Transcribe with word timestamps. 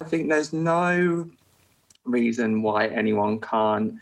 I 0.00 0.04
think 0.04 0.28
there's 0.28 0.52
no 0.52 1.28
reason 2.04 2.62
why 2.62 2.86
anyone 2.86 3.40
can't 3.40 3.94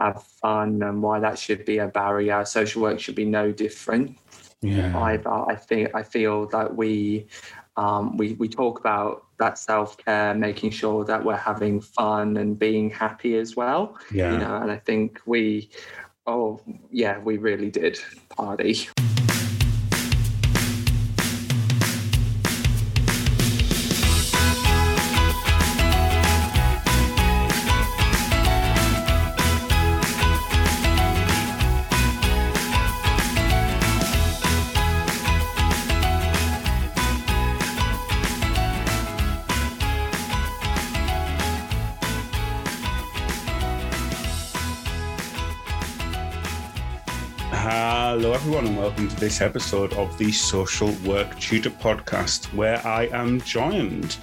have 0.00 0.24
fun 0.24 0.82
and 0.82 1.00
why 1.00 1.20
that 1.20 1.38
should 1.38 1.64
be 1.64 1.78
a 1.78 1.86
barrier. 1.86 2.44
Social 2.44 2.82
work 2.82 2.98
should 2.98 3.14
be 3.14 3.24
no 3.24 3.52
different 3.52 4.18
Yeah. 4.60 4.96
either. 4.98 5.30
I 5.30 5.54
think 5.54 5.94
I 5.94 6.02
feel 6.02 6.46
that 6.48 6.74
we 6.74 7.28
um, 7.76 8.16
we 8.16 8.32
we 8.32 8.48
talk 8.48 8.80
about 8.80 9.24
that 9.38 9.56
self 9.58 9.96
care, 9.98 10.34
making 10.34 10.70
sure 10.70 11.04
that 11.04 11.24
we're 11.24 11.36
having 11.36 11.80
fun 11.80 12.38
and 12.38 12.58
being 12.58 12.90
happy 12.90 13.36
as 13.36 13.54
well. 13.54 13.96
Yeah. 14.10 14.32
You 14.32 14.38
know, 14.38 14.56
and 14.56 14.70
I 14.72 14.78
think 14.78 15.20
we, 15.26 15.70
oh 16.26 16.60
yeah, 16.90 17.18
we 17.18 17.36
really 17.38 17.70
did 17.70 18.00
party. 18.30 18.88
This 49.26 49.40
episode 49.40 49.92
of 49.94 50.16
the 50.18 50.30
Social 50.30 50.92
Work 51.04 51.36
Tutor 51.40 51.70
Podcast, 51.70 52.44
where 52.54 52.78
I 52.86 53.06
am 53.06 53.40
joined 53.40 54.18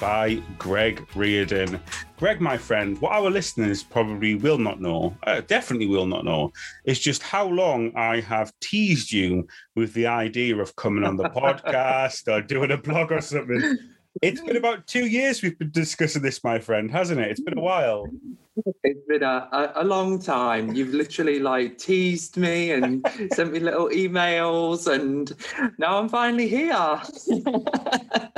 by 0.00 0.42
Greg 0.58 1.06
Reardon. 1.14 1.78
Greg, 2.18 2.40
my 2.40 2.56
friend, 2.56 3.00
what 3.00 3.12
our 3.12 3.30
listeners 3.30 3.84
probably 3.84 4.34
will 4.34 4.58
not 4.58 4.80
know, 4.80 5.16
uh, 5.28 5.42
definitely 5.42 5.86
will 5.86 6.06
not 6.06 6.24
know, 6.24 6.50
is 6.84 6.98
just 6.98 7.22
how 7.22 7.46
long 7.46 7.94
I 7.94 8.18
have 8.22 8.52
teased 8.58 9.12
you 9.12 9.46
with 9.76 9.92
the 9.92 10.08
idea 10.08 10.56
of 10.56 10.74
coming 10.74 11.04
on 11.04 11.16
the 11.16 11.28
podcast 11.28 12.26
or 12.26 12.42
doing 12.42 12.72
a 12.72 12.78
blog 12.78 13.12
or 13.12 13.20
something. 13.20 13.78
It's 14.22 14.40
been 14.40 14.56
about 14.56 14.86
two 14.86 15.06
years 15.06 15.42
we've 15.42 15.58
been 15.58 15.70
discussing 15.70 16.22
this, 16.22 16.42
my 16.42 16.58
friend, 16.58 16.90
hasn't 16.90 17.20
it? 17.20 17.30
It's 17.30 17.40
been 17.40 17.58
a 17.58 17.62
while. 17.62 18.06
It's 18.82 19.06
been 19.06 19.22
a, 19.22 19.48
a, 19.52 19.72
a 19.76 19.84
long 19.84 20.20
time. 20.20 20.74
You've 20.74 20.92
literally 20.94 21.38
like 21.38 21.78
teased 21.78 22.36
me 22.36 22.72
and 22.72 23.06
sent 23.32 23.52
me 23.52 23.60
little 23.60 23.88
emails, 23.90 24.92
and 24.92 25.32
now 25.78 25.98
I'm 25.98 26.08
finally 26.08 26.48
here. 26.48 27.00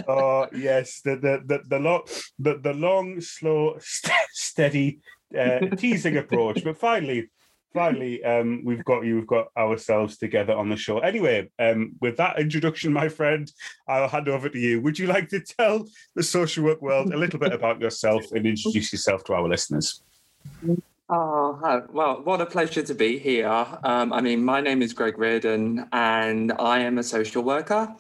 Oh 0.08 0.48
yes, 0.52 1.02
the 1.02 1.14
the 1.16 1.42
the 1.46 1.60
the 1.68 1.78
long 1.78 2.02
the, 2.38 2.58
the 2.58 2.72
long, 2.74 3.20
slow, 3.20 3.76
st- 3.80 4.28
steady 4.32 4.98
uh, 5.38 5.60
teasing 5.76 6.16
approach. 6.16 6.64
But 6.64 6.78
finally, 6.78 7.28
finally, 7.72 8.22
um, 8.24 8.62
we've 8.64 8.84
got 8.84 9.04
you. 9.04 9.16
We've 9.16 9.26
got 9.26 9.48
ourselves 9.56 10.18
together 10.18 10.54
on 10.54 10.68
the 10.68 10.76
show. 10.76 10.98
Anyway, 10.98 11.50
um, 11.58 11.92
with 12.00 12.16
that 12.16 12.38
introduction, 12.38 12.92
my 12.92 13.08
friend, 13.08 13.50
I'll 13.88 14.08
hand 14.08 14.28
over 14.28 14.48
to 14.48 14.58
you. 14.58 14.80
Would 14.80 14.98
you 14.98 15.06
like 15.06 15.28
to 15.28 15.40
tell 15.40 15.86
the 16.14 16.22
social 16.22 16.64
work 16.64 16.82
world 16.82 17.12
a 17.12 17.16
little 17.16 17.38
bit 17.38 17.52
about 17.52 17.80
yourself 17.80 18.24
and 18.32 18.46
introduce 18.46 18.92
yourself 18.92 19.24
to 19.24 19.34
our 19.34 19.48
listeners? 19.48 20.02
Oh, 21.12 21.88
well, 21.92 22.20
what 22.22 22.40
a 22.40 22.46
pleasure 22.46 22.84
to 22.84 22.94
be 22.94 23.18
here. 23.18 23.48
Um, 23.48 24.12
I 24.12 24.20
mean, 24.20 24.44
my 24.44 24.60
name 24.60 24.80
is 24.80 24.92
Greg 24.92 25.18
Reardon, 25.18 25.88
and 25.90 26.52
I 26.52 26.78
am 26.78 26.98
a 26.98 27.02
social 27.02 27.42
worker. 27.42 27.92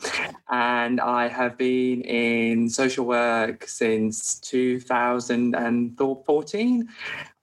And 0.48 1.00
I 1.00 1.26
have 1.26 1.58
been 1.58 2.02
in 2.02 2.68
social 2.68 3.04
work 3.04 3.66
since 3.66 4.38
2014. 4.38 6.88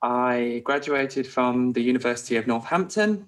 I 0.01 0.61
graduated 0.63 1.27
from 1.27 1.73
the 1.73 1.81
University 1.81 2.35
of 2.35 2.47
Northampton. 2.47 3.27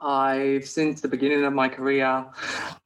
I've, 0.00 0.66
since 0.66 1.00
the 1.00 1.08
beginning 1.08 1.44
of 1.44 1.52
my 1.52 1.68
career, 1.68 2.24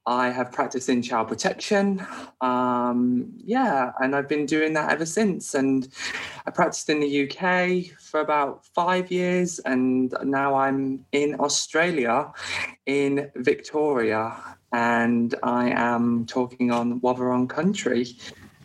I 0.07 0.29
have 0.29 0.51
practiced 0.51 0.89
in 0.89 1.03
child 1.03 1.27
protection. 1.27 2.05
Um, 2.41 3.31
yeah, 3.37 3.91
and 3.99 4.15
I've 4.15 4.27
been 4.27 4.47
doing 4.47 4.73
that 4.73 4.91
ever 4.91 5.05
since. 5.05 5.53
And 5.53 5.87
I 6.47 6.51
practiced 6.51 6.89
in 6.89 6.99
the 6.99 7.29
UK 7.29 7.95
for 8.01 8.19
about 8.19 8.65
five 8.65 9.11
years, 9.11 9.59
and 9.59 10.13
now 10.23 10.55
I'm 10.55 11.05
in 11.11 11.39
Australia, 11.39 12.31
in 12.87 13.29
Victoria, 13.35 14.35
and 14.71 15.35
I 15.43 15.69
am 15.69 16.25
talking 16.25 16.71
on 16.71 16.99
Wadawurrung 17.01 17.47
country, 17.47 18.07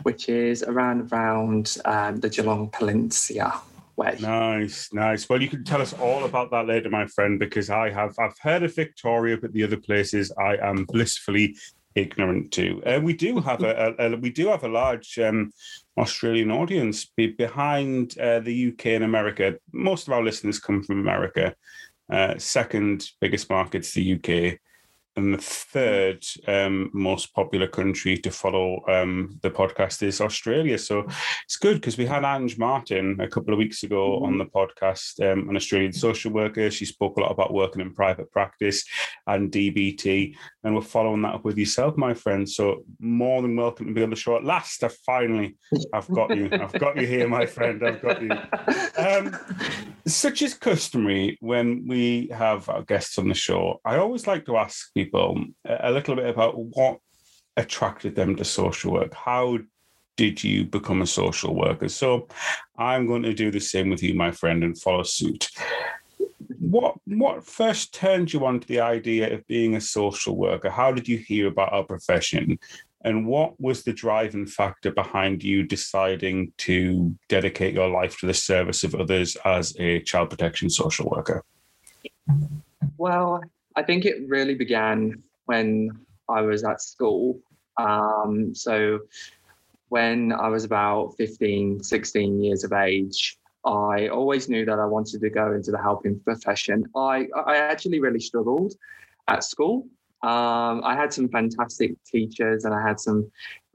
which 0.04 0.30
is 0.30 0.62
around 0.62 1.12
around 1.12 1.76
um, 1.84 2.16
the 2.16 2.30
Geelong 2.30 2.70
Peninsula 2.70 3.62
way. 3.98 4.16
Nice, 4.20 4.92
nice. 4.92 5.28
Well, 5.28 5.42
you 5.42 5.48
can 5.48 5.64
tell 5.64 5.82
us 5.82 5.92
all 5.92 6.25
about 6.25 6.50
that 6.53 6.66
later, 6.66 6.88
my 6.88 7.06
friend, 7.06 7.38
because 7.38 7.69
I 7.69 7.91
have 7.91 8.14
I've 8.19 8.38
heard 8.41 8.62
of 8.62 8.75
Victoria, 8.75 9.36
but 9.36 9.53
the 9.53 9.64
other 9.64 9.76
places 9.76 10.32
I 10.38 10.56
am 10.56 10.84
blissfully 10.84 11.56
ignorant 11.94 12.53
to. 12.53 12.82
Uh, 12.84 13.00
we 13.03 13.12
do 13.12 13.41
have 13.41 13.62
a, 13.62 13.94
a, 13.98 14.12
a 14.12 14.16
we 14.16 14.31
do 14.31 14.48
have 14.48 14.64
a 14.64 14.69
large 14.69 15.19
um, 15.19 15.50
Australian 15.98 16.50
audience 16.50 17.06
be, 17.16 17.28
behind 17.28 18.16
uh, 18.19 18.41
the 18.41 18.69
UK 18.69 18.87
and 18.87 19.04
America. 19.04 19.56
Most 19.72 20.06
of 20.06 20.14
our 20.14 20.22
listeners 20.22 20.60
come 20.60 20.82
from 20.82 21.00
America. 21.00 21.54
Uh, 22.10 22.38
second 22.38 23.06
biggest 23.20 23.50
market's 23.50 23.92
the 23.92 24.14
UK. 24.14 24.58
And 25.18 25.34
the 25.34 25.38
third 25.38 26.24
um, 26.46 26.92
most 26.94 27.34
popular 27.34 27.66
country 27.66 28.16
to 28.18 28.30
follow 28.30 28.84
um, 28.86 29.36
the 29.42 29.50
podcast 29.50 30.00
is 30.04 30.20
Australia. 30.20 30.78
So 30.78 31.06
it's 31.44 31.56
good 31.56 31.74
because 31.74 31.98
we 31.98 32.06
had 32.06 32.22
Ange 32.22 32.56
Martin 32.56 33.18
a 33.20 33.26
couple 33.26 33.52
of 33.52 33.58
weeks 33.58 33.82
ago 33.82 34.22
on 34.22 34.38
the 34.38 34.44
podcast, 34.44 35.20
um, 35.20 35.48
an 35.48 35.56
Australian 35.56 35.92
social 35.92 36.30
worker. 36.30 36.70
She 36.70 36.84
spoke 36.84 37.16
a 37.16 37.20
lot 37.20 37.32
about 37.32 37.52
working 37.52 37.80
in 37.80 37.94
private 37.94 38.30
practice 38.30 38.84
and 39.26 39.50
DBT, 39.50 40.36
and 40.62 40.76
we're 40.76 40.82
following 40.82 41.22
that 41.22 41.34
up 41.34 41.44
with 41.44 41.58
yourself, 41.58 41.96
my 41.96 42.14
friend. 42.14 42.48
So 42.48 42.84
more 43.00 43.42
than 43.42 43.56
welcome 43.56 43.88
to 43.88 43.94
be 43.94 44.04
on 44.04 44.10
the 44.10 44.16
show. 44.16 44.36
At 44.36 44.44
last, 44.44 44.84
I 44.84 44.90
finally, 45.04 45.56
I've 45.92 46.08
got 46.12 46.36
you. 46.36 46.48
I've 46.52 46.78
got 46.78 46.96
you 46.96 47.08
here, 47.08 47.26
my 47.26 47.44
friend. 47.44 47.84
I've 47.84 48.00
got 48.00 48.22
you. 48.22 48.30
Such 50.08 50.41
as 50.41 50.54
customary 50.54 51.36
when 51.41 51.86
we 51.86 52.28
have 52.32 52.69
our 52.70 52.82
guests 52.82 53.19
on 53.19 53.28
the 53.28 53.34
show, 53.34 53.78
I 53.84 53.98
always 53.98 54.26
like 54.26 54.46
to 54.46 54.56
ask 54.56 54.92
people 54.94 55.44
a 55.66 55.92
little 55.92 56.16
bit 56.16 56.26
about 56.26 56.58
what 56.58 56.98
attracted 57.58 58.14
them 58.14 58.34
to 58.36 58.44
social 58.44 58.92
work. 58.92 59.12
How 59.12 59.58
did 60.16 60.42
you 60.42 60.64
become 60.64 61.02
a 61.02 61.06
social 61.06 61.54
worker? 61.54 61.88
So 61.91 62.26
I'm 62.78 63.06
going 63.06 63.22
to 63.24 63.34
do 63.34 63.50
the 63.50 63.60
same 63.60 63.91
with 63.91 64.02
you, 64.02 64.14
my 64.14 64.30
friend, 64.30 64.64
and 64.64 64.80
follow 64.80 65.02
suit. 65.02 65.50
What 66.58 66.94
what 67.04 67.44
first 67.44 67.92
turned 67.92 68.32
you 68.32 68.46
on 68.46 68.60
to 68.60 68.69
the 68.69 68.80
idea 68.80 69.32
of 69.32 69.46
being 69.46 69.76
a 69.76 69.80
social 69.80 70.36
worker? 70.36 70.70
How 70.70 70.90
did 70.90 71.06
you 71.06 71.19
hear 71.19 71.48
about 71.48 71.72
our 71.72 71.84
profession? 71.84 72.58
And 73.03 73.26
what 73.26 73.60
was 73.60 73.84
the 73.84 73.92
driving 73.92 74.47
factor 74.47 74.91
behind 74.91 75.44
you 75.44 75.62
deciding 75.62 76.53
to 76.59 77.14
dedicate 77.28 77.75
your 77.75 77.88
life 77.88 78.19
to 78.19 78.26
the 78.26 78.34
service 78.34 78.82
of 78.82 78.94
others 78.94 79.36
as 79.44 79.76
a 79.78 80.00
child 80.00 80.31
protection 80.31 80.69
social 80.69 81.08
worker? 81.08 81.44
Well, 82.97 83.42
I 83.76 83.82
think 83.84 84.04
it 84.04 84.28
really 84.28 84.54
began 84.54 85.22
when 85.47 85.91
I 86.28 86.41
was 86.42 86.64
at 86.64 86.82
school. 86.82 87.41
Um, 87.76 88.54
so, 88.54 89.00
when 89.91 90.32
I 90.32 90.48
was 90.48 90.64
about 90.64 91.14
15, 91.16 91.82
16 91.82 92.42
years 92.42 92.64
of 92.64 92.72
age, 92.72 93.38
I 93.64 94.08
always 94.08 94.48
knew 94.48 94.64
that 94.66 94.78
I 94.78 94.84
wanted 94.84 95.20
to 95.20 95.31
go 95.31 95.53
into 95.53 95.70
the 95.70 95.81
helping 95.81 96.20
profession. 96.20 96.84
I, 96.94 97.28
I 97.34 97.56
actually 97.56 98.00
really 98.00 98.20
struggled 98.20 98.75
at 99.28 99.44
school. 99.44 99.87
Um, 100.22 100.82
I 100.84 100.94
had 100.96 101.12
some 101.12 101.28
fantastic 101.28 101.92
teachers 102.04 102.64
and 102.64 102.74
I 102.74 102.82
had 102.86 102.98
some 102.98 103.30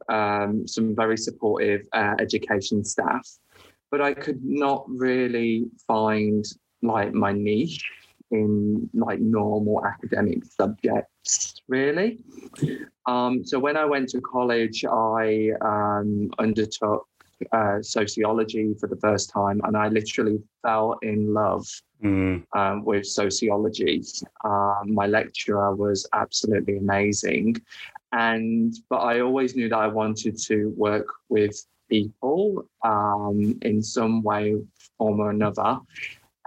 um, 0.09 0.67
some 0.67 0.95
very 0.95 1.17
supportive 1.17 1.87
uh, 1.93 2.15
education 2.19 2.83
staff, 2.83 3.25
but 3.89 4.01
I 4.01 4.13
could 4.13 4.43
not 4.43 4.83
really 4.89 5.65
find 5.87 6.43
like 6.81 7.13
my 7.13 7.31
niche 7.31 7.85
in 8.31 8.89
like 8.93 9.19
normal 9.19 9.85
academic 9.85 10.43
subjects 10.45 11.61
really. 11.67 12.19
Um, 13.05 13.45
so 13.45 13.59
when 13.59 13.77
i 13.77 13.85
went 13.85 14.09
to 14.09 14.21
college 14.21 14.85
i 14.85 15.49
um, 15.61 16.31
undertook 16.39 17.07
uh, 17.51 17.81
sociology 17.81 18.73
for 18.79 18.87
the 18.87 18.95
first 18.97 19.29
time 19.29 19.61
and 19.65 19.75
i 19.75 19.87
literally 19.87 20.39
fell 20.61 20.97
in 21.01 21.33
love 21.33 21.65
Mm, 22.03 22.43
um, 22.53 22.83
with 22.83 23.05
sociology. 23.05 24.03
Um, 24.43 24.93
my 24.93 25.07
lecturer 25.07 25.73
was 25.73 26.05
absolutely 26.11 26.75
amazing. 26.75 27.55
And 28.11 28.73
but 28.89 28.97
i 28.97 29.21
always 29.21 29.55
knew 29.55 29.69
that 29.69 29.77
i 29.77 29.87
wanted 29.87 30.37
to 30.47 30.73
work 30.75 31.07
with 31.29 31.65
people 31.89 32.65
um, 32.83 33.57
in 33.61 33.81
some 33.81 34.21
way 34.21 34.55
form 34.97 35.19
or 35.19 35.29
another. 35.29 35.79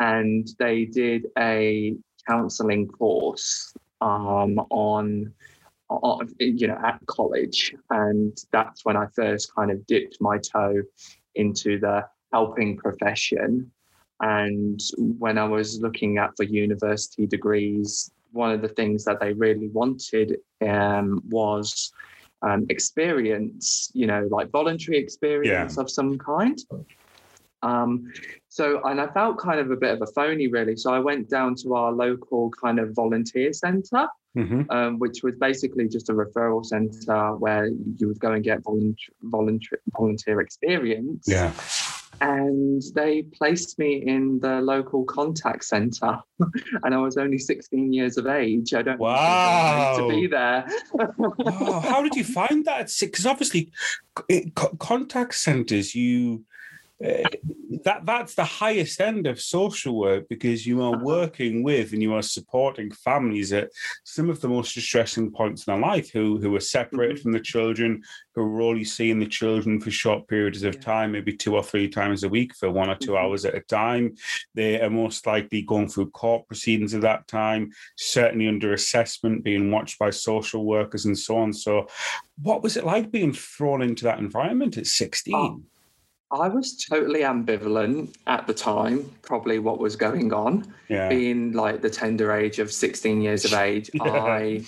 And 0.00 0.46
they 0.58 0.84
did 0.84 1.26
a 1.38 1.96
counseling 2.28 2.88
course 2.88 3.72
um, 4.00 4.58
on, 4.70 5.32
you 6.38 6.66
know, 6.66 6.78
at 6.84 7.00
college, 7.06 7.74
and 7.90 8.36
that's 8.52 8.84
when 8.84 8.96
I 8.96 9.06
first 9.14 9.54
kind 9.54 9.70
of 9.70 9.86
dipped 9.86 10.18
my 10.20 10.38
toe 10.38 10.82
into 11.34 11.78
the 11.78 12.04
helping 12.32 12.76
profession. 12.76 13.70
And 14.20 14.80
when 14.96 15.38
I 15.38 15.44
was 15.44 15.80
looking 15.80 16.18
at 16.18 16.36
for 16.36 16.44
university 16.44 17.26
degrees, 17.26 18.10
one 18.32 18.50
of 18.50 18.62
the 18.62 18.68
things 18.68 19.04
that 19.04 19.20
they 19.20 19.32
really 19.32 19.68
wanted 19.68 20.38
um, 20.66 21.22
was 21.28 21.92
um, 22.42 22.66
experience, 22.68 23.90
you 23.94 24.06
know, 24.06 24.26
like 24.30 24.50
voluntary 24.50 24.98
experience 24.98 25.76
yeah. 25.76 25.82
of 25.82 25.90
some 25.90 26.18
kind. 26.18 26.58
Um, 27.62 28.12
so, 28.48 28.80
and 28.84 29.00
I 29.00 29.08
felt 29.08 29.38
kind 29.38 29.58
of 29.60 29.70
a 29.70 29.76
bit 29.76 29.92
of 29.92 30.02
a 30.02 30.12
phony, 30.12 30.48
really. 30.48 30.76
So 30.76 30.92
I 30.92 30.98
went 30.98 31.28
down 31.28 31.54
to 31.56 31.74
our 31.74 31.92
local 31.92 32.50
kind 32.50 32.78
of 32.78 32.94
volunteer 32.94 33.52
center, 33.52 34.06
mm-hmm. 34.36 34.70
um, 34.70 34.98
which 34.98 35.22
was 35.22 35.34
basically 35.36 35.88
just 35.88 36.08
a 36.08 36.12
referral 36.12 36.64
center 36.64 37.34
where 37.36 37.66
you 37.66 38.08
would 38.08 38.20
go 38.20 38.32
and 38.32 38.44
get 38.44 38.62
volunteer, 38.62 39.14
volunteer, 39.22 39.80
volunteer 39.96 40.40
experience. 40.40 41.24
Yeah 41.26 41.52
and 42.20 42.82
they 42.94 43.22
placed 43.22 43.78
me 43.78 44.02
in 44.06 44.38
the 44.40 44.60
local 44.60 45.04
contact 45.04 45.64
center 45.64 46.18
and 46.82 46.94
i 46.94 46.98
was 46.98 47.16
only 47.16 47.38
16 47.38 47.92
years 47.92 48.16
of 48.16 48.26
age 48.26 48.72
i 48.74 48.82
don't 48.82 48.98
wow 48.98 49.96
to 49.98 50.08
be 50.08 50.26
there 50.26 50.66
wow. 50.92 51.80
how 51.80 52.02
did 52.02 52.14
you 52.14 52.24
find 52.24 52.64
that 52.64 52.90
because 53.00 53.26
obviously 53.26 53.70
it, 54.28 54.54
contact 54.78 55.34
centers 55.34 55.94
you 55.94 56.44
uh, 57.04 57.28
that 57.84 58.06
that's 58.06 58.34
the 58.34 58.44
highest 58.44 59.00
end 59.02 59.26
of 59.26 59.40
social 59.40 59.98
work 59.98 60.26
because 60.30 60.66
you 60.66 60.82
are 60.82 60.94
uh-huh. 60.94 61.04
working 61.04 61.62
with 61.62 61.92
and 61.92 62.00
you 62.00 62.14
are 62.14 62.22
supporting 62.22 62.90
families 62.90 63.52
at 63.52 63.70
some 64.02 64.30
of 64.30 64.40
the 64.40 64.48
most 64.48 64.74
distressing 64.74 65.30
points 65.30 65.66
in 65.66 65.72
their 65.72 65.80
life 65.80 66.10
who 66.10 66.38
who 66.38 66.54
are 66.56 66.60
separated 66.60 67.16
mm-hmm. 67.16 67.22
from 67.22 67.32
the 67.32 67.40
children 67.40 68.02
who 68.34 68.42
are 68.42 68.62
only 68.62 68.84
seeing 68.84 69.18
the 69.18 69.26
children 69.26 69.78
for 69.78 69.90
short 69.90 70.26
periods 70.26 70.62
of 70.62 70.80
time 70.80 71.12
maybe 71.12 71.36
two 71.36 71.54
or 71.54 71.62
three 71.62 71.88
times 71.88 72.24
a 72.24 72.28
week 72.28 72.54
for 72.54 72.70
one 72.70 72.88
or 72.88 72.96
2 72.96 73.10
mm-hmm. 73.10 73.16
hours 73.16 73.44
at 73.44 73.54
a 73.54 73.60
time 73.60 74.14
they 74.54 74.80
are 74.80 74.90
most 74.90 75.26
likely 75.26 75.60
going 75.62 75.88
through 75.88 76.08
court 76.10 76.46
proceedings 76.46 76.94
at 76.94 77.02
that 77.02 77.28
time 77.28 77.70
certainly 77.96 78.48
under 78.48 78.72
assessment 78.72 79.44
being 79.44 79.70
watched 79.70 79.98
by 79.98 80.08
social 80.08 80.64
workers 80.64 81.04
and 81.04 81.18
so 81.18 81.36
on 81.36 81.52
so 81.52 81.86
what 82.40 82.62
was 82.62 82.76
it 82.78 82.86
like 82.86 83.10
being 83.10 83.34
thrown 83.34 83.82
into 83.82 84.04
that 84.04 84.18
environment 84.18 84.78
at 84.78 84.86
16 84.86 85.34
oh 85.34 85.60
I 86.32 86.48
was 86.48 86.76
totally 86.76 87.20
ambivalent 87.20 88.16
at 88.26 88.46
the 88.46 88.54
time, 88.54 89.10
probably 89.22 89.60
what 89.60 89.78
was 89.78 89.94
going 89.94 90.32
on. 90.32 90.74
Yeah. 90.88 91.08
Being 91.08 91.52
like 91.52 91.82
the 91.82 91.90
tender 91.90 92.32
age 92.32 92.58
of 92.58 92.72
16 92.72 93.20
years 93.20 93.44
of 93.44 93.52
age. 93.54 93.90
I 94.00 94.64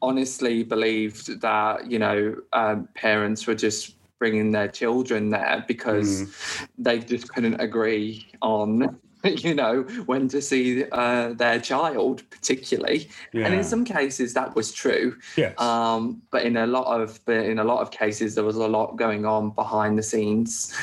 honestly 0.00 0.62
believed 0.62 1.40
that, 1.40 1.90
you 1.90 1.98
know, 1.98 2.36
um, 2.52 2.88
parents 2.94 3.46
were 3.46 3.56
just 3.56 3.96
bringing 4.20 4.52
their 4.52 4.68
children 4.68 5.30
there 5.30 5.64
because 5.66 6.22
mm. 6.22 6.68
they 6.78 7.00
just 7.00 7.28
couldn't 7.32 7.60
agree 7.60 8.28
on 8.40 9.00
you 9.24 9.54
know, 9.54 9.82
when 10.06 10.28
to 10.28 10.40
see 10.40 10.84
uh, 10.92 11.32
their 11.34 11.60
child, 11.60 12.22
particularly. 12.30 13.08
Yeah. 13.32 13.46
And 13.46 13.54
in 13.54 13.64
some 13.64 13.84
cases, 13.84 14.34
that 14.34 14.54
was 14.54 14.72
true. 14.72 15.18
Yes. 15.36 15.58
Um, 15.60 16.22
but 16.30 16.44
in 16.44 16.56
a 16.56 16.66
lot 16.66 17.00
of 17.00 17.20
but 17.24 17.44
in 17.44 17.58
a 17.58 17.64
lot 17.64 17.80
of 17.80 17.90
cases, 17.90 18.34
there 18.34 18.44
was 18.44 18.56
a 18.56 18.68
lot 18.68 18.96
going 18.96 19.26
on 19.26 19.50
behind 19.50 19.98
the 19.98 20.02
scenes. 20.02 20.74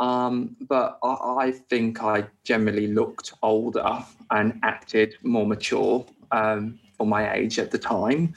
Um, 0.00 0.56
but 0.68 0.98
I, 1.02 1.14
I, 1.38 1.52
think 1.52 2.02
I 2.02 2.26
generally 2.42 2.88
looked 2.88 3.32
older 3.42 4.04
and 4.32 4.58
acted 4.64 5.16
more 5.22 5.46
mature 5.46 6.04
um, 6.32 6.80
for 6.98 7.06
my 7.06 7.32
age 7.32 7.60
at 7.60 7.70
the 7.70 7.78
time. 7.78 8.34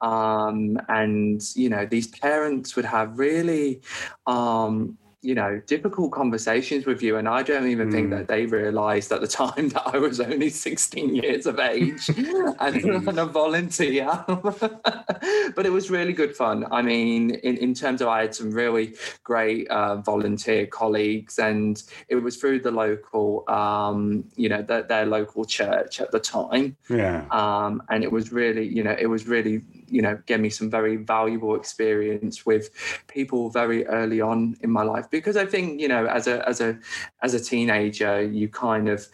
Um, 0.00 0.78
and 0.88 1.42
you 1.56 1.68
know, 1.68 1.84
these 1.84 2.06
parents 2.06 2.76
would 2.76 2.84
have 2.84 3.18
really 3.18 3.82
um, 4.26 4.96
you 5.24 5.34
know, 5.34 5.60
difficult 5.66 6.12
conversations 6.12 6.84
with 6.84 7.02
you. 7.02 7.16
And 7.16 7.26
I 7.26 7.42
don't 7.42 7.66
even 7.66 7.88
mm. 7.88 7.92
think 7.92 8.10
that 8.10 8.28
they 8.28 8.44
realized 8.44 9.10
at 9.10 9.22
the 9.22 9.26
time 9.26 9.68
that 9.70 9.82
I 9.86 9.98
was 9.98 10.20
only 10.20 10.50
16 10.50 11.14
years 11.14 11.46
of 11.46 11.58
age 11.58 12.08
and, 12.60 12.76
and, 12.84 13.18
a 13.18 13.24
volunteer. 13.24 14.24
but 14.26 15.66
it 15.66 15.72
was 15.72 15.90
really 15.90 16.12
good 16.12 16.36
fun. 16.36 16.66
I 16.70 16.82
mean, 16.82 17.30
in, 17.30 17.56
in 17.56 17.74
terms 17.74 18.02
of, 18.02 18.08
I 18.08 18.20
had 18.22 18.34
some 18.34 18.50
really 18.50 18.94
great 19.22 19.66
uh, 19.68 19.96
volunteer 19.96 20.66
colleagues, 20.66 21.38
and 21.38 21.82
it 22.08 22.16
was 22.16 22.36
through 22.36 22.60
the 22.60 22.70
local, 22.70 23.44
um, 23.48 24.24
you 24.36 24.48
know, 24.48 24.60
the, 24.60 24.84
their 24.86 25.06
local 25.06 25.44
church 25.46 26.00
at 26.00 26.10
the 26.10 26.20
time. 26.20 26.76
Yeah. 26.90 27.24
Um, 27.30 27.82
and 27.88 28.04
it 28.04 28.12
was 28.12 28.30
really, 28.30 28.66
you 28.66 28.82
know, 28.82 28.96
it 28.98 29.06
was 29.06 29.26
really 29.26 29.62
you 29.88 30.02
know 30.02 30.18
gave 30.26 30.40
me 30.40 30.50
some 30.50 30.70
very 30.70 30.96
valuable 30.96 31.54
experience 31.54 32.44
with 32.44 32.70
people 33.06 33.50
very 33.50 33.86
early 33.86 34.20
on 34.20 34.56
in 34.62 34.70
my 34.70 34.82
life 34.82 35.08
because 35.14 35.36
I 35.36 35.46
think 35.46 35.80
you 35.80 35.86
know 35.86 36.06
as 36.06 36.26
a 36.26 36.46
as 36.48 36.60
a 36.60 36.76
as 37.22 37.34
a 37.34 37.40
teenager 37.40 38.20
you 38.20 38.48
kind 38.48 38.88
of 38.88 39.06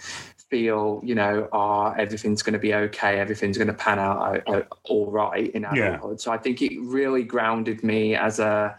feel 0.49 1.01
you 1.05 1.15
know 1.15 1.47
ah 1.53 1.93
oh, 1.93 2.01
everything's 2.01 2.43
going 2.43 2.55
to 2.55 2.59
be 2.59 2.73
okay 2.75 3.21
everything's 3.21 3.59
going 3.59 3.69
to 3.69 3.75
pan 3.75 3.99
out 3.99 4.19
uh, 4.49 4.51
uh, 4.51 4.63
all 4.85 5.11
right 5.11 5.51
in 5.55 5.65
adulthood 5.67 6.11
yeah. 6.13 6.17
so 6.17 6.33
I 6.33 6.39
think 6.39 6.63
it 6.63 6.73
really 6.81 7.23
grounded 7.23 7.85
me 7.85 8.17
as 8.17 8.39
a 8.39 8.77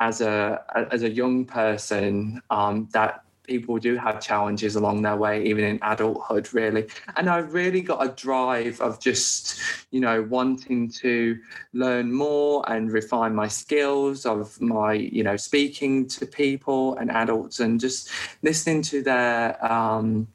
as 0.00 0.20
a 0.20 0.60
as 0.92 1.04
a 1.04 1.10
young 1.10 1.44
person 1.44 2.42
um, 2.50 2.88
that 2.92 3.22
people 3.48 3.78
do 3.78 3.96
have 3.96 4.20
challenges 4.20 4.76
along 4.76 5.02
their 5.02 5.16
way, 5.16 5.44
even 5.44 5.64
in 5.64 5.78
adulthood, 5.82 6.52
really. 6.54 6.86
And 7.16 7.28
I've 7.28 7.52
really 7.54 7.80
got 7.80 8.06
a 8.06 8.10
drive 8.14 8.80
of 8.80 9.00
just, 9.00 9.60
you 9.90 10.00
know, 10.00 10.22
wanting 10.22 10.90
to 10.90 11.38
learn 11.72 12.12
more 12.12 12.62
and 12.70 12.92
refine 12.92 13.34
my 13.34 13.48
skills 13.48 14.26
of 14.26 14.60
my, 14.60 14.92
you 14.92 15.24
know, 15.24 15.36
speaking 15.36 16.06
to 16.08 16.26
people 16.26 16.96
and 16.98 17.10
adults 17.10 17.58
and 17.58 17.80
just 17.80 18.10
listening 18.42 18.82
to 18.82 19.02
their, 19.02 19.42
um, 19.64 20.28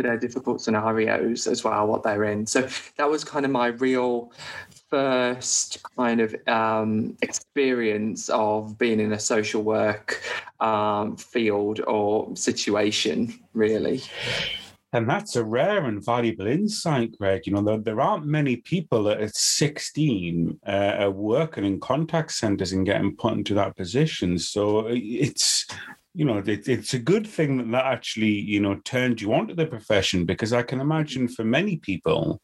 their 0.00 0.16
difficult 0.16 0.62
scenarios 0.62 1.46
as 1.46 1.64
well, 1.64 1.86
what 1.86 2.02
they're 2.02 2.24
in. 2.24 2.46
So 2.46 2.66
that 2.96 3.10
was 3.10 3.24
kind 3.24 3.44
of 3.44 3.50
my 3.50 3.68
real 3.68 4.32
first 4.88 5.82
kind 5.96 6.20
of 6.20 6.34
um, 6.48 7.16
experience 7.20 8.28
of 8.30 8.78
being 8.78 9.00
in 9.00 9.12
a 9.12 9.18
social 9.18 9.62
work 9.62 10.22
um, 10.60 11.16
field 11.16 11.80
or 11.86 12.34
situation, 12.36 13.38
really. 13.52 14.02
And 14.94 15.08
that's 15.08 15.36
a 15.36 15.44
rare 15.44 15.86
and 15.86 16.04
valuable 16.04 16.46
insight, 16.46 17.16
Greg. 17.18 17.46
You 17.46 17.54
know, 17.54 17.62
there, 17.62 17.78
there 17.78 18.00
aren't 18.00 18.26
many 18.26 18.56
people 18.56 19.04
that 19.04 19.22
at 19.22 19.34
16 19.34 20.60
uh, 20.66 20.70
are 20.70 21.10
working 21.10 21.64
in 21.64 21.80
contact 21.80 22.32
centers 22.32 22.72
and 22.72 22.84
getting 22.84 23.16
put 23.16 23.32
into 23.32 23.54
that 23.54 23.74
position. 23.74 24.38
So 24.38 24.88
it's 24.88 25.66
you 26.14 26.24
know, 26.24 26.38
it, 26.38 26.68
it's 26.68 26.94
a 26.94 26.98
good 26.98 27.26
thing 27.26 27.56
that 27.56 27.70
that 27.70 27.86
actually, 27.86 28.32
you 28.32 28.60
know, 28.60 28.80
turned 28.84 29.20
you 29.20 29.32
onto 29.32 29.54
the 29.54 29.66
profession 29.66 30.26
because 30.26 30.52
I 30.52 30.62
can 30.62 30.80
imagine 30.80 31.28
for 31.28 31.44
many 31.44 31.76
people, 31.78 32.40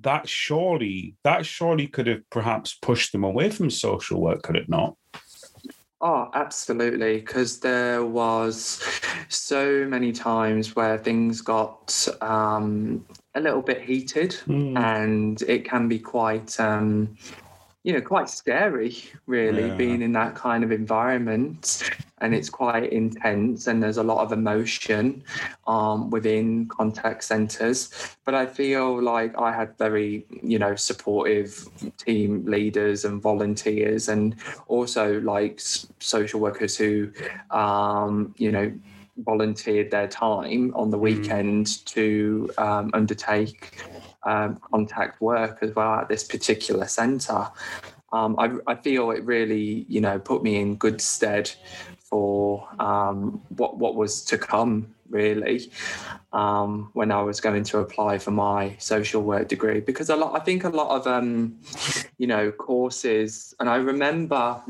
that 0.00 0.28
surely 0.28 1.16
that 1.24 1.44
surely 1.44 1.88
could 1.88 2.06
have 2.06 2.22
perhaps 2.30 2.74
pushed 2.74 3.12
them 3.12 3.24
away 3.24 3.50
from 3.50 3.70
social 3.70 4.20
work, 4.20 4.42
could 4.42 4.56
it 4.56 4.68
not? 4.68 4.94
Oh, 6.00 6.30
absolutely. 6.32 7.18
Because 7.18 7.58
there 7.58 8.04
was 8.04 8.80
so 9.28 9.84
many 9.84 10.12
times 10.12 10.76
where 10.76 10.96
things 10.96 11.40
got 11.40 12.06
um, 12.20 13.04
a 13.34 13.40
little 13.40 13.62
bit 13.62 13.80
heated, 13.82 14.36
mm. 14.46 14.78
and 14.78 15.42
it 15.42 15.64
can 15.64 15.88
be 15.88 15.98
quite 15.98 16.58
um, 16.60 17.16
you 17.84 17.92
know 17.92 18.00
quite 18.00 18.28
scary 18.28 18.96
really 19.26 19.68
yeah. 19.68 19.74
being 19.74 20.02
in 20.02 20.12
that 20.12 20.34
kind 20.34 20.64
of 20.64 20.72
environment 20.72 21.90
and 22.20 22.34
it's 22.34 22.50
quite 22.50 22.92
intense 22.92 23.66
and 23.68 23.82
there's 23.82 23.98
a 23.98 24.02
lot 24.02 24.18
of 24.18 24.32
emotion 24.32 25.22
um, 25.66 26.10
within 26.10 26.66
contact 26.68 27.22
centers 27.22 28.16
but 28.24 28.34
i 28.34 28.44
feel 28.44 29.00
like 29.00 29.36
i 29.38 29.52
had 29.52 29.76
very 29.78 30.26
you 30.42 30.58
know 30.58 30.74
supportive 30.74 31.68
team 31.96 32.44
leaders 32.44 33.04
and 33.04 33.22
volunteers 33.22 34.08
and 34.08 34.34
also 34.66 35.20
like 35.20 35.60
social 35.60 36.40
workers 36.40 36.76
who 36.76 37.10
um, 37.50 38.34
you 38.38 38.50
know 38.50 38.72
volunteered 39.18 39.90
their 39.90 40.06
time 40.06 40.72
on 40.74 40.90
the 40.90 40.96
mm. 40.96 41.02
weekend 41.02 41.66
mm. 41.66 41.84
to 41.84 42.50
um, 42.58 42.90
undertake 42.94 43.82
um, 44.24 44.60
contact 44.70 45.20
work 45.20 45.58
as 45.62 45.74
well 45.74 45.94
at 45.94 46.08
this 46.08 46.24
particular 46.24 46.86
centre. 46.86 47.48
Um, 48.12 48.36
I, 48.38 48.52
I, 48.66 48.74
feel 48.74 49.10
it 49.10 49.22
really, 49.24 49.84
you 49.88 50.00
know, 50.00 50.18
put 50.18 50.42
me 50.42 50.56
in 50.56 50.76
good 50.76 51.00
stead 51.00 51.50
for 51.98 52.66
um, 52.80 53.42
what 53.50 53.76
what 53.76 53.96
was 53.96 54.24
to 54.24 54.38
come. 54.38 54.94
Really, 55.10 55.70
um, 56.34 56.90
when 56.92 57.10
I 57.10 57.22
was 57.22 57.40
going 57.40 57.64
to 57.64 57.78
apply 57.78 58.18
for 58.18 58.30
my 58.30 58.76
social 58.78 59.22
work 59.22 59.48
degree, 59.48 59.80
because 59.80 60.10
a 60.10 60.16
lot, 60.16 60.38
I 60.38 60.44
think 60.44 60.64
a 60.64 60.68
lot 60.68 60.94
of, 60.94 61.06
um, 61.06 61.58
you 62.18 62.26
know, 62.26 62.50
courses, 62.50 63.54
and 63.58 63.70
I 63.70 63.76
remember 63.76 64.62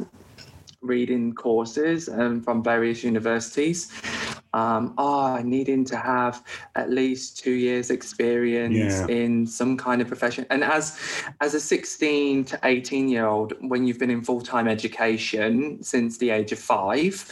reading 0.81 1.35
courses 1.35 2.09
um, 2.09 2.40
from 2.40 2.62
various 2.62 3.02
universities 3.02 3.90
um, 4.55 4.95
oh, 4.99 5.40
needing 5.43 5.85
to 5.87 5.97
have 5.97 6.45
at 6.75 6.90
least 6.90 7.38
two 7.38 7.52
years 7.52 7.90
experience 7.90 8.95
yeah. 8.95 9.07
in 9.14 9.47
some 9.47 9.76
kind 9.76 10.00
of 10.00 10.09
profession. 10.09 10.47
And 10.50 10.64
as 10.64 10.99
as 11.40 11.55
a 11.55 11.61
16 11.61 12.45
to 12.47 12.61
18 12.64 13.09
year 13.09 13.26
old, 13.26 13.55
when 13.61 13.87
you've 13.87 13.99
been 13.99 14.11
in 14.11 14.23
full 14.23 14.40
time 14.40 14.69
education 14.69 15.83
since 15.83 16.19
the 16.19 16.31
age 16.31 16.52
of 16.52 16.59
five, 16.59 17.25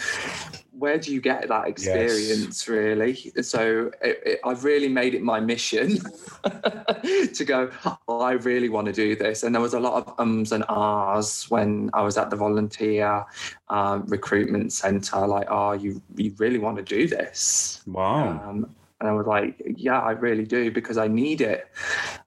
where 0.79 0.99
do 0.99 1.13
you 1.13 1.21
get 1.21 1.49
that 1.49 1.67
experience 1.67 2.63
yes. 2.63 2.69
really 2.69 3.15
so 3.43 3.91
it, 4.03 4.21
it, 4.25 4.41
i've 4.45 4.65
really 4.65 4.89
made 4.89 5.15
it 5.15 5.23
my 5.23 5.41
mission 5.41 5.99
to 7.35 7.45
go 7.45 7.71
oh, 8.09 8.21
i 8.21 8.33
really 8.33 8.69
want 8.69 8.87
to 8.87 8.93
do 8.93 9.17
this 9.17 9.43
and 9.43 9.55
there 9.55 9.63
was 9.63 9.75
a 9.75 9.81
lot 9.81 10.07
of 10.07 10.15
ums 10.19 10.53
and 10.53 10.65
ahs 10.69 11.47
when 11.51 11.91
i 11.95 12.03
was 12.03 12.17
at 12.17 12.31
the 12.31 12.37
volunteer 12.37 13.25
um, 13.69 14.05
recruitment 14.07 14.73
center 14.73 15.27
like 15.27 15.47
oh 15.51 15.73
you 15.73 16.01
you 16.17 16.35
really 16.39 16.59
want 16.59 16.77
to 16.77 16.83
do 16.83 17.09
this 17.09 17.83
wow 17.87 18.29
um, 18.49 18.75
and 19.01 19.11
I 19.11 19.13
was 19.13 19.27
like, 19.27 19.61
yeah, 19.77 20.01
I 20.01 20.13
really 20.13 20.45
do 20.45 20.71
because 20.71 20.97
I 20.97 21.07
need 21.07 21.43
it 21.43 21.69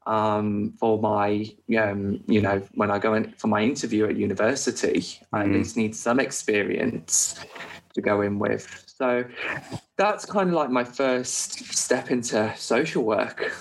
um, 0.06 0.74
for 0.80 1.00
my, 1.00 1.52
um, 1.78 2.24
you 2.28 2.42
know, 2.42 2.62
when 2.76 2.92
I 2.92 3.00
go 3.00 3.16
in 3.16 3.32
for 3.32 3.48
my 3.48 3.62
interview 3.64 4.06
at 4.06 4.16
university, 4.16 5.00
mm. 5.00 5.20
I 5.34 5.42
at 5.42 5.48
mm. 5.48 5.54
least 5.54 5.78
need 5.78 5.96
some 5.96 6.20
experience 6.20 7.44
to 7.94 8.02
go 8.02 8.22
in 8.22 8.40
with. 8.40 8.84
So 8.88 9.24
that's 9.98 10.26
kind 10.26 10.50
of 10.50 10.56
like 10.56 10.70
my 10.70 10.84
first 10.84 11.74
step 11.74 12.12
into 12.12 12.54
social 12.58 13.04
work. 13.04 13.54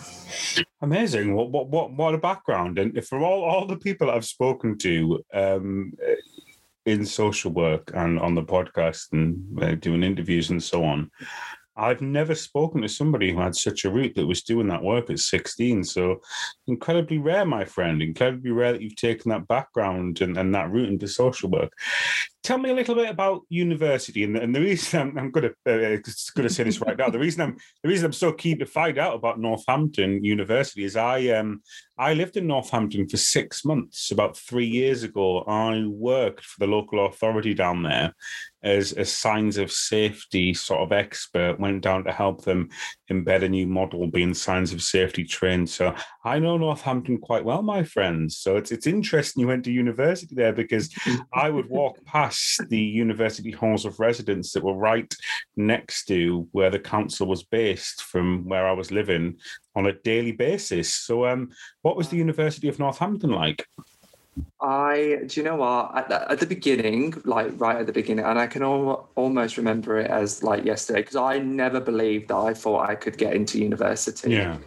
Amazing. 0.83 1.35
What 1.35 1.51
what 1.51 1.69
what 1.69 1.93
what 1.93 2.15
a 2.15 2.19
background! 2.19 2.79
And 2.79 3.05
for 3.05 3.21
all 3.21 3.43
all 3.45 3.67
the 3.67 3.79
people 3.79 4.11
I've 4.11 4.25
spoken 4.25 4.79
to 4.79 5.25
um, 5.33 5.93
in 6.87 7.05
social 7.05 7.51
work 7.51 7.91
and 7.95 8.19
on 8.21 8.35
the 8.35 8.43
podcast 8.43 9.13
and 9.13 9.63
uh, 9.63 9.75
doing 9.75 10.03
interviews 10.03 10.51
and 10.51 10.63
so 10.63 10.85
on, 10.85 11.11
I've 11.79 12.01
never 12.01 12.35
spoken 12.35 12.83
to 12.83 12.89
somebody 12.89 13.33
who 13.33 13.39
had 13.39 13.55
such 13.55 13.85
a 13.85 13.91
route 13.91 14.17
that 14.17 14.27
was 14.27 14.43
doing 14.43 14.67
that 14.69 14.83
work 14.83 15.11
at 15.11 15.21
16. 15.21 15.85
So 15.85 16.21
incredibly 16.67 17.19
rare, 17.19 17.45
my 17.45 17.65
friend. 17.65 18.03
Incredibly 18.03 18.51
rare 18.51 18.73
that 18.73 18.83
you've 18.83 18.97
taken 18.97 19.31
that 19.31 19.47
background 19.47 20.21
and, 20.21 20.37
and 20.37 20.53
that 20.55 20.73
route 20.73 20.89
into 20.89 21.07
social 21.07 21.49
work. 21.49 21.73
Tell 22.45 22.59
me 22.59 22.71
a 22.71 22.75
little 22.75 22.95
bit 22.95 23.11
about 23.11 23.43
university, 23.49 24.25
and, 24.25 24.37
and 24.37 24.55
the 24.55 24.61
reason 24.61 25.01
I'm, 25.01 25.19
I'm 25.19 25.31
going 25.31 25.51
to 25.51 25.73
uh, 25.73 25.99
going 26.35 26.49
to 26.49 26.55
say 26.55 26.63
this 26.63 26.81
right 26.81 26.97
now. 26.97 27.11
The 27.11 27.19
reason 27.19 27.43
I'm 27.43 27.57
the 27.83 27.89
reason 27.89 28.07
I'm 28.07 28.13
so 28.13 28.33
keen 28.33 28.59
to 28.61 28.67
find 28.67 28.97
out 28.97 29.17
about 29.17 29.41
Northampton 29.41 30.25
University 30.25 30.85
is 30.85 30.97
I 30.97 31.29
um 31.29 31.63
I 31.99 32.15
lived 32.15 32.37
in 32.37 32.47
Northampton 32.47 33.09
for 33.09 33.17
six 33.17 33.65
months 33.65 34.13
about 34.13 34.37
three 34.37 34.67
years 34.67 35.03
ago. 35.03 35.41
I 35.43 35.85
worked 35.89 36.45
for 36.45 36.61
the 36.61 36.71
local 36.71 37.07
authority 37.07 37.55
down 37.55 37.83
there 37.83 38.15
as 38.63 38.93
a 38.93 39.05
signs 39.05 39.57
of 39.57 39.73
safety 39.73 40.55
sort 40.55 40.81
of 40.81 40.93
expert. 40.93 41.61
Went 41.61 41.83
down 41.83 42.05
to 42.05 42.13
help 42.13 42.45
them 42.45 42.69
embed 43.11 43.43
a 43.43 43.49
new 43.49 43.67
model, 43.67 44.07
being 44.07 44.35
signs 44.35 44.73
of 44.73 44.83
safety 44.83 45.25
trained. 45.25 45.69
So 45.69 45.95
I 46.25 46.39
know 46.39 46.57
Northampton 46.57 47.19
quite 47.19 47.45
well, 47.45 47.63
my 47.63 47.83
friends. 47.83 48.37
So 48.37 48.57
it's 48.57 48.73
it's 48.73 48.87
interesting 48.87 49.41
you 49.41 49.49
went 49.49 49.65
to 49.65 49.73
university 49.73 50.35
there 50.35 50.53
because 50.53 50.91
I 51.33 51.51
would 51.51 51.69
walk 51.71 52.05
past 52.05 52.69
the 52.69 52.81
university 52.81 53.51
halls 53.51 53.85
of 53.85 54.01
residence 54.01 54.53
that 54.53 54.65
were 54.65 54.77
right 54.77 55.13
next 55.57 56.05
to 56.07 56.49
where 56.53 56.71
the 56.71 56.79
council 56.79 57.27
was 57.27 57.43
based 57.43 58.03
from 58.03 58.45
where 58.49 58.67
I 58.67 58.73
was 58.73 58.91
living 58.91 59.37
on 59.75 59.87
a 59.87 59.93
daily 59.93 60.33
basis. 60.33 60.93
So 60.93 61.27
um 61.27 61.51
what 61.83 61.97
was 61.97 62.09
the 62.09 62.17
University 62.17 62.69
of 62.69 62.79
Northampton 62.79 63.31
like? 63.31 63.67
I 64.61 65.21
do 65.27 65.41
you 65.41 65.45
know 65.45 65.57
what 65.57 65.97
at 65.97 66.09
the, 66.09 66.31
at 66.33 66.41
the, 66.41 66.47
beginning, 66.47 67.15
like 67.25 67.53
right 67.61 67.77
at 67.77 67.87
the 67.87 67.93
beginning, 67.93 68.25
and 68.25 68.39
I 68.39 68.47
can 68.47 68.63
al- 68.63 69.09
almost 69.15 69.57
remember 69.57 69.99
it 69.99 70.11
as 70.11 70.43
like 70.43 70.65
yesterday 70.65 71.01
because 71.01 71.17
I 71.17 71.39
never 71.39 71.81
believed 71.81 72.29
that 72.29 72.37
I 72.37 72.55
thought 72.55 72.89
I 72.89 72.95
could 72.95 73.19
get 73.19 73.35
into 73.35 73.59
university. 73.59 74.33
Yeah. 74.33 74.59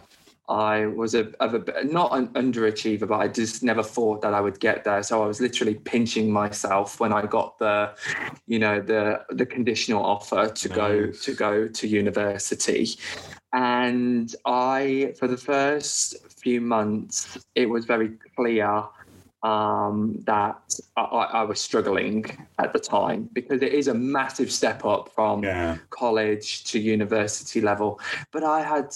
I 0.48 0.86
was 0.86 1.14
a, 1.14 1.32
of 1.40 1.54
a 1.54 1.84
not 1.84 2.14
an 2.16 2.28
underachiever, 2.28 3.06
but 3.08 3.20
I 3.20 3.28
just 3.28 3.62
never 3.62 3.82
thought 3.82 4.22
that 4.22 4.34
I 4.34 4.40
would 4.40 4.60
get 4.60 4.84
there. 4.84 5.02
So 5.02 5.22
I 5.22 5.26
was 5.26 5.40
literally 5.40 5.74
pinching 5.74 6.30
myself 6.30 7.00
when 7.00 7.12
I 7.12 7.24
got 7.26 7.58
the, 7.58 7.94
you 8.46 8.58
know, 8.58 8.80
the 8.80 9.24
the 9.30 9.46
conditional 9.46 10.04
offer 10.04 10.48
to 10.48 10.68
nice. 10.68 10.76
go 10.76 11.06
to 11.10 11.34
go 11.34 11.68
to 11.68 11.86
university, 11.86 12.88
and 13.52 14.34
I 14.44 15.14
for 15.18 15.28
the 15.28 15.36
first 15.36 16.16
few 16.42 16.60
months 16.60 17.38
it 17.54 17.66
was 17.66 17.84
very 17.84 18.10
clear 18.36 18.84
um, 19.42 20.22
that 20.24 20.78
I, 20.96 21.02
I, 21.02 21.42
was 21.42 21.60
struggling 21.60 22.24
at 22.60 22.72
the 22.72 22.78
time 22.78 23.28
because 23.32 23.60
it 23.60 23.72
is 23.72 23.88
a 23.88 23.94
massive 23.94 24.52
step 24.52 24.84
up 24.84 25.08
from 25.12 25.42
yeah. 25.42 25.78
college 25.90 26.62
to 26.64 26.78
university 26.78 27.60
level. 27.60 27.98
But 28.30 28.44
I 28.44 28.62
had 28.62 28.92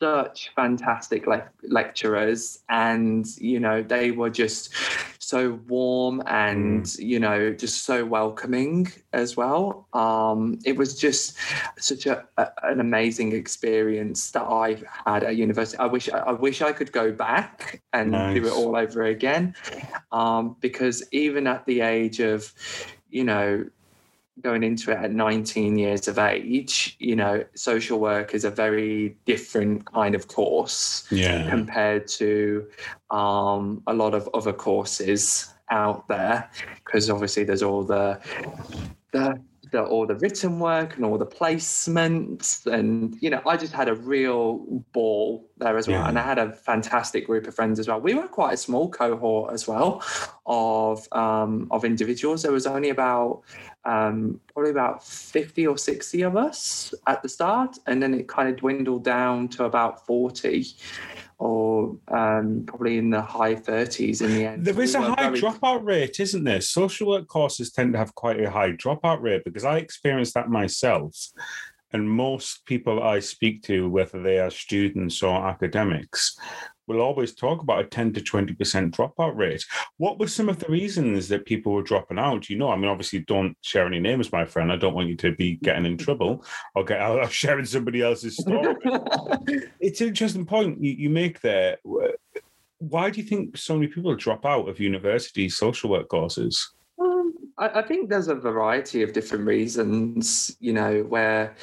such 0.00 0.50
fantastic 0.54 1.26
le- 1.26 1.48
lecturers, 1.62 2.60
and 2.68 3.26
you 3.38 3.60
know 3.60 3.82
they 3.82 4.10
were 4.10 4.30
just 4.30 4.72
so 5.28 5.60
warm 5.68 6.22
and 6.26 6.84
mm. 6.84 6.98
you 7.00 7.20
know 7.20 7.52
just 7.52 7.84
so 7.84 8.02
welcoming 8.02 8.90
as 9.12 9.36
well 9.36 9.86
um, 9.92 10.58
it 10.64 10.74
was 10.74 10.98
just 10.98 11.36
such 11.78 12.06
a, 12.06 12.24
a, 12.38 12.48
an 12.62 12.80
amazing 12.80 13.32
experience 13.32 14.30
that 14.30 14.44
i've 14.44 14.82
had 15.04 15.22
at 15.22 15.36
university 15.36 15.78
i 15.78 15.84
wish 15.84 16.08
i 16.08 16.32
wish 16.32 16.62
i 16.62 16.72
could 16.72 16.90
go 16.92 17.12
back 17.12 17.82
and 17.92 18.12
nice. 18.12 18.40
do 18.40 18.46
it 18.46 18.52
all 18.52 18.74
over 18.74 19.02
again 19.02 19.54
um, 20.12 20.56
because 20.60 21.06
even 21.12 21.46
at 21.46 21.66
the 21.66 21.82
age 21.82 22.20
of 22.20 22.54
you 23.10 23.24
know 23.24 23.62
going 24.42 24.62
into 24.62 24.90
it 24.90 24.98
at 24.98 25.12
19 25.12 25.78
years 25.78 26.08
of 26.08 26.18
age, 26.18 26.96
you 26.98 27.16
know, 27.16 27.44
social 27.54 27.98
work 27.98 28.34
is 28.34 28.44
a 28.44 28.50
very 28.50 29.16
different 29.24 29.90
kind 29.92 30.14
of 30.14 30.28
course 30.28 31.06
yeah. 31.10 31.48
compared 31.48 32.06
to 32.08 32.66
um, 33.10 33.82
a 33.86 33.94
lot 33.94 34.14
of 34.14 34.28
other 34.34 34.52
courses 34.52 35.52
out 35.70 36.08
there 36.08 36.50
because 36.84 37.10
obviously 37.10 37.44
there's 37.44 37.62
all 37.62 37.82
the 37.82 38.18
the 39.12 39.38
the, 39.70 39.82
all 39.82 40.06
the 40.06 40.14
written 40.16 40.58
work 40.58 40.96
and 40.96 41.04
all 41.04 41.18
the 41.18 41.26
placements 41.26 42.66
and 42.66 43.16
you 43.20 43.28
know 43.30 43.42
i 43.46 43.56
just 43.56 43.72
had 43.72 43.88
a 43.88 43.94
real 43.94 44.58
ball 44.92 45.46
there 45.58 45.76
as 45.76 45.86
well 45.86 46.00
yeah. 46.00 46.08
and 46.08 46.18
i 46.18 46.22
had 46.22 46.38
a 46.38 46.52
fantastic 46.52 47.26
group 47.26 47.46
of 47.46 47.54
friends 47.54 47.78
as 47.78 47.88
well 47.88 48.00
we 48.00 48.14
were 48.14 48.28
quite 48.28 48.54
a 48.54 48.56
small 48.56 48.88
cohort 48.88 49.52
as 49.52 49.68
well 49.68 50.02
of 50.46 51.06
um, 51.12 51.68
of 51.70 51.84
individuals 51.84 52.42
there 52.42 52.52
was 52.52 52.66
only 52.66 52.88
about 52.88 53.42
um, 53.88 54.38
probably 54.52 54.70
about 54.70 55.02
50 55.02 55.66
or 55.66 55.78
60 55.78 56.22
of 56.22 56.36
us 56.36 56.92
at 57.06 57.22
the 57.22 57.28
start 57.28 57.78
and 57.86 58.02
then 58.02 58.12
it 58.12 58.28
kind 58.28 58.48
of 58.48 58.56
dwindled 58.56 59.02
down 59.02 59.48
to 59.48 59.64
about 59.64 60.06
40 60.06 60.66
or 61.38 61.96
um, 62.08 62.64
probably 62.66 62.98
in 62.98 63.08
the 63.08 63.22
high 63.22 63.54
30s 63.54 64.20
in 64.20 64.34
the 64.34 64.44
end. 64.44 64.64
There 64.66 64.78
is 64.82 64.94
we 64.94 65.02
a 65.02 65.10
high 65.10 65.30
very... 65.30 65.40
dropout 65.40 65.84
rate, 65.84 66.20
isn't 66.20 66.44
there? 66.44 66.60
Social 66.60 67.08
work 67.08 67.28
courses 67.28 67.72
tend 67.72 67.94
to 67.94 67.98
have 67.98 68.14
quite 68.14 68.40
a 68.40 68.50
high 68.50 68.72
dropout 68.72 69.22
rate 69.22 69.44
because 69.44 69.64
I 69.64 69.78
experienced 69.78 70.34
that 70.34 70.50
myself. 70.50 71.16
And 71.92 72.10
most 72.10 72.66
people 72.66 73.02
I 73.02 73.20
speak 73.20 73.62
to, 73.62 73.88
whether 73.88 74.22
they 74.22 74.38
are 74.38 74.50
students 74.50 75.22
or 75.22 75.46
academics, 75.46 76.36
will 76.88 77.00
always 77.00 77.34
talk 77.34 77.62
about 77.62 77.80
a 77.80 77.84
10 77.84 78.14
to 78.14 78.20
20% 78.20 78.90
dropout 78.90 79.36
rate. 79.36 79.64
What 79.98 80.18
were 80.18 80.26
some 80.26 80.48
of 80.48 80.58
the 80.58 80.70
reasons 80.70 81.28
that 81.28 81.44
people 81.44 81.72
were 81.72 81.82
dropping 81.82 82.18
out? 82.18 82.48
You 82.48 82.56
know, 82.56 82.70
I 82.70 82.76
mean, 82.76 82.86
obviously, 82.86 83.20
don't 83.20 83.56
share 83.60 83.86
any 83.86 84.00
names, 84.00 84.32
my 84.32 84.44
friend. 84.44 84.72
I 84.72 84.76
don't 84.76 84.94
want 84.94 85.08
you 85.08 85.16
to 85.16 85.34
be 85.34 85.56
getting 85.56 85.86
in 85.86 85.98
trouble 85.98 86.44
or 86.74 86.84
get 86.84 87.00
out 87.00 87.30
sharing 87.30 87.66
somebody 87.66 88.02
else's 88.02 88.38
story. 88.38 88.74
it's 89.80 90.00
an 90.00 90.08
interesting 90.08 90.46
point 90.46 90.82
you, 90.82 90.92
you 90.92 91.10
make 91.10 91.40
there. 91.40 91.76
Why 92.78 93.10
do 93.10 93.20
you 93.20 93.26
think 93.26 93.56
so 93.56 93.74
many 93.74 93.88
people 93.88 94.14
drop 94.16 94.46
out 94.46 94.68
of 94.68 94.80
university 94.80 95.48
social 95.48 95.90
work 95.90 96.08
courses? 96.08 96.72
I, 97.58 97.80
I 97.80 97.82
think 97.82 98.08
there's 98.08 98.28
a 98.28 98.34
variety 98.34 99.02
of 99.02 99.12
different 99.12 99.46
reasons, 99.46 100.56
you 100.60 100.72
know, 100.72 101.02
where 101.02 101.54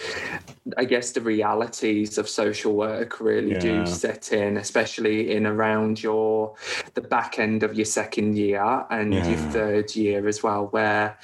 I 0.77 0.85
guess 0.85 1.11
the 1.11 1.21
realities 1.21 2.17
of 2.17 2.27
social 2.27 2.75
work 2.75 3.19
really 3.19 3.53
yeah. 3.53 3.59
do 3.59 3.85
set 3.85 4.33
in, 4.33 4.57
especially 4.57 5.35
in 5.35 5.45
around 5.47 6.03
your 6.03 6.55
the 6.93 7.01
back 7.01 7.39
end 7.39 7.63
of 7.63 7.75
your 7.75 7.85
second 7.85 8.37
year 8.37 8.85
and 8.89 9.13
yeah. 9.13 9.27
your 9.27 9.39
third 9.51 9.95
year 9.95 10.27
as 10.27 10.43
well, 10.43 10.67
where 10.67 11.17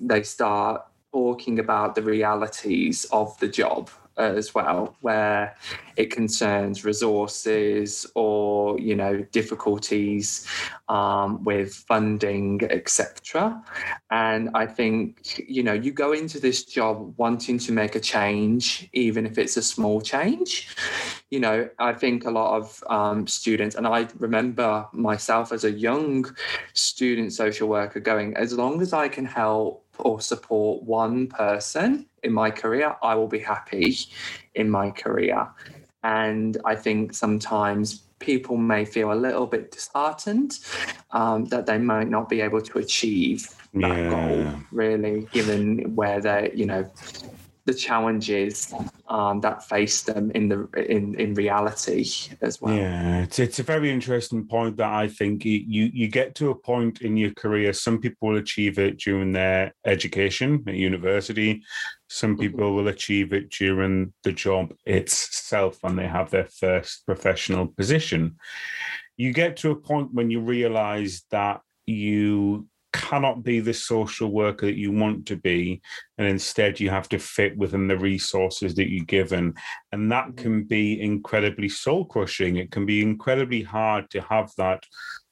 they 0.00 0.22
start 0.22 0.84
talking 1.12 1.58
about 1.58 1.94
the 1.94 2.02
realities 2.02 3.06
of 3.12 3.38
the 3.40 3.48
job 3.48 3.90
as 4.18 4.54
well, 4.54 4.96
where 5.00 5.56
it 5.96 6.10
concerns 6.10 6.84
resources 6.84 8.06
or 8.14 8.78
you 8.78 8.94
know 8.94 9.22
difficulties 9.32 10.46
um, 10.88 11.42
with 11.44 11.74
funding, 11.74 12.60
etc. 12.70 13.62
And 14.10 14.50
I 14.54 14.66
think 14.66 15.42
you 15.46 15.62
know 15.62 15.72
you 15.72 15.92
go 15.92 16.12
into 16.12 16.38
this 16.40 16.64
job 16.64 17.14
wanting 17.16 17.58
to 17.60 17.72
make 17.72 17.94
a 17.94 18.00
change, 18.00 18.88
even 18.92 19.26
if 19.26 19.38
it's 19.38 19.56
a 19.56 19.62
small 19.62 20.00
change. 20.00 20.74
You 21.30 21.40
know, 21.40 21.68
I 21.78 21.92
think 21.92 22.24
a 22.24 22.30
lot 22.30 22.56
of 22.56 22.82
um, 22.88 23.26
students, 23.26 23.76
and 23.76 23.86
I 23.86 24.08
remember 24.18 24.86
myself 24.92 25.52
as 25.52 25.64
a 25.64 25.70
young 25.70 26.24
student 26.72 27.32
social 27.32 27.68
worker 27.68 28.00
going, 28.00 28.36
as 28.36 28.52
long 28.52 28.80
as 28.80 28.92
I 28.92 29.08
can 29.08 29.26
help 29.26 29.87
or 30.00 30.20
support 30.20 30.82
one 30.82 31.26
person 31.28 32.06
in 32.22 32.32
my 32.32 32.50
career, 32.50 32.96
I 33.02 33.14
will 33.14 33.28
be 33.28 33.38
happy 33.38 33.96
in 34.54 34.68
my 34.70 34.90
career. 34.90 35.48
And 36.02 36.56
I 36.64 36.74
think 36.74 37.14
sometimes 37.14 38.02
people 38.18 38.56
may 38.56 38.84
feel 38.84 39.12
a 39.12 39.14
little 39.14 39.46
bit 39.46 39.70
disheartened 39.70 40.58
um, 41.12 41.46
that 41.46 41.66
they 41.66 41.78
might 41.78 42.08
not 42.08 42.28
be 42.28 42.40
able 42.40 42.60
to 42.62 42.78
achieve 42.78 43.48
that 43.74 43.80
Yeah. 43.80 44.10
goal, 44.10 44.54
really, 44.72 45.28
given 45.32 45.94
where 45.94 46.20
they, 46.20 46.52
you 46.54 46.66
know, 46.66 46.90
the 47.68 47.74
challenges 47.74 48.72
um, 49.08 49.40
that 49.42 49.62
face 49.68 50.00
them 50.02 50.32
in 50.34 50.48
the 50.48 50.60
in 50.96 51.14
in 51.20 51.34
reality 51.34 52.02
as 52.40 52.60
well. 52.62 52.74
Yeah, 52.74 53.22
it's 53.24 53.38
it's 53.38 53.58
a 53.58 53.62
very 53.74 53.90
interesting 53.90 54.46
point 54.46 54.78
that 54.78 54.92
I 55.04 55.06
think 55.18 55.44
you 55.44 55.84
you 56.00 56.08
get 56.08 56.34
to 56.36 56.50
a 56.50 56.54
point 56.54 57.02
in 57.02 57.18
your 57.22 57.34
career. 57.42 57.72
Some 57.74 57.98
people 58.00 58.28
will 58.28 58.38
achieve 58.38 58.78
it 58.78 58.96
during 58.98 59.32
their 59.32 59.74
education 59.84 60.64
at 60.66 60.74
university. 60.90 61.62
Some 62.08 62.34
Mhm. 62.34 62.40
people 62.40 62.68
will 62.74 62.88
achieve 62.88 63.34
it 63.38 63.50
during 63.50 64.14
the 64.26 64.32
job 64.32 64.66
itself 64.86 65.72
when 65.82 65.96
they 65.96 66.08
have 66.08 66.30
their 66.30 66.48
first 66.62 67.04
professional 67.04 67.66
position. 67.80 68.22
You 69.18 69.30
get 69.42 69.58
to 69.58 69.72
a 69.72 69.80
point 69.90 70.14
when 70.16 70.30
you 70.30 70.40
realize 70.40 71.12
that 71.36 71.60
you 71.84 72.66
cannot 72.92 73.42
be 73.42 73.60
the 73.60 73.74
social 73.74 74.30
worker 74.30 74.66
that 74.66 74.76
you 74.76 74.90
want 74.92 75.26
to 75.26 75.36
be 75.36 75.80
and 76.16 76.26
instead 76.26 76.80
you 76.80 76.90
have 76.90 77.08
to 77.08 77.18
fit 77.18 77.56
within 77.56 77.86
the 77.86 77.98
resources 77.98 78.74
that 78.74 78.90
you're 78.90 79.04
given. 79.04 79.54
And 79.92 80.10
that 80.12 80.26
mm-hmm. 80.26 80.42
can 80.42 80.64
be 80.64 81.00
incredibly 81.00 81.68
soul 81.68 82.04
crushing 82.04 82.56
it 82.56 82.70
can 82.70 82.86
be 82.86 83.02
incredibly 83.02 83.62
hard 83.62 84.10
to 84.10 84.20
have 84.22 84.50
that 84.56 84.82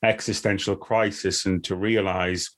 existential 0.03 0.77
crisis 0.77 1.47
and 1.47 1.63
to 1.65 1.77
realize 1.77 2.51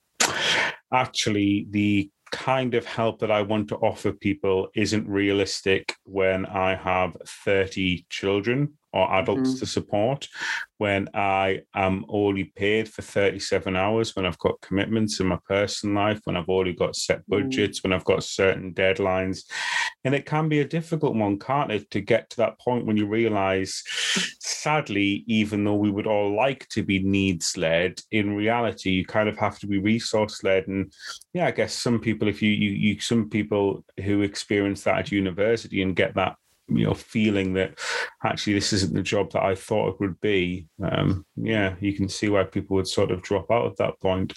actually 0.93 1.67
the 1.71 2.11
kind 2.31 2.75
of 2.75 2.85
help 2.85 3.21
that 3.21 3.31
I 3.31 3.43
want 3.43 3.69
to 3.69 3.77
offer 3.77 4.13
people 4.13 4.69
isn't 4.75 5.09
realistic 5.09 5.95
when 6.05 6.45
I 6.47 6.75
have 6.75 7.17
30 7.45 8.07
children 8.11 8.75
or 8.93 9.13
adults 9.17 9.55
Mhm. 9.55 9.59
to 9.61 9.67
support, 9.67 10.29
when 10.79 11.09
I 11.13 11.61
am 11.75 12.05
only 12.09 12.45
paid 12.57 12.89
for 12.89 13.03
37 13.03 13.77
hours, 13.77 14.15
when 14.17 14.25
I've 14.25 14.39
got 14.39 14.61
commitments 14.61 15.21
in 15.21 15.27
my 15.27 15.39
personal 15.49 15.97
life, 15.97 16.21
when 16.25 16.37
I've 16.37 16.49
already 16.49 16.73
got 16.73 16.97
set 16.97 17.19
Mm. 17.21 17.25
budgets, 17.29 17.83
when 17.83 17.93
I've 17.93 18.05
got 18.05 18.25
certain 18.25 18.73
deadlines. 18.73 19.45
And 20.05 20.15
it 20.15 20.25
can 20.27 20.49
be 20.49 20.61
a 20.61 20.65
difficult 20.65 21.17
one, 21.17 21.39
can't 21.39 21.73
it, 21.73 21.91
to 21.91 22.01
get 22.01 22.31
to 22.31 22.37
that 22.39 22.59
point 22.61 22.87
when 22.87 22.97
you 22.97 23.07
realize, 23.07 23.83
sadly, 24.41 25.25
even 25.27 25.65
though 25.65 25.75
we 25.75 25.91
would 25.91 26.07
all 26.07 26.35
like 26.35 26.69
to 26.69 26.83
be 26.83 27.01
needs 27.03 27.57
led, 27.57 28.01
in 28.11 28.35
reality, 28.37 28.91
you 28.91 29.05
kind 29.05 29.29
of 29.29 29.37
have 29.39 29.59
to 29.59 29.67
be 29.67 29.79
resource 29.79 30.43
led. 30.45 30.69
And 30.69 30.93
yeah, 31.35 31.47
I 31.47 31.51
guess 31.51 31.75
some 31.75 31.99
people, 31.99 32.29
if 32.29 32.41
you, 32.41 32.51
you, 32.51 32.71
you, 32.71 33.01
some 33.01 33.29
people 33.29 33.85
who 34.05 34.23
experience 34.23 34.83
that 34.85 34.99
at 34.99 35.13
university 35.13 35.83
and 35.83 35.97
get 35.97 36.15
that, 36.15 36.37
you 36.69 36.85
know, 36.85 36.95
feeling 36.95 37.55
that 37.55 37.79
actually 38.25 38.55
this 38.55 38.73
isn't 38.73 38.95
the 38.95 39.03
job 39.03 39.33
that 39.33 39.43
I 39.43 39.55
thought 39.55 39.95
it 39.95 40.01
would 40.01 40.21
be. 40.21 40.67
Um, 40.83 41.25
yeah, 41.37 41.75
you 41.81 41.95
can 41.95 42.09
see 42.09 42.29
why 42.29 42.45
people 42.45 42.77
would 42.77 42.89
sort 42.89 43.11
of 43.11 43.23
drop 43.23 43.51
out 43.51 43.67
at 43.67 43.77
that 43.79 44.01
point. 44.01 44.35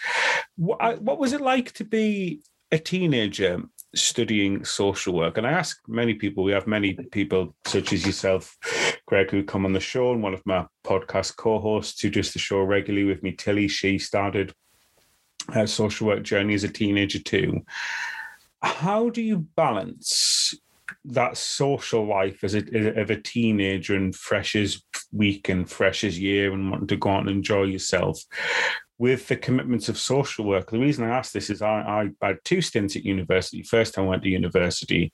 What, 0.56 0.82
I, 0.82 0.96
what 0.96 1.20
was 1.20 1.34
it 1.34 1.42
like 1.42 1.74
to 1.74 1.84
be 1.84 2.42
a 2.72 2.80
teenager 2.80 3.62
studying 3.94 4.64
social 4.64 5.14
work? 5.14 5.38
And 5.38 5.46
I 5.46 5.52
ask 5.52 5.80
many 5.88 6.14
people, 6.14 6.44
we 6.44 6.54
have 6.54 6.68
many 6.68 6.94
people 7.12 7.56
such 7.66 7.92
as 7.92 8.06
yourself, 8.06 8.58
Greg, 9.06 9.30
who 9.30 9.44
come 9.44 9.66
on 9.66 9.74
the 9.74 9.80
show, 9.80 10.14
and 10.14 10.24
one 10.24 10.34
of 10.34 10.46
my 10.46 10.66
podcast 10.86 11.36
co 11.36 11.60
hosts 11.60 12.02
who 12.02 12.10
does 12.10 12.32
the 12.32 12.40
show 12.40 12.62
regularly 12.62 13.06
with 13.06 13.24
me, 13.24 13.34
Tilly, 13.34 13.68
she 13.68 14.00
started 14.00 14.54
her 15.50 15.68
social 15.68 16.08
work 16.08 16.24
journey 16.24 16.54
as 16.54 16.64
a 16.64 16.70
teenager 16.70 17.20
too. 17.20 17.62
How 18.62 19.10
do 19.10 19.22
you 19.22 19.40
balance 19.56 20.54
that 21.06 21.38
social 21.38 22.06
life 22.06 22.44
as 22.44 22.54
a, 22.54 23.00
of 23.00 23.10
a 23.10 23.20
teenager 23.20 23.96
and 23.96 24.16
freshers 24.16 24.84
week 25.12 25.50
and 25.50 25.70
freshers 25.70 26.20
year 26.20 26.54
and 26.54 26.70
wanting 26.70 26.88
to 26.88 26.96
go 26.96 27.10
out 27.10 27.22
and 27.22 27.30
enjoy 27.30 27.64
yourself 27.64 28.22
with 28.98 29.28
the 29.28 29.36
commitments 29.36 29.90
of 29.90 29.98
social 29.98 30.46
work. 30.46 30.70
The 30.70 30.80
reason 30.80 31.04
I 31.04 31.18
ask 31.18 31.32
this 31.32 31.50
is 31.50 31.62
I, 31.62 32.12
I 32.22 32.28
had 32.28 32.38
two 32.44 32.62
stints 32.62 32.96
at 32.96 33.04
university. 33.04 33.64
First 33.64 33.98
I 33.98 34.02
went 34.02 34.22
to 34.24 34.30
university, 34.30 35.12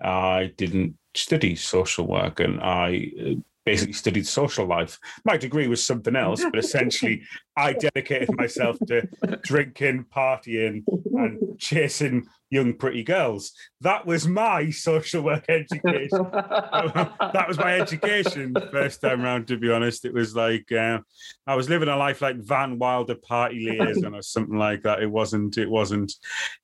I 0.00 0.52
didn't 0.56 0.96
study 1.14 1.56
social 1.56 2.06
work 2.06 2.40
and 2.40 2.60
I 2.60 3.10
uh, 3.20 3.34
basically 3.64 3.92
studied 3.92 4.26
social 4.26 4.66
life. 4.66 4.98
My 5.24 5.36
degree 5.36 5.68
was 5.68 5.84
something 5.84 6.16
else, 6.16 6.42
but 6.42 6.58
essentially 6.58 7.22
I 7.56 7.72
dedicated 7.94 8.34
myself 8.36 8.78
to 8.86 9.08
drinking, 9.42 10.06
partying, 10.14 10.84
and 11.12 11.58
chasing 11.58 12.26
young, 12.50 12.74
pretty 12.74 13.04
girls. 13.04 13.52
That 13.80 14.06
was 14.06 14.26
my 14.26 14.70
social 14.70 15.22
work 15.22 15.44
education. 15.48 16.26
that 16.32 17.44
was 17.46 17.58
my 17.58 17.80
education 17.80 18.54
first 18.72 19.00
time 19.00 19.22
round, 19.22 19.46
to 19.48 19.56
be 19.56 19.70
honest. 19.70 20.04
It 20.04 20.12
was 20.12 20.34
like 20.34 20.70
uh, 20.72 20.98
I 21.46 21.54
was 21.54 21.68
living 21.68 21.88
a 21.88 21.96
life 21.96 22.20
like 22.22 22.36
Van 22.36 22.78
Wilder 22.78 23.14
party 23.14 23.60
liaison 23.60 24.14
or 24.14 24.22
something 24.22 24.58
like 24.58 24.82
that. 24.82 25.02
It 25.02 25.10
wasn't, 25.10 25.58
it 25.58 25.70
wasn't, 25.70 26.12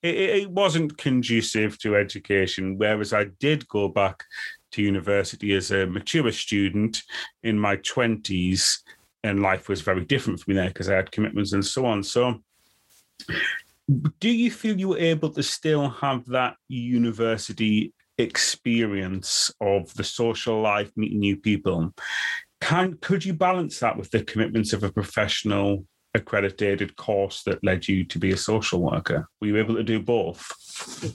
it, 0.03 0.15
it 0.15 0.37
it 0.37 0.51
wasn't 0.51 0.99
conducive 0.99 1.79
to 1.79 1.97
education. 1.97 2.79
Whereas 2.79 3.13
I 3.13 3.27
did 3.39 3.67
go 3.69 3.89
back 3.89 4.25
to 4.77 4.83
university 4.83 5.55
as 5.55 5.71
a 5.71 5.87
mature 5.87 6.31
student 6.31 7.03
in 7.43 7.59
my 7.59 7.77
20s, 7.79 8.79
and 9.25 9.43
life 9.43 9.69
was 9.69 9.81
very 9.81 10.05
different 10.05 10.39
for 10.39 10.51
me 10.51 10.57
there 10.57 10.69
because 10.69 10.89
I 10.89 10.97
had 10.97 11.11
commitments 11.11 11.53
and 11.53 11.65
so 11.65 11.87
on. 11.87 12.03
So, 12.03 12.43
do 14.21 14.29
you 14.29 14.51
feel 14.51 14.79
you 14.79 14.89
were 14.89 14.99
able 14.99 15.31
to 15.31 15.43
still 15.43 15.89
have 15.89 16.27
that 16.27 16.57
university 16.69 17.95
experience 18.19 19.51
of 19.61 19.93
the 19.95 20.05
social 20.05 20.61
life, 20.61 20.91
meeting 20.95 21.21
new 21.21 21.37
people? 21.37 21.95
Can 22.61 22.99
could 23.01 23.25
you 23.25 23.33
balance 23.33 23.81
that 23.81 23.97
with 23.97 24.11
the 24.11 24.25
commitments 24.25 24.73
of 24.73 24.83
a 24.85 24.93
professional 24.93 25.87
accredited 26.17 26.97
course 26.97 27.45
that 27.45 27.63
led 27.63 27.87
you 27.87 28.05
to 28.05 28.19
be 28.19 28.33
a 28.33 28.37
social 28.37 28.81
worker? 28.81 29.29
Were 29.41 29.47
you 29.47 29.57
able 29.59 29.77
to 29.77 29.85
do 29.85 30.01
both? 30.01 30.51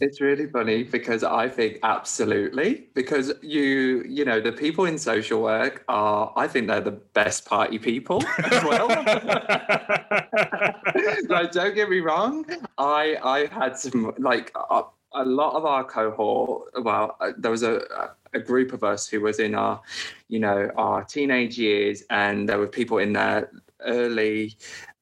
It's 0.02 0.22
really 0.22 0.48
funny 0.48 0.84
because 0.84 1.24
I 1.24 1.50
think 1.50 1.80
absolutely 1.84 2.88
because 2.94 3.34
you 3.42 4.04
you 4.08 4.26
know 4.26 4.42
the 4.42 4.52
people 4.52 4.86
in 4.86 4.98
social 4.98 5.42
work 5.42 5.84
are 5.88 6.34
I 6.36 6.48
think 6.48 6.68
they're 6.68 6.82
the 6.82 6.92
best 6.92 7.46
party 7.46 7.78
people 7.78 8.24
as 8.52 8.64
well. 8.64 8.88
like 11.30 11.52
don't 11.52 11.76
get 11.76 11.90
me 11.90 12.00
wrong, 12.00 12.46
I 12.78 13.18
I 13.24 13.46
had 13.48 13.78
some 13.78 14.14
like 14.18 14.52
a, 14.56 14.84
a 15.14 15.26
lot 15.26 15.56
of 15.56 15.66
our 15.66 15.84
cohort. 15.84 16.84
Well, 16.84 17.18
uh, 17.20 17.32
there 17.38 17.52
was 17.52 17.64
a 17.64 18.16
a 18.34 18.40
group 18.40 18.74
of 18.74 18.84
us 18.84 19.08
who 19.08 19.22
was 19.22 19.40
in 19.40 19.56
our 19.56 19.82
you 20.28 20.40
know 20.40 20.70
our 20.76 21.04
teenage 21.04 21.58
years, 21.58 22.04
and 22.10 22.48
there 22.48 22.58
were 22.58 22.68
people 22.68 22.98
in 22.98 23.14
their 23.14 23.52
early 23.86 24.56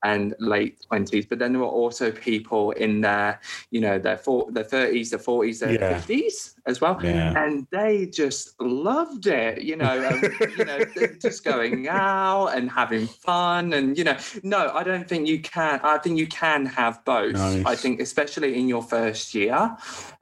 and 0.03 0.33
late 0.39 0.77
20s 0.91 1.27
but 1.27 1.39
then 1.39 1.51
there 1.51 1.62
were 1.62 1.67
also 1.67 2.12
people 2.12 2.71
in 2.71 3.01
their 3.01 3.39
you 3.71 3.81
know 3.81 3.99
their 3.99 4.17
four, 4.17 4.49
their 4.51 4.63
30s 4.63 5.09
their 5.09 5.19
40s 5.19 5.59
their 5.59 5.73
Yeah. 5.73 5.99
50s 5.99 6.55
as 6.65 6.79
well 6.79 6.99
Yeah. 7.03 7.33
and 7.35 7.67
they 7.71 8.05
just 8.05 8.59
loved 8.62 9.27
it 9.27 9.62
you 9.62 9.75
know 9.75 9.91
and, 9.91 10.57
you 10.57 10.65
know 10.65 10.79
just 11.19 11.43
going 11.43 11.88
out 11.89 12.47
and 12.47 12.69
having 12.69 13.07
fun 13.07 13.73
and 13.73 13.97
you 13.97 14.03
know 14.03 14.17
no 14.43 14.71
i 14.73 14.83
don't 14.83 15.07
think 15.07 15.27
you 15.27 15.39
can 15.41 15.79
i 15.83 15.97
think 15.97 16.17
you 16.17 16.27
can 16.27 16.65
have 16.65 17.03
both 17.05 17.33
Nice. 17.35 17.65
i 17.65 17.75
think 17.75 17.99
especially 17.99 18.55
in 18.59 18.67
your 18.67 18.81
first 18.81 19.33
year 19.35 19.75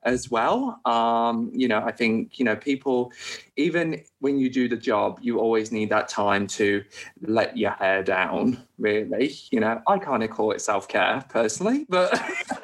as 0.03 0.31
well 0.31 0.79
um 0.85 1.51
you 1.53 1.67
know 1.67 1.81
i 1.83 1.91
think 1.91 2.39
you 2.39 2.45
know 2.45 2.55
people 2.55 3.11
even 3.57 4.01
when 4.19 4.37
you 4.39 4.49
do 4.49 4.69
the 4.69 4.77
job 4.77 5.19
you 5.21 5.39
always 5.39 5.71
need 5.71 5.89
that 5.89 6.07
time 6.07 6.47
to 6.47 6.83
let 7.21 7.57
your 7.57 7.71
hair 7.71 8.03
down 8.03 8.57
really 8.77 9.33
you 9.51 9.59
know 9.59 9.81
i 9.87 9.97
kind 9.97 10.23
of 10.23 10.29
call 10.29 10.51
it 10.51 10.61
self-care 10.61 11.25
personally 11.29 11.85
but 11.89 12.13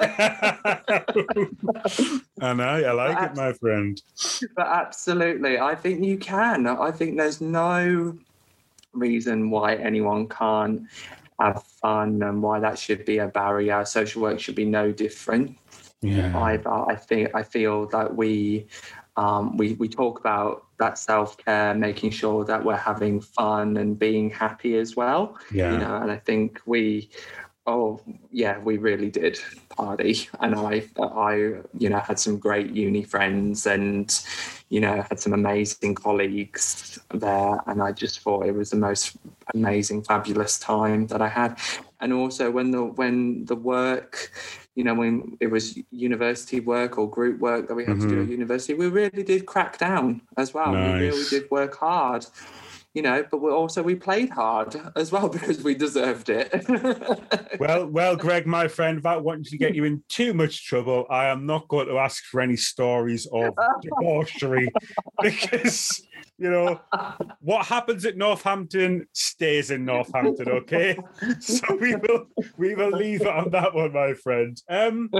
I 2.40 2.52
know, 2.52 2.64
I 2.64 2.92
like 2.92 3.30
it, 3.30 3.36
my 3.36 3.52
friend. 3.54 4.00
but 4.56 4.66
absolutely 4.66 5.58
i 5.58 5.74
think 5.74 6.02
you 6.04 6.16
can 6.18 6.66
i 6.66 6.90
think 6.90 7.16
there's 7.16 7.40
no 7.40 8.16
reason 8.92 9.50
why 9.50 9.74
anyone 9.74 10.28
can't 10.28 10.82
have 11.40 11.64
fun 11.82 12.22
and 12.22 12.40
why 12.42 12.60
that 12.60 12.78
should 12.78 13.04
be 13.04 13.18
a 13.18 13.26
barrier 13.26 13.84
social 13.84 14.22
work 14.22 14.38
should 14.38 14.54
be 14.54 14.64
no 14.64 14.92
different 14.92 15.56
Yeah. 16.00 16.36
either 16.38 16.70
i 16.70 16.94
think 16.94 17.34
i 17.34 17.42
feel 17.42 17.86
that 17.88 18.14
we 18.14 18.66
um, 19.16 19.56
we 19.56 19.74
we 19.74 19.88
talk 19.88 20.18
about 20.18 20.64
that 20.78 20.98
self-care 20.98 21.74
making 21.74 22.10
sure 22.10 22.44
that 22.44 22.64
we're 22.64 22.76
having 22.76 23.20
fun 23.20 23.76
and 23.76 23.98
being 23.98 24.30
happy 24.30 24.76
as 24.76 24.96
well. 24.96 25.38
Yeah. 25.52 25.72
you 25.72 25.78
know 25.78 25.96
and 25.96 26.10
i 26.10 26.16
think 26.16 26.60
we 26.66 27.08
oh 27.66 28.00
yeah 28.30 28.58
we 28.58 28.76
really 28.76 29.10
did 29.10 29.38
party. 29.70 30.28
And 30.40 30.54
i 30.54 30.84
i 31.00 31.34
you 31.78 31.88
know 31.88 31.98
had 31.98 32.18
some 32.18 32.38
great 32.38 32.70
uni 32.70 33.02
friends 33.02 33.66
and 33.66 34.12
you 34.68 34.80
know 34.80 35.02
had 35.08 35.18
some 35.20 35.32
amazing 35.32 35.94
colleagues 35.94 36.98
there. 37.10 37.58
And 37.66 37.82
i 37.82 37.92
just 37.92 38.20
thought 38.20 38.46
it 38.46 38.54
was 38.54 38.70
the 38.70 38.76
most 38.76 39.16
amazing 39.54 40.02
fabulous 40.02 40.58
time 40.58 41.06
that 41.06 41.22
i 41.22 41.28
had. 41.28 41.58
And 42.00 42.12
also 42.12 42.50
when 42.50 42.70
the 42.70 42.84
when 42.84 43.46
the 43.46 43.56
work 43.56 44.30
you 44.74 44.84
know 44.84 44.94
when 44.94 45.36
it 45.40 45.46
was 45.46 45.78
university 45.90 46.60
work 46.60 46.98
or 46.98 47.08
group 47.08 47.38
work 47.40 47.68
that 47.68 47.74
we 47.74 47.84
had 47.84 48.00
to 48.00 48.08
do 48.08 48.14
mm-hmm. 48.14 48.24
at 48.24 48.28
university 48.28 48.74
we 48.74 48.88
really 48.88 49.22
did 49.22 49.46
crack 49.46 49.78
down 49.78 50.20
as 50.36 50.52
well. 50.52 50.72
We 50.72 51.06
really 51.06 51.24
did 51.30 51.50
work 51.50 51.76
hard 51.76 52.26
you 52.94 53.02
know, 53.02 53.24
but 53.28 53.38
we 53.38 53.50
also 53.50 53.82
we 53.82 53.96
played 53.96 54.30
hard 54.30 54.76
as 54.96 55.10
well 55.10 55.28
because 55.36 55.62
we 55.62 55.74
deserved 55.74 56.30
it. 56.30 56.64
well, 57.58 57.86
well, 57.86 58.16
Greg, 58.16 58.46
my 58.46 58.68
friend, 58.68 58.96
without 58.96 59.24
wanting 59.24 59.44
to 59.44 59.58
get 59.58 59.74
you 59.74 59.84
in 59.84 60.02
too 60.08 60.32
much 60.32 60.66
trouble, 60.66 61.04
I 61.10 61.26
am 61.26 61.44
not 61.44 61.68
going 61.68 61.88
to 61.88 61.98
ask 61.98 62.22
for 62.24 62.40
any 62.40 62.56
stories 62.56 63.26
of 63.32 63.54
debauchery 63.82 64.70
because 65.22 66.06
you 66.38 66.50
know 66.50 66.80
what 67.40 67.66
happens 67.66 68.04
at 68.06 68.16
Northampton 68.16 69.06
stays 69.12 69.72
in 69.72 69.84
Northampton. 69.84 70.48
Okay, 70.48 70.96
so 71.40 71.76
we 71.80 71.96
will 71.96 72.26
we 72.56 72.74
will 72.76 72.90
leave 72.90 73.22
it 73.22 73.26
on 73.26 73.50
that 73.50 73.74
one, 73.74 73.92
my 73.92 74.14
friend. 74.14 74.60
Um, 74.68 75.10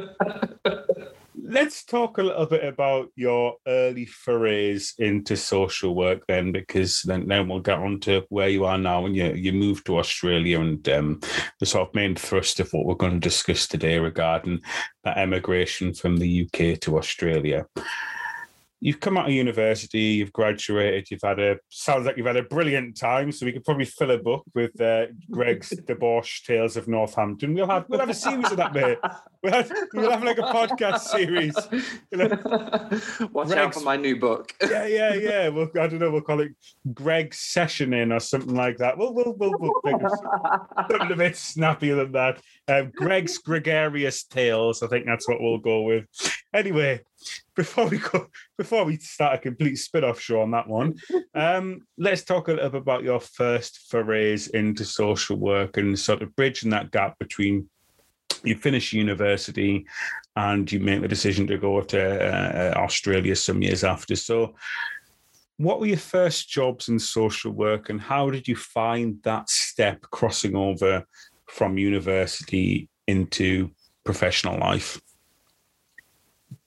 let's 1.43 1.85
talk 1.85 2.19
a 2.19 2.23
little 2.23 2.47
bit 2.47 2.65
about 2.65 3.09
your 3.17 3.57
early 3.67 4.07
forays 4.07 4.95
into 4.99 5.37
social 5.37 5.95
work 5.95 6.23
then, 6.29 6.53
because 6.53 7.03
then, 7.03 7.27
then 7.29 7.49
we'll 7.49 7.61
get 7.61 7.79
on 7.79 8.01
to 8.01 8.25
where 8.29 8.49
you 8.49 8.65
are 8.65 8.79
now 8.79 9.07
and 9.07 9.17
you, 9.17 9.33
you 9.33 9.53
moved 9.53 9.87
to 9.87 9.99
Australia 9.99 10.61
and 10.61 10.89
um, 10.89 11.21
the 11.61 11.67
sort 11.67 11.89
of 11.89 11.95
main 11.95 12.15
thrust 12.15 12.61
of 12.61 12.73
what 12.73 12.87
we're 12.87 12.95
going 12.95 13.15
to 13.15 13.21
discuss 13.21 13.67
today 13.67 13.99
regarding 13.99 14.61
that 15.05 15.19
emigration 15.19 15.93
from 15.93 16.17
the 16.17 16.47
UK 16.47 16.79
to 16.81 16.99
Australia 16.99 17.67
you've 18.85 19.01
come 19.01 19.17
out 19.17 19.25
of 19.27 19.33
university, 19.33 19.99
you've 19.99 20.33
graduated, 20.35 21.11
you've 21.11 21.23
had 21.25 21.41
a 21.41 21.57
sounds 21.71 22.05
like 22.05 22.19
you've 22.19 22.27
had 22.27 22.37
a 22.37 22.43
brilliant 22.43 22.95
time. 22.95 23.33
So 23.33 23.47
we 23.47 23.53
could 23.53 23.65
probably 23.65 23.87
fill 23.87 24.11
a 24.11 24.19
book 24.19 24.45
with 24.55 24.79
uh, 24.79 25.07
Greg's 25.31 25.71
debauch 25.87 26.45
tales 26.45 26.77
of 26.77 26.87
Northampton. 26.87 27.55
We'll 27.55 27.67
have 27.67 27.87
we'll 27.89 28.01
have 28.01 28.11
a 28.11 28.15
series 28.15 28.51
of 28.51 28.59
that, 28.59 28.75
mate. 28.75 28.99
We'll 29.43 29.53
have, 29.53 29.73
we'll 29.95 30.11
have 30.11 30.23
like 30.23 30.37
a 30.37 30.43
podcast 30.43 31.01
series. 31.01 31.57
You 32.11 32.19
know, 32.19 32.29
Watch 33.33 33.49
Greg's, 33.49 33.55
out 33.55 33.75
for 33.75 33.81
my 33.81 33.97
new 33.97 34.21
book. 34.21 34.55
yeah, 34.63 34.87
yeah, 34.87 35.15
yeah. 35.15 35.49
Well, 35.49 35.71
I 35.81 35.87
don't 35.87 35.99
know. 35.99 36.11
We'll 36.11 36.21
call 36.21 36.41
it 36.41 36.53
Greg's 36.93 37.39
sessioning 37.39 38.15
or 38.15 38.21
something 38.21 38.55
like 38.55 38.77
that. 38.79 38.99
We'll 38.99 39.15
we'll 39.15 39.33
we'll, 39.33 39.59
we'll 39.59 39.81
think 39.83 40.03
of 40.03 40.13
something 40.91 41.11
a 41.11 41.17
bit 41.17 41.37
snappier 41.37 41.97
than 41.97 42.13
that. 42.13 42.39
Um, 42.69 42.93
Greg's 42.95 43.39
gregarious 43.39 44.25
tales. 44.25 44.83
I 44.83 44.89
think 44.89 45.07
that's 45.07 45.27
what 45.27 45.41
we'll 45.41 45.59
go 45.59 45.83
with. 45.83 46.05
Anyway, 46.55 47.01
before 47.57 47.89
we 47.89 47.99
go, 47.99 48.27
before 48.57 48.85
we 48.85 48.97
start 48.97 49.35
a 49.35 49.39
complete 49.39 49.77
spin-off 49.77 50.21
show 50.21 50.41
on 50.41 50.51
that 50.53 50.69
one, 50.69 50.95
um, 51.35 51.81
let's 51.99 52.25
talk 52.25 52.49
a 52.49 52.53
little 52.53 52.71
bit 52.71 52.83
about 52.83 53.05
your 53.05 53.21
first 53.21 53.91
forays 53.91 54.49
into 54.49 54.85
social 54.85 55.37
work 55.37 55.77
and 55.77 55.99
sort 55.99 56.23
of 56.23 56.35
bridging 56.37 56.71
that 56.71 56.91
gap 56.91 57.19
between 57.19 57.69
you 58.43 58.55
finish 58.55 58.93
university 58.93 59.87
and 60.37 60.71
you 60.71 60.81
make 60.81 61.01
the 61.01 61.09
decision 61.09 61.47
to 61.47 61.59
go 61.59 61.81
to 61.81 62.01
uh, 62.01 62.79
Australia 62.79 63.35
some 63.37 63.63
years 63.63 63.85
after. 63.85 64.17
So, 64.17 64.55
what 65.57 65.79
were 65.79 65.87
your 65.87 65.97
first 65.97 66.49
jobs 66.49 66.89
in 66.89 66.99
social 66.99 67.53
work, 67.53 67.89
and 67.89 68.01
how 68.01 68.29
did 68.29 68.49
you 68.49 68.57
find 68.57 69.23
that 69.23 69.49
step 69.49 70.01
crossing 70.03 70.57
over 70.57 71.05
from 71.47 71.79
university 71.79 72.89
into 73.07 73.71
professional 74.03 74.59
life? 74.59 75.01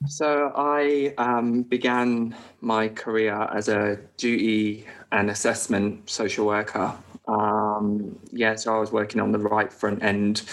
So 0.06 0.52
I 0.56 1.14
um, 1.18 1.64
began 1.64 2.36
my 2.62 2.90
career 2.90 3.36
as 3.54 3.68
a 3.70 3.98
duty 4.18 4.86
and 5.12 5.30
assessment 5.30 6.10
social 6.10 6.46
worker. 6.46 6.96
Um, 7.28 8.18
yeah, 8.32 8.56
so 8.56 8.76
I 8.76 8.80
was 8.80 8.92
working 8.92 9.20
on 9.20 9.32
the 9.32 9.40
right 9.40 9.72
front 9.72 10.02
end 10.04 10.44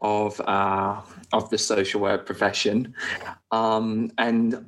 of 0.00 0.40
uh, 0.40 1.00
of 1.32 1.50
the 1.50 1.58
social 1.58 2.00
work 2.00 2.24
profession, 2.24 2.94
um, 3.50 4.10
and 4.16 4.64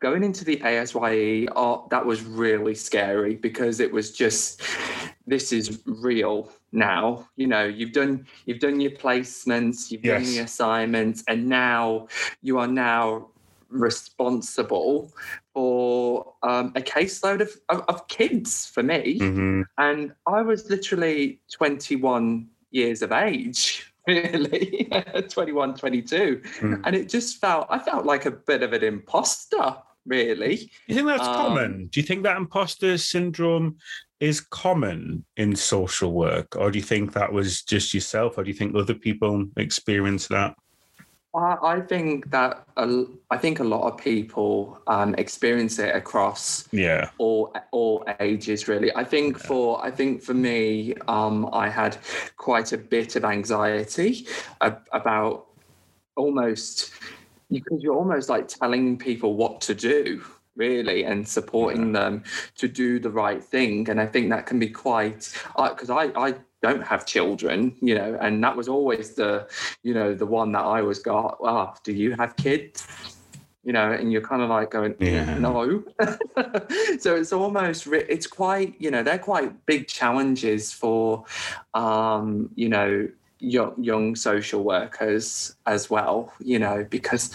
going 0.00 0.22
into 0.22 0.44
the 0.44 0.56
ASYE, 0.58 1.48
oh, 1.56 1.86
that 1.90 2.04
was 2.04 2.22
really 2.22 2.74
scary 2.74 3.34
because 3.34 3.80
it 3.80 3.92
was 3.92 4.12
just 4.12 4.62
this 5.28 5.52
is 5.52 5.82
real 5.84 6.50
now 6.72 7.26
you 7.36 7.46
know 7.46 7.64
you've 7.64 7.92
done 7.92 8.26
you've 8.46 8.60
done 8.60 8.80
your 8.80 8.90
placements 8.90 9.90
you've 9.90 10.04
yes. 10.04 10.22
done 10.22 10.34
the 10.34 10.38
assignments 10.40 11.22
and 11.28 11.46
now 11.46 12.06
you 12.42 12.58
are 12.58 12.66
now 12.66 13.28
responsible 13.70 15.12
for 15.52 16.32
um, 16.42 16.72
a 16.74 16.80
caseload 16.80 17.42
of, 17.42 17.50
of, 17.68 17.84
of, 17.88 18.08
kids 18.08 18.64
for 18.66 18.82
me 18.82 19.18
mm-hmm. 19.18 19.62
and 19.76 20.12
i 20.26 20.40
was 20.40 20.70
literally 20.70 21.40
21 21.52 22.48
years 22.70 23.02
of 23.02 23.12
age 23.12 23.92
really 24.06 24.90
21 25.28 25.74
22 25.74 26.40
mm. 26.60 26.80
and 26.84 26.96
it 26.96 27.10
just 27.10 27.38
felt 27.38 27.66
i 27.68 27.78
felt 27.78 28.06
like 28.06 28.24
a 28.24 28.30
bit 28.30 28.62
of 28.62 28.72
an 28.72 28.82
imposter 28.82 29.76
really 30.08 30.70
you 30.86 30.94
think 30.94 31.06
that's 31.06 31.26
um, 31.26 31.34
common 31.34 31.86
do 31.86 32.00
you 32.00 32.06
think 32.06 32.22
that 32.22 32.36
imposter 32.36 32.98
syndrome 32.98 33.76
is 34.20 34.40
common 34.40 35.24
in 35.36 35.54
social 35.54 36.12
work, 36.12 36.56
or 36.56 36.70
do 36.70 36.78
you 36.78 36.84
think 36.84 37.12
that 37.12 37.32
was 37.32 37.62
just 37.62 37.94
yourself, 37.94 38.36
or 38.36 38.44
do 38.44 38.50
you 38.50 38.56
think 38.56 38.74
other 38.74 38.94
people 38.94 39.46
experience 39.56 40.26
that? 40.28 40.56
I 41.34 41.82
think 41.82 42.30
that 42.30 42.66
I 42.76 43.36
think 43.36 43.60
a 43.60 43.64
lot 43.64 43.86
of 43.86 43.96
people 43.98 44.80
um, 44.88 45.14
experience 45.16 45.78
it 45.78 45.94
across 45.94 46.66
yeah 46.72 47.10
all 47.18 47.54
all 47.70 48.02
ages 48.18 48.66
really. 48.66 48.94
I 48.96 49.04
think 49.04 49.38
yeah. 49.38 49.46
for 49.46 49.84
I 49.84 49.90
think 49.90 50.22
for 50.22 50.34
me, 50.34 50.94
um, 51.06 51.48
I 51.52 51.68
had 51.68 51.96
quite 52.36 52.72
a 52.72 52.78
bit 52.78 53.14
of 53.14 53.24
anxiety 53.24 54.26
about 54.60 55.46
almost 56.16 56.90
because 57.50 57.82
you're 57.82 57.96
almost 57.96 58.28
like 58.28 58.48
telling 58.48 58.98
people 58.98 59.34
what 59.34 59.60
to 59.62 59.74
do 59.74 60.22
really 60.56 61.04
and 61.04 61.26
supporting 61.26 61.86
yeah. 61.94 62.00
them 62.00 62.24
to 62.56 62.68
do 62.68 62.98
the 62.98 63.10
right 63.10 63.42
thing 63.42 63.88
and 63.88 64.00
i 64.00 64.06
think 64.06 64.28
that 64.28 64.44
can 64.44 64.58
be 64.58 64.68
quite 64.68 65.32
because 65.56 65.88
I, 65.88 66.06
I, 66.06 66.28
I 66.28 66.34
don't 66.62 66.84
have 66.84 67.06
children 67.06 67.74
you 67.80 67.94
know 67.94 68.18
and 68.20 68.42
that 68.42 68.56
was 68.56 68.68
always 68.68 69.14
the 69.14 69.48
you 69.82 69.94
know 69.94 70.14
the 70.14 70.26
one 70.26 70.52
that 70.52 70.64
i 70.64 70.82
was 70.82 70.98
got 70.98 71.38
oh 71.40 71.72
do 71.84 71.92
you 71.92 72.16
have 72.18 72.36
kids 72.36 72.86
you 73.62 73.72
know 73.72 73.92
and 73.92 74.12
you're 74.12 74.22
kind 74.22 74.42
of 74.42 74.50
like 74.50 74.70
going 74.70 74.94
yeah. 74.98 75.38
no 75.38 75.84
so 76.98 77.14
it's 77.14 77.32
almost 77.32 77.86
it's 77.86 78.26
quite 78.26 78.74
you 78.80 78.90
know 78.90 79.02
they're 79.02 79.18
quite 79.18 79.66
big 79.66 79.86
challenges 79.86 80.72
for 80.72 81.24
um 81.74 82.50
you 82.56 82.68
know 82.68 83.08
young 83.40 83.74
young 83.82 84.16
social 84.16 84.64
workers 84.64 85.54
as 85.66 85.88
well 85.88 86.32
you 86.40 86.58
know 86.58 86.84
because 86.90 87.34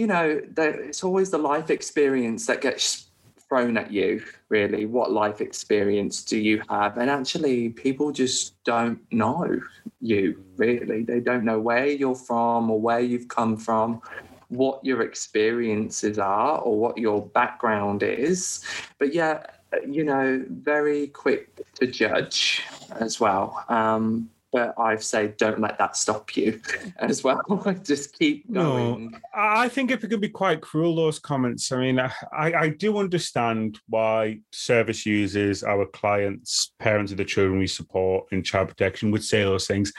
you 0.00 0.06
know, 0.06 0.40
it's 0.56 1.04
always 1.04 1.30
the 1.30 1.36
life 1.36 1.68
experience 1.68 2.46
that 2.46 2.62
gets 2.62 3.10
thrown 3.46 3.76
at 3.76 3.92
you, 3.92 4.24
really. 4.48 4.86
What 4.86 5.12
life 5.12 5.42
experience 5.42 6.24
do 6.24 6.38
you 6.38 6.62
have? 6.70 6.96
And 6.96 7.10
actually, 7.10 7.68
people 7.68 8.10
just 8.10 8.64
don't 8.64 8.98
know 9.12 9.60
you, 10.00 10.42
really. 10.56 11.02
They 11.02 11.20
don't 11.20 11.44
know 11.44 11.60
where 11.60 11.86
you're 11.86 12.14
from 12.14 12.70
or 12.70 12.80
where 12.80 13.00
you've 13.00 13.28
come 13.28 13.58
from, 13.58 14.00
what 14.48 14.82
your 14.82 15.02
experiences 15.02 16.18
are 16.18 16.60
or 16.60 16.78
what 16.78 16.96
your 16.96 17.26
background 17.26 18.02
is. 18.02 18.64
But 18.98 19.12
yeah, 19.12 19.42
you 19.86 20.02
know, 20.02 20.42
very 20.48 21.08
quick 21.08 21.60
to 21.74 21.86
judge 21.86 22.62
as 23.00 23.20
well. 23.20 23.66
Um, 23.68 24.30
but 24.52 24.74
I've 24.78 25.02
said 25.02 25.36
don't 25.36 25.60
let 25.60 25.78
that 25.78 25.96
stop 25.96 26.36
you 26.36 26.60
as 26.98 27.22
well. 27.22 27.42
Just 27.84 28.18
keep 28.18 28.50
going. 28.52 29.10
No, 29.10 29.18
I 29.34 29.68
think 29.68 29.90
if 29.90 30.02
it 30.04 30.08
can 30.08 30.20
be 30.20 30.28
quite 30.28 30.60
cruel, 30.60 30.96
those 30.96 31.18
comments. 31.18 31.70
I 31.72 31.76
mean, 31.78 31.98
I, 31.98 32.12
I 32.32 32.68
do 32.70 32.98
understand 32.98 33.78
why 33.88 34.40
service 34.52 35.06
users, 35.06 35.62
our 35.62 35.86
clients, 35.86 36.72
parents 36.78 37.12
of 37.12 37.18
the 37.18 37.24
children 37.24 37.58
we 37.58 37.66
support 37.66 38.26
in 38.32 38.42
child 38.42 38.68
protection 38.68 39.10
would 39.10 39.24
say 39.24 39.42
those 39.42 39.66
things. 39.66 39.92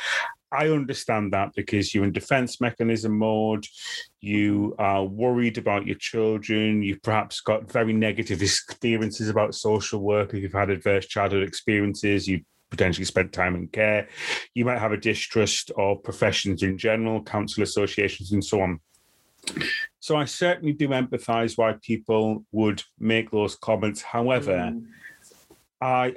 I 0.54 0.68
understand 0.68 1.32
that 1.32 1.54
because 1.56 1.96
you're 1.96 2.04
in 2.04 2.12
defense 2.12 2.60
mechanism 2.60 3.18
mode, 3.18 3.66
you 4.20 4.76
are 4.78 5.06
worried 5.06 5.58
about 5.58 5.88
your 5.88 5.96
children, 5.96 6.84
you've 6.84 7.02
perhaps 7.02 7.40
got 7.40 7.72
very 7.72 7.94
negative 7.94 8.42
experiences 8.42 9.30
about 9.30 9.56
social 9.56 10.02
work, 10.02 10.34
if 10.34 10.42
you've 10.42 10.52
had 10.52 10.70
adverse 10.70 11.06
childhood 11.06 11.48
experiences, 11.48 12.28
you 12.28 12.42
potentially 12.72 13.06
spent 13.06 13.34
time 13.34 13.56
in 13.56 13.68
care. 13.68 14.08
You 14.56 14.66
might 14.66 14.80
have 14.80 14.94
a 14.94 14.98
distrust 14.98 15.70
of 15.78 16.02
professions 16.04 16.64
in 16.64 16.78
general, 16.78 17.22
council 17.22 17.62
associations, 17.62 18.32
and 18.32 18.44
so 18.44 18.62
on. 18.62 18.80
So 20.00 20.16
I 20.16 20.26
certainly 20.26 20.74
do 20.74 20.88
empathise 20.90 21.58
why 21.58 21.76
people 21.82 22.46
would 22.52 22.82
make 23.00 23.30
those 23.30 23.56
comments. 23.56 24.02
However, 24.02 24.72
mm. 24.74 24.86
I 25.82 26.16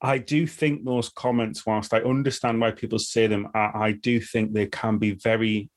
I 0.00 0.18
do 0.18 0.46
think 0.46 0.84
those 0.84 1.08
comments, 1.10 1.64
whilst 1.64 1.94
I 1.94 2.00
understand 2.00 2.60
why 2.60 2.72
people 2.72 2.98
say 2.98 3.28
them, 3.28 3.48
I, 3.54 3.70
I 3.74 3.92
do 3.92 4.20
think 4.20 4.52
they 4.52 4.66
can 4.66 4.98
be 4.98 5.12
very 5.12 5.70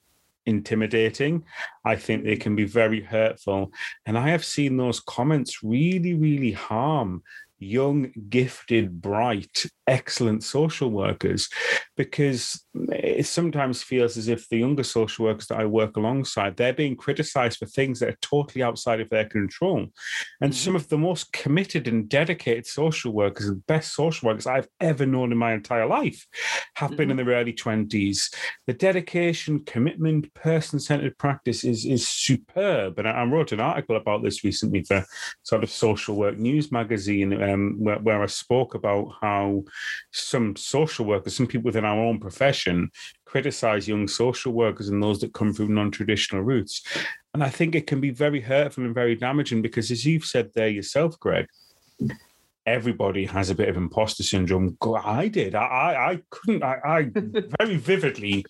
intimidating. 0.48 1.44
I 1.84 1.96
think 1.96 2.24
they 2.24 2.36
can 2.36 2.56
be 2.56 2.66
very 2.66 3.02
hurtful. 3.02 3.72
And 4.06 4.18
I 4.18 4.30
have 4.30 4.46
seen 4.46 4.78
those 4.78 5.00
comments 5.00 5.64
really, 5.64 6.14
really 6.14 6.52
harm 6.52 7.24
young, 7.60 8.12
gifted, 8.30 9.02
bright, 9.02 9.66
excellent 9.88 10.44
social 10.44 10.90
workers 10.90 11.50
because 11.96 12.65
it 12.76 13.26
sometimes 13.26 13.82
feels 13.82 14.18
as 14.18 14.28
if 14.28 14.50
the 14.50 14.58
younger 14.58 14.84
social 14.84 15.26
workers 15.26 15.48
that 15.48 15.60
I 15.60 15.66
work 15.66 15.96
alongside, 15.96 16.58
they're 16.58 16.74
being 16.74 16.96
criticized 16.96 17.60
for 17.60 17.66
things 17.66 18.00
that 18.00 18.10
are 18.10 18.18
totally 18.22 18.64
outside 18.64 19.00
of 19.00 19.10
their 19.10 19.26
control. 19.26 19.88
And 20.42 20.52
mm-hmm. 20.52 20.52
some 20.52 20.76
of 20.76 20.90
the 20.90 20.98
most 20.98 21.32
committed 21.32 21.88
and 21.88 22.10
dedicated 22.10 22.66
social 22.66 23.14
workers 23.14 23.48
and 23.48 23.66
best 23.68 23.94
social 23.94 24.28
workers 24.28 24.48
I've 24.48 24.68
ever 24.82 25.06
known 25.06 25.32
in 25.32 25.38
my 25.38 25.54
entire 25.54 25.86
life 25.86 26.26
have 26.76 26.92
mm-hmm. 26.92 26.98
been 26.98 27.12
in 27.12 27.18
mm-hmm. 27.18 27.30
their 27.30 27.38
early 27.38 27.54
20s. 27.54 28.34
The 28.68 28.74
dedication, 28.74 29.64
commitment, 29.64 30.34
person 30.34 30.80
centered 30.80 31.18
practice 31.18 31.64
is, 31.64 31.86
is 31.86 32.08
superb. 32.08 33.00
And 33.00 33.08
I, 33.08 33.12
I, 33.12 33.26
wrote 33.26 33.52
an 33.52 33.60
article 33.60 33.96
about 33.96 34.24
this 34.24 34.44
recently 34.44 34.84
for 34.84 35.06
sort 35.44 35.64
of 35.64 35.70
Social 35.70 36.16
Work 36.16 36.38
News 36.38 36.72
magazine, 36.72 37.42
um, 37.42 37.78
where, 37.80 38.00
where 38.00 38.22
I 38.22 38.28
spoke 38.28 38.76
about 38.76 39.14
how 39.22 39.64
some 40.12 40.56
social 40.56 41.06
workers, 41.06 41.36
some 41.36 41.48
people 41.48 41.66
within 41.66 41.86
our 41.86 42.00
own 42.00 42.20
profession, 42.20 42.65
criticize 43.26 43.88
young 43.88 44.08
social 44.08 44.54
workers 44.54 44.90
and 44.90 45.02
those 45.02 45.20
that 45.20 45.34
come 45.34 45.54
through 45.54 45.70
non-traditional 45.70 46.42
routes. 46.42 46.84
And 47.34 47.44
I 47.44 47.50
think 47.50 47.76
it 47.76 47.88
can 47.88 48.00
be 48.00 48.12
very 48.12 48.40
hurtful 48.40 48.86
and 48.86 48.94
very 48.94 49.16
damaging 49.16 49.62
because, 49.62 49.92
as 49.92 50.06
you've 50.06 50.26
said 50.26 50.52
there 50.54 50.70
yourself, 50.70 51.20
Greg, 51.20 51.48
everybody 52.66 53.26
has 53.26 53.50
a 53.50 53.56
bit 53.56 53.70
of 53.70 53.78
imposter 53.78 54.24
syndrome. 54.24 54.78
I 55.04 55.28
did. 55.28 55.54
I, 55.54 56.12
I, 56.12 56.22
couldn't. 56.30 56.64
I, 56.64 56.78
I 56.84 57.12
very 57.60 57.78
vividly 57.78 58.46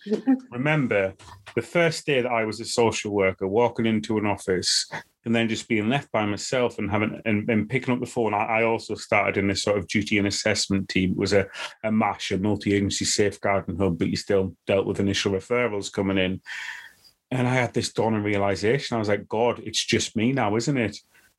remember 0.50 1.14
the 1.54 1.62
first 1.62 2.06
day 2.06 2.22
that 2.22 2.30
I 2.30 2.44
was 2.44 2.60
a 2.60 2.64
social 2.64 3.12
worker 3.12 3.46
walking 3.46 3.86
into 3.86 4.16
an 4.16 4.26
office 4.26 4.90
and 5.26 5.34
then 5.34 5.48
just 5.48 5.68
being 5.68 5.88
left 5.88 6.10
by 6.12 6.24
myself 6.24 6.78
and 6.78 6.90
having 6.90 7.20
and, 7.24 7.48
and 7.50 7.68
picking 7.68 7.92
up 7.92 8.00
the 8.00 8.06
phone. 8.06 8.32
I, 8.32 8.60
I, 8.60 8.62
also 8.62 8.94
started 8.94 9.36
in 9.36 9.48
this 9.48 9.62
sort 9.62 9.76
of 9.76 9.88
duty 9.88 10.18
and 10.18 10.26
assessment 10.26 10.88
team. 10.88 11.10
It 11.10 11.16
was 11.16 11.32
a, 11.32 11.46
a 11.82 11.90
MASH, 11.90 12.30
a 12.30 12.38
multi-agency 12.38 13.04
safeguarding 13.04 13.76
hub, 13.76 13.98
but 13.98 14.08
you 14.08 14.16
still 14.16 14.54
dealt 14.66 14.86
with 14.86 15.00
initial 15.00 15.32
referrals 15.32 15.92
coming 15.92 16.16
in. 16.16 16.40
And 17.30 17.48
I 17.48 17.54
had 17.54 17.74
this 17.74 17.92
dawn 17.92 18.14
and 18.14 18.24
realization. 18.24 18.94
I 18.94 19.00
was 19.00 19.08
like, 19.08 19.28
God, 19.28 19.58
it's 19.58 19.84
just 19.84 20.14
me 20.14 20.32
now, 20.32 20.54
isn't 20.54 20.76
it? 20.76 20.96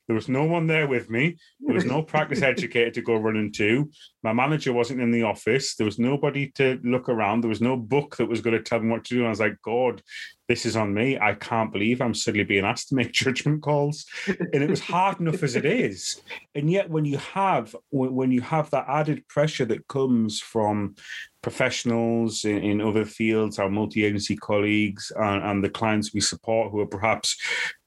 There 0.08 0.14
was 0.14 0.28
no 0.28 0.44
one 0.44 0.66
there 0.66 0.88
with 0.88 1.10
me. 1.10 1.36
There 1.60 1.74
was 1.74 1.84
no 1.84 2.02
practice 2.12 2.42
educator 2.42 2.90
to 2.90 3.02
go 3.02 3.16
running 3.16 3.52
to. 3.52 3.90
My 4.22 4.32
manager 4.32 4.72
wasn't 4.72 5.02
in 5.02 5.10
the 5.10 5.22
office. 5.22 5.76
There 5.76 5.84
was 5.84 5.98
nobody 5.98 6.50
to 6.56 6.80
look 6.82 7.08
around. 7.08 7.42
There 7.42 7.50
was 7.50 7.60
no 7.60 7.76
book 7.76 8.16
that 8.16 8.28
was 8.28 8.40
going 8.40 8.56
to 8.56 8.62
tell 8.62 8.80
me 8.80 8.90
what 8.90 9.04
to 9.04 9.14
do. 9.14 9.20
And 9.20 9.26
I 9.26 9.30
was 9.30 9.40
like, 9.40 9.56
God, 9.62 10.02
this 10.48 10.64
is 10.64 10.76
on 10.76 10.94
me. 10.94 11.18
I 11.18 11.34
can't 11.34 11.70
believe 11.70 12.00
I'm 12.00 12.14
suddenly 12.14 12.44
being 12.44 12.64
asked 12.64 12.88
to 12.88 12.94
make 12.94 13.12
judgment 13.24 13.62
calls. 13.62 14.06
And 14.26 14.62
it 14.62 14.70
was 14.70 14.80
hard 14.80 15.20
enough 15.20 15.42
as 15.42 15.56
it 15.56 15.66
is. 15.66 16.22
And 16.54 16.70
yet 16.70 16.88
when 16.88 17.04
you 17.04 17.18
have 17.18 17.76
when 17.90 18.32
you 18.32 18.40
have 18.40 18.70
that 18.70 18.86
added 18.88 19.28
pressure 19.28 19.66
that 19.66 19.86
comes 19.88 20.40
from 20.40 20.94
professionals 21.42 22.44
in, 22.44 22.58
in 22.58 22.80
other 22.80 23.04
fields, 23.04 23.58
our 23.58 23.70
multi-agency 23.70 24.36
colleagues 24.36 25.12
and, 25.16 25.42
and, 25.44 25.62
the 25.62 25.70
clients 25.70 26.12
we 26.12 26.20
support 26.20 26.72
who 26.72 26.80
are 26.80 26.86
perhaps 26.86 27.36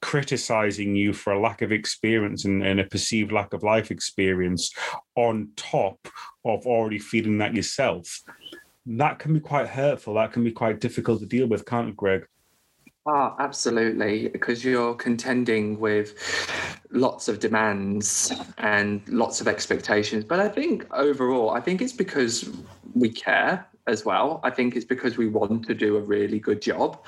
criticizing 0.01 0.95
you 0.95 1.11
for 1.13 1.33
a 1.33 1.39
lack 1.39 1.61
of 1.61 1.71
experience 1.71 2.45
and, 2.45 2.65
and 2.65 2.79
a 2.79 2.85
perceived 2.85 3.31
lack 3.31 3.53
of 3.53 3.63
life 3.63 3.91
experience 3.91 4.71
on 5.15 5.49
top 5.57 6.07
of 6.45 6.65
already 6.65 6.97
feeling 6.97 7.39
that 7.39 7.53
yourself. 7.53 8.21
That 8.85 9.19
can 9.19 9.33
be 9.33 9.39
quite 9.39 9.67
hurtful. 9.67 10.13
That 10.15 10.31
can 10.31 10.43
be 10.43 10.51
quite 10.51 10.79
difficult 10.79 11.19
to 11.19 11.25
deal 11.25 11.47
with, 11.47 11.65
can't 11.65 11.89
it, 11.89 11.97
Greg? 11.97 12.25
Oh, 13.07 13.35
absolutely, 13.39 14.27
because 14.27 14.63
you're 14.63 14.93
contending 14.93 15.79
with 15.79 16.13
lots 16.91 17.27
of 17.27 17.39
demands 17.39 18.31
and 18.59 19.01
lots 19.09 19.41
of 19.41 19.47
expectations. 19.47 20.23
But 20.23 20.39
I 20.39 20.47
think 20.47 20.85
overall, 20.93 21.49
I 21.49 21.61
think 21.61 21.81
it's 21.81 21.93
because 21.93 22.47
we 22.93 23.09
care 23.09 23.65
as 23.87 24.05
well. 24.05 24.39
I 24.43 24.51
think 24.51 24.75
it's 24.75 24.85
because 24.85 25.17
we 25.17 25.27
want 25.27 25.65
to 25.65 25.73
do 25.73 25.97
a 25.97 25.99
really 25.99 26.39
good 26.39 26.61
job. 26.61 27.03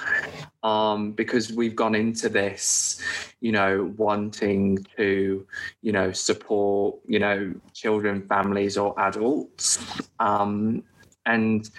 Um, 0.63 1.11
because 1.11 1.53
we've 1.53 1.75
gone 1.75 1.93
into 1.93 2.27
this, 2.27 2.99
you 3.41 3.51
know, 3.51 3.93
wanting 3.95 4.83
to, 4.97 5.45
you 5.83 5.91
know, 5.91 6.11
support, 6.11 6.95
you 7.05 7.19
know, 7.19 7.53
children, 7.73 8.25
families, 8.27 8.77
or 8.77 8.99
adults. 8.99 9.77
Um, 10.19 10.83
and, 11.27 11.69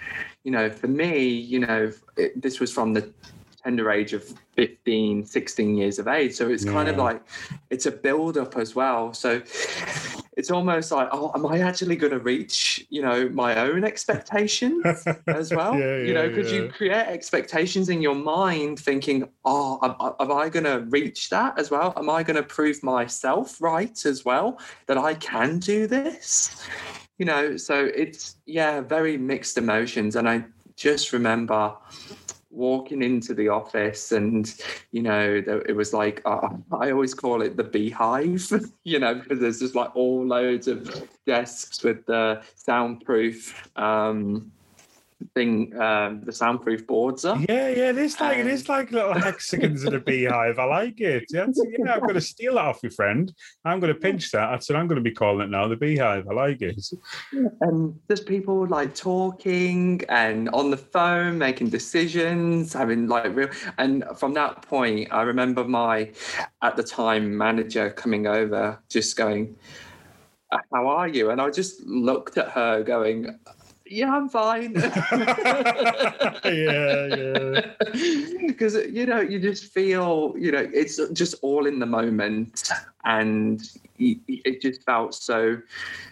you 0.45 0.51
know, 0.51 0.69
for 0.69 0.87
me, 0.87 1.27
you 1.27 1.59
know, 1.59 1.91
it, 2.15 2.41
this 2.41 2.61
was 2.61 2.71
from 2.71 2.93
the 2.93 3.11
tender 3.65 3.89
age 3.89 4.13
of 4.13 4.23
15 4.55 5.25
16 5.25 5.75
years 5.75 5.97
of 5.97 6.07
age. 6.07 6.35
So 6.35 6.49
it's 6.49 6.63
yeah. 6.63 6.71
kind 6.71 6.87
of 6.87 6.97
like 6.97 7.21
it's 7.71 7.87
a 7.87 7.91
build 7.91 8.37
up 8.37 8.55
as 8.57 8.75
well. 8.75 9.13
So 9.13 9.41
it's 10.37 10.51
almost 10.51 10.91
like 10.91 11.07
oh 11.13 11.31
am 11.33 11.45
i 11.45 11.59
actually 11.59 11.95
going 11.95 12.11
to 12.11 12.19
reach 12.19 12.85
you 12.89 13.01
know 13.01 13.29
my 13.29 13.57
own 13.57 13.83
expectations 13.83 14.85
as 15.27 15.51
well? 15.57 15.77
Yeah, 15.77 15.97
you 15.97 16.13
know 16.13 16.27
because 16.29 16.51
yeah. 16.51 16.59
you 16.59 16.69
create 16.69 17.07
expectations 17.07 17.89
in 17.89 18.01
your 18.01 18.15
mind 18.15 18.79
thinking 18.79 19.27
oh 19.45 19.79
am, 19.81 19.95
am 20.19 20.31
i 20.31 20.47
going 20.47 20.65
to 20.65 20.85
reach 20.89 21.29
that 21.29 21.57
as 21.57 21.71
well? 21.71 21.93
Am 21.97 22.09
i 22.09 22.21
going 22.21 22.37
to 22.37 22.43
prove 22.43 22.83
myself 22.83 23.59
right 23.61 24.05
as 24.05 24.23
well 24.23 24.59
that 24.85 24.97
i 24.97 25.15
can 25.15 25.57
do 25.57 25.87
this? 25.87 26.63
You 27.17 27.25
know 27.25 27.57
so 27.57 27.85
it's 27.95 28.35
yeah 28.45 28.81
very 28.81 29.17
mixed 29.17 29.57
emotions. 29.57 30.15
And 30.15 30.29
i 30.29 30.45
just 30.75 31.13
remember 31.13 31.73
walking 32.55 33.01
into 33.01 33.33
the 33.33 33.49
office 33.49 34.11
and 34.11 34.55
you 34.91 35.01
know 35.01 35.43
it 35.67 35.75
was 35.75 35.93
like 35.93 36.21
uh, 36.25 36.49
i 36.79 36.91
always 36.91 37.13
call 37.13 37.41
it 37.41 37.57
the 37.57 37.63
beehive 37.63 38.49
you 38.83 38.99
know 38.99 39.13
because 39.15 39.39
there's 39.39 39.59
just 39.59 39.75
like 39.75 39.93
all 39.95 40.25
loads 40.25 40.67
of 40.67 41.07
desks 41.25 41.83
with 41.83 42.05
the 42.05 42.41
soundproof 42.55 43.69
um 43.77 44.51
thing 45.33 45.75
um 45.79 46.21
the 46.25 46.31
soundproof 46.31 46.85
boards 46.85 47.25
are. 47.25 47.37
Yeah, 47.47 47.69
yeah, 47.69 47.89
it 47.89 47.97
is 47.97 48.19
like 48.19 48.35
um, 48.35 48.41
it 48.41 48.47
is 48.47 48.67
like 48.67 48.91
little 48.91 49.13
hexagons 49.13 49.83
in 49.83 49.93
a 49.93 49.99
beehive. 49.99 50.59
I 50.59 50.65
like 50.65 50.99
it. 50.99 51.25
Yeah, 51.29 51.47
yeah, 51.79 51.93
I'm 51.93 52.01
gonna 52.01 52.21
steal 52.33 52.55
that 52.55 52.65
off 52.65 52.79
your 52.83 52.91
friend. 52.91 53.33
I'm 53.63 53.79
gonna 53.79 53.95
pinch 53.95 54.31
that. 54.31 54.51
That's 54.51 54.69
what 54.69 54.77
I'm 54.77 54.87
gonna 54.87 55.01
be 55.01 55.11
calling 55.11 55.45
it 55.45 55.49
now, 55.49 55.67
the 55.67 55.75
beehive. 55.75 56.27
I 56.27 56.33
like 56.33 56.61
it. 56.61 56.81
And 57.61 57.97
there's 58.07 58.21
people 58.21 58.67
like 58.67 58.93
talking 58.93 60.01
and 60.09 60.49
on 60.49 60.69
the 60.69 60.77
phone, 60.77 61.37
making 61.37 61.69
decisions, 61.69 62.73
having 62.73 63.07
like 63.07 63.35
real 63.35 63.49
and 63.77 64.03
from 64.17 64.33
that 64.33 64.61
point 64.63 65.07
I 65.11 65.21
remember 65.21 65.63
my 65.63 66.11
at 66.61 66.75
the 66.75 66.83
time 66.83 67.37
manager 67.37 67.89
coming 67.89 68.27
over 68.27 68.79
just 68.89 69.15
going 69.15 69.55
how 70.73 70.87
are 70.87 71.07
you? 71.07 71.31
And 71.31 71.41
I 71.41 71.49
just 71.49 71.81
looked 71.81 72.37
at 72.37 72.49
her 72.49 72.83
going, 72.83 73.39
yeah, 73.85 74.13
I'm 74.13 74.29
fine. 74.29 74.73
yeah, 76.43 77.05
yeah. 77.15 77.61
Because 78.47 78.75
you 78.89 79.05
know, 79.05 79.19
you 79.19 79.39
just 79.39 79.65
feel, 79.73 80.33
you 80.37 80.51
know, 80.51 80.67
it's 80.73 80.99
just 81.13 81.35
all 81.41 81.65
in 81.65 81.79
the 81.79 81.85
moment, 81.85 82.71
and 83.03 83.61
it 83.99 84.61
just 84.61 84.83
felt 84.83 85.13
so 85.13 85.57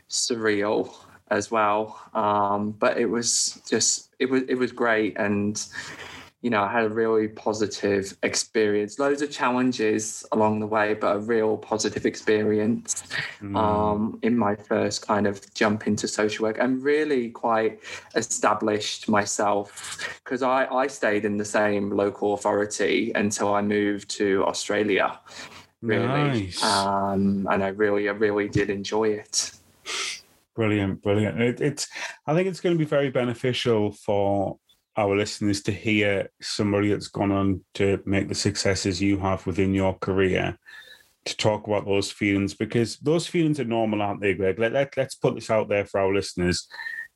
surreal 0.10 0.94
as 1.32 1.50
well. 1.50 2.00
Um, 2.14 2.72
but 2.72 2.98
it 2.98 3.06
was 3.06 3.62
just, 3.68 4.10
it 4.20 4.30
was, 4.30 4.44
it 4.50 4.56
was 4.56 4.72
great, 4.72 5.18
and 5.18 5.66
you 6.44 6.50
know, 6.50 6.62
I 6.62 6.70
had 6.70 6.84
a 6.84 6.90
really 6.90 7.30
positive 7.30 8.18
experience. 8.22 9.00
Loads 9.00 9.22
of 9.22 9.32
challenges 9.32 10.26
along 10.34 10.60
the 10.60 10.68
way, 10.68 10.94
but 10.94 11.16
a 11.16 11.20
real 11.20 11.56
positive 11.56 12.06
experience 12.06 13.02
mm. 13.42 13.58
um, 13.58 14.20
in 14.24 14.38
my 14.38 14.54
first 14.54 15.08
kind 15.08 15.26
of 15.26 15.42
jump 15.54 15.88
into 15.88 16.06
social 16.06 16.44
work 16.44 16.58
and 16.60 16.84
really 16.84 17.30
quite 17.30 17.80
established 18.16 19.08
myself 19.08 20.20
because 20.22 20.44
I, 20.44 20.66
I 20.66 20.88
stayed 20.88 21.24
in 21.24 21.38
the 21.38 21.46
same 21.46 21.90
local 21.92 22.34
authority 22.34 23.14
until 23.16 23.54
I 23.54 23.62
moved 23.62 24.10
to 24.18 24.44
Australia, 24.46 25.18
really. 25.82 26.08
Nice. 26.08 26.62
Um, 26.62 27.48
and 27.50 27.64
I 27.64 27.70
really, 27.70 28.10
I 28.10 28.12
really 28.12 28.50
did 28.50 28.70
enjoy 28.70 29.12
it. 29.12 29.52
Brilliant, 30.56 31.02
brilliant. 31.02 31.42
It, 31.42 31.62
it's, 31.62 31.88
I 32.28 32.34
think 32.34 32.50
it's 32.50 32.60
going 32.60 32.76
to 32.76 32.80
be 32.80 32.86
very 32.86 33.10
beneficial 33.10 33.94
for 33.94 34.60
our 34.96 35.16
listeners 35.16 35.62
to 35.64 35.72
hear 35.72 36.30
somebody 36.42 36.90
that's 36.90 37.08
gone 37.08 37.32
on 37.32 37.62
to 37.76 38.02
make 38.06 38.28
the 38.28 38.36
successes 38.36 39.02
you 39.02 39.18
have 39.18 39.46
within 39.46 39.74
your 39.74 39.98
career 40.00 40.58
to 41.26 41.38
talk 41.38 41.68
about 41.68 41.86
those 41.86 42.12
feelings 42.12 42.54
because 42.54 42.98
those 42.98 43.26
feelings 43.26 43.60
are 43.60 43.66
normal, 43.66 44.02
aren't 44.02 44.22
they, 44.22 44.34
Greg? 44.34 44.60
Let, 44.60 44.74
let, 44.74 44.96
let's 44.98 45.16
put 45.16 45.36
this 45.36 45.50
out 45.50 45.70
there 45.70 45.86
for 45.86 46.00
our 46.02 46.14
listeners. 46.14 46.68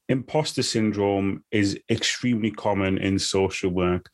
Imposter 0.09 0.63
syndrome 0.63 1.43
is 1.51 1.79
extremely 1.89 2.51
common 2.51 2.97
in 2.97 3.19
social 3.19 3.69
work 3.69 4.09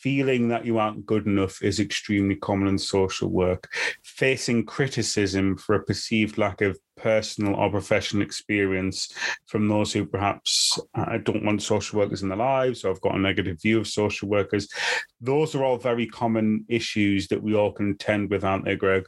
feeling 0.00 0.48
that 0.48 0.64
you 0.64 0.78
aren't 0.78 1.06
good 1.06 1.26
enough 1.26 1.62
is 1.62 1.78
extremely 1.78 2.36
common 2.36 2.68
in 2.68 2.78
social 2.78 3.28
work. 3.28 3.70
Facing 4.02 4.64
criticism 4.64 5.56
for 5.56 5.74
a 5.74 5.82
perceived 5.82 6.38
lack 6.38 6.60
of 6.62 6.78
personal 6.96 7.54
or 7.54 7.70
professional 7.70 8.22
experience 8.22 9.12
from 9.46 9.68
those 9.68 9.92
who 9.92 10.04
perhaps 10.04 10.78
uh, 10.94 11.18
don't 11.18 11.44
want 11.44 11.62
social 11.62 11.98
workers 11.98 12.22
in 12.22 12.28
their 12.28 12.38
lives 12.38 12.84
or 12.84 12.88
have 12.88 13.00
got 13.00 13.14
a 13.14 13.18
negative 13.18 13.60
view 13.60 13.78
of 13.78 13.86
social 13.86 14.28
workers. 14.28 14.68
Those 15.20 15.54
are 15.54 15.64
all 15.64 15.78
very 15.78 16.06
common 16.06 16.64
issues 16.68 17.28
that 17.28 17.42
we 17.42 17.54
all 17.54 17.72
contend 17.72 18.30
with, 18.30 18.44
aren't 18.44 18.64
they, 18.64 18.76
Greg? 18.76 19.04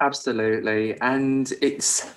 Absolutely. 0.00 1.00
And 1.00 1.52
it's 1.62 2.10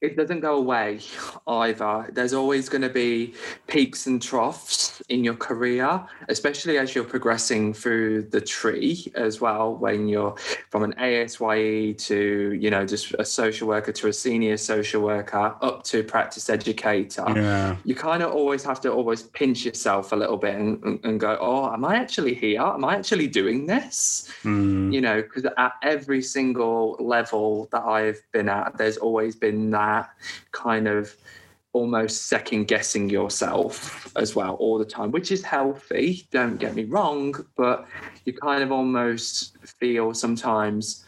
it 0.00 0.16
doesn't 0.16 0.40
go 0.40 0.56
away 0.56 1.00
either. 1.46 2.08
There's 2.12 2.32
always 2.32 2.68
going 2.68 2.82
to 2.82 2.88
be 2.88 3.34
peaks 3.66 4.06
and 4.06 4.20
troughs 4.20 5.02
in 5.08 5.22
your 5.24 5.34
career, 5.34 6.02
especially 6.28 6.78
as 6.78 6.94
you're 6.94 7.04
progressing 7.04 7.74
through 7.74 8.22
the 8.22 8.40
tree 8.40 9.12
as 9.14 9.40
well. 9.40 9.74
When 9.76 10.08
you're 10.08 10.34
from 10.70 10.84
an 10.84 10.94
ASYE 10.94 11.96
to, 12.06 12.52
you 12.58 12.70
know, 12.70 12.86
just 12.86 13.14
a 13.18 13.24
social 13.24 13.68
worker 13.68 13.92
to 13.92 14.08
a 14.08 14.12
senior 14.12 14.56
social 14.56 15.02
worker 15.02 15.54
up 15.60 15.84
to 15.84 16.02
practice 16.02 16.48
educator, 16.48 17.24
Yeah. 17.36 17.76
you 17.84 17.94
kind 17.94 18.22
of 18.22 18.32
always 18.32 18.64
have 18.64 18.80
to 18.82 18.92
always 18.92 19.22
pinch 19.24 19.64
yourself 19.64 20.12
a 20.12 20.16
little 20.16 20.36
bit 20.36 20.54
and, 20.54 21.00
and- 21.04 21.20
go, 21.20 21.36
oh, 21.38 21.70
am 21.70 21.84
I 21.84 21.96
actually 21.96 22.32
here? 22.34 22.62
Am 22.62 22.82
I 22.84 22.96
actually 22.96 23.26
doing 23.26 23.66
this? 23.66 24.28
Mm. 24.44 24.90
you 24.94 25.00
know 25.02 25.20
because 25.20 25.44
at 25.58 25.72
every 25.82 26.22
single 26.22 26.96
level 26.98 27.68
that 27.72 27.82
i've 27.84 28.22
been 28.32 28.48
at 28.48 28.76
there's 28.78 28.96
always 28.96 29.36
been 29.36 29.68
that 29.70 29.89
kind 30.52 30.86
of 30.88 31.14
almost 31.72 32.26
second 32.26 32.62
guessing 32.66 33.08
yourself 33.08 34.10
as 34.16 34.34
well 34.34 34.54
all 34.62 34.76
the 34.76 34.84
time 34.84 35.10
which 35.12 35.30
is 35.30 35.42
healthy 35.44 36.26
don't 36.32 36.58
get 36.58 36.74
me 36.74 36.84
wrong 36.84 37.32
but 37.56 37.86
you 38.24 38.32
kind 38.32 38.62
of 38.64 38.72
almost 38.72 39.56
feel 39.78 40.12
sometimes 40.12 41.04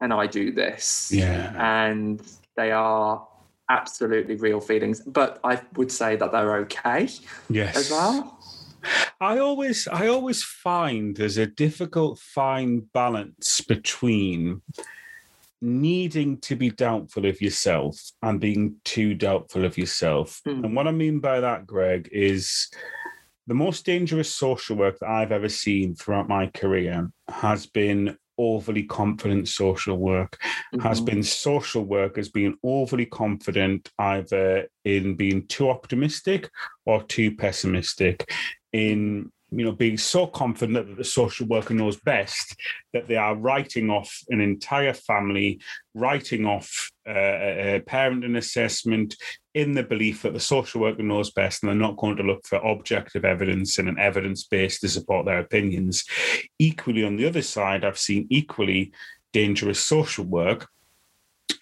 can 0.00 0.10
i 0.10 0.26
do 0.26 0.50
this 0.62 1.10
Yeah. 1.14 1.52
and 1.86 2.20
they 2.56 2.72
are 2.72 3.24
absolutely 3.70 4.34
real 4.46 4.60
feelings 4.60 5.00
but 5.20 5.38
i 5.44 5.54
would 5.76 5.92
say 6.00 6.16
that 6.16 6.32
they're 6.32 6.56
okay 6.66 7.08
Yes. 7.48 7.76
as 7.76 7.90
well 7.90 8.16
I 9.18 9.38
always 9.38 9.88
I 9.88 10.08
always 10.08 10.42
find 10.42 11.16
there's 11.16 11.38
a 11.38 11.46
difficult 11.46 12.18
fine 12.18 12.72
balance 12.92 13.62
between 13.66 14.60
needing 15.60 16.38
to 16.40 16.56
be 16.56 16.70
doubtful 16.70 17.26
of 17.26 17.40
yourself 17.40 17.98
and 18.22 18.40
being 18.40 18.76
too 18.84 19.14
doubtful 19.14 19.64
of 19.64 19.78
yourself. 19.78 20.40
Hmm. 20.44 20.64
And 20.64 20.76
what 20.76 20.86
I 20.88 20.92
mean 20.92 21.20
by 21.20 21.40
that, 21.40 21.66
Greg, 21.66 22.08
is 22.12 22.68
the 23.46 23.54
most 23.54 23.84
dangerous 23.84 24.32
social 24.32 24.76
work 24.76 24.98
that 25.00 25.08
I've 25.08 25.32
ever 25.32 25.48
seen 25.48 25.94
throughout 25.94 26.28
my 26.28 26.46
career 26.48 27.10
has 27.28 27.66
been 27.66 28.16
overly 28.36 28.82
confident 28.82 29.46
social 29.46 29.96
work 29.96 30.36
has 30.80 31.00
Mhm. 31.00 31.04
been 31.04 31.22
social 31.22 31.84
workers 31.84 32.28
being 32.28 32.56
overly 32.64 33.06
confident 33.06 33.92
either 33.98 34.68
in 34.84 35.14
being 35.14 35.46
too 35.46 35.70
optimistic 35.70 36.50
or 36.84 37.04
too 37.04 37.36
pessimistic 37.36 38.28
in 38.72 39.30
you 39.58 39.64
know 39.64 39.72
being 39.72 39.96
so 39.96 40.26
confident 40.26 40.86
that 40.86 40.96
the 40.96 41.04
social 41.04 41.46
worker 41.46 41.74
knows 41.74 41.96
best 42.00 42.56
that 42.92 43.06
they 43.06 43.16
are 43.16 43.36
writing 43.36 43.90
off 43.90 44.20
an 44.28 44.40
entire 44.40 44.92
family 44.92 45.60
writing 45.94 46.44
off 46.44 46.90
uh, 47.08 47.12
a 47.12 47.82
parenting 47.86 48.36
assessment 48.36 49.14
in 49.54 49.74
the 49.74 49.82
belief 49.82 50.22
that 50.22 50.32
the 50.32 50.40
social 50.40 50.80
worker 50.80 51.02
knows 51.02 51.30
best 51.30 51.62
and 51.62 51.70
they're 51.70 51.76
not 51.76 51.96
going 51.96 52.16
to 52.16 52.22
look 52.22 52.44
for 52.46 52.56
objective 52.56 53.24
evidence 53.24 53.78
and 53.78 53.88
an 53.88 53.98
evidence 53.98 54.44
base 54.44 54.80
to 54.80 54.88
support 54.88 55.24
their 55.26 55.38
opinions. 55.38 56.04
Equally 56.58 57.04
on 57.04 57.16
the 57.16 57.26
other 57.26 57.42
side 57.42 57.84
i've 57.84 57.98
seen 57.98 58.26
equally 58.30 58.92
dangerous 59.32 59.80
social 59.80 60.24
work 60.24 60.68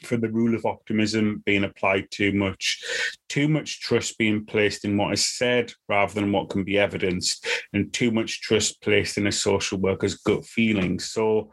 for 0.06 0.16
the 0.16 0.30
rule 0.30 0.54
of 0.54 0.66
optimism 0.66 1.42
being 1.44 1.64
applied 1.64 2.10
too 2.10 2.32
much, 2.32 2.82
too 3.28 3.48
much 3.48 3.80
trust 3.80 4.18
being 4.18 4.44
placed 4.44 4.84
in 4.84 4.96
what 4.96 5.12
is 5.12 5.26
said 5.26 5.72
rather 5.88 6.14
than 6.14 6.32
what 6.32 6.50
can 6.50 6.64
be 6.64 6.78
evidenced, 6.78 7.46
and 7.72 7.92
too 7.92 8.10
much 8.10 8.40
trust 8.40 8.80
placed 8.82 9.18
in 9.18 9.26
a 9.26 9.32
social 9.32 9.78
worker's 9.78 10.16
gut 10.16 10.44
feelings. 10.44 11.06
So, 11.06 11.50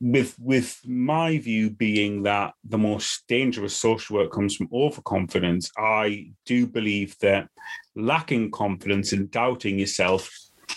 with 0.00 0.36
with 0.38 0.80
my 0.86 1.38
view 1.38 1.70
being 1.70 2.22
that 2.22 2.54
the 2.64 2.78
most 2.78 3.26
dangerous 3.26 3.74
social 3.74 4.16
work 4.16 4.32
comes 4.32 4.54
from 4.54 4.68
overconfidence, 4.72 5.70
I 5.76 6.30
do 6.46 6.66
believe 6.66 7.16
that 7.20 7.48
lacking 7.96 8.52
confidence 8.52 9.12
and 9.12 9.30
doubting 9.30 9.78
yourself 9.78 10.30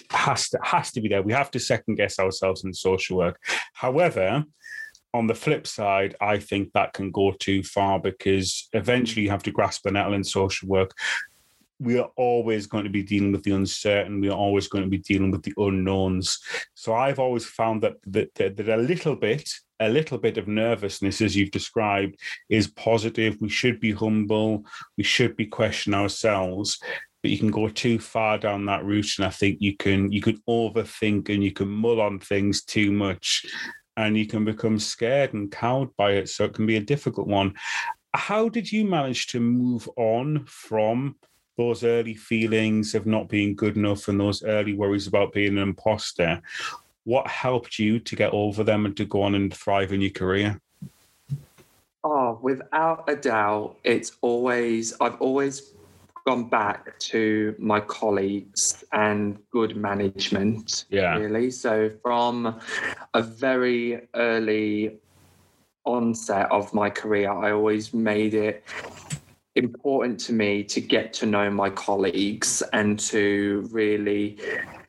has 0.09 0.49
to 0.49 0.59
has 0.63 0.91
to 0.93 1.01
be 1.01 1.09
there. 1.09 1.21
We 1.21 1.33
have 1.33 1.51
to 1.51 1.59
second 1.59 1.95
guess 1.95 2.19
ourselves 2.19 2.63
in 2.63 2.73
social 2.73 3.17
work. 3.17 3.39
However, 3.73 4.43
on 5.13 5.27
the 5.27 5.35
flip 5.35 5.67
side, 5.67 6.15
I 6.21 6.39
think 6.39 6.71
that 6.73 6.93
can 6.93 7.11
go 7.11 7.33
too 7.33 7.63
far 7.63 7.99
because 7.99 8.69
eventually 8.73 9.23
you 9.23 9.29
have 9.29 9.43
to 9.43 9.51
grasp 9.51 9.83
the 9.83 9.91
nettle 9.91 10.13
in 10.13 10.23
social 10.23 10.67
work. 10.67 10.95
We 11.79 11.97
are 11.97 12.09
always 12.15 12.67
going 12.67 12.83
to 12.83 12.89
be 12.89 13.03
dealing 13.03 13.31
with 13.31 13.43
the 13.43 13.51
uncertain. 13.51 14.21
We 14.21 14.29
are 14.29 14.37
always 14.37 14.67
going 14.67 14.83
to 14.83 14.89
be 14.89 14.99
dealing 14.99 15.31
with 15.31 15.43
the 15.43 15.53
unknowns. 15.57 16.39
So 16.75 16.93
I've 16.93 17.19
always 17.19 17.45
found 17.45 17.81
that 17.81 17.95
that, 18.07 18.33
that, 18.35 18.55
that 18.57 18.69
a 18.69 18.77
little 18.77 19.15
bit, 19.15 19.49
a 19.79 19.89
little 19.89 20.19
bit 20.19 20.37
of 20.37 20.47
nervousness, 20.47 21.21
as 21.21 21.35
you've 21.35 21.51
described, 21.51 22.19
is 22.49 22.67
positive. 22.67 23.37
We 23.41 23.49
should 23.49 23.79
be 23.79 23.91
humble. 23.91 24.63
We 24.97 25.03
should 25.03 25.35
be 25.35 25.47
questioning 25.47 25.99
ourselves 25.99 26.79
but 27.23 27.29
you 27.29 27.37
can 27.37 27.51
go 27.51 27.69
too 27.69 27.99
far 27.99 28.39
down 28.39 28.65
that 28.65 28.83
route 28.83 29.19
and 29.19 29.27
i 29.27 29.29
think 29.29 29.57
you 29.61 29.77
can 29.77 30.11
you 30.11 30.21
can 30.21 30.41
overthink 30.49 31.29
and 31.29 31.43
you 31.43 31.51
can 31.51 31.67
mull 31.67 32.01
on 32.01 32.17
things 32.19 32.63
too 32.63 32.91
much 32.91 33.45
and 34.01 34.17
you 34.17 34.25
can 34.25 34.43
become 34.43 34.79
scared 34.79 35.33
and 35.33 35.51
cowed 35.51 35.95
by 35.95 36.13
it 36.13 36.29
so 36.29 36.45
it 36.45 36.53
can 36.53 36.65
be 36.65 36.77
a 36.77 36.81
difficult 36.81 37.27
one. 37.27 37.53
How 38.13 38.49
did 38.49 38.71
you 38.71 38.85
manage 38.85 39.27
to 39.27 39.39
move 39.39 39.89
on 39.95 40.45
from 40.45 41.15
those 41.57 41.83
early 41.83 42.15
feelings 42.15 42.95
of 42.95 43.05
not 43.05 43.29
being 43.29 43.55
good 43.55 43.77
enough 43.77 44.07
and 44.07 44.19
those 44.19 44.43
early 44.43 44.73
worries 44.73 45.07
about 45.07 45.33
being 45.33 45.57
an 45.57 45.63
imposter? 45.63 46.41
What 47.03 47.27
helped 47.27 47.79
you 47.79 47.99
to 47.99 48.15
get 48.15 48.33
over 48.33 48.63
them 48.63 48.85
and 48.85 48.97
to 48.97 49.05
go 49.05 49.21
on 49.23 49.35
and 49.35 49.53
thrive 49.53 49.93
in 49.93 50.01
your 50.01 50.11
career? 50.11 50.59
Oh, 52.03 52.39
without 52.41 53.07
a 53.07 53.15
doubt, 53.15 53.77
it's 53.83 54.17
always, 54.21 54.93
I've 54.99 55.21
always 55.21 55.73
gone 56.25 56.49
back 56.49 56.97
to 56.99 57.55
my 57.57 57.79
colleagues 57.79 58.83
and 58.91 59.37
good 59.51 59.75
management, 59.75 60.85
Yeah. 60.89 61.17
really. 61.17 61.51
So, 61.51 61.89
from 62.01 62.59
a 63.13 63.21
very 63.21 64.07
early 64.15 64.97
onset 65.85 66.51
of 66.51 66.73
my 66.73 66.89
career, 66.89 67.31
I 67.31 67.51
always 67.51 67.93
made 67.93 68.33
it 68.33 68.63
important 69.55 70.19
to 70.21 70.33
me 70.33 70.63
to 70.63 70.79
get 70.79 71.11
to 71.11 71.25
know 71.25 71.49
my 71.49 71.69
colleagues 71.69 72.63
and 72.71 72.97
to 72.97 73.67
really 73.71 74.37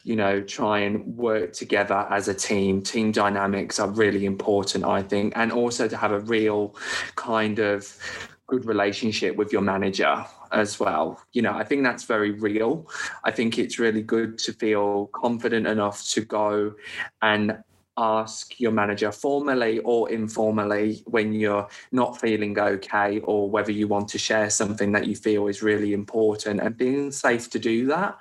you 0.05 0.15
know 0.15 0.41
try 0.41 0.79
and 0.81 1.17
work 1.17 1.53
together 1.53 2.07
as 2.11 2.29
a 2.29 2.35
team 2.35 2.81
team 2.81 3.11
dynamics 3.11 3.81
are 3.81 3.89
really 3.91 4.25
important 4.25 4.85
i 4.85 5.03
think 5.03 5.33
and 5.35 5.51
also 5.51 5.89
to 5.89 5.97
have 5.97 6.13
a 6.13 6.21
real 6.21 6.77
kind 7.17 7.59
of 7.59 7.97
good 8.47 8.65
relationship 8.65 9.35
with 9.35 9.53
your 9.53 9.63
manager 9.63 10.25
as 10.53 10.79
well. 10.79 11.21
You 11.33 11.43
know 11.43 11.55
i 11.55 11.65
think 11.65 11.83
that's 11.83 12.05
very 12.05 12.33
real. 12.33 12.89
I 13.25 13.31
think 13.31 13.59
it's 13.59 13.79
really 13.79 14.03
good 14.03 14.39
to 14.39 14.53
feel 14.53 15.07
confident 15.13 15.67
enough 15.67 16.05
to 16.11 16.21
go 16.25 16.75
and 17.21 17.59
ask 17.97 18.59
your 18.59 18.73
manager 18.73 19.13
formally 19.13 19.79
or 19.81 20.11
informally 20.11 21.03
when 21.07 21.33
you're 21.33 21.69
not 21.93 22.19
feeling 22.19 22.59
okay 22.59 23.21
or 23.21 23.51
whether 23.51 23.71
you 23.71 23.87
want 23.87 24.09
to 24.09 24.19
share 24.19 24.49
something 24.49 24.93
that 24.93 25.07
you 25.07 25.15
feel 25.15 25.47
is 25.47 25.63
really 25.63 25.93
important. 25.93 26.61
And 26.61 26.77
being 26.77 27.13
safe 27.13 27.51
to 27.51 27.59
do 27.59 27.87
that 27.89 28.19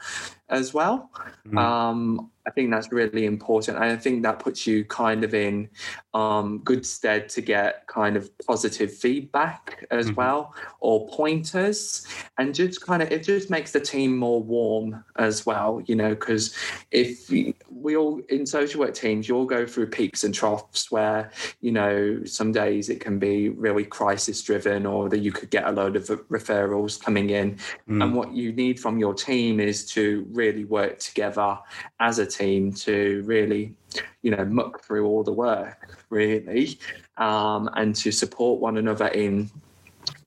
as 0.51 0.73
well 0.73 1.09
Mm. 1.49 1.57
um, 1.57 2.29
I 2.45 2.49
think 2.49 2.71
that's 2.71 2.91
really 2.91 3.25
important. 3.25 3.77
I 3.77 3.95
think 3.95 4.23
that 4.23 4.39
puts 4.39 4.65
you 4.65 4.83
kind 4.85 5.23
of 5.23 5.33
in 5.35 5.69
um, 6.15 6.59
good 6.63 6.85
stead 6.85 7.29
to 7.29 7.41
get 7.41 7.85
kind 7.87 8.17
of 8.17 8.35
positive 8.39 8.91
feedback 8.91 9.85
as 9.91 10.09
Mhm. 10.09 10.15
well 10.15 10.55
or 10.79 11.07
pointers. 11.09 12.05
And 12.39 12.53
just 12.53 12.81
kind 12.81 13.01
of, 13.03 13.11
it 13.11 13.23
just 13.23 13.49
makes 13.51 13.71
the 13.71 13.79
team 13.79 14.17
more 14.17 14.41
warm 14.41 15.03
as 15.17 15.45
well, 15.45 15.81
you 15.85 15.95
know, 15.95 16.09
because 16.09 16.55
if 16.89 17.29
we 17.29 17.53
we 17.69 17.95
all 17.95 18.19
in 18.29 18.45
social 18.45 18.81
work 18.81 18.93
teams, 18.93 19.27
you 19.29 19.35
all 19.35 19.45
go 19.45 19.65
through 19.65 19.87
peaks 19.87 20.23
and 20.23 20.33
troughs 20.33 20.91
where, 20.91 21.31
you 21.61 21.71
know, 21.71 22.23
some 22.25 22.51
days 22.51 22.89
it 22.89 22.99
can 22.99 23.19
be 23.19 23.49
really 23.49 23.85
crisis 23.85 24.41
driven 24.43 24.85
or 24.85 25.09
that 25.09 25.19
you 25.19 25.31
could 25.31 25.49
get 25.51 25.65
a 25.65 25.71
load 25.71 25.95
of 25.95 26.05
referrals 26.29 26.99
coming 27.01 27.29
in 27.29 27.55
Mm. 27.87 28.03
and 28.03 28.15
what 28.15 28.33
you 28.33 28.51
need 28.51 28.79
from 28.79 28.97
your 28.99 29.13
team 29.13 29.59
is 29.59 29.85
to 29.91 30.25
really 30.31 30.40
work 30.69 30.99
together 30.99 31.57
as 31.99 32.19
a 32.19 32.25
team 32.25 32.73
to 32.73 33.23
really, 33.25 33.75
you 34.21 34.31
know, 34.31 34.45
muck 34.45 34.83
through 34.83 35.05
all 35.05 35.23
the 35.23 35.31
work, 35.31 35.97
really, 36.09 36.79
um, 37.17 37.69
and 37.75 37.95
to 37.95 38.11
support 38.11 38.59
one 38.59 38.77
another 38.77 39.07
in 39.07 39.49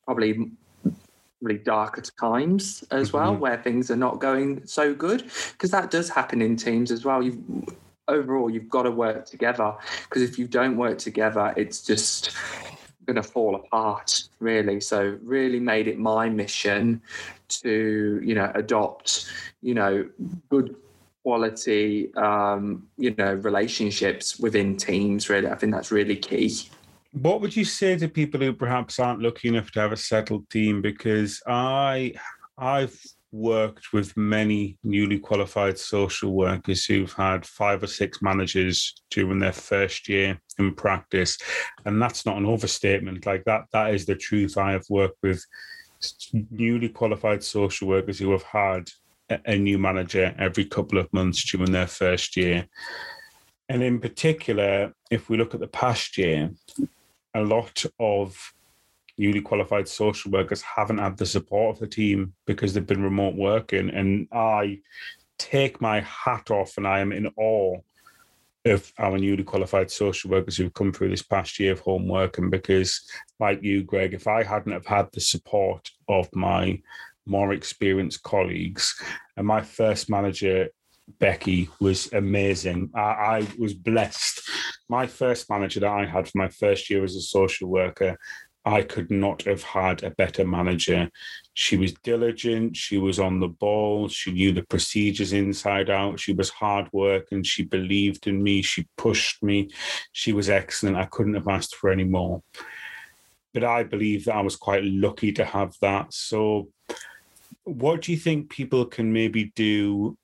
probably 0.04 0.52
really 1.40 1.58
darker 1.58 2.02
times 2.20 2.84
as 2.90 3.12
well, 3.12 3.34
Mhm. 3.34 3.38
where 3.40 3.56
things 3.62 3.90
are 3.90 3.96
not 3.96 4.20
going 4.20 4.66
so 4.66 4.94
good, 4.94 5.24
because 5.52 5.70
that 5.70 5.90
does 5.90 6.08
happen 6.08 6.40
in 6.40 6.56
teams 6.56 6.90
as 6.90 7.04
well. 7.04 7.22
You've 7.22 7.42
overall 8.06 8.50
you've 8.50 8.68
got 8.68 8.82
to 8.82 8.90
work 8.90 9.24
together 9.24 9.74
because 10.04 10.22
if 10.22 10.38
you 10.38 10.46
don't 10.46 10.76
work 10.76 10.98
together, 10.98 11.54
it's 11.56 11.82
just 11.82 12.30
going 13.06 13.16
to 13.16 13.22
fall 13.22 13.54
apart 13.56 14.28
really. 14.40 14.80
So 14.80 15.18
really 15.22 15.60
made 15.60 15.88
it 15.88 15.98
my 15.98 16.28
mission 16.28 17.02
to 17.48 18.20
you 18.22 18.34
know 18.34 18.50
adopt 18.54 19.26
you 19.62 19.74
know 19.74 20.08
good 20.48 20.74
quality 21.22 22.12
um 22.14 22.86
you 22.96 23.14
know 23.16 23.34
relationships 23.34 24.38
within 24.38 24.76
teams 24.76 25.28
really. 25.28 25.48
I 25.48 25.54
think 25.54 25.72
that's 25.72 25.90
really 25.90 26.16
key. 26.16 26.68
What 27.12 27.40
would 27.40 27.54
you 27.54 27.64
say 27.64 27.96
to 27.96 28.08
people 28.08 28.40
who 28.40 28.52
perhaps 28.52 28.98
aren't 28.98 29.22
lucky 29.22 29.48
enough 29.48 29.70
to 29.72 29.80
have 29.80 29.92
a 29.92 29.96
settled 29.96 30.50
team? 30.50 30.82
Because 30.82 31.40
I, 31.46 32.14
I've 32.58 33.00
worked 33.34 33.92
with 33.92 34.16
many 34.16 34.78
newly 34.84 35.18
qualified 35.18 35.76
social 35.76 36.32
workers 36.32 36.84
who've 36.84 37.12
had 37.12 37.44
five 37.44 37.82
or 37.82 37.88
six 37.88 38.22
managers 38.22 38.94
during 39.10 39.40
their 39.40 39.52
first 39.52 40.08
year 40.08 40.40
in 40.60 40.72
practice. 40.72 41.36
And 41.84 42.00
that's 42.00 42.24
not 42.24 42.36
an 42.36 42.46
overstatement. 42.46 43.26
Like 43.26 43.44
that 43.44 43.64
that 43.72 43.92
is 43.92 44.06
the 44.06 44.14
truth. 44.14 44.56
I 44.56 44.70
have 44.72 44.84
worked 44.88 45.18
with 45.22 45.44
newly 46.50 46.88
qualified 46.88 47.42
social 47.42 47.88
workers 47.88 48.20
who 48.20 48.30
have 48.30 48.44
had 48.44 48.88
a 49.46 49.58
new 49.58 49.78
manager 49.78 50.32
every 50.38 50.64
couple 50.64 50.98
of 50.98 51.12
months 51.12 51.50
during 51.50 51.72
their 51.72 51.88
first 51.88 52.36
year. 52.36 52.66
And 53.68 53.82
in 53.82 53.98
particular 53.98 54.92
if 55.10 55.28
we 55.28 55.36
look 55.36 55.54
at 55.54 55.60
the 55.60 55.66
past 55.66 56.16
year 56.18 56.50
a 57.34 57.42
lot 57.42 57.84
of 57.98 58.54
newly 59.18 59.40
qualified 59.40 59.88
social 59.88 60.30
workers 60.30 60.62
haven't 60.62 60.98
had 60.98 61.16
the 61.16 61.26
support 61.26 61.76
of 61.76 61.80
the 61.80 61.86
team 61.86 62.34
because 62.46 62.74
they've 62.74 62.86
been 62.86 63.02
remote 63.02 63.34
working. 63.36 63.90
And 63.90 64.28
I 64.32 64.80
take 65.38 65.80
my 65.80 66.00
hat 66.00 66.50
off 66.50 66.76
and 66.76 66.86
I 66.86 67.00
am 67.00 67.12
in 67.12 67.30
awe 67.36 67.78
of 68.66 68.92
our 68.98 69.18
newly 69.18 69.44
qualified 69.44 69.90
social 69.90 70.30
workers 70.30 70.56
who've 70.56 70.72
come 70.72 70.92
through 70.92 71.10
this 71.10 71.22
past 71.22 71.60
year 71.60 71.72
of 71.72 71.80
home 71.80 72.08
working 72.08 72.48
because 72.48 73.02
like 73.38 73.62
you 73.62 73.82
greg 73.82 74.14
if 74.14 74.26
i 74.26 74.42
hadn't 74.42 74.72
have 74.72 74.86
had 74.86 75.06
the 75.12 75.20
support 75.20 75.90
of 76.08 76.28
my 76.34 76.80
more 77.26 77.52
experienced 77.52 78.22
colleagues 78.22 78.94
and 79.36 79.46
my 79.46 79.60
first 79.60 80.08
manager 80.08 80.68
becky 81.18 81.68
was 81.80 82.10
amazing 82.14 82.90
I, 82.94 83.00
I 83.00 83.48
was 83.58 83.74
blessed 83.74 84.40
my 84.88 85.06
first 85.06 85.50
manager 85.50 85.80
that 85.80 85.90
i 85.90 86.06
had 86.06 86.26
for 86.26 86.38
my 86.38 86.48
first 86.48 86.88
year 86.88 87.04
as 87.04 87.16
a 87.16 87.20
social 87.20 87.68
worker 87.68 88.16
I 88.66 88.82
could 88.82 89.10
not 89.10 89.42
have 89.42 89.62
had 89.62 90.02
a 90.02 90.10
better 90.10 90.46
manager. 90.46 91.10
She 91.52 91.76
was 91.76 91.92
diligent, 92.02 92.76
she 92.76 92.96
was 92.96 93.18
on 93.18 93.38
the 93.38 93.48
ball, 93.48 94.08
she 94.08 94.32
knew 94.32 94.52
the 94.52 94.62
procedures 94.62 95.34
inside 95.34 95.90
out, 95.90 96.18
she 96.18 96.32
was 96.32 96.48
hard 96.48 96.88
work 96.92 97.28
and 97.30 97.46
she 97.46 97.62
believed 97.62 98.26
in 98.26 98.42
me, 98.42 98.62
she 98.62 98.88
pushed 98.96 99.42
me, 99.42 99.68
she 100.12 100.32
was 100.32 100.48
excellent. 100.48 100.96
I 100.96 101.04
couldn't 101.04 101.34
have 101.34 101.48
asked 101.48 101.76
for 101.76 101.90
any 101.90 102.04
more. 102.04 102.42
But 103.52 103.64
I 103.64 103.84
believe 103.84 104.24
that 104.24 104.34
I 104.34 104.40
was 104.40 104.56
quite 104.56 104.82
lucky 104.82 105.32
to 105.32 105.44
have 105.44 105.74
that. 105.82 106.12
So, 106.14 106.68
what 107.64 108.02
do 108.02 108.12
you 108.12 108.18
think 108.18 108.50
people 108.50 108.86
can 108.86 109.12
maybe 109.12 109.52
do? 109.54 110.16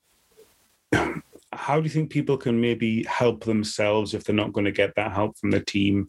How 1.53 1.77
do 1.77 1.83
you 1.83 1.89
think 1.89 2.09
people 2.09 2.37
can 2.37 2.59
maybe 2.59 3.03
help 3.03 3.43
themselves 3.43 4.13
if 4.13 4.23
they're 4.23 4.35
not 4.35 4.53
going 4.53 4.65
to 4.65 4.71
get 4.71 4.95
that 4.95 5.11
help 5.11 5.37
from 5.37 5.51
the 5.51 5.59
team 5.59 6.07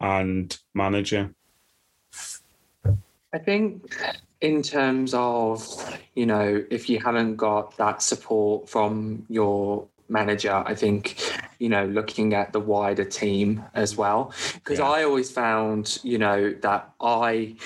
and 0.00 0.56
manager? 0.74 1.34
I 3.32 3.38
think 3.38 3.94
in 4.40 4.62
terms 4.62 5.14
of, 5.14 5.64
you 6.14 6.26
know, 6.26 6.64
if 6.70 6.90
you 6.90 7.00
haven't 7.00 7.36
got 7.36 7.76
that 7.78 8.02
support 8.02 8.68
from 8.68 9.24
your 9.28 9.86
manager, 10.08 10.62
I 10.66 10.74
think, 10.74 11.16
you 11.58 11.68
know, 11.68 11.86
looking 11.86 12.34
at 12.34 12.52
the 12.52 12.60
wider 12.60 13.04
team 13.04 13.64
as 13.74 13.96
well. 13.96 14.32
Because 14.54 14.78
yeah. 14.78 14.88
I 14.88 15.04
always 15.04 15.30
found, 15.30 15.98
you 16.02 16.18
know, 16.18 16.52
that 16.60 16.92
I 17.00 17.56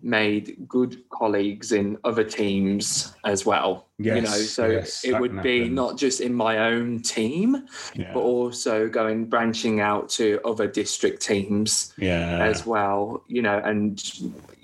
made 0.00 0.68
good 0.68 1.02
colleagues 1.10 1.72
in 1.72 1.98
other 2.04 2.24
teams 2.24 3.14
as 3.24 3.44
well. 3.44 3.85
Yes, 3.98 4.16
you 4.16 4.22
know, 4.22 4.28
so 4.28 4.66
yes, 4.66 5.04
it 5.04 5.18
would 5.18 5.42
be 5.42 5.60
happen. 5.60 5.74
not 5.74 5.96
just 5.96 6.20
in 6.20 6.34
my 6.34 6.58
own 6.58 7.00
team, 7.00 7.66
yeah. 7.94 8.12
but 8.12 8.20
also 8.20 8.88
going 8.88 9.24
branching 9.24 9.80
out 9.80 10.10
to 10.10 10.38
other 10.44 10.66
district 10.66 11.22
teams 11.22 11.94
yeah. 11.96 12.44
as 12.44 12.66
well. 12.66 13.24
You 13.26 13.40
know, 13.40 13.58
and 13.64 13.98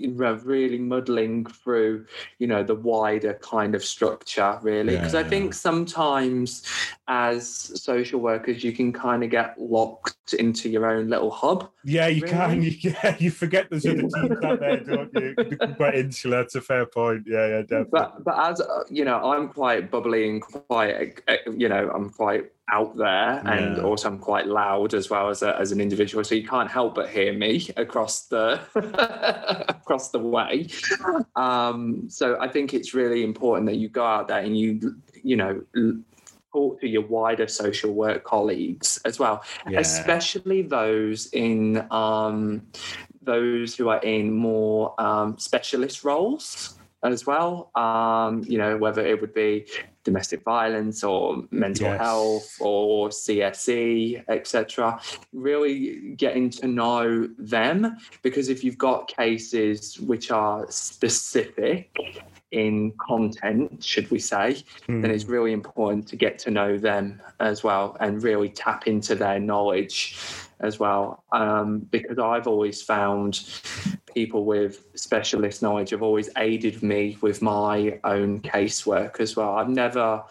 really 0.09 0.79
muddling 0.79 1.47
through, 1.47 2.07
you 2.39 2.47
know, 2.47 2.63
the 2.63 2.75
wider 2.75 3.35
kind 3.35 3.75
of 3.75 3.85
structure, 3.85 4.59
really. 4.63 4.97
Because 4.97 5.15
yeah. 5.15 5.21
I 5.21 5.25
think 5.25 5.55
sometimes 5.55 6.65
as 7.09 7.49
social 7.81 8.21
workers, 8.21 8.65
you 8.65 8.73
can 8.73 8.93
kind 8.93 9.23
of 9.23 9.31
get 9.31 9.59
locked 9.61 10.35
into 10.35 10.69
your 10.69 10.87
own 10.87 11.09
little 11.09 11.31
hub. 11.31 11.71
Yeah, 11.85 12.07
you 12.07 12.23
really. 12.23 12.33
can. 12.33 12.63
You, 12.63 12.71
yeah, 12.81 13.17
you 13.19 13.31
forget 13.31 13.69
there's 13.71 13.87
other 13.87 14.03
teams 14.03 14.45
out 14.45 14.61
there, 14.61 14.81
don't 14.81 15.11
you? 15.15 15.35
quite 15.77 15.95
insular. 15.95 16.39
That's 16.39 16.55
a 16.55 16.61
fair 16.61 16.87
point. 16.87 17.25
Yeah, 17.27 17.47
yeah, 17.47 17.61
definitely. 17.63 17.91
But, 17.91 18.25
but 18.25 18.39
as 18.39 18.61
uh, 18.61 18.85
you 18.89 19.05
know, 19.05 19.21
I'm 19.31 19.49
quite 19.49 19.91
bubbly 19.91 20.29
and 20.29 20.43
quite, 20.43 21.21
uh, 21.29 21.37
you 21.57 21.69
know, 21.69 21.91
I'm 21.95 22.11
quite 22.11 22.51
out 22.73 22.97
there 22.97 23.43
and 23.45 23.77
yeah. 23.77 23.83
also 23.83 24.09
I'm 24.09 24.19
quite 24.19 24.47
loud 24.47 24.95
as 24.95 25.11
well 25.11 25.29
as 25.29 25.43
a, 25.43 25.59
as 25.59 25.73
an 25.73 25.81
individual 25.81 26.25
so 26.25 26.35
you 26.35 26.47
can't 26.47 26.71
help 26.71 26.95
but 26.95 27.11
hear 27.11 27.33
me 27.33 27.69
across 27.77 28.27
the 28.27 28.61
across 29.69 30.11
the 30.11 30.19
way 30.19 30.69
um, 31.37 32.09
so 32.09 32.41
I 32.41 32.49
think 32.49 32.73
it's 32.73 32.95
really 32.95 33.25
important 33.25 33.67
that 33.67 33.77
you 33.77 33.89
go 33.89 34.05
out 34.05 34.29
there 34.29 34.41
and 34.41 34.57
you 34.59 34.97
you 35.23 35.37
know 35.37 35.63
talk 36.53 36.81
to 36.81 36.89
your 36.89 37.03
wider 37.03 37.47
social 37.47 37.93
work 37.93 38.25
colleagues 38.25 38.99
as 39.05 39.19
well 39.19 39.45
yeah. 39.69 39.81
especially 39.81 40.63
those 40.63 41.27
in 41.33 41.87
um, 41.91 42.63
those 43.21 43.77
who 43.77 43.91
are 43.91 44.01
in 44.01 44.33
more 44.33 44.99
um, 44.99 45.39
specialist 45.39 46.05
roles 46.05 46.79
as 47.03 47.27
well. 47.27 47.71
Um, 47.75 48.45
you 48.47 48.59
know, 48.59 48.77
whether 48.77 49.05
it 49.05 49.21
would 49.21 49.35
be 49.35 49.67
domestic 50.05 50.43
violence 50.43 51.05
or 51.05 51.45
mental 51.51 51.87
yes. 51.87 52.01
health 52.01 52.57
or 52.61 53.09
CSE, 53.09 54.25
etc. 54.29 55.01
Really 55.33 56.15
getting 56.17 56.51
to 56.51 56.67
know 56.67 57.29
them 57.39 57.97
because 58.23 58.49
if 58.49 58.65
you've 58.65 58.79
got 58.79 59.09
cases 59.09 59.99
which 60.01 60.31
are 60.31 60.67
specific 60.71 61.97
in 62.51 62.93
content, 62.99 63.83
should 63.83 64.11
we 64.11 64.19
say, 64.19 64.63
mm. 64.89 65.01
then 65.01 65.11
it's 65.11 65.25
really 65.25 65.53
important 65.53 66.07
to 66.09 66.17
get 66.17 66.39
to 66.39 66.51
know 66.51 66.77
them 66.77 67.21
as 67.41 67.65
well 67.65 67.97
and 68.01 68.23
really 68.23 68.49
tap 68.49 68.87
into 68.87 69.15
their 69.15 69.41
knowledge 69.41 70.19
as 70.61 70.79
well. 70.79 71.25
Um, 71.33 71.81
because 71.91 72.19
I've 72.19 72.47
always 72.47 72.83
found 72.83 73.41
people 74.15 74.45
with 74.45 74.85
specialist 74.95 75.63
knowledge 75.63 75.91
have 75.91 76.03
always 76.03 76.31
aided 76.37 76.83
me 76.83 77.17
with 77.21 77.43
my 77.43 77.99
own 78.05 78.41
casework 78.41 79.21
as 79.21 79.37
well. 79.37 79.57
I've 79.57 79.69
never 79.69 80.23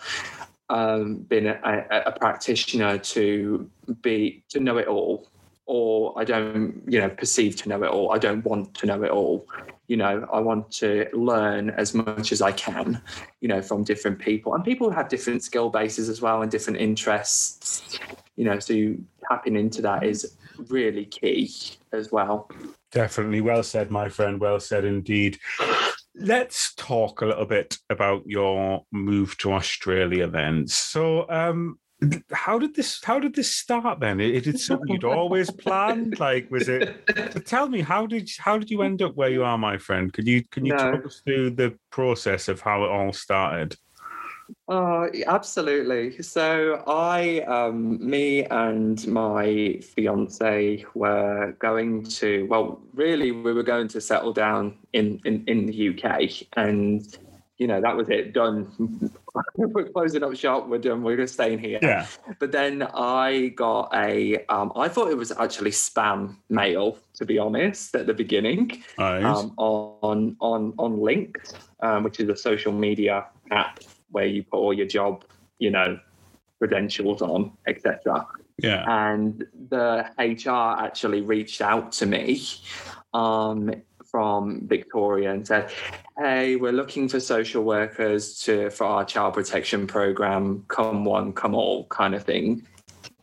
um, 0.69 1.15
been 1.15 1.47
a, 1.47 1.85
a, 2.05 2.11
practitioner 2.13 2.97
to 2.97 3.69
be 4.01 4.43
to 4.49 4.59
know 4.61 4.77
it 4.77 4.87
all 4.87 5.27
or 5.65 6.13
I 6.19 6.23
don't, 6.23 6.81
you 6.87 6.99
know, 6.99 7.09
perceive 7.09 7.55
to 7.57 7.69
know 7.69 7.81
it 7.83 7.89
all. 7.89 8.11
I 8.11 8.17
don't 8.17 8.43
want 8.43 8.73
to 8.75 8.85
know 8.85 9.03
it 9.03 9.11
all. 9.11 9.47
You 9.87 9.97
know, 9.97 10.27
I 10.31 10.39
want 10.39 10.71
to 10.73 11.07
learn 11.13 11.69
as 11.71 11.93
much 11.93 12.31
as 12.31 12.41
I 12.41 12.51
can, 12.51 13.01
you 13.41 13.47
know, 13.47 13.61
from 13.61 13.83
different 13.83 14.19
people. 14.19 14.53
And 14.53 14.63
people 14.63 14.89
have 14.89 15.07
different 15.07 15.43
skill 15.43 15.69
bases 15.69 16.09
as 16.09 16.21
well 16.21 16.41
and 16.41 16.51
different 16.51 16.79
interests, 16.79 17.99
you 18.35 18.43
know, 18.43 18.59
so 18.59 18.95
tapping 19.29 19.55
into 19.55 19.81
that 19.81 20.03
is 20.03 20.35
really 20.67 21.05
key 21.05 21.51
as 21.93 22.11
well. 22.11 22.49
Definitely. 22.91 23.41
Well 23.41 23.63
said, 23.63 23.91
my 23.91 24.09
friend. 24.09 24.39
Well 24.39 24.59
said 24.59 24.85
indeed. 24.85 25.39
Let's 26.13 26.75
talk 26.75 27.21
a 27.21 27.25
little 27.25 27.45
bit 27.45 27.77
about 27.89 28.23
your 28.25 28.85
move 28.91 29.37
to 29.39 29.53
Australia 29.53 30.27
then. 30.27 30.67
So, 30.67 31.29
um, 31.29 31.79
how 32.31 32.57
did 32.57 32.75
this 32.75 32.99
how 33.03 33.19
did 33.19 33.35
this 33.35 33.53
start 33.53 33.99
then 33.99 34.19
is 34.19 34.47
it 34.47 34.59
something 34.59 34.87
you'd 34.87 35.03
always 35.03 35.51
planned 35.51 36.19
like 36.19 36.49
was 36.49 36.67
it 36.67 37.05
tell 37.45 37.69
me 37.69 37.79
how 37.79 38.07
did 38.07 38.27
how 38.39 38.57
did 38.57 38.71
you 38.71 38.81
end 38.81 39.03
up 39.03 39.15
where 39.15 39.29
you 39.29 39.43
are 39.43 39.57
my 39.57 39.77
friend 39.77 40.11
could 40.11 40.25
you 40.25 40.43
can 40.49 40.65
you 40.65 40.73
no. 40.73 40.91
talk 40.93 41.05
us 41.05 41.21
through 41.23 41.51
the 41.51 41.77
process 41.91 42.47
of 42.47 42.59
how 42.59 42.83
it 42.83 42.89
all 42.89 43.13
started 43.13 43.75
Oh, 44.67 45.09
absolutely. 45.27 46.21
So 46.21 46.83
I, 46.87 47.41
um, 47.41 48.07
me 48.07 48.45
and 48.45 49.05
my 49.07 49.79
fiance 49.95 50.85
were 50.93 51.55
going 51.59 52.03
to, 52.03 52.47
well, 52.49 52.81
really, 52.93 53.31
we 53.31 53.53
were 53.53 53.63
going 53.63 53.87
to 53.89 54.01
settle 54.01 54.33
down 54.33 54.77
in, 54.93 55.19
in, 55.25 55.43
in 55.47 55.65
the 55.65 55.89
UK 55.89 56.47
and 56.55 57.17
you 57.61 57.67
know, 57.67 57.79
that 57.79 57.95
was 57.95 58.09
it, 58.09 58.33
done. 58.33 59.11
we're 59.55 59.87
closing 59.89 60.23
up 60.23 60.35
shop, 60.35 60.67
we're 60.67 60.79
done, 60.79 61.03
we're 61.03 61.27
staying 61.27 61.59
here. 61.59 61.77
Yeah. 61.79 62.07
But 62.39 62.51
then 62.51 62.81
I 62.81 63.49
got 63.49 63.93
a, 63.93 64.43
um, 64.47 64.71
I 64.75 64.87
thought 64.87 65.11
it 65.11 65.17
was 65.17 65.31
actually 65.31 65.69
spam 65.69 66.37
mail, 66.49 66.97
to 67.13 67.23
be 67.23 67.37
honest, 67.37 67.95
at 67.95 68.07
the 68.07 68.15
beginning. 68.15 68.81
Nice. 68.97 69.23
Um, 69.23 69.53
on 69.57 70.35
on 70.39 70.73
on 70.79 70.99
Linked, 70.99 71.53
um, 71.81 72.03
which 72.03 72.19
is 72.19 72.29
a 72.29 72.35
social 72.35 72.71
media 72.71 73.27
app 73.51 73.79
where 74.11 74.25
you 74.25 74.43
put 74.43 74.57
all 74.57 74.73
your 74.73 74.87
job, 74.87 75.23
you 75.59 75.71
know, 75.71 75.99
credentials 76.59 77.21
on, 77.21 77.51
etc. 77.67 78.25
Yeah. 78.57 78.85
And 78.87 79.45
the 79.69 80.05
HR 80.19 80.79
actually 80.83 81.21
reached 81.21 81.61
out 81.61 81.91
to 81.93 82.05
me 82.05 82.43
um, 83.13 83.73
from 84.05 84.67
Victoria 84.67 85.31
and 85.31 85.45
said, 85.45 85.71
"Hey, 86.17 86.55
we're 86.55 86.71
looking 86.71 87.09
for 87.09 87.19
social 87.19 87.63
workers 87.63 88.39
to 88.43 88.69
for 88.69 88.85
our 88.85 89.05
child 89.05 89.33
protection 89.33 89.87
program. 89.87 90.65
Come 90.67 91.05
one, 91.05 91.33
come 91.33 91.55
all, 91.55 91.87
kind 91.87 92.13
of 92.13 92.23
thing." 92.23 92.67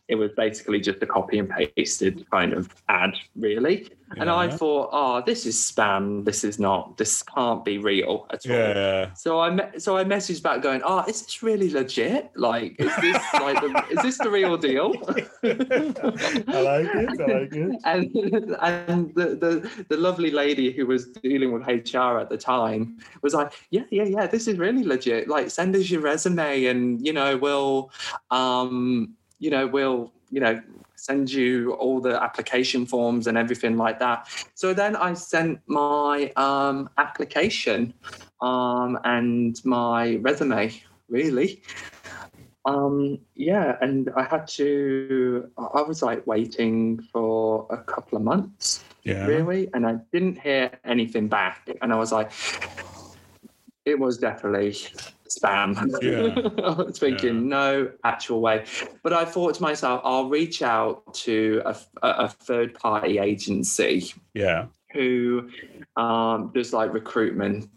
It 0.08 0.14
was 0.14 0.30
basically 0.36 0.80
just 0.80 1.02
a 1.02 1.06
copy 1.06 1.38
and 1.38 1.50
pasted 1.76 2.28
kind 2.30 2.54
of 2.54 2.74
ad, 2.88 3.14
really. 3.36 3.88
And 4.16 4.30
I 4.30 4.48
thought, 4.48 4.88
oh, 4.90 5.22
this 5.24 5.44
is 5.44 5.56
spam. 5.56 6.24
This 6.24 6.42
is 6.42 6.58
not. 6.58 6.96
This 6.96 7.22
can't 7.22 7.62
be 7.62 7.76
real 7.76 8.26
at 8.30 8.46
all. 8.46 8.56
Yeah. 8.56 9.12
So 9.12 9.38
I 9.40 9.50
me- 9.50 9.78
so 9.78 9.98
I 9.98 10.04
messaged 10.04 10.42
back 10.42 10.62
going, 10.62 10.80
oh, 10.82 11.04
is 11.06 11.22
this 11.22 11.42
really 11.42 11.68
legit? 11.70 12.30
Like, 12.34 12.76
is 12.78 12.94
this 13.02 13.22
like 13.34 13.60
the, 13.60 13.84
is 13.90 14.02
this 14.02 14.16
the 14.16 14.30
real 14.30 14.56
deal? 14.56 14.94
I 15.44 16.60
like 16.62 16.88
it. 16.94 17.20
I 17.20 17.38
like 17.38 17.54
it. 17.54 17.80
and 17.84 18.56
and 18.62 19.14
the, 19.14 19.36
the 19.36 19.84
the 19.90 19.96
lovely 19.98 20.30
lady 20.30 20.72
who 20.72 20.86
was 20.86 21.08
dealing 21.08 21.52
with 21.52 21.66
HR 21.66 22.18
at 22.18 22.30
the 22.30 22.38
time 22.38 22.98
was 23.20 23.34
like, 23.34 23.52
yeah, 23.70 23.84
yeah, 23.90 24.04
yeah, 24.04 24.26
this 24.26 24.48
is 24.48 24.56
really 24.56 24.84
legit. 24.84 25.28
Like, 25.28 25.50
send 25.50 25.76
us 25.76 25.90
your 25.90 26.00
resume, 26.00 26.64
and 26.64 27.04
you 27.06 27.12
know, 27.12 27.36
we'll, 27.36 27.90
um, 28.30 29.17
you 29.38 29.50
know, 29.50 29.66
we'll, 29.66 30.12
you 30.30 30.40
know, 30.40 30.60
send 30.96 31.30
you 31.30 31.72
all 31.74 32.00
the 32.00 32.20
application 32.22 32.84
forms 32.84 33.26
and 33.26 33.38
everything 33.38 33.76
like 33.76 33.98
that. 34.00 34.28
So 34.54 34.74
then 34.74 34.96
I 34.96 35.14
sent 35.14 35.60
my 35.66 36.32
um, 36.36 36.90
application 36.98 37.94
um, 38.40 38.98
and 39.04 39.64
my 39.64 40.16
resume, 40.16 40.72
really. 41.08 41.62
Um, 42.64 43.18
yeah, 43.34 43.76
and 43.80 44.10
I 44.16 44.24
had 44.24 44.46
to, 44.48 45.48
I 45.56 45.82
was 45.82 46.02
like 46.02 46.26
waiting 46.26 47.00
for 47.12 47.66
a 47.70 47.78
couple 47.78 48.18
of 48.18 48.24
months, 48.24 48.84
Yeah. 49.04 49.24
really, 49.24 49.70
and 49.72 49.86
I 49.86 49.94
didn't 50.12 50.38
hear 50.40 50.70
anything 50.84 51.28
back. 51.28 51.70
And 51.80 51.92
I 51.92 51.96
was 51.96 52.12
like, 52.12 52.30
it 53.86 53.98
was 53.98 54.18
definitely 54.18 54.76
spam. 55.28 55.76
Yeah. 56.02 56.64
I 56.64 56.82
was 56.82 56.98
thinking, 56.98 57.36
Yeah. 57.36 57.48
no 57.48 57.90
actual 58.04 58.40
way. 58.40 58.64
But 59.02 59.12
I 59.12 59.24
thought 59.24 59.54
to 59.54 59.62
myself, 59.62 60.00
I'll 60.04 60.28
reach 60.28 60.62
out 60.62 61.14
to 61.14 61.62
a, 61.64 61.76
a, 62.02 62.28
third 62.28 62.74
party 62.74 63.18
agency 63.18 64.12
Yeah. 64.34 64.66
who 64.92 65.50
um, 65.96 66.50
does 66.54 66.72
like 66.72 66.92
recruitment 66.92 67.68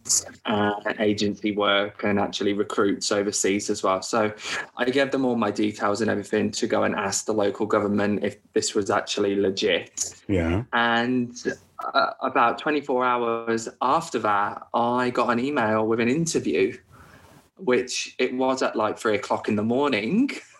and 0.46 1.00
agency 1.00 1.52
work 1.52 2.04
and 2.04 2.20
actually 2.20 2.54
recruits 2.54 3.12
overseas 3.12 3.70
as 3.70 3.84
well. 3.84 4.02
So 4.02 4.32
I 4.78 4.86
gave 4.86 5.12
them 5.12 5.26
all 5.26 5.36
my 5.36 5.52
details 5.52 6.02
and 6.02 6.10
everything 6.10 6.52
to 6.52 6.68
go 6.68 6.84
and 6.84 6.96
ask 6.96 7.26
the 7.26 7.34
local 7.34 7.66
government 7.66 8.24
if 8.24 8.38
this 8.54 8.76
was 8.76 8.90
actually 8.90 9.36
legit. 9.36 10.14
Yeah. 10.28 10.64
And 10.74 11.36
uh, 11.94 12.12
about 12.22 12.60
24 12.60 13.04
hours 13.04 13.68
after 13.82 14.20
that, 14.20 14.68
I 14.74 15.10
got 15.10 15.30
an 15.30 15.40
email 15.40 15.88
with 15.88 16.00
an 16.00 16.10
interview. 16.10 16.78
Which 17.64 18.16
it 18.18 18.34
was 18.34 18.64
at 18.64 18.76
like 18.76 18.98
three 18.98 19.16
o'clock 19.16 19.48
in 19.48 19.56
the 19.56 19.64
morning. 19.64 20.32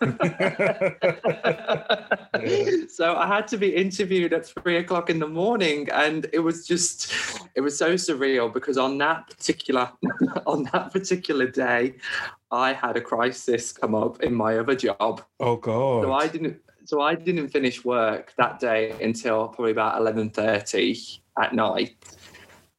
so 2.88 3.16
I 3.16 3.26
had 3.26 3.48
to 3.48 3.56
be 3.56 3.74
interviewed 3.74 4.32
at 4.32 4.46
three 4.46 4.76
o'clock 4.76 5.10
in 5.10 5.18
the 5.18 5.26
morning, 5.26 5.88
and 5.90 6.28
it 6.32 6.38
was 6.38 6.64
just, 6.66 7.12
it 7.56 7.60
was 7.60 7.76
so 7.76 7.94
surreal 7.94 8.52
because 8.52 8.78
on 8.78 8.98
that 8.98 9.28
particular, 9.28 9.90
on 10.46 10.62
that 10.72 10.92
particular 10.92 11.48
day, 11.48 11.94
I 12.52 12.72
had 12.72 12.96
a 12.96 13.00
crisis 13.00 13.72
come 13.72 13.94
up 13.96 14.22
in 14.22 14.32
my 14.34 14.58
other 14.58 14.76
job. 14.76 15.22
Oh 15.40 15.56
God. 15.56 16.04
So 16.04 16.12
I 16.12 16.28
didn't, 16.28 16.60
so 16.84 17.00
I 17.00 17.16
didn't 17.16 17.48
finish 17.48 17.84
work 17.84 18.32
that 18.38 18.60
day 18.60 18.94
until 19.02 19.48
probably 19.48 19.72
about 19.72 19.98
eleven 19.98 20.30
thirty 20.30 20.96
at 21.40 21.52
night, 21.54 21.96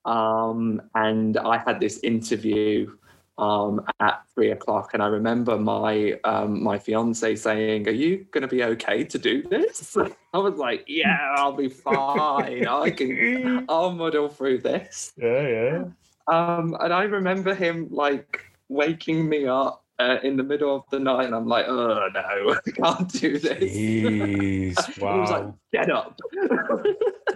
um, 0.05 0.81
and 0.95 1.37
I 1.37 1.57
had 1.57 1.79
this 1.79 1.99
interview 2.03 2.95
um, 3.37 3.81
at 3.99 4.21
three 4.33 4.51
o'clock, 4.51 4.91
and 4.93 5.01
I 5.01 5.07
remember 5.07 5.57
my 5.57 6.19
um, 6.23 6.61
my 6.63 6.77
fiance 6.77 7.35
saying, 7.35 7.87
"Are 7.87 7.91
you 7.91 8.25
going 8.31 8.43
to 8.43 8.47
be 8.47 8.63
okay 8.63 9.03
to 9.03 9.17
do 9.17 9.41
this?" 9.43 9.97
I 10.33 10.37
was 10.37 10.55
like, 10.55 10.85
"Yeah, 10.87 11.17
I'll 11.37 11.53
be 11.55 11.69
fine. 11.69 12.67
I 12.67 12.91
can. 12.91 13.65
I'll 13.69 13.91
muddle 13.91 14.29
through 14.29 14.59
this." 14.59 15.13
yeah. 15.17 15.41
Yeah. 15.47 15.83
Um, 16.27 16.75
and 16.79 16.93
I 16.93 17.03
remember 17.03 17.53
him 17.53 17.87
like 17.91 18.45
waking 18.69 19.27
me 19.27 19.45
up. 19.47 19.79
Uh, 19.99 20.17
in 20.23 20.35
the 20.35 20.43
middle 20.43 20.75
of 20.75 20.83
the 20.89 20.99
night, 20.99 21.25
and 21.27 21.35
I'm 21.35 21.45
like, 21.47 21.65
oh 21.67 22.09
no, 22.11 22.19
I 22.67 22.71
can't 22.71 23.07
do 23.11 23.37
this. 23.37 23.63
Jeez. 23.63 24.75
He 24.97 25.03
was 25.03 25.29
like, 25.29 25.43
Wow. 25.43 25.57
get 25.71 25.91
up. 25.91 26.19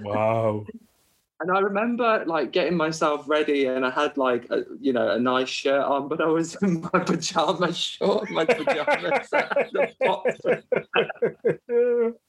Wow. 0.01 0.65
And 1.39 1.51
I 1.51 1.59
remember 1.59 2.23
like 2.25 2.51
getting 2.51 2.75
myself 2.75 3.29
ready 3.29 3.65
and 3.67 3.85
I 3.85 3.91
had 3.91 4.17
like, 4.17 4.47
a, 4.49 4.63
you 4.79 4.91
know, 4.91 5.11
a 5.11 5.19
nice 5.19 5.49
shirt 5.49 5.83
on, 5.83 6.07
but 6.07 6.19
I 6.19 6.25
was 6.25 6.55
in 6.63 6.81
my 6.81 6.99
pajama 6.99 7.71
short, 7.73 8.31
my 8.31 8.45
pajamas. 8.45 9.29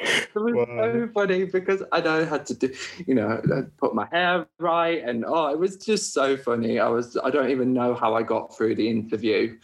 and 0.00 0.26
the 0.34 0.40
bottom. 0.40 0.48
It 0.48 0.56
was 0.56 0.68
Wow. 0.68 0.92
so 0.92 1.08
funny 1.12 1.44
because 1.44 1.82
I 1.92 2.00
know 2.00 2.24
had 2.24 2.46
to 2.46 2.54
do, 2.54 2.74
you 3.06 3.14
know, 3.14 3.40
put 3.78 3.94
my 3.94 4.06
hair 4.10 4.46
right, 4.58 5.02
and 5.02 5.24
oh, 5.26 5.48
it 5.48 5.58
was 5.58 5.76
just 5.76 6.12
so 6.12 6.36
funny. 6.36 6.78
I 6.78 6.88
was, 6.88 7.16
I 7.22 7.30
don't 7.30 7.50
even 7.50 7.72
know 7.72 7.94
how 7.94 8.14
I 8.14 8.22
got 8.22 8.56
through 8.56 8.74
the 8.76 8.88
interview, 8.88 9.58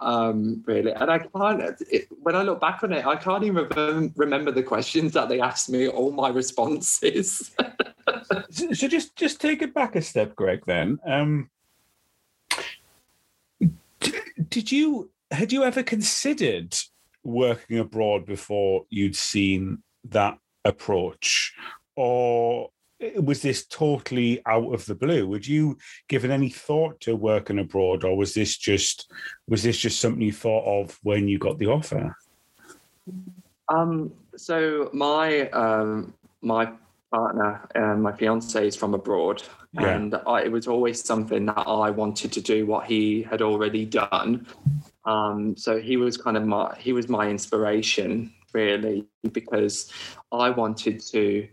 um, 0.00 0.62
really. 0.66 0.92
And 0.92 1.10
I 1.10 1.18
can't. 1.18 1.82
It, 1.90 2.08
when 2.22 2.34
I 2.36 2.42
look 2.42 2.60
back 2.60 2.82
on 2.82 2.92
it, 2.92 3.06
I 3.06 3.16
can't 3.16 3.44
even 3.44 3.66
remem- 3.66 4.12
remember 4.16 4.50
the 4.50 4.62
questions 4.62 5.12
that 5.12 5.28
they 5.28 5.40
asked 5.40 5.68
me, 5.70 5.88
all 5.88 6.12
my 6.12 6.28
responses. 6.28 7.54
so 8.50 8.72
so 8.72 8.88
just 8.88 9.16
just 9.16 9.40
take 9.40 9.62
it 9.62 9.74
back 9.74 9.96
a 9.96 10.02
step, 10.02 10.34
Greg. 10.36 10.62
Then, 10.66 10.98
um, 11.06 11.50
did 14.48 14.70
you 14.70 15.10
had 15.30 15.52
you 15.52 15.64
ever 15.64 15.82
considered 15.82 16.76
working 17.24 17.78
abroad 17.78 18.26
before 18.26 18.84
you'd 18.90 19.16
seen 19.16 19.82
that 20.10 20.38
approach, 20.64 21.54
or 21.96 22.70
was 23.16 23.42
this 23.42 23.66
totally 23.66 24.40
out 24.46 24.72
of 24.72 24.84
the 24.86 24.94
blue? 24.94 25.26
Would 25.28 25.46
you 25.46 25.76
given 26.08 26.30
any 26.30 26.48
thought 26.48 27.00
to 27.00 27.16
working 27.16 27.58
abroad, 27.58 28.04
or 28.04 28.16
was 28.16 28.34
this 28.34 28.56
just 28.56 29.10
was 29.48 29.62
this 29.62 29.78
just 29.78 30.00
something 30.00 30.22
you 30.22 30.32
thought 30.32 30.64
of 30.82 30.98
when 31.02 31.28
you 31.28 31.38
got 31.38 31.58
the 31.58 31.66
offer? 31.66 32.16
Um, 33.68 34.12
so 34.36 34.90
my 34.92 35.48
um, 35.50 36.14
my 36.42 36.70
partner, 37.12 37.68
uh, 37.74 37.96
my 37.96 38.12
fiance, 38.12 38.66
is 38.66 38.76
from 38.76 38.94
abroad, 38.94 39.42
Yeah. 39.72 39.96
and 39.96 40.14
I, 40.26 40.42
it 40.42 40.52
was 40.52 40.66
always 40.66 41.02
something 41.04 41.46
that 41.46 41.64
I 41.66 41.90
wanted 41.90 42.32
to 42.32 42.40
do. 42.40 42.66
What 42.66 42.86
he 42.86 43.22
had 43.22 43.42
already 43.42 43.84
done, 43.86 44.46
um, 45.04 45.56
so 45.56 45.78
he 45.78 45.96
was 45.96 46.16
kind 46.16 46.36
of 46.36 46.44
my 46.44 46.74
he 46.78 46.92
was 46.92 47.08
my 47.08 47.28
inspiration 47.28 48.32
really 48.52 49.04
because 49.32 49.92
I 50.32 50.50
wanted 50.50 51.00
to 51.00 51.48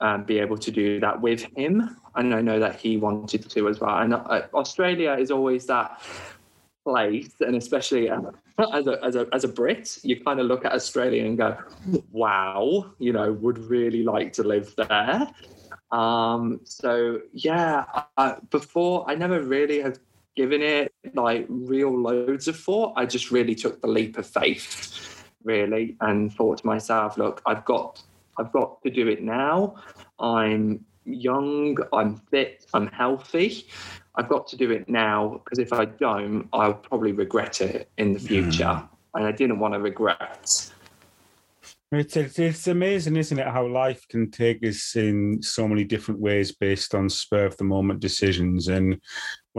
um, 0.00 0.24
be 0.24 0.38
able 0.38 0.56
to 0.58 0.70
do 0.70 1.00
that 1.00 1.20
with 1.20 1.42
him, 1.56 1.96
and 2.14 2.34
I 2.34 2.40
know 2.40 2.58
that 2.60 2.76
he 2.76 2.96
wanted 2.96 3.48
to 3.50 3.68
as 3.68 3.80
well. 3.80 3.98
And 3.98 4.14
uh, 4.14 4.42
Australia 4.54 5.12
is 5.14 5.30
always 5.30 5.66
that 5.66 6.00
place, 6.84 7.34
and 7.40 7.56
especially 7.56 8.08
uh, 8.08 8.20
as 8.72 8.86
a, 8.86 9.04
as 9.04 9.16
a 9.16 9.26
as 9.32 9.44
a 9.44 9.48
Brit, 9.48 9.98
you 10.02 10.22
kind 10.24 10.40
of 10.40 10.46
look 10.46 10.64
at 10.64 10.72
Australia 10.72 11.24
and 11.24 11.36
go, 11.36 11.56
"Wow, 12.12 12.92
you 12.98 13.12
know, 13.12 13.32
would 13.32 13.58
really 13.58 14.02
like 14.02 14.32
to 14.34 14.42
live 14.42 14.74
there." 14.76 15.28
Um, 15.90 16.60
so 16.64 17.20
yeah, 17.32 17.84
I, 18.16 18.36
before 18.50 19.04
I 19.10 19.14
never 19.14 19.42
really 19.42 19.80
have 19.80 19.98
given 20.38 20.62
it 20.62 20.94
like 21.14 21.46
real 21.48 21.90
loads 22.00 22.46
of 22.46 22.56
thought. 22.56 22.92
I 22.96 23.04
just 23.06 23.32
really 23.32 23.56
took 23.56 23.82
the 23.82 23.88
leap 23.88 24.18
of 24.18 24.26
faith, 24.26 25.24
really, 25.42 25.96
and 26.00 26.32
thought 26.32 26.58
to 26.58 26.66
myself, 26.66 27.18
"Look, 27.18 27.42
I've 27.44 27.64
got 27.64 28.00
I've 28.38 28.52
got 28.52 28.80
to 28.84 28.90
do 28.90 29.08
it 29.08 29.20
now. 29.20 29.74
I'm 30.20 30.84
young, 31.04 31.76
I'm 31.92 32.16
fit, 32.30 32.66
I'm 32.72 32.86
healthy." 32.86 33.66
I've 34.14 34.28
got 34.28 34.48
to 34.48 34.56
do 34.56 34.72
it 34.72 34.88
now 34.88 35.40
because 35.44 35.60
if 35.60 35.72
I 35.72 35.84
don't, 35.84 36.48
I'll 36.52 36.74
probably 36.74 37.12
regret 37.12 37.60
it 37.60 37.88
in 37.98 38.14
the 38.14 38.18
future. 38.18 38.74
Hmm. 38.74 38.94
And 39.14 39.26
I 39.26 39.30
didn't 39.30 39.60
want 39.60 39.74
to 39.74 39.80
regret. 39.80 40.72
It's, 41.90 42.16
it's 42.16 42.38
it's 42.38 42.66
amazing, 42.66 43.16
isn't 43.16 43.38
it, 43.38 43.46
how 43.46 43.66
life 43.66 44.06
can 44.08 44.30
take 44.30 44.62
us 44.62 44.94
in 44.94 45.40
so 45.40 45.66
many 45.66 45.84
different 45.84 46.20
ways 46.20 46.52
based 46.52 46.94
on 46.94 47.08
spur 47.08 47.46
of 47.46 47.56
the 47.56 47.64
moment 47.64 48.00
decisions. 48.00 48.68
And 48.68 49.00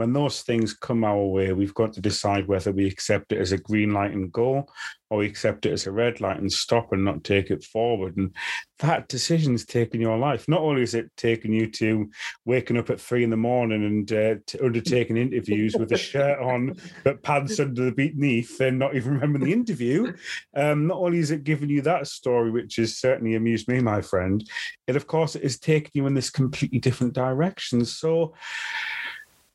when 0.00 0.14
those 0.14 0.40
things 0.40 0.72
come 0.72 1.04
our 1.04 1.26
way, 1.26 1.52
we've 1.52 1.74
got 1.74 1.92
to 1.92 2.00
decide 2.00 2.48
whether 2.48 2.72
we 2.72 2.86
accept 2.86 3.32
it 3.32 3.38
as 3.38 3.52
a 3.52 3.58
green 3.58 3.92
light 3.92 4.12
and 4.12 4.32
go, 4.32 4.66
or 5.10 5.18
we 5.18 5.26
accept 5.26 5.66
it 5.66 5.74
as 5.74 5.86
a 5.86 5.92
red 5.92 6.22
light 6.22 6.38
and 6.38 6.50
stop 6.50 6.94
and 6.94 7.04
not 7.04 7.22
take 7.22 7.50
it 7.50 7.62
forward. 7.62 8.16
And 8.16 8.34
that 8.78 9.08
decision's 9.08 9.66
taken 9.66 10.00
your 10.00 10.16
life. 10.16 10.48
Not 10.48 10.62
only 10.62 10.80
is 10.80 10.94
it 10.94 11.10
taking 11.18 11.52
you 11.52 11.70
to 11.72 12.10
waking 12.46 12.78
up 12.78 12.88
at 12.88 12.98
three 12.98 13.24
in 13.24 13.28
the 13.28 13.36
morning 13.36 13.84
and 13.84 14.10
uh, 14.10 14.36
undertaking 14.64 15.18
interviews 15.18 15.76
with 15.78 15.92
a 15.92 15.98
shirt 15.98 16.38
on 16.40 16.76
but 17.04 17.22
pants 17.22 17.60
under 17.60 17.84
the 17.84 17.92
beneath 17.92 18.58
and 18.58 18.78
not 18.78 18.96
even 18.96 19.12
remembering 19.12 19.44
the 19.44 19.52
interview, 19.52 20.14
um, 20.56 20.86
not 20.86 20.96
only 20.96 21.18
is 21.18 21.30
it 21.30 21.44
giving 21.44 21.68
you 21.68 21.82
that 21.82 22.06
story, 22.06 22.50
which 22.50 22.76
has 22.76 22.96
certainly 22.96 23.34
amused 23.34 23.68
me, 23.68 23.80
my 23.80 24.00
friend, 24.00 24.48
it 24.86 24.96
of 24.96 25.06
course 25.06 25.36
is 25.36 25.58
taking 25.58 25.90
you 25.92 26.06
in 26.06 26.14
this 26.14 26.30
completely 26.30 26.78
different 26.78 27.12
direction. 27.12 27.84
So, 27.84 28.32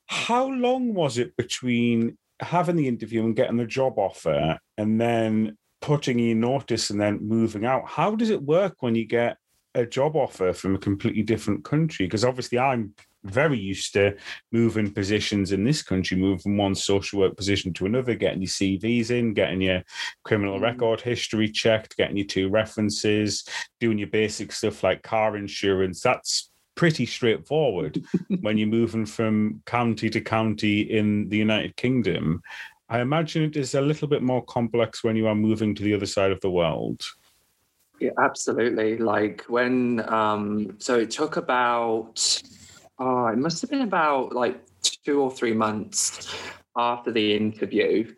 how 0.08 0.48
long 0.48 0.94
was 0.94 1.18
it 1.18 1.36
between 1.36 2.18
having 2.42 2.76
the 2.76 2.88
interview 2.88 3.24
and 3.24 3.36
getting 3.36 3.58
the 3.58 3.66
job 3.66 3.98
offer, 3.98 4.60
and 4.78 5.00
then 5.00 5.58
putting 5.82 6.20
your 6.20 6.36
notice 6.36 6.90
and 6.90 7.00
then 7.00 7.20
moving 7.22 7.66
out. 7.66 7.88
How 7.88 8.16
does 8.16 8.30
it 8.30 8.42
work 8.42 8.82
when 8.82 8.96
you 8.96 9.06
get 9.06 9.38
a 9.76 9.86
job 9.86 10.16
offer 10.16 10.54
from 10.54 10.76
a 10.76 10.80
completely 10.80 11.22
different 11.22 11.64
country? 11.64 12.06
Because 12.06 12.26
obviously, 12.26 12.58
I'm 12.58 12.94
very 13.24 13.58
used 13.58 13.94
to 13.94 14.16
moving 14.52 14.92
positions 14.92 15.52
in 15.52 15.64
this 15.64 15.82
country, 15.82 16.18
moving 16.18 16.40
from 16.40 16.58
one 16.58 16.76
social 16.76 17.20
work 17.20 17.36
position 17.38 17.74
to 17.74 17.86
another, 17.86 18.16
getting 18.16 18.42
your 18.42 18.50
CVs 18.50 19.12
in, 19.12 19.34
getting 19.34 19.62
your 19.62 19.84
criminal 20.24 20.60
mm. 20.60 20.64
record 20.64 21.02
history 21.02 21.50
checked, 21.50 21.98
getting 21.98 22.18
your 22.18 22.28
two 22.28 22.50
references, 22.50 23.48
doing 23.80 23.98
your 23.98 24.08
basic 24.08 24.52
stuff 24.52 24.84
like 24.84 25.04
car 25.04 25.38
insurance. 25.38 26.02
That's 26.02 26.52
pretty 26.76 27.06
straightforward 27.06 28.04
when 28.42 28.58
you're 28.58 28.68
moving 28.68 29.06
from 29.06 29.62
county 29.66 30.10
to 30.10 30.22
county 30.22 30.82
in 30.82 31.30
the 31.30 31.38
United 31.38 31.76
Kingdom. 31.76 32.42
I 32.90 33.00
imagine 33.00 33.44
it 33.44 33.56
is 33.56 33.74
a 33.74 33.82
little 33.82 34.08
bit 34.08 34.22
more 34.22 34.44
complex 34.44 35.04
when 35.04 35.16
you 35.16 35.28
are 35.28 35.36
moving 35.36 35.74
to 35.76 35.84
the 35.84 35.94
other 35.94 36.06
side 36.06 36.32
of 36.32 36.42
the 36.42 36.52
world. 36.52 37.02
Yeah, 38.00 38.12
absolutely. 38.20 38.98
Like 38.98 39.44
when, 39.48 40.08
um, 40.12 40.76
so 40.80 41.00
it 41.00 41.12
took 41.12 41.38
about, 41.38 42.42
oh, 43.00 43.28
it 43.28 43.38
must 43.38 43.62
have 43.62 43.70
been 43.70 43.82
about 43.82 44.34
like 44.34 44.62
two 44.82 45.22
or 45.22 45.32
three 45.32 45.54
months 45.54 46.36
after 46.76 47.12
the 47.12 47.36
interview 47.36 48.14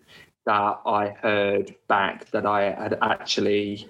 that 0.46 0.80
I 0.86 1.10
heard 1.22 1.76
back 1.88 2.32
that 2.32 2.46
I 2.46 2.72
had 2.72 2.98
actually 3.02 3.88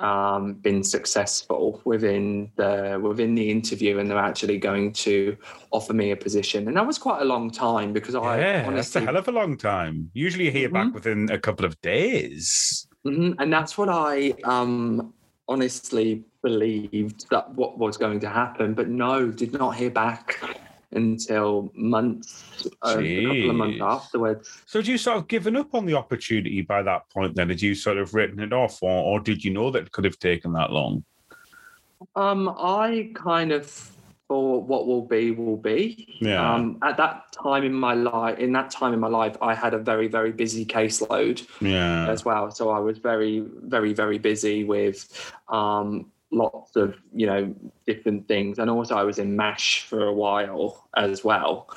um, 0.00 0.54
been 0.54 0.82
successful 0.82 1.80
within 1.84 2.50
the 2.56 3.00
within 3.02 3.34
the 3.34 3.50
interview, 3.50 3.98
and 3.98 4.10
they're 4.10 4.18
actually 4.18 4.58
going 4.58 4.92
to 4.92 5.36
offer 5.70 5.92
me 5.92 6.12
a 6.12 6.16
position. 6.16 6.68
And 6.68 6.76
that 6.76 6.86
was 6.86 6.98
quite 6.98 7.22
a 7.22 7.24
long 7.24 7.50
time 7.50 7.92
because 7.92 8.14
yeah, 8.14 8.20
I 8.20 8.64
honestly, 8.64 8.74
that's 8.74 8.96
a 8.96 9.00
hell 9.00 9.16
of 9.16 9.28
a 9.28 9.32
long 9.32 9.56
time. 9.56 10.10
Usually, 10.14 10.44
you 10.44 10.50
hear 10.50 10.68
mm-hmm. 10.68 10.88
back 10.88 10.94
within 10.94 11.30
a 11.30 11.38
couple 11.38 11.66
of 11.66 11.80
days, 11.80 12.86
mm-hmm. 13.06 13.40
and 13.40 13.52
that's 13.52 13.76
what 13.76 13.88
I 13.88 14.34
um, 14.44 15.12
honestly 15.48 16.24
believed 16.42 17.28
that 17.30 17.52
what 17.54 17.78
was 17.78 17.96
going 17.96 18.20
to 18.20 18.28
happen. 18.28 18.74
But 18.74 18.88
no, 18.88 19.30
did 19.30 19.52
not 19.52 19.76
hear 19.76 19.90
back 19.90 20.38
until 20.92 21.70
months, 21.74 22.66
uh, 22.82 22.96
a 22.98 23.24
couple 23.24 23.50
of 23.50 23.56
months 23.56 23.80
afterwards. 23.82 24.62
So, 24.66 24.78
had 24.78 24.86
you 24.86 24.98
sort 24.98 25.18
of 25.18 25.28
given 25.28 25.56
up 25.56 25.74
on 25.74 25.86
the 25.86 25.94
opportunity 25.94 26.62
by 26.62 26.82
that 26.82 27.08
point? 27.10 27.34
Then, 27.34 27.50
had 27.50 27.60
you 27.60 27.74
sort 27.74 27.98
of 27.98 28.14
written 28.14 28.40
it 28.40 28.52
off, 28.52 28.82
or, 28.82 28.90
or 28.90 29.20
did 29.20 29.44
you 29.44 29.50
know 29.50 29.70
that 29.70 29.84
it 29.84 29.92
could 29.92 30.04
have 30.04 30.18
taken 30.18 30.52
that 30.54 30.70
long? 30.70 31.04
Um, 32.16 32.48
I 32.48 33.10
kind 33.14 33.52
of 33.52 33.92
thought 34.28 34.66
what 34.66 34.86
will 34.86 35.04
be 35.04 35.30
will 35.30 35.56
be. 35.56 36.16
Yeah. 36.20 36.54
Um, 36.54 36.78
at 36.82 36.96
that 36.98 37.32
time 37.32 37.64
in 37.64 37.72
my 37.72 37.94
life, 37.94 38.38
in 38.38 38.52
that 38.52 38.70
time 38.70 38.92
in 38.92 39.00
my 39.00 39.08
life, 39.08 39.36
I 39.42 39.54
had 39.54 39.74
a 39.74 39.78
very 39.78 40.08
very 40.08 40.32
busy 40.32 40.64
caseload. 40.64 41.46
Yeah. 41.60 42.08
As 42.08 42.24
well, 42.24 42.50
so 42.50 42.70
I 42.70 42.78
was 42.78 42.98
very 42.98 43.40
very 43.40 43.92
very 43.92 44.18
busy 44.18 44.64
with 44.64 45.32
um 45.48 46.10
lots 46.30 46.76
of 46.76 46.94
you 47.14 47.26
know 47.26 47.54
different 47.86 48.28
things. 48.28 48.58
And 48.58 48.70
also 48.70 48.96
i 48.96 49.02
was 49.02 49.18
in 49.18 49.36
MASH 49.36 49.84
for 49.84 50.04
a 50.04 50.12
while 50.12 50.88
as 50.96 51.24
well. 51.24 51.68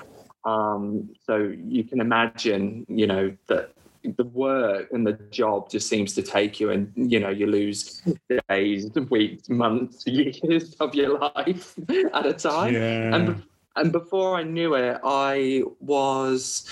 Um, 0.44 1.10
so 1.26 1.54
you 1.64 1.84
can 1.84 2.02
imagine 2.02 2.86
you 2.90 3.08
know 3.08 3.36
that 3.48 3.74
the 4.04 4.24
work 4.24 4.92
and 4.92 5.06
the 5.06 5.14
job 5.30 5.70
just 5.70 5.88
seems 5.88 6.14
to 6.14 6.22
take 6.22 6.60
you 6.60 6.72
and 6.72 6.92
you 6.96 7.20
know 7.20 7.30
you 7.30 7.48
lose 7.48 8.02
days 8.50 8.90
weeks 9.10 9.50
months 9.50 10.06
years 10.08 10.76
of 10.80 10.96
your 10.96 11.20
life 11.20 11.76
at 12.14 12.26
a 12.26 12.34
time. 12.34 12.74
Yeah. 12.74 13.16
and 13.16 13.44
and 13.76 13.92
before 13.92 14.36
i 14.36 14.44
knew 14.44 14.74
it 14.74 15.00
i 15.04 15.64
was 15.80 16.68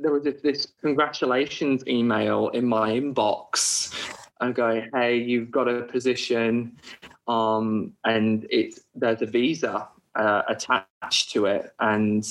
there 0.00 0.12
was 0.12 0.24
this 0.42 0.68
congratulations 0.80 1.86
email 1.86 2.48
in 2.48 2.64
my 2.64 2.92
inbox 2.92 3.92
and 4.40 4.54
going, 4.54 4.88
hey, 4.94 5.16
you've 5.16 5.50
got 5.50 5.68
a 5.68 5.82
position, 5.82 6.78
um, 7.26 7.92
and 8.04 8.46
it's 8.50 8.80
there's 8.94 9.22
a 9.22 9.26
visa 9.26 9.88
uh, 10.14 10.42
attached 10.48 11.32
to 11.32 11.46
it. 11.46 11.72
And 11.80 12.26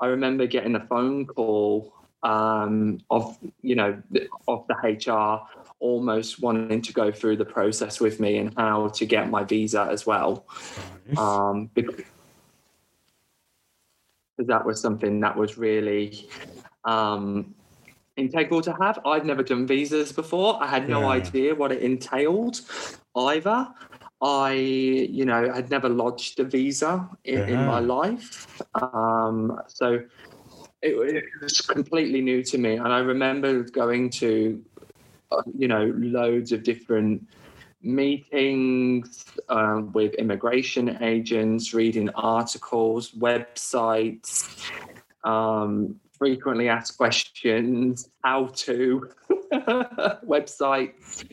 I 0.00 0.06
remember 0.06 0.46
getting 0.46 0.74
a 0.74 0.86
phone 0.86 1.26
call 1.26 1.94
um, 2.22 2.98
of 3.10 3.38
you 3.62 3.74
know 3.74 4.02
of 4.48 4.66
the 4.68 4.74
HR 4.74 5.40
almost 5.78 6.40
wanting 6.40 6.80
to 6.82 6.92
go 6.92 7.12
through 7.12 7.36
the 7.36 7.44
process 7.44 8.00
with 8.00 8.18
me 8.18 8.38
and 8.38 8.52
how 8.56 8.88
to 8.88 9.04
get 9.04 9.30
my 9.30 9.44
visa 9.44 9.88
as 9.90 10.06
well. 10.06 10.46
Nice. 11.06 11.18
Um, 11.18 11.70
because 11.74 12.04
that 14.38 14.64
was 14.64 14.80
something 14.80 15.20
that 15.20 15.36
was 15.36 15.58
really 15.58 16.28
um, 16.84 17.54
integral 18.16 18.60
to 18.62 18.72
have. 18.80 18.98
I'd 19.04 19.24
never 19.24 19.42
done 19.42 19.66
visas 19.66 20.12
before. 20.12 20.62
I 20.62 20.66
had 20.66 20.88
no 20.88 21.00
yeah. 21.00 21.08
idea 21.08 21.54
what 21.54 21.72
it 21.72 21.82
entailed 21.82 22.60
either. 23.14 23.68
I, 24.22 24.52
you 24.52 25.26
know, 25.26 25.52
had 25.52 25.70
never 25.70 25.88
lodged 25.88 26.40
a 26.40 26.44
visa 26.44 27.08
in, 27.24 27.38
yeah. 27.38 27.46
in 27.46 27.66
my 27.66 27.80
life. 27.80 28.62
Um, 28.74 29.60
so 29.68 30.00
it, 30.82 31.14
it, 31.14 31.24
was 31.42 31.60
completely 31.60 32.22
new 32.22 32.42
to 32.44 32.58
me. 32.58 32.76
And 32.76 32.88
I 32.88 33.00
remember 33.00 33.62
going 33.64 34.10
to, 34.10 34.64
uh, 35.30 35.42
you 35.56 35.68
know, 35.68 35.92
loads 35.96 36.52
of 36.52 36.62
different 36.62 37.28
meetings 37.82 39.24
um, 39.48 39.92
with 39.92 40.14
immigration 40.14 41.02
agents, 41.02 41.74
reading 41.74 42.08
articles, 42.14 43.12
websites, 43.12 44.48
um, 45.24 46.00
frequently 46.18 46.68
asked 46.68 46.96
questions, 46.96 48.08
how 48.24 48.46
to 48.54 49.10
websites, 49.52 51.24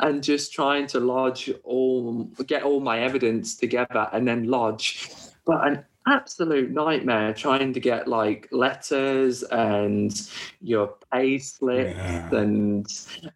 and 0.00 0.22
just 0.22 0.52
trying 0.52 0.86
to 0.88 1.00
lodge 1.00 1.50
all, 1.64 2.24
get 2.46 2.62
all 2.62 2.80
my 2.80 3.00
evidence 3.00 3.56
together 3.56 4.08
and 4.12 4.26
then 4.26 4.48
lodge. 4.48 5.10
But 5.44 5.66
an 5.66 5.84
absolute 6.06 6.70
nightmare 6.70 7.32
trying 7.32 7.72
to 7.72 7.80
get 7.80 8.08
like 8.08 8.48
letters 8.50 9.42
and 9.44 10.30
your 10.60 10.94
pay 11.12 11.38
slips 11.38 11.96
yeah. 11.96 12.34
and 12.34 12.86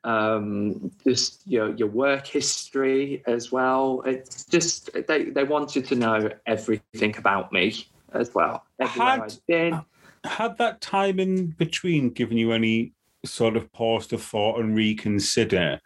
um, 0.05 0.91
just 1.05 1.47
your 1.47 1.75
your 1.75 1.89
work 1.89 2.27
history 2.27 3.23
as 3.27 3.53
well. 3.53 4.03
It's 4.05 4.45
just 4.45 4.91
they, 5.07 5.25
they 5.25 5.45
wanted 5.45 5.87
to 5.87 5.95
know 5.95 6.31
everything 6.47 7.17
about 7.17 7.53
me 7.53 7.87
as 8.13 8.35
well. 8.35 8.65
Everywhere 8.81 9.23
I've 9.25 9.47
been 9.47 9.85
had 10.27 10.59
that 10.59 10.81
time 10.81 11.19
in 11.19 11.51
between 11.51 12.11
given 12.11 12.37
you 12.37 12.53
any 12.53 12.93
sort 13.25 13.57
of 13.57 13.73
pause 13.73 14.07
to 14.09 14.19
thought 14.19 14.61
and 14.61 14.77
reconsider? 14.77 15.81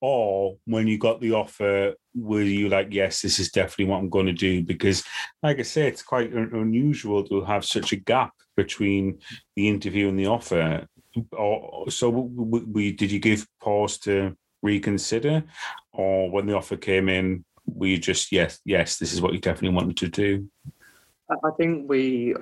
Or 0.00 0.58
when 0.66 0.86
you 0.86 0.98
got 0.98 1.20
the 1.20 1.32
offer, 1.32 1.94
were 2.14 2.42
you 2.42 2.68
like, 2.68 2.88
yes, 2.90 3.22
this 3.22 3.38
is 3.38 3.50
definitely 3.50 3.86
what 3.86 3.98
I'm 3.98 4.10
going 4.10 4.26
to 4.26 4.32
do? 4.32 4.62
Because, 4.62 5.02
like 5.42 5.58
I 5.58 5.62
say, 5.62 5.88
it's 5.88 6.02
quite 6.02 6.30
unusual 6.32 7.24
to 7.24 7.42
have 7.42 7.64
such 7.64 7.92
a 7.92 7.96
gap 7.96 8.34
between 8.54 9.18
the 9.56 9.66
interview 9.66 10.08
and 10.08 10.18
the 10.18 10.26
offer. 10.26 10.86
Or, 11.32 11.90
so, 11.90 12.10
we, 12.10 12.92
did 12.92 13.10
you 13.10 13.18
give 13.18 13.46
pause 13.62 13.96
to 14.00 14.36
reconsider? 14.62 15.44
Or 15.92 16.30
when 16.30 16.46
the 16.46 16.56
offer 16.56 16.76
came 16.76 17.08
in, 17.08 17.44
were 17.64 17.86
you 17.86 17.98
just, 17.98 18.30
yes, 18.30 18.60
yes, 18.66 18.98
this 18.98 19.14
is 19.14 19.22
what 19.22 19.32
you 19.32 19.38
definitely 19.38 19.74
wanted 19.74 19.96
to 19.96 20.08
do? 20.08 20.50
I 21.30 21.50
think 21.56 21.88
we 21.88 22.34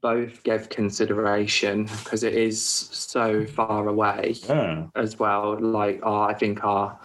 both 0.00 0.42
give 0.42 0.68
consideration 0.68 1.84
because 1.84 2.22
it 2.22 2.34
is 2.34 2.62
so 2.64 3.46
far 3.46 3.88
away 3.88 4.34
yeah. 4.48 4.86
as 4.94 5.18
well. 5.18 5.58
Like, 5.60 6.00
uh, 6.04 6.22
I 6.22 6.34
think 6.34 6.64
our, 6.64 6.98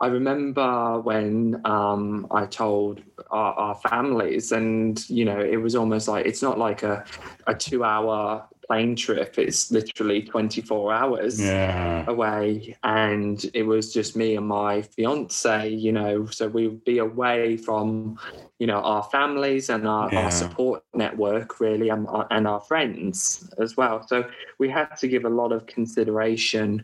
I 0.00 0.06
remember 0.06 1.00
when 1.00 1.60
um, 1.64 2.26
I 2.30 2.46
told 2.46 3.02
our, 3.30 3.54
our, 3.54 3.74
families, 3.76 4.52
and 4.52 5.08
you 5.08 5.24
know, 5.24 5.40
it 5.40 5.56
was 5.56 5.74
almost 5.74 6.08
like 6.08 6.26
it's 6.26 6.42
not 6.42 6.58
like 6.58 6.82
a, 6.82 7.04
a 7.46 7.54
two 7.54 7.84
hour 7.84 8.48
plane 8.72 8.96
trip. 8.96 9.38
It's 9.38 9.70
literally 9.70 10.22
24 10.22 10.94
hours 10.94 11.38
yeah. 11.38 12.04
away. 12.06 12.74
And 12.82 13.44
it 13.52 13.64
was 13.64 13.92
just 13.92 14.16
me 14.16 14.36
and 14.36 14.48
my 14.48 14.80
fiance, 14.80 15.68
you 15.68 15.92
know, 15.92 16.24
so 16.26 16.48
we 16.48 16.68
would 16.68 16.84
be 16.84 16.98
away 16.98 17.58
from, 17.58 18.18
you 18.58 18.66
know, 18.66 18.80
our 18.80 19.02
families 19.04 19.68
and 19.68 19.86
our, 19.86 20.08
yeah. 20.10 20.24
our 20.24 20.30
support 20.30 20.82
network, 20.94 21.60
really, 21.60 21.90
and, 21.90 22.06
and 22.30 22.48
our 22.48 22.60
friends 22.60 23.50
as 23.58 23.76
well. 23.76 24.06
So 24.08 24.24
we 24.58 24.70
had 24.70 24.96
to 24.96 25.06
give 25.06 25.26
a 25.26 25.34
lot 25.42 25.52
of 25.52 25.66
consideration 25.66 26.82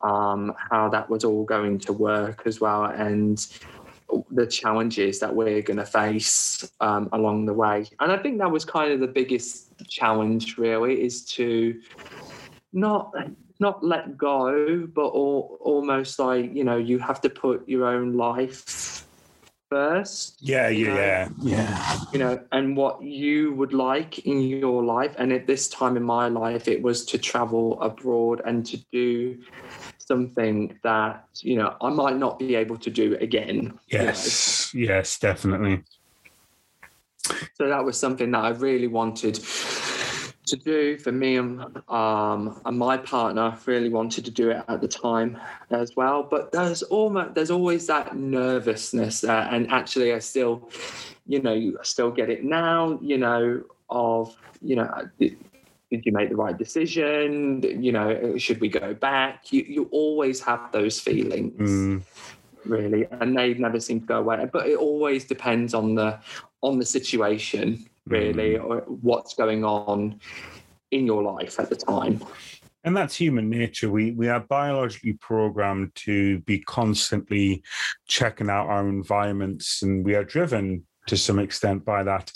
um, 0.00 0.54
how 0.70 0.88
that 0.88 1.08
was 1.08 1.22
all 1.22 1.44
going 1.44 1.78
to 1.80 1.92
work 1.92 2.42
as 2.46 2.60
well. 2.60 2.86
And 2.86 3.46
the 4.30 4.46
challenges 4.46 5.20
that 5.20 5.34
we're 5.34 5.62
going 5.62 5.76
to 5.76 5.84
face 5.84 6.68
um, 6.80 7.08
along 7.12 7.46
the 7.46 7.52
way. 7.52 7.86
And 8.00 8.10
I 8.10 8.16
think 8.16 8.38
that 8.38 8.50
was 8.50 8.64
kind 8.64 8.90
of 8.90 9.00
the 9.00 9.06
biggest 9.06 9.67
challenge, 9.84 10.58
really, 10.58 11.02
is 11.02 11.24
to 11.26 11.80
not 12.72 13.14
not 13.60 13.84
let 13.84 14.16
go, 14.16 14.86
but 14.86 15.06
all, 15.06 15.58
almost 15.60 16.18
like 16.18 16.54
you 16.54 16.64
know 16.64 16.76
you 16.76 16.98
have 16.98 17.20
to 17.22 17.30
put 17.30 17.68
your 17.68 17.86
own 17.86 18.16
life 18.16 19.04
first. 19.70 20.38
Yeah, 20.40 20.68
yeah, 20.68 20.94
yeah, 20.94 21.28
yeah. 21.42 21.98
You 22.12 22.18
know, 22.18 22.40
and 22.52 22.76
what 22.76 23.02
you 23.02 23.52
would 23.54 23.72
like 23.72 24.20
in 24.20 24.40
your 24.40 24.82
life, 24.82 25.14
and 25.18 25.32
at 25.32 25.46
this 25.46 25.68
time 25.68 25.96
in 25.96 26.02
my 26.02 26.28
life, 26.28 26.68
it 26.68 26.82
was 26.82 27.04
to 27.06 27.18
travel 27.18 27.80
abroad 27.82 28.42
and 28.44 28.64
to 28.66 28.78
do 28.92 29.38
something 29.98 30.78
that 30.82 31.26
you 31.42 31.56
know 31.56 31.76
I 31.80 31.90
might 31.90 32.16
not 32.16 32.38
be 32.38 32.54
able 32.54 32.78
to 32.78 32.90
do 32.90 33.16
again. 33.20 33.78
you 33.88 33.98
know. 33.98 34.04
Yes, 34.04 34.72
yes, 34.74 35.18
definitely. 35.18 35.82
So 37.54 37.68
that 37.68 37.84
was 37.84 37.98
something 37.98 38.30
that 38.32 38.44
I 38.44 38.50
really 38.50 38.88
wanted 38.88 39.38
to 40.48 40.56
do 40.56 40.98
for 40.98 41.12
me 41.12 41.36
and, 41.36 41.60
um, 41.88 42.60
and 42.64 42.78
my 42.78 42.96
partner 42.96 43.56
really 43.66 43.88
wanted 43.90 44.24
to 44.24 44.30
do 44.30 44.50
it 44.50 44.64
at 44.68 44.80
the 44.80 44.88
time 44.88 45.38
as 45.70 45.94
well. 45.96 46.22
But 46.22 46.52
there's 46.52 46.82
almost 46.84 47.34
there's 47.34 47.50
always 47.50 47.86
that 47.86 48.16
nervousness, 48.16 49.24
uh, 49.24 49.48
and 49.50 49.70
actually 49.70 50.12
I 50.14 50.18
still, 50.20 50.68
you 51.26 51.40
know, 51.42 51.52
I 51.52 51.82
still 51.82 52.10
get 52.10 52.30
it 52.30 52.44
now. 52.44 52.98
You 53.02 53.18
know, 53.18 53.62
of 53.90 54.36
you 54.62 54.76
know. 54.76 55.08
Did, 55.18 55.36
did 55.90 56.04
you 56.04 56.12
make 56.12 56.28
the 56.28 56.36
right 56.36 56.56
decision? 56.56 57.62
You 57.62 57.92
know, 57.92 58.36
should 58.36 58.60
we 58.60 58.68
go 58.68 58.92
back? 58.92 59.52
You 59.52 59.64
you 59.66 59.88
always 59.90 60.40
have 60.40 60.70
those 60.70 61.00
feelings 61.00 61.58
Mm, 61.60 62.02
really, 62.66 63.06
and 63.10 63.36
they 63.36 63.54
never 63.54 63.80
seem 63.80 64.00
to 64.00 64.06
go 64.06 64.18
away. 64.18 64.48
But 64.52 64.66
it 64.68 64.76
always 64.76 65.24
depends 65.24 65.72
on 65.72 65.94
the 65.94 66.18
on 66.62 66.78
the 66.78 66.84
situation, 66.84 67.86
really, 68.06 68.56
hmm. 68.56 68.64
or 68.64 68.80
what's 68.80 69.34
going 69.34 69.64
on 69.64 70.20
in 70.90 71.06
your 71.06 71.22
life 71.22 71.58
at 71.60 71.68
the 71.68 71.76
time. 71.76 72.22
and 72.84 72.96
that's 72.96 73.16
human 73.16 73.50
nature. 73.50 73.90
We 73.90 74.12
we 74.12 74.28
are 74.28 74.40
biologically 74.40 75.14
programmed 75.14 75.94
to 76.06 76.38
be 76.40 76.60
constantly 76.60 77.62
checking 78.06 78.48
out 78.50 78.68
our 78.68 78.88
environments, 78.88 79.82
and 79.82 80.04
we 80.04 80.14
are 80.14 80.24
driven 80.24 80.86
to 81.06 81.16
some 81.16 81.38
extent 81.38 81.84
by 81.84 82.02
that 82.02 82.30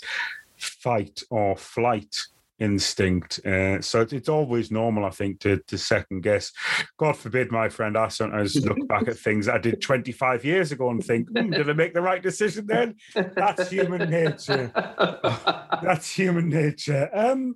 fight 0.57 1.21
or 1.29 1.55
flight 1.55 2.15
instinct. 2.59 3.45
Uh, 3.45 3.81
so 3.81 4.01
it's, 4.01 4.13
it's 4.13 4.29
always 4.29 4.71
normal, 4.71 5.05
I 5.05 5.09
think, 5.09 5.39
to 5.41 5.57
to 5.67 5.77
second 5.77 6.21
guess. 6.21 6.51
God 6.97 7.17
forbid, 7.17 7.51
my 7.51 7.69
friend, 7.69 7.97
I 7.97 8.07
sometimes 8.07 8.55
look 8.65 8.87
back 8.87 9.07
at 9.07 9.17
things 9.17 9.47
I 9.47 9.57
did 9.57 9.81
25 9.81 10.45
years 10.45 10.71
ago 10.71 10.89
and 10.89 11.03
think, 11.03 11.27
hmm, 11.29 11.51
did 11.51 11.69
I 11.69 11.73
make 11.73 11.93
the 11.93 12.01
right 12.01 12.21
decision 12.21 12.67
then? 12.67 12.95
That's 13.15 13.69
human 13.69 14.09
nature. 14.09 14.71
That's 15.83 16.11
human 16.11 16.49
nature. 16.49 17.09
Um, 17.13 17.55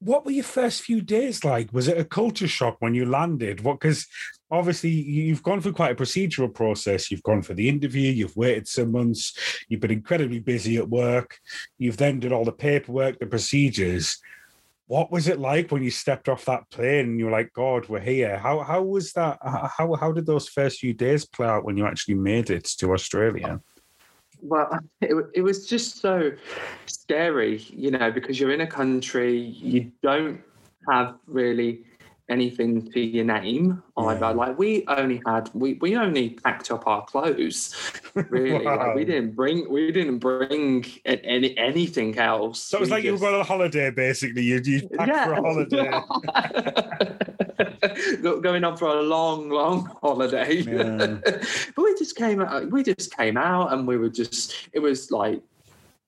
what 0.00 0.24
were 0.24 0.32
your 0.32 0.44
first 0.44 0.82
few 0.82 1.00
days 1.00 1.44
like? 1.44 1.72
Was 1.72 1.88
it 1.88 1.98
a 1.98 2.04
culture 2.04 2.48
shock 2.48 2.76
when 2.80 2.94
you 2.94 3.06
landed? 3.06 3.62
What 3.62 3.80
because 3.80 4.06
obviously 4.54 4.90
you've 4.90 5.42
gone 5.42 5.60
through 5.60 5.72
quite 5.72 5.92
a 5.92 6.02
procedural 6.02 6.52
process. 6.52 7.10
You've 7.10 7.22
gone 7.22 7.42
for 7.42 7.54
the 7.54 7.68
interview, 7.68 8.10
you've 8.10 8.36
waited 8.36 8.68
some 8.68 8.92
months, 8.92 9.36
you've 9.68 9.80
been 9.80 9.90
incredibly 9.90 10.40
busy 10.40 10.76
at 10.76 10.88
work, 10.88 11.38
you've 11.78 11.96
then 11.96 12.20
did 12.20 12.32
all 12.32 12.44
the 12.44 12.52
paperwork, 12.52 13.18
the 13.18 13.26
procedures. 13.26 14.18
What 14.86 15.10
was 15.10 15.28
it 15.28 15.38
like 15.38 15.70
when 15.70 15.82
you 15.82 15.90
stepped 15.90 16.28
off 16.28 16.44
that 16.44 16.68
plane 16.70 17.06
and 17.06 17.18
you 17.18 17.26
were 17.26 17.30
like, 17.30 17.52
God, 17.52 17.88
we're 17.88 18.00
here? 18.00 18.38
How 18.38 18.60
how 18.60 18.82
was 18.82 19.12
that? 19.12 19.38
How 19.42 19.94
how 19.94 20.12
did 20.12 20.26
those 20.26 20.48
first 20.48 20.78
few 20.78 20.92
days 20.92 21.24
play 21.24 21.46
out 21.46 21.64
when 21.64 21.76
you 21.76 21.86
actually 21.86 22.16
made 22.16 22.50
it 22.50 22.64
to 22.78 22.92
Australia? 22.92 23.60
Well, 24.42 24.78
it, 25.00 25.14
it 25.34 25.42
was 25.42 25.66
just 25.66 26.00
so 26.00 26.32
scary, 26.86 27.64
you 27.70 27.90
know, 27.90 28.10
because 28.10 28.38
you're 28.38 28.52
in 28.52 28.60
a 28.60 28.66
country 28.66 29.38
you 29.38 29.90
don't 30.02 30.40
have 30.90 31.16
really 31.26 31.84
anything 32.28 32.90
to 32.92 33.00
your 33.00 33.24
name 33.24 33.82
either. 33.96 34.20
Yeah. 34.20 34.28
Like 34.30 34.58
we 34.58 34.84
only 34.88 35.20
had 35.26 35.50
we 35.54 35.74
we 35.74 35.96
only 35.96 36.30
packed 36.30 36.70
up 36.70 36.86
our 36.86 37.04
clothes, 37.04 37.74
really. 38.14 38.64
Wow. 38.64 38.78
Like 38.78 38.94
we 38.96 39.04
didn't 39.04 39.34
bring 39.34 39.70
we 39.70 39.92
didn't 39.92 40.18
bring 40.18 40.84
any 41.04 41.56
anything 41.58 42.18
else. 42.18 42.60
So 42.60 42.78
it 42.78 42.80
was 42.80 42.90
We 42.90 42.96
like 42.96 43.04
you 43.04 43.12
were 43.12 43.18
going 43.18 43.34
on 43.34 43.40
a 43.40 43.44
holiday, 43.44 43.90
basically. 43.90 44.42
You 44.42 44.60
you 44.64 44.88
packed 44.88 45.26
for 45.26 45.32
a 45.32 45.42
holiday. 45.42 46.00
Going 48.22 48.64
on 48.64 48.76
for 48.76 48.88
a 48.88 49.02
long, 49.02 49.50
long 49.50 49.94
holiday. 50.02 50.56
Yeah. 50.56 51.18
but 51.24 51.82
we 51.82 51.94
just 51.98 52.16
came 52.16 52.40
out. 52.40 52.70
We 52.70 52.82
just 52.82 53.14
came 53.16 53.36
out, 53.36 53.72
and 53.72 53.86
we 53.86 53.96
were 53.96 54.08
just. 54.08 54.68
It 54.72 54.80
was 54.80 55.10
like 55.10 55.42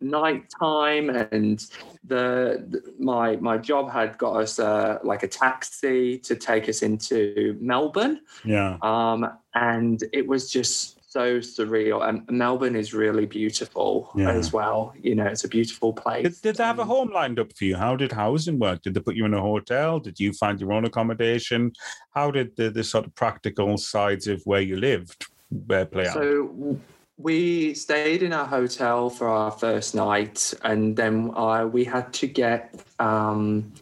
night 0.01 0.45
time, 0.61 1.11
and 1.11 1.65
the, 2.05 2.65
the- 2.69 2.95
my 2.99 3.37
my 3.37 3.57
job 3.59 3.91
had 3.91 4.17
got 4.19 4.37
us 4.37 4.59
uh, 4.59 4.99
like 5.03 5.23
a 5.23 5.29
taxi 5.29 6.19
to 6.19 6.35
take 6.37 6.69
us 6.69 6.83
into 6.83 7.57
Melbourne, 7.61 8.21
Yeah. 8.45 8.79
um, 8.83 9.31
and 9.55 10.03
it 10.13 10.27
was 10.27 10.51
just 10.51 10.95
so 11.11 11.39
surreal. 11.39 12.07
And 12.07 12.29
Melbourne 12.31 12.77
is 12.77 12.93
really 12.93 13.25
beautiful 13.25 14.11
Yeah. 14.15 14.33
as 14.33 14.53
well. 14.53 14.93
You 15.01 15.15
know, 15.15 15.25
it's 15.25 15.45
a 15.45 15.49
beautiful 15.49 15.95
place. 15.95 16.25
Did, 16.25 16.43
did 16.43 16.57
they 16.57 16.65
have 16.65 16.79
a 16.79 16.85
home 16.85 17.11
lined 17.11 17.39
up 17.39 17.57
for 17.57 17.65
you? 17.65 17.75
How 17.75 17.97
did 17.97 18.13
housing 18.13 18.59
work? 18.59 18.83
Did 18.83 18.93
they 18.93 19.01
put 19.01 19.17
you 19.17 19.25
in 19.25 19.33
a 19.33 19.41
hotel? 19.41 19.99
Did 19.99 20.21
you 20.21 20.35
find 20.35 20.61
your 20.61 20.75
own 20.75 20.85
accommodation? 20.85 21.73
How 22.11 22.31
did 22.31 22.55
the, 22.57 22.69
the 22.69 22.85
sort 22.85 23.07
of 23.07 23.15
practical 23.15 23.79
sides 23.79 24.27
of 24.29 24.43
where 24.45 24.61
you 24.61 24.77
lived 24.77 25.25
uh, 25.71 25.87
play 25.87 26.07
out? 26.07 26.77
We 27.19 27.75
stayed 27.75 28.23
in 28.23 28.33
our 28.33 28.47
hotel 28.47 29.09
for 29.09 29.29
our 29.29 29.51
first 29.51 29.95
night, 29.95 30.53
and 30.63 30.97
then 30.97 31.31
uh, 31.35 31.67
we 31.67 31.85
had 31.85 32.13
to 32.15 32.27
get 32.27 32.75
um, 32.99 33.73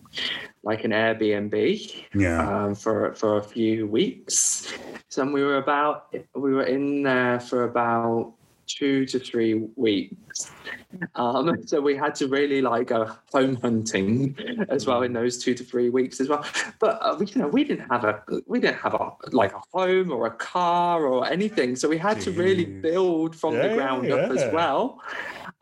like 0.62 0.85
an 0.85 0.93
Airbnb 0.93 2.05
yeah. 2.14 2.64
um, 2.64 2.74
for 2.74 3.12
for 3.14 3.39
a 3.39 3.43
few 3.43 3.87
weeks. 3.87 4.72
So 5.09 5.24
we 5.24 5.43
were 5.43 5.59
about 5.59 6.14
we 6.35 6.53
were 6.53 6.64
in 6.64 7.03
there 7.03 7.41
for 7.41 7.64
about 7.64 8.35
two 8.67 9.07
to 9.07 9.19
three 9.19 9.55
weeks. 9.77 10.51
Um, 11.15 11.67
so 11.67 11.81
we 11.81 11.97
had 11.97 12.15
to 12.17 12.29
really 12.29 12.62
like 12.62 12.89
go 12.89 13.11
home 13.33 13.57
hunting 13.57 14.37
as 14.69 14.87
well 14.87 15.03
in 15.03 15.12
those 15.12 15.39
two 15.39 15.55
to 15.55 15.65
three 15.65 15.91
weeks 15.91 16.21
as 16.21 16.29
well. 16.29 16.45
But 16.81 16.99
uh, 17.03 17.17
we, 17.19 17.27
you 17.27 17.41
know, 17.41 17.49
we 17.49 17.65
didn't 17.65 17.89
have 17.91 18.05
a 18.05 18.23
we 18.47 18.61
didn't 18.61 18.79
have 18.79 18.95
a 18.95 19.12
like 19.33 19.55
a 19.55 19.61
home 19.73 20.12
or 20.12 20.27
a 20.27 20.31
car 20.31 21.05
or 21.05 21.27
anything. 21.27 21.77
So 21.77 21.89
we 21.89 21.99
had 21.99 22.21
to 22.23 22.31
really 22.31 22.65
build 22.65 23.37
from 23.37 23.55
Yeah, 23.55 23.69
the 23.69 23.75
ground 23.75 24.11
up 24.11 24.31
as 24.31 24.53
well. 24.53 25.01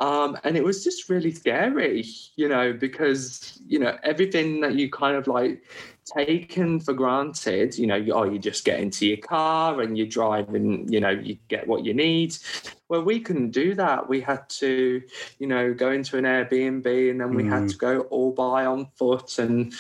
Um, 0.01 0.37
and 0.45 0.57
it 0.57 0.65
was 0.65 0.83
just 0.83 1.09
really 1.09 1.31
scary, 1.31 2.05
you 2.37 2.49
know, 2.49 2.73
because 2.73 3.61
you 3.67 3.79
know 3.79 3.97
everything 4.03 4.61
that 4.63 4.75
you 4.75 4.91
kind 4.91 5.17
of 5.17 5.27
like 5.27 5.65
taken 6.05 6.81
for 6.81 6.93
granted. 6.93 7.79
You 7.79 7.87
know, 7.87 7.97
you, 7.97 8.13
oh, 8.13 8.25
you 8.25 8.39
just 8.39 8.65
get 8.65 8.81
into 8.81 9.07
your 9.07 9.19
car 9.19 9.81
and 9.81 9.97
you 9.97 10.07
drive, 10.07 10.55
and 10.55 10.93
you 10.93 11.01
know 11.01 11.11
you 11.11 11.37
get 11.49 11.67
what 11.67 11.85
you 11.85 11.95
need. 11.95 12.37
Well, 12.89 13.03
we 13.03 13.21
couldn't 13.21 13.51
do 13.51 13.75
that. 13.75 14.09
We 14.09 14.21
had 14.21 14.49
to, 14.51 15.03
you 15.39 15.47
know, 15.47 15.73
go 15.73 15.91
into 15.93 16.19
an 16.19 16.25
Airbnb, 16.25 17.11
and 17.11 17.21
then 17.21 17.35
we 17.35 17.45
had 17.45 17.63
Mm. 17.63 17.71
to 17.71 17.77
go 17.77 18.01
all 18.03 18.33
by 18.33 18.67
on 18.67 18.87
foot 18.97 19.39
and 19.39 19.73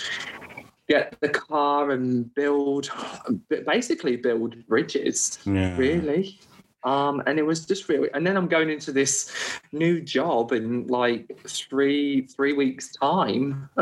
get 0.88 1.14
the 1.20 1.28
car 1.28 1.90
and 1.90 2.34
build, 2.34 2.90
basically 3.66 4.16
build 4.16 4.66
bridges 4.66 5.38
yeah. 5.44 5.76
really 5.76 6.38
um 6.84 7.22
and 7.26 7.38
it 7.38 7.42
was 7.42 7.64
just 7.64 7.88
really 7.88 8.08
and 8.14 8.26
then 8.26 8.36
i'm 8.36 8.48
going 8.48 8.70
into 8.70 8.92
this 8.92 9.32
new 9.72 10.00
job 10.00 10.52
in 10.52 10.86
like 10.86 11.30
three 11.46 12.22
three 12.26 12.52
weeks 12.52 12.92
time. 12.92 13.68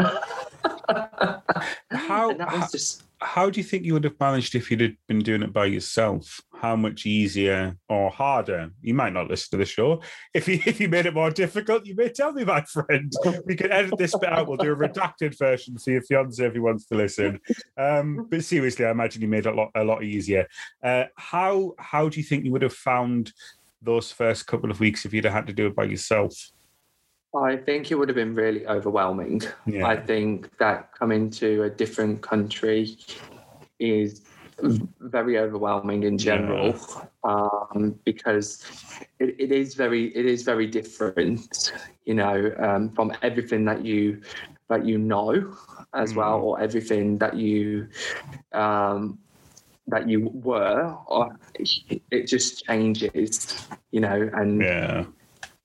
How, 1.91 2.31
and 2.31 2.41
that 2.41 2.53
was 2.53 2.71
just 2.73 3.05
how 3.23 3.51
do 3.51 3.61
you 3.61 3.65
think 3.65 3.85
you 3.85 3.93
would 3.93 4.05
have 4.05 4.19
managed 4.19 4.55
if 4.55 4.71
you'd 4.71 4.81
have 4.81 4.93
been 5.07 5.19
doing 5.21 5.43
it 5.43 5.53
by 5.53 5.67
yourself? 5.67 6.41
How 6.55 6.75
much 6.75 7.05
easier 7.05 7.77
or 7.89 8.11
harder? 8.11 8.71
You 8.81 8.95
might 8.95 9.13
not 9.13 9.29
listen 9.29 9.51
to 9.53 9.57
the 9.59 9.67
show. 9.67 10.03
If 10.33 10.49
you 10.49 10.61
if 10.67 10.81
you 10.81 10.89
made 10.89 11.07
it 11.07 11.15
more 11.15 11.31
difficult, 11.31 11.85
you 11.85 11.95
may 11.95 12.09
tell 12.09 12.33
me, 12.33 12.45
my 12.45 12.63
friend. 12.63 13.13
We 13.45 13.57
can 13.57 13.73
edit 13.73 13.99
this 13.99 14.17
bit 14.17 14.33
out. 14.33 14.49
We'll 14.49 14.57
do 14.57 14.73
a 14.73 14.77
redacted 14.77 15.37
version 15.39 15.77
for 15.79 15.91
your 15.91 16.03
fiance 16.03 16.45
if 16.45 16.53
he 16.53 16.59
wants 16.59 16.87
to 16.87 16.95
listen. 16.95 17.41
Um, 17.77 18.27
but 18.31 18.45
seriously, 18.45 18.87
I 18.87 18.91
imagine 18.91 19.23
you 19.23 19.29
made 19.29 19.47
it 19.47 19.53
a 19.53 19.57
lot 19.57 19.71
a 19.75 19.85
lot 19.85 20.03
easier. 20.03 20.47
Uh, 20.83 21.05
how 21.17 21.75
how 21.79 22.09
do 22.09 22.19
you 22.19 22.25
think 22.25 22.45
you 22.45 22.53
would 22.53 22.63
have 22.63 22.75
found 22.75 23.33
those 23.83 24.13
first 24.13 24.47
couple 24.47 24.71
of 24.71 24.81
weeks 24.81 25.05
if 25.05 25.13
you'd 25.13 25.25
have 25.25 25.33
had 25.33 25.47
to 25.47 25.53
do 25.53 25.67
it 25.67 25.77
by 25.77 25.85
yourself? 25.85 26.35
I 27.35 27.57
think 27.57 27.91
it 27.91 27.95
would 27.95 28.09
have 28.09 28.17
been 28.17 28.35
really 28.35 28.67
overwhelming 28.67 29.43
Yeah. 29.67 29.87
i 29.87 29.97
think 29.97 30.57
that 30.59 30.93
coming 30.99 31.31
to 31.31 31.63
a 31.65 31.71
different 31.71 32.23
country 32.23 32.97
is 33.79 34.23
very 35.01 35.39
overwhelming 35.39 36.03
in 36.03 36.19
general 36.19 36.79
um, 37.25 37.95
because 38.05 38.65
it, 39.19 39.35
it 39.39 39.53
is 39.53 39.75
very 39.75 40.07
it 40.17 40.27
is 40.27 40.43
very 40.43 40.67
different 40.67 41.73
you 42.05 42.15
know 42.15 42.53
um, 42.59 42.91
from 42.91 43.13
everything 43.23 43.65
that 43.65 43.85
you 43.85 44.21
that 44.69 44.85
you 44.85 44.99
know 44.99 45.55
as 45.95 46.15
well 46.15 46.41
Mm. 46.41 46.43
or 46.43 46.61
everything 46.61 47.19
that 47.19 47.37
you 47.37 47.89
um, 48.53 49.19
that 49.87 50.09
you 50.09 50.31
were 50.35 50.95
or 51.07 51.29
it, 51.55 52.03
it 52.11 52.27
just 52.27 52.65
changes 52.65 53.69
you 53.91 54.01
know 54.01 54.29
and 54.35 54.63
yeah. 54.63 55.05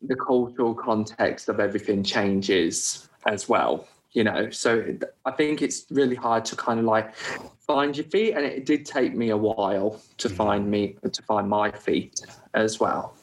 The 0.01 0.15
cultural 0.15 0.73
context 0.73 1.49
of 1.49 1.59
everything 1.59 2.03
changes 2.03 3.09
as 3.25 3.49
well 3.49 3.87
you 4.11 4.23
know 4.23 4.49
so 4.49 4.83
i 5.25 5.31
think 5.31 5.61
it's 5.61 5.85
really 5.89 6.15
hard 6.15 6.45
to 6.45 6.55
kind 6.55 6.79
of 6.79 6.85
like 6.85 7.13
find 7.59 7.97
your 7.97 8.05
feet 8.05 8.33
and 8.33 8.45
it 8.45 8.65
did 8.65 8.85
take 8.85 9.15
me 9.15 9.29
a 9.29 9.37
while 9.37 9.99
to 10.17 10.29
Mhm. 10.29 10.35
find 10.35 10.69
me 10.69 10.95
to 11.11 11.21
find 11.23 11.49
my 11.49 11.71
feet 11.71 12.21
as 12.53 12.79
well 12.79 13.15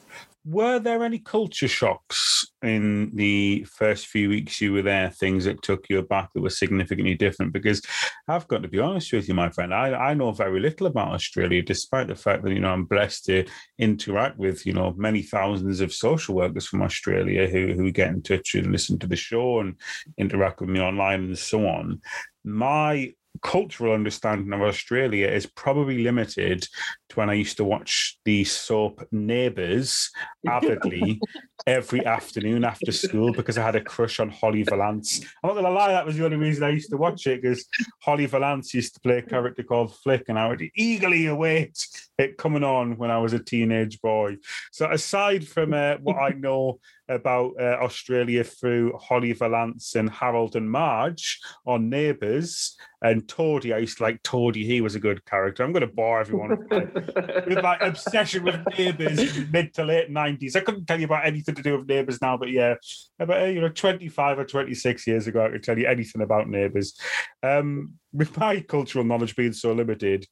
were 0.45 0.79
there 0.79 1.05
any 1.05 1.19
culture 1.19 1.69
shocks 1.69 2.47
in 2.63 3.15
the 3.15 3.65
first 3.65 4.07
few 4.09 4.29
weeks 4.29 4.61
you 4.61 4.73
were 4.73 4.83
there? 4.83 5.11
Things 5.11 5.45
that 5.45 5.63
took 5.63 5.89
you 5.89 5.99
aback 5.99 6.33
that 6.33 6.41
were 6.41 6.51
significantly 6.51 7.15
different? 7.15 7.53
Because 7.53 7.81
I've 8.27 8.49
got 8.49 8.63
to 8.63 8.69
be 8.69 8.81
honest 8.81 9.13
with 9.13 9.29
you, 9.29 9.35
my 9.35 9.51
friend, 9.51 9.73
I, 9.73 9.93
I 9.93 10.15
know 10.15 10.33
very 10.33 10.59
little 10.59 10.89
about 10.89 11.13
Australia, 11.13 11.63
despite 11.63 12.09
the 12.09 12.17
fact 12.17 12.43
that 12.43 12.53
you 12.53 12.61
know 12.61 12.73
I'm 12.73 12.87
blessed 12.87 13.27
to 13.27 13.45
interact 13.79 14.39
with 14.39 14.67
you 14.67 14.73
know 14.73 14.95
many 14.97 15.23
thousands 15.23 15.81
of 15.81 15.93
social 15.93 16.35
workers 16.35 16.67
from 16.67 16.83
Australia 16.83 17.47
who 17.47 17.75
who 17.75 17.93
get 17.93 18.09
in 18.09 18.23
touch 18.23 18.55
and 18.55 18.73
listen 18.73 18.99
to 18.99 19.07
the 19.07 19.17
show 19.17 19.61
and 19.61 19.77
interact 20.19 20.61
with 20.61 20.71
me 20.71 20.81
online 20.81 21.25
and 21.25 21.39
so 21.39 21.67
on. 21.69 22.01
My 22.45 23.13
cultural 23.41 23.95
understanding 23.95 24.53
of 24.53 24.63
Australia 24.63 25.27
is 25.27 25.47
probably 25.47 26.03
limited 26.03 26.67
to 27.09 27.17
when 27.17 27.31
I 27.31 27.35
used 27.35 27.57
to 27.57 27.65
watch 27.65 28.19
the 28.25 28.45
soap 28.45 29.07
Neighbours 29.11 30.11
avidly 30.47 31.21
every 31.67 32.05
afternoon 32.05 32.65
after 32.65 32.93
school 32.93 33.33
because 33.33 33.57
I 33.57 33.65
had 33.65 33.77
a 33.77 33.85
crush 33.85 34.21
on 34.21 34.31
Holly 34.31 34.63
Valance. 34.63 35.21
I'm 35.43 35.49
not 35.49 35.55
gonna 35.55 35.71
lie, 35.71 35.93
that 35.93 36.07
was 36.07 36.17
the 36.17 36.25
only 36.25 36.37
reason 36.37 36.65
I 36.65 36.71
used 36.71 36.91
to 36.91 36.97
watch 36.97 37.27
it 37.27 37.43
because 37.43 37.65
Holly 38.03 38.27
Valance 38.27 38.75
used 38.75 38.95
to 38.95 39.01
play 39.01 39.19
a 39.19 39.23
character 39.23 39.63
called 39.63 39.95
Flick, 39.97 40.25
and 40.29 40.39
I 40.39 40.49
would 40.49 40.63
eagerly 40.77 41.27
await 41.27 41.79
it 42.19 42.37
coming 42.37 42.65
on 42.65 42.97
when 42.97 43.11
I 43.11 43.19
was 43.19 43.33
a 43.33 43.39
teenage 43.39 44.01
boy. 44.01 44.37
So 44.73 44.91
aside 44.91 45.47
from 45.47 45.75
uh, 45.75 45.97
what 46.03 46.17
I 46.17 46.31
know 46.31 46.81
about 47.13 47.53
uh, 47.61 47.79
Australia 47.83 48.45
through 48.45 48.97
Holly 48.97 49.33
Valance 49.33 49.95
and 49.95 50.11
Harold 50.11 50.57
and 50.57 50.71
Madge 50.71 51.41
on 51.67 51.89
Neighbours 51.89 52.77
and 53.03 53.27
Toadie. 53.27 53.75
I 53.75 53.79
used 53.79 53.99
to 53.99 54.05
like 54.05 54.23
Toadie. 54.23 54.65
He 54.65 54.81
was 54.81 54.95
a 54.95 55.01
good 55.01 55.25
character. 55.25 55.63
I'm 55.63 55.73
going 55.73 55.87
to 55.87 55.93
bore 55.93 56.21
everyone 56.21 56.57
with 56.71 57.63
my 57.63 57.77
obsession 57.81 58.45
with 58.45 58.61
Neighbours 58.79 59.39
mid 59.51 59.75
to 59.75 59.85
late 59.85 60.11
90s. 60.11 60.57
I 60.57 60.61
couldn't 60.61 60.87
tell 60.87 60.99
you 60.99 61.07
about 61.07 61.27
anything 61.27 61.55
to 61.55 61.63
do 61.63 61.79
with 61.79 61.89
Neighbours 61.89 62.21
now, 62.23 62.37
but 62.37 62.51
yeah, 62.51 62.75
about 63.19 63.43
uh, 63.43 63.47
you 63.47 63.61
know 63.61 63.69
25 63.69 64.39
or 64.39 64.45
26 64.45 65.07
years 65.07 65.27
ago, 65.27 65.45
I 65.45 65.51
could 65.51 65.63
tell 65.63 65.79
you 65.79 65.87
anything 65.87 66.23
about 66.23 66.49
Neighbours. 66.49 66.99
Um, 67.43 67.95
with 68.13 68.37
my 68.37 68.61
cultural 68.61 69.05
knowledge 69.05 69.37
being 69.37 69.53
so 69.53 69.73
limited, 69.73 70.27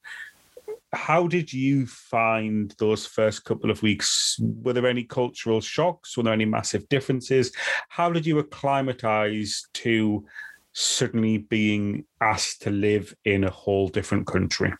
how 0.93 1.26
did 1.26 1.53
you 1.53 1.86
find 1.86 2.74
those 2.78 3.07
first 3.07 3.45
couple 3.45 3.70
of 3.70 3.82
weeks? 3.82 4.38
Were 4.41 4.72
there 4.72 4.86
any 4.86 5.05
cultural 5.05 5.61
shocks? 5.61 6.16
Were 6.16 6.24
there 6.24 6.32
any 6.32 6.45
massive 6.45 6.88
differences? 6.88 7.53
How 7.88 8.11
did 8.11 8.26
you 8.26 8.38
acclimatize 8.38 9.66
to 9.74 10.24
suddenly 10.72 11.38
being 11.38 12.05
asked 12.20 12.62
to 12.62 12.70
live 12.70 13.14
in 13.24 13.45
a 13.45 13.51
whole 13.51 13.88
different 13.88 14.26
country? 14.26 14.72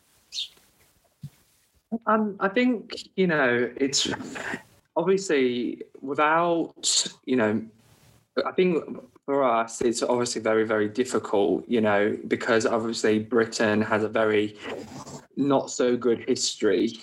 Um, 2.07 2.37
I 2.39 2.49
think 2.49 2.95
you 3.17 3.27
know 3.27 3.71
it's 3.77 4.09
obviously 4.97 5.83
without 6.01 7.09
you 7.25 7.37
know. 7.37 7.63
I 8.47 8.53
think 8.53 8.83
for 9.31 9.45
us, 9.45 9.81
it's 9.81 10.03
obviously 10.03 10.43
very, 10.43 10.67
very 10.67 10.89
difficult, 10.89 11.65
you 11.69 11.81
know, 11.81 12.19
because 12.27 12.67
obviously 12.67 13.21
Britain 13.21 13.81
has 13.81 14.03
a 14.03 14.09
very 14.09 14.57
not 15.37 15.71
so 15.71 15.97
good 15.97 16.25
history 16.27 16.99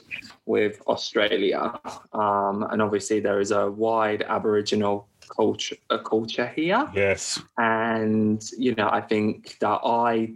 with 0.46 0.82
Australia. 0.88 1.80
Um, 2.12 2.68
and 2.70 2.82
obviously, 2.82 3.22
there 3.22 3.40
is 3.40 3.52
a 3.52 3.72
wide 3.72 4.24
Aboriginal 4.24 5.08
culture, 5.38 5.78
a 5.90 6.00
culture 6.00 6.48
here. 6.48 6.92
Yes. 6.94 7.40
And, 7.58 8.44
you 8.58 8.76
know, 8.76 8.90
I 8.92 9.00
think 9.00 9.58
that 9.60 9.80
I 9.86 10.34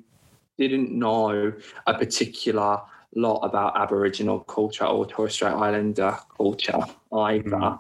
didn't 0.58 0.98
know 0.98 1.52
a 1.88 1.94
particular 1.94 2.80
lot 3.16 3.40
about 3.40 3.76
Aboriginal 3.76 4.40
culture 4.40 4.86
or 4.86 5.06
Torres 5.06 5.34
Strait 5.34 5.52
Islander 5.52 6.18
culture 6.38 6.80
either. 7.12 7.50
Mm. 7.50 7.80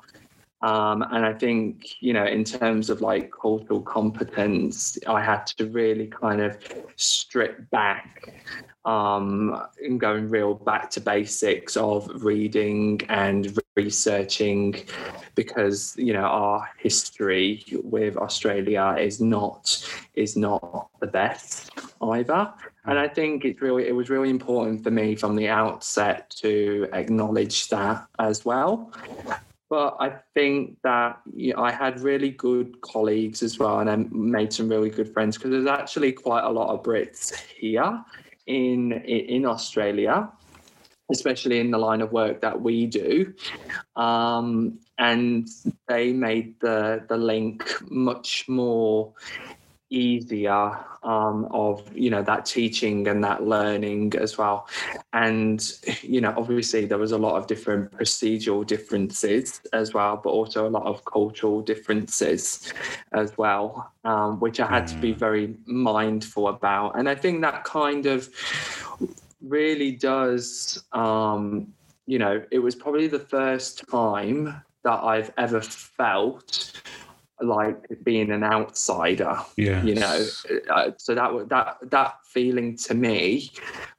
Um, 0.63 1.01
and 1.01 1.25
I 1.25 1.33
think, 1.33 1.95
you 2.01 2.13
know, 2.13 2.25
in 2.25 2.43
terms 2.43 2.89
of 2.89 3.01
like 3.01 3.31
cultural 3.31 3.81
competence, 3.81 4.97
I 5.07 5.21
had 5.21 5.47
to 5.57 5.65
really 5.65 6.07
kind 6.07 6.41
of 6.41 6.57
strip 6.97 7.69
back 7.71 8.31
um, 8.85 9.61
and 9.83 9.99
going 9.99 10.29
real 10.29 10.53
back 10.53 10.89
to 10.91 11.01
basics 11.01 11.77
of 11.77 12.23
reading 12.23 13.01
and 13.09 13.57
researching 13.75 14.75
because 15.35 15.95
you 15.97 16.11
know 16.13 16.23
our 16.23 16.69
history 16.77 17.63
with 17.83 18.17
Australia 18.17 18.95
is 18.99 19.21
not 19.21 19.87
is 20.15 20.35
not 20.35 20.89
the 20.99 21.07
best 21.07 21.71
either. 22.01 22.51
And 22.85 22.97
I 22.97 23.07
think 23.07 23.45
it's 23.45 23.61
really 23.61 23.87
it 23.87 23.95
was 23.95 24.09
really 24.09 24.29
important 24.29 24.83
for 24.83 24.91
me 24.91 25.15
from 25.15 25.35
the 25.35 25.47
outset 25.47 26.29
to 26.41 26.87
acknowledge 26.93 27.69
that 27.69 28.07
as 28.19 28.43
well 28.43 28.91
but 29.71 29.95
I 30.01 30.17
think 30.33 30.79
that 30.83 31.21
you 31.33 31.53
know, 31.53 31.63
I 31.63 31.71
had 31.71 32.01
really 32.01 32.29
good 32.29 32.81
colleagues 32.81 33.41
as 33.41 33.57
well, 33.57 33.79
and 33.79 33.89
I 33.89 33.95
made 33.95 34.51
some 34.51 34.67
really 34.67 34.89
good 34.89 35.13
friends 35.13 35.37
because 35.37 35.51
there's 35.51 35.65
actually 35.65 36.11
quite 36.11 36.43
a 36.43 36.49
lot 36.49 36.73
of 36.73 36.83
Brits 36.83 37.33
here 37.57 38.03
in 38.47 38.91
in 38.91 39.45
Australia, 39.45 40.29
especially 41.09 41.61
in 41.61 41.71
the 41.71 41.77
line 41.77 42.01
of 42.01 42.11
work 42.11 42.41
that 42.41 42.61
we 42.61 42.85
do, 42.85 43.33
um, 43.95 44.77
and 44.97 45.47
they 45.87 46.11
made 46.11 46.59
the 46.59 47.05
the 47.07 47.15
link 47.15 47.63
much 47.89 48.49
more 48.49 49.13
easier 49.91 50.79
um, 51.03 51.47
of 51.51 51.85
you 51.95 52.09
know 52.09 52.23
that 52.23 52.45
teaching 52.45 53.07
and 53.07 53.23
that 53.23 53.43
learning 53.43 54.13
as 54.15 54.37
well 54.37 54.67
and 55.13 55.73
you 56.01 56.21
know 56.21 56.33
obviously 56.37 56.85
there 56.85 56.97
was 56.97 57.11
a 57.11 57.17
lot 57.17 57.35
of 57.35 57.47
different 57.47 57.91
procedural 57.91 58.65
differences 58.65 59.61
as 59.73 59.93
well 59.93 60.19
but 60.23 60.29
also 60.29 60.67
a 60.67 60.69
lot 60.69 60.85
of 60.85 61.03
cultural 61.05 61.61
differences 61.61 62.71
as 63.11 63.37
well 63.37 63.91
um, 64.05 64.39
which 64.39 64.59
i 64.59 64.67
had 64.67 64.87
to 64.87 64.95
be 64.95 65.13
mm. 65.13 65.17
very 65.17 65.55
mindful 65.65 66.47
about 66.47 66.97
and 66.97 67.09
i 67.09 67.15
think 67.15 67.41
that 67.41 67.63
kind 67.63 68.05
of 68.05 68.29
really 69.41 69.91
does 69.91 70.83
um, 70.93 71.67
you 72.05 72.19
know 72.19 72.41
it 72.51 72.59
was 72.59 72.75
probably 72.75 73.07
the 73.07 73.19
first 73.19 73.83
time 73.89 74.61
that 74.83 75.03
i've 75.03 75.31
ever 75.37 75.61
felt 75.61 76.81
like 77.41 77.87
being 78.03 78.31
an 78.31 78.43
outsider. 78.43 79.37
Yeah, 79.57 79.83
you 79.83 79.95
know, 79.95 80.25
uh, 80.69 80.91
so 80.97 81.15
that 81.15 81.49
that 81.49 81.77
that 81.89 82.15
feeling 82.25 82.75
to 82.77 82.93
me 82.93 83.51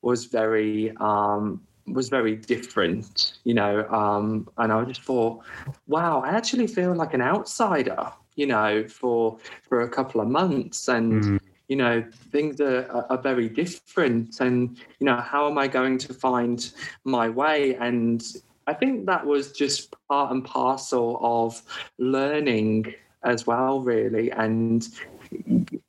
was 0.02 0.26
very 0.26 0.92
um, 0.98 1.62
was 1.86 2.08
very 2.08 2.36
different. 2.36 3.34
You 3.44 3.54
know, 3.54 3.88
um, 3.88 4.48
and 4.58 4.72
I 4.72 4.84
just 4.84 5.02
thought, 5.02 5.42
wow, 5.86 6.20
I 6.20 6.30
actually 6.30 6.66
feel 6.66 6.94
like 6.94 7.14
an 7.14 7.22
outsider. 7.22 8.12
You 8.34 8.46
know, 8.46 8.88
for 8.88 9.38
for 9.68 9.82
a 9.82 9.88
couple 9.88 10.20
of 10.20 10.28
months 10.28 10.88
and. 10.88 11.22
Mm. 11.22 11.40
You 11.68 11.76
know, 11.76 12.04
things 12.30 12.60
are, 12.60 13.06
are 13.08 13.16
very 13.16 13.48
different, 13.48 14.40
and 14.40 14.76
you 14.98 15.06
know, 15.06 15.16
how 15.16 15.48
am 15.48 15.56
I 15.56 15.68
going 15.68 15.96
to 15.98 16.12
find 16.12 16.70
my 17.04 17.30
way? 17.30 17.76
And 17.76 18.22
I 18.66 18.74
think 18.74 19.06
that 19.06 19.26
was 19.26 19.52
just 19.52 19.94
part 20.08 20.32
and 20.32 20.44
parcel 20.44 21.18
of 21.22 21.62
learning 21.98 22.94
as 23.24 23.46
well, 23.46 23.80
really, 23.80 24.30
and 24.30 24.88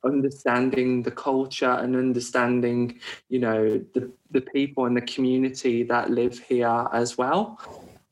understanding 0.04 1.02
the 1.02 1.10
culture 1.10 1.70
and 1.70 1.96
understanding, 1.96 2.98
you 3.28 3.38
know, 3.38 3.78
the, 3.94 4.10
the 4.30 4.40
people 4.40 4.86
and 4.86 4.96
the 4.96 5.02
community 5.02 5.82
that 5.82 6.10
live 6.10 6.38
here 6.38 6.86
as 6.92 7.18
well. 7.18 7.60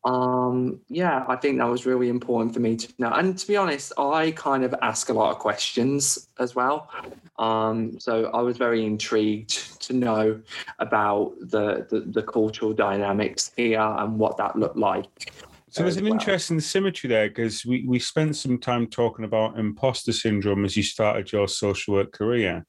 Um, 0.04 0.80
yeah, 0.88 1.24
I 1.28 1.36
think 1.36 1.58
that 1.58 1.68
was 1.68 1.86
really 1.86 2.08
important 2.08 2.52
for 2.54 2.60
me 2.60 2.76
to 2.76 2.92
know. 2.98 3.12
And 3.12 3.38
to 3.38 3.46
be 3.46 3.56
honest, 3.56 3.92
I 3.96 4.32
kind 4.32 4.64
of 4.64 4.74
ask 4.82 5.08
a 5.08 5.12
lot 5.12 5.30
of 5.30 5.38
questions 5.38 6.28
as 6.40 6.56
well. 6.56 6.90
Um, 7.38 8.00
so 8.00 8.26
I 8.34 8.42
was 8.42 8.56
very 8.56 8.84
intrigued 8.84 9.80
to 9.82 9.92
know 9.92 10.40
about 10.80 11.34
the, 11.40 11.86
the, 11.88 12.00
the 12.00 12.22
cultural 12.22 12.72
dynamics 12.72 13.52
here 13.56 13.80
and 13.80 14.18
what 14.18 14.36
that 14.38 14.56
looked 14.56 14.76
like. 14.76 15.32
So 15.72 15.82
there's 15.82 15.96
an 15.96 16.04
well. 16.04 16.12
interesting 16.12 16.60
symmetry 16.60 17.08
there 17.08 17.28
because 17.28 17.64
we, 17.64 17.86
we 17.86 17.98
spent 17.98 18.36
some 18.36 18.58
time 18.58 18.86
talking 18.86 19.24
about 19.24 19.58
imposter 19.58 20.12
syndrome 20.12 20.66
as 20.66 20.76
you 20.76 20.82
started 20.82 21.32
your 21.32 21.48
social 21.48 21.94
work 21.94 22.12
career. 22.12 22.66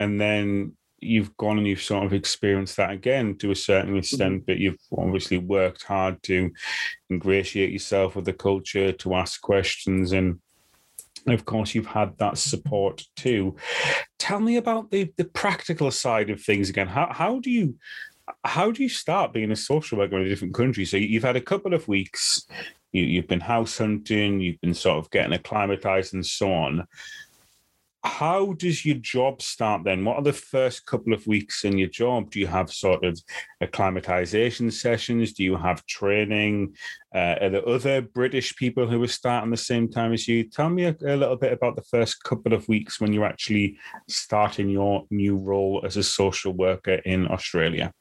And 0.00 0.18
then 0.18 0.72
you've 0.98 1.36
gone 1.36 1.58
and 1.58 1.66
you've 1.66 1.82
sort 1.82 2.06
of 2.06 2.14
experienced 2.14 2.78
that 2.78 2.90
again 2.90 3.36
to 3.38 3.50
a 3.50 3.54
certain 3.54 3.90
mm-hmm. 3.90 3.98
extent, 3.98 4.46
but 4.46 4.56
you've 4.56 4.78
obviously 4.96 5.36
worked 5.36 5.84
hard 5.84 6.22
to 6.22 6.50
ingratiate 7.10 7.70
yourself 7.70 8.16
with 8.16 8.24
the 8.24 8.32
culture, 8.32 8.92
to 8.92 9.14
ask 9.14 9.42
questions, 9.42 10.12
and 10.12 10.40
of 11.26 11.44
course 11.44 11.74
you've 11.74 11.86
had 11.86 12.16
that 12.18 12.38
support 12.38 13.02
too. 13.14 13.56
Tell 14.18 14.40
me 14.40 14.56
about 14.56 14.90
the 14.90 15.12
the 15.16 15.24
practical 15.24 15.90
side 15.90 16.30
of 16.30 16.42
things 16.42 16.70
again. 16.70 16.88
How 16.88 17.12
how 17.12 17.40
do 17.40 17.50
you 17.50 17.76
how 18.44 18.70
do 18.70 18.82
you 18.82 18.88
start 18.88 19.32
being 19.32 19.50
a 19.50 19.56
social 19.56 19.98
worker 19.98 20.16
in 20.18 20.26
a 20.26 20.28
different 20.28 20.54
country? 20.54 20.84
So 20.84 20.96
you've 20.96 21.22
had 21.22 21.36
a 21.36 21.40
couple 21.40 21.74
of 21.74 21.88
weeks, 21.88 22.46
you, 22.92 23.20
have 23.20 23.28
been 23.28 23.40
house 23.40 23.78
hunting, 23.78 24.40
you've 24.40 24.60
been 24.60 24.74
sort 24.74 24.98
of 24.98 25.10
getting 25.10 25.32
acclimatized 25.32 26.14
and 26.14 26.24
so 26.24 26.52
on. 26.52 26.86
how 28.04 28.52
does 28.54 28.86
your 28.86 28.96
job 28.96 29.42
start 29.42 29.84
then? 29.84 30.04
What 30.04 30.16
are 30.16 30.22
the 30.22 30.32
first 30.32 30.86
couple 30.86 31.12
of 31.12 31.26
weeks 31.26 31.64
in 31.64 31.76
your 31.76 31.88
job? 31.88 32.30
Do 32.30 32.38
you 32.38 32.46
have 32.46 32.72
sort 32.72 33.04
of 33.04 33.20
acclimatization 33.60 34.70
sessions? 34.70 35.32
Do 35.32 35.42
you 35.42 35.56
have 35.56 35.84
training? 35.86 36.74
Uh, 37.14 37.36
are 37.40 37.50
there 37.50 37.68
other 37.68 38.00
British 38.00 38.54
people 38.56 38.86
who 38.86 39.02
are 39.02 39.08
starting 39.08 39.50
the 39.50 39.56
same 39.56 39.88
time 39.88 40.12
as 40.12 40.28
you? 40.28 40.44
Tell 40.44 40.70
me 40.70 40.84
a, 40.84 40.96
a, 41.04 41.16
little 41.16 41.36
bit 41.36 41.52
about 41.52 41.76
the 41.76 41.82
first 41.82 42.22
couple 42.22 42.52
of 42.52 42.68
weeks 42.68 43.00
when 43.00 43.12
you're 43.12 43.24
actually 43.24 43.78
starting 44.08 44.68
your 44.68 45.04
new 45.10 45.36
role 45.36 45.82
as 45.84 45.96
a 45.96 46.02
social 46.02 46.52
worker 46.52 47.00
in 47.04 47.28
Australia. 47.28 47.92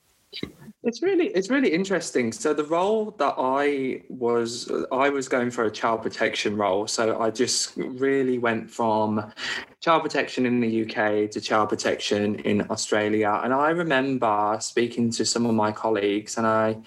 It's 0.84 1.01
really 1.01 1.28
it's 1.28 1.49
really 1.49 1.73
interesting. 1.73 2.32
So 2.32 2.53
the 2.53 2.63
role 2.63 3.11
that 3.17 3.36
I 3.38 4.03
was 4.09 4.71
I 4.91 5.09
was 5.09 5.28
going 5.28 5.51
for 5.51 5.65
a 5.65 5.71
child 5.71 6.01
protection 6.01 6.55
role. 6.55 6.88
So 6.88 7.19
I 7.19 7.30
just 7.30 7.75
really 7.75 8.38
went 8.38 8.69
from 8.69 9.34
child 9.82 10.03
protection 10.03 10.45
in 10.45 10.59
the 10.59 10.84
UK 10.84 11.30
to 11.32 11.41
child 11.41 11.69
protection 11.69 12.36
in 12.39 12.69
Australia. 12.69 13.41
And 13.43 13.53
I 13.53 13.71
remember 13.71 14.57
speaking 14.61 15.11
to 15.11 15.25
some 15.25 15.45
of 15.45 15.55
my 15.55 15.71
colleagues 15.71 16.38
and 16.38 16.47
I 16.47 16.78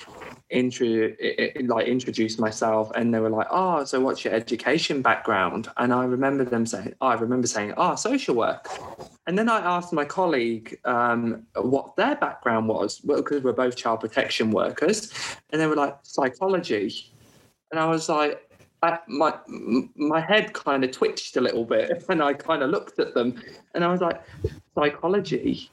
intro 0.50 0.86
eh, 1.20 1.34
eh, 1.38 1.62
like 1.66 1.86
introduced 1.86 2.38
myself 2.40 2.90
and 2.94 3.14
they 3.14 3.20
were 3.20 3.30
like 3.30 3.46
oh 3.50 3.84
so 3.84 4.00
what's 4.00 4.24
your 4.24 4.34
education 4.34 5.02
background? 5.02 5.68
And 5.76 5.92
i 5.92 6.04
remember 6.04 6.44
them 6.44 6.66
saying 6.66 6.94
oh, 7.00 7.06
i 7.08 7.14
remember 7.14 7.46
saying 7.46 7.74
oh 7.76 7.94
social 7.94 8.34
work. 8.34 8.68
And 9.26 9.38
then 9.38 9.48
i 9.48 9.58
asked 9.60 9.92
my 9.92 10.04
colleague 10.04 10.78
um, 10.84 11.46
what 11.54 11.96
their 11.96 12.16
background 12.16 12.68
was 12.68 12.98
because 13.00 13.42
we're 13.42 13.52
both 13.52 13.76
child 13.76 14.00
protection 14.00 14.50
workers 14.50 15.12
and 15.50 15.60
they 15.60 15.66
were 15.66 15.76
like 15.76 15.96
psychology. 16.02 17.12
And 17.70 17.78
i 17.78 17.86
was 17.86 18.08
like 18.08 18.46
I, 18.82 18.98
my 19.08 19.34
my 19.94 20.20
head 20.20 20.54
kind 20.54 20.84
of 20.84 20.90
twitched 20.90 21.36
a 21.36 21.40
little 21.40 21.64
bit 21.64 22.04
and 22.08 22.22
i 22.22 22.32
kind 22.32 22.62
of 22.62 22.70
looked 22.70 22.98
at 22.98 23.14
them 23.14 23.40
and 23.74 23.84
i 23.84 23.88
was 23.88 24.00
like 24.00 24.22
psychology 24.74 25.70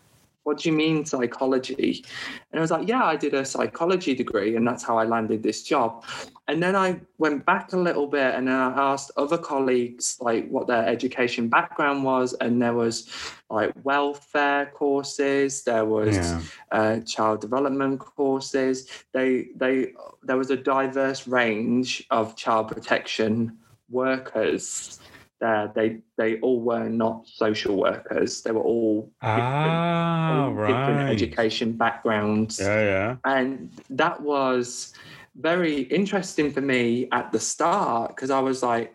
what 0.48 0.60
do 0.60 0.70
you 0.70 0.76
mean 0.76 1.04
psychology? 1.04 2.06
And 2.52 2.60
I 2.60 2.62
was 2.62 2.72
like, 2.72 2.88
yeah, 2.88 3.04
I 3.04 3.18
did 3.18 3.34
a 3.34 3.44
psychology 3.44 4.16
degree 4.16 4.56
and 4.56 4.66
that's 4.66 4.82
how 4.82 4.98
I 4.98 5.04
landed 5.04 5.44
this 5.44 5.62
job. 5.62 6.06
And 6.48 6.64
then 6.64 6.74
I 6.74 7.02
went 7.18 7.46
back 7.46 7.74
a 7.74 7.78
little 7.78 8.08
bit 8.08 8.34
and 8.34 8.50
I 8.50 8.72
asked 8.78 9.12
other 9.18 9.38
colleagues 9.38 10.16
like 10.22 10.48
what 10.48 10.68
their 10.68 10.88
education 10.88 11.50
background 11.50 12.06
was. 12.06 12.34
And 12.40 12.62
there 12.62 12.74
was 12.74 13.10
like 13.50 13.74
welfare 13.84 14.68
courses, 14.68 15.64
there 15.64 15.84
was 15.84 16.16
yeah. 16.16 16.42
uh, 16.72 17.00
child 17.02 17.42
development 17.42 18.00
courses. 18.00 18.88
They, 19.12 19.50
they, 19.54 19.92
there 20.24 20.38
was 20.38 20.50
a 20.50 20.56
diverse 20.56 21.28
range 21.28 22.08
of 22.10 22.38
child 22.38 22.70
protection 22.70 23.58
workers 23.90 25.02
there. 25.40 25.72
They 25.76 26.00
they 26.18 26.40
all 26.40 26.62
were 26.62 26.90
not 26.90 27.28
social 27.28 27.78
workers. 27.78 28.42
They 28.42 28.52
were 28.52 28.62
all 28.62 29.12
different, 29.22 29.44
ah, 29.44 30.44
all 30.44 30.54
right. 30.54 30.68
different 30.68 31.10
education 31.10 31.74
backgrounds. 31.74 32.60
Yeah, 32.60 32.82
yeah. 32.82 33.16
And 33.26 33.72
that 33.90 34.22
was 34.22 34.94
very 35.36 35.82
interesting 35.84 36.52
for 36.52 36.62
me 36.62 37.08
at 37.12 37.32
the 37.32 37.40
start 37.40 38.16
because 38.16 38.32
I 38.32 38.40
was 38.40 38.64
like, 38.64 38.94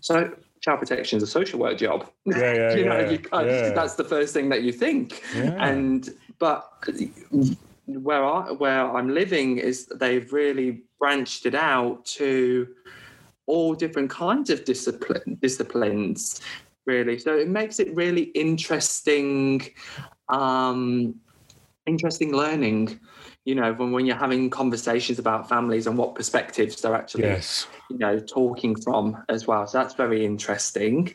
so 0.00 0.34
child 0.60 0.80
protection 0.80 1.18
is 1.18 1.22
a 1.22 1.26
social 1.26 1.58
work 1.58 1.78
job. 1.78 2.10
Yeah, 2.26 2.54
yeah, 2.54 2.74
you 2.74 2.84
know, 2.86 3.00
yeah, 3.00 3.10
you 3.10 3.18
yeah. 3.32 3.70
that's 3.72 3.94
the 3.94 4.04
first 4.04 4.32
thing 4.32 4.48
that 4.48 4.62
you 4.62 4.72
think. 4.72 5.22
Yeah. 5.36 5.56
And 5.58 6.08
but 6.38 6.70
where 7.86 8.24
I 8.24 8.52
where 8.52 8.96
I'm 8.96 9.10
living 9.10 9.58
is 9.58 9.86
they've 9.86 10.32
really 10.32 10.82
branched 10.98 11.44
it 11.44 11.54
out 11.54 12.06
to 12.06 12.66
all 13.46 13.74
different 13.74 14.10
kinds 14.10 14.50
of 14.50 14.64
discipline, 14.64 15.38
disciplines, 15.40 16.40
really. 16.86 17.18
So 17.18 17.36
it 17.36 17.48
makes 17.48 17.78
it 17.78 17.94
really 17.94 18.24
interesting, 18.34 19.62
um, 20.28 21.14
interesting 21.86 22.32
learning. 22.32 23.00
You 23.44 23.54
know, 23.56 23.74
when, 23.74 23.92
when 23.92 24.06
you're 24.06 24.16
having 24.16 24.48
conversations 24.48 25.18
about 25.18 25.48
families 25.48 25.86
and 25.86 25.98
what 25.98 26.14
perspectives 26.14 26.80
they're 26.80 26.94
actually, 26.94 27.24
yes. 27.24 27.66
you 27.90 27.98
know, 27.98 28.18
talking 28.18 28.74
from 28.74 29.22
as 29.28 29.46
well. 29.46 29.66
So 29.66 29.78
that's 29.78 29.94
very 29.94 30.24
interesting. 30.24 31.14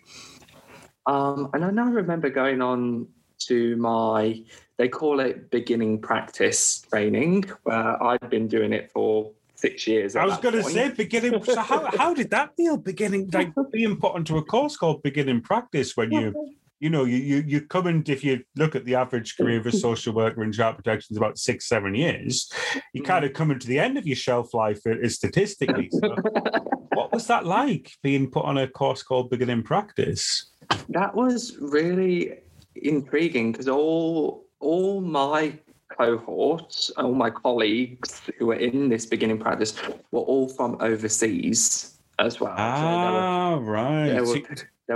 Um, 1.08 1.50
and 1.54 1.66
I 1.66 1.72
now 1.72 1.90
remember 1.90 2.30
going 2.30 2.62
on 2.62 3.08
to 3.48 3.76
my, 3.78 4.44
they 4.78 4.88
call 4.88 5.20
it 5.22 5.50
beginning 5.50 6.02
practice 6.02 6.82
training, 6.82 7.46
where 7.64 8.04
I've 8.04 8.30
been 8.30 8.48
doing 8.48 8.74
it 8.74 8.92
for 8.92 9.32
six 9.60 9.88
years. 9.88 10.16
I 10.16 10.26
was 10.26 10.38
going 10.38 10.56
to 10.56 10.64
say 10.64 10.90
beginning. 10.90 11.44
So 11.44 11.60
how, 11.60 11.90
how 11.98 12.14
did 12.14 12.30
that 12.32 12.56
feel? 12.56 12.78
Beginning 12.78 13.30
like 13.32 13.54
being 13.72 13.98
put 13.98 14.16
onto 14.16 14.38
a 14.38 14.44
course 14.44 14.78
called 14.78 15.04
beginning 15.04 15.42
practice 15.42 15.96
when 15.96 16.12
you 16.12 16.56
you 16.80 16.90
know 16.90 17.04
you 17.04 17.18
you 17.18 17.44
you 17.46 17.62
come 17.62 17.88
and 17.88 18.08
if 18.08 18.24
you 18.24 18.44
look 18.56 18.76
at 18.76 18.86
the 18.86 18.96
average 18.96 19.36
career 19.36 19.60
of 19.60 19.66
a 19.66 19.72
social 19.72 20.14
worker 20.14 20.44
in 20.44 20.52
child 20.52 20.78
protection 20.78 21.14
is 21.14 21.18
about 21.18 21.38
six 21.38 21.68
seven 21.68 21.94
years. 21.94 22.52
You 22.94 23.04
kind 23.04 23.26
of 23.26 23.32
mm. 23.32 23.36
coming 23.36 23.60
to 23.60 23.68
the 23.68 23.80
end 23.80 23.98
of 23.98 24.08
your 24.08 24.16
shelf 24.16 24.54
life 24.54 24.80
statistically. 25.08 25.90
So 25.92 26.16
what 26.94 27.12
was 27.12 27.28
that 27.28 27.46
like 27.46 27.92
being 28.02 28.30
put 28.30 28.46
on 28.46 28.58
a 28.58 28.68
course 28.68 29.04
called 29.04 29.30
beginning 29.30 29.64
practice? 29.64 30.52
That 30.90 31.16
was 31.16 31.58
really 31.60 32.40
intriguing 32.76 33.52
because 33.52 33.68
all 33.68 34.46
all 34.60 35.02
my 35.02 35.58
cohort, 36.00 36.90
all 36.98 37.14
my 37.14 37.30
colleagues 37.30 38.22
who 38.38 38.46
were 38.48 38.56
in 38.56 38.88
this 38.90 39.06
beginning 39.06 39.40
practice 39.40 39.74
were 40.12 40.22
all 40.22 40.48
from 40.48 40.78
overseas 40.80 42.00
as 42.20 42.40
well. 42.40 42.56
Ah, 42.58 43.56
so 43.56 43.60
were, 43.60 43.72
right. 43.72 44.22
Were, 44.22 44.42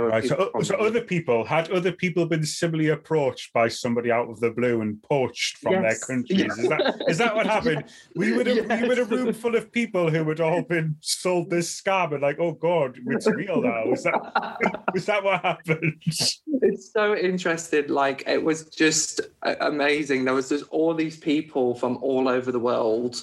Right. 0.00 0.24
So, 0.24 0.50
so 0.62 0.74
other 0.76 1.00
people 1.00 1.44
had 1.44 1.70
other 1.70 1.92
people 1.92 2.26
been 2.26 2.44
similarly 2.44 2.88
approached 2.88 3.52
by 3.52 3.68
somebody 3.68 4.10
out 4.10 4.28
of 4.28 4.40
the 4.40 4.50
blue 4.50 4.80
and 4.80 5.00
poached 5.04 5.58
from 5.58 5.74
yes. 5.74 5.82
their 5.82 6.16
countries. 6.16 6.58
Is 6.58 6.68
that 6.68 7.02
is 7.08 7.18
that 7.18 7.36
what 7.36 7.46
happened? 7.46 7.84
We 8.16 8.32
would 8.32 8.48
have 8.48 8.56
yes. 8.56 8.82
we 8.82 8.88
would 8.88 8.98
a 8.98 9.04
room 9.04 9.32
full 9.32 9.54
of 9.54 9.70
people 9.70 10.10
who 10.10 10.28
had 10.28 10.40
all 10.40 10.62
been 10.62 10.96
sold 11.00 11.48
this 11.48 11.80
scam 11.80 12.12
and 12.12 12.22
like, 12.22 12.40
oh 12.40 12.52
god, 12.52 12.98
it's 13.06 13.28
real 13.28 13.62
now. 13.62 13.92
Is 13.92 14.02
that 14.02 14.84
is 14.96 15.06
that 15.06 15.22
what 15.22 15.42
happened? 15.42 16.02
It's 16.06 16.92
so 16.92 17.14
interesting. 17.14 17.86
Like 17.86 18.24
it 18.26 18.42
was 18.42 18.64
just 18.64 19.20
uh, 19.42 19.54
amazing. 19.60 20.24
There 20.24 20.34
was 20.34 20.48
just 20.48 20.64
all 20.70 20.94
these 20.94 21.16
people 21.16 21.76
from 21.76 21.98
all 21.98 22.28
over 22.28 22.50
the 22.50 22.58
world 22.58 23.22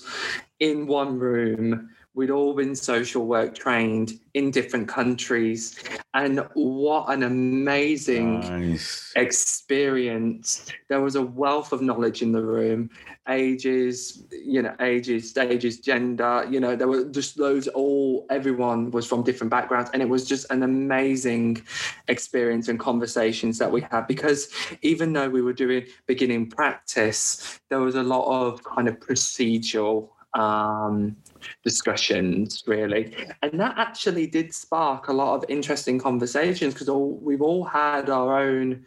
in 0.61 0.87
one 0.87 1.19
room 1.19 1.89
We'd 2.13 2.29
all 2.29 2.53
been 2.53 2.75
social 2.75 3.25
work 3.25 3.55
trained 3.55 4.19
in 4.33 4.51
different 4.51 4.89
countries. 4.89 5.81
And 6.13 6.45
what 6.55 7.09
an 7.09 7.23
amazing 7.23 8.41
nice. 8.41 9.13
experience. 9.15 10.69
There 10.89 10.99
was 10.99 11.15
a 11.15 11.21
wealth 11.21 11.71
of 11.71 11.81
knowledge 11.81 12.21
in 12.21 12.33
the 12.33 12.43
room 12.43 12.89
ages, 13.29 14.23
you 14.31 14.61
know, 14.61 14.75
ages, 14.81 15.29
stages, 15.29 15.79
gender, 15.79 16.45
you 16.49 16.59
know, 16.59 16.75
there 16.75 16.87
were 16.87 17.05
just 17.05 17.37
those 17.37 17.67
all, 17.69 18.25
everyone 18.29 18.91
was 18.91 19.07
from 19.07 19.23
different 19.23 19.51
backgrounds. 19.51 19.89
And 19.93 20.01
it 20.01 20.09
was 20.09 20.27
just 20.27 20.51
an 20.51 20.63
amazing 20.63 21.61
experience 22.09 22.67
and 22.67 22.79
conversations 22.79 23.57
that 23.59 23.71
we 23.71 23.81
had 23.81 24.07
because 24.07 24.49
even 24.81 25.13
though 25.13 25.29
we 25.29 25.41
were 25.41 25.53
doing 25.53 25.85
beginning 26.07 26.49
practice, 26.49 27.59
there 27.69 27.79
was 27.79 27.95
a 27.95 28.03
lot 28.03 28.25
of 28.27 28.63
kind 28.63 28.89
of 28.89 28.99
procedural 28.99 30.09
um, 30.33 31.15
discussions 31.63 32.63
really. 32.67 33.15
And 33.41 33.59
that 33.59 33.77
actually 33.77 34.27
did 34.27 34.53
spark 34.53 35.07
a 35.07 35.13
lot 35.13 35.35
of 35.35 35.45
interesting 35.49 35.99
conversations 35.99 36.73
because 36.73 36.89
all 36.89 37.17
we've 37.17 37.41
all 37.41 37.63
had 37.63 38.09
our 38.09 38.39
own 38.39 38.85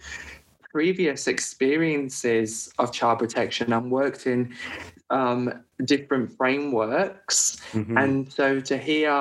previous 0.75 1.29
experiences 1.29 2.73
of 2.79 2.93
child 2.93 3.21
protection 3.21 3.73
and 3.73 3.91
worked 3.91 4.27
in 4.27 4.53
um, 5.15 5.63
different 5.85 6.37
frameworks. 6.37 7.57
Mm-hmm. 7.73 7.97
And 7.97 8.33
so 8.33 8.61
to 8.61 8.77
hear 8.77 9.13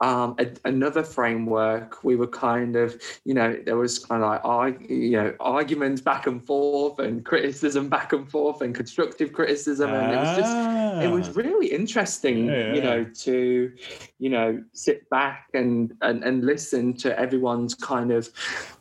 um, 0.00 0.34
a, 0.38 0.46
another 0.64 1.04
framework, 1.04 2.02
we 2.02 2.16
were 2.16 2.26
kind 2.26 2.74
of, 2.74 3.00
you 3.24 3.34
know, 3.34 3.56
there 3.64 3.76
was 3.76 3.98
kind 4.00 4.24
of 4.24 4.44
like, 4.44 4.90
you 4.90 5.12
know, 5.12 5.32
arguments 5.38 6.00
back 6.02 6.26
and 6.26 6.44
forth 6.44 6.98
and 6.98 7.24
criticism 7.24 7.88
back 7.88 8.12
and 8.12 8.28
forth 8.28 8.60
and 8.60 8.74
constructive 8.74 9.32
criticism. 9.32 9.90
And 9.90 10.12
it 10.12 10.16
was 10.16 10.36
just, 10.36 11.04
it 11.04 11.10
was 11.10 11.28
ah. 11.28 11.40
really 11.40 11.68
interesting, 11.68 12.46
yeah. 12.46 12.74
you 12.74 12.82
know, 12.82 13.04
to, 13.04 13.72
you 14.18 14.30
know, 14.30 14.62
sit 14.72 15.08
back 15.10 15.48
and, 15.54 15.94
and, 16.02 16.24
and 16.24 16.44
listen 16.44 16.92
to 16.94 17.18
everyone's 17.18 17.74
kind 17.74 18.10
of 18.10 18.28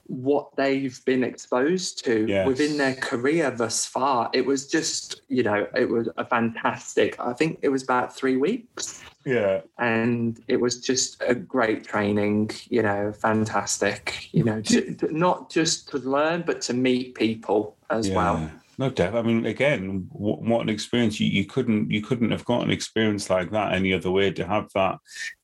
what 0.09 0.55
they've 0.55 0.99
been 1.05 1.23
exposed 1.23 2.03
to 2.03 2.25
yes. 2.27 2.47
within 2.47 2.77
their 2.77 2.95
career 2.95 3.51
thus 3.51 3.85
far. 3.85 4.29
It 4.33 4.45
was 4.45 4.67
just, 4.67 5.21
you 5.27 5.43
know, 5.43 5.67
it 5.75 5.87
was 5.87 6.09
a 6.17 6.25
fantastic. 6.25 7.19
I 7.19 7.33
think 7.33 7.59
it 7.61 7.69
was 7.69 7.83
about 7.83 8.15
three 8.15 8.35
weeks. 8.35 9.03
Yeah. 9.23 9.61
And 9.77 10.41
it 10.47 10.57
was 10.57 10.81
just 10.81 11.21
a 11.25 11.35
great 11.35 11.83
training, 11.83 12.49
you 12.69 12.81
know, 12.81 13.13
fantastic, 13.13 14.29
you 14.31 14.43
know, 14.43 14.61
to, 14.61 14.95
to, 14.95 15.15
not 15.15 15.51
just 15.51 15.89
to 15.89 15.99
learn, 15.99 16.41
but 16.41 16.61
to 16.61 16.73
meet 16.73 17.13
people 17.13 17.77
as 17.91 18.09
yeah. 18.09 18.15
well. 18.15 18.51
No 18.79 18.89
doubt. 18.89 19.13
I 19.13 19.21
mean, 19.21 19.45
again, 19.45 20.07
what, 20.09 20.41
what, 20.41 20.61
an 20.61 20.69
experience! 20.69 21.19
You, 21.19 21.27
you 21.27 21.43
couldn't 21.43 21.91
you 21.91 22.01
couldn't 22.01 22.31
have 22.31 22.45
got 22.45 22.63
an 22.63 22.71
experience 22.71 23.29
like 23.29 23.51
that 23.51 23.73
any 23.73 23.93
other 23.93 24.09
way. 24.09 24.31
To 24.31 24.47
have 24.47 24.69
that 24.73 24.99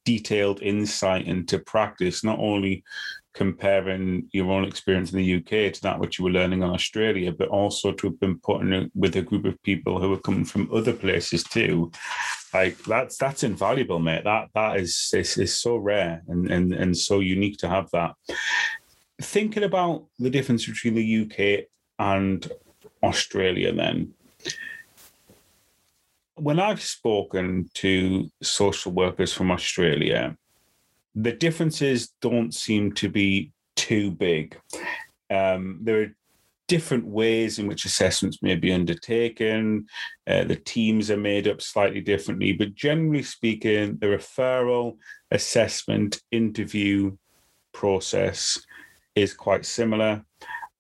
detailed 0.06 0.62
insight 0.62 1.28
into 1.28 1.60
practice, 1.60 2.24
not 2.24 2.40
only 2.40 2.86
comparing 3.36 4.28
your 4.32 4.50
own 4.50 4.64
experience 4.64 5.12
in 5.12 5.20
the 5.20 5.36
UK 5.36 5.74
to 5.74 5.82
that 5.82 6.00
which 6.00 6.18
you 6.18 6.26
were 6.26 6.32
learning 6.32 6.64
in 6.64 6.70
Australia, 6.70 7.32
but 7.32 7.50
also 7.50 7.92
to 7.92 8.08
have 8.08 8.20
been 8.20 8.40
put 8.40 8.62
in 8.62 8.90
with 8.96 9.16
a 9.18 9.22
group 9.22 9.46
of 9.46 9.62
people 9.62 10.00
who 10.00 10.14
are 10.14 10.20
coming 10.20 10.46
from 10.46 10.74
other 10.74 10.94
places 10.94 11.44
too. 11.44 11.92
Like 12.54 12.78
that's 12.86 13.18
that's 13.18 13.44
invaluable, 13.44 14.00
mate. 14.00 14.24
That 14.24 14.48
that 14.56 14.78
is 14.78 15.12
is, 15.14 15.38
is 15.38 15.60
so 15.60 15.76
rare 15.76 16.24
and, 16.30 16.50
and 16.50 16.74
and 16.74 16.98
so 16.98 17.20
unique 17.20 17.58
to 17.58 17.70
have 17.70 17.92
that. 17.92 18.14
Thinking 19.22 19.64
about 19.64 20.06
the 20.18 20.30
difference 20.30 20.66
between 20.66 20.96
the 20.96 21.22
UK 21.24 21.66
and 22.00 22.50
Australia, 23.04 23.74
then 23.74 24.14
when 26.36 26.60
I've 26.60 26.82
spoken 26.82 27.70
to 27.76 28.30
social 28.42 28.92
workers 28.92 29.34
from 29.34 29.52
Australia, 29.52 30.38
the 31.16 31.32
differences 31.32 32.14
don't 32.22 32.54
seem 32.54 32.92
to 32.94 33.10
be 33.10 33.52
too 33.76 34.12
big. 34.12 34.60
Um, 35.30 35.80
there 35.82 36.02
are 36.02 36.16
different 36.68 37.06
ways 37.06 37.60
in 37.60 37.68
which 37.68 37.86
assessments 37.86 38.42
may 38.42 38.56
be 38.56 38.72
undertaken. 38.72 39.88
Uh, 40.28 40.44
the 40.44 40.56
teams 40.56 41.10
are 41.12 41.18
made 41.18 41.48
up 41.48 41.62
slightly 41.62 42.02
differently, 42.02 42.54
but 42.54 42.76
generally 42.76 43.24
speaking, 43.24 43.98
the 44.00 44.08
referral, 44.08 44.98
assessment, 45.32 46.22
interview 46.32 47.16
process 47.72 48.60
is 49.16 49.34
quite 49.34 49.66
similar. 49.66 50.24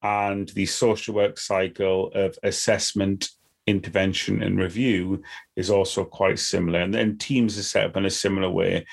And 0.01 0.49
the 0.49 0.65
social 0.65 1.15
work 1.15 1.39
cycle 1.39 2.11
of 2.13 2.37
assessment, 2.43 3.29
intervention, 3.65 4.43
and 4.43 4.59
review 4.59 5.23
is 5.55 5.69
also 5.69 6.03
quite 6.03 6.37
similar. 6.39 6.81
And 6.81 6.93
then 6.93 7.17
teams 7.17 7.57
are 7.57 7.63
set 7.63 7.85
up 7.85 7.97
in 7.97 8.05
a 8.05 8.11
similar 8.11 8.49
way 8.49 8.85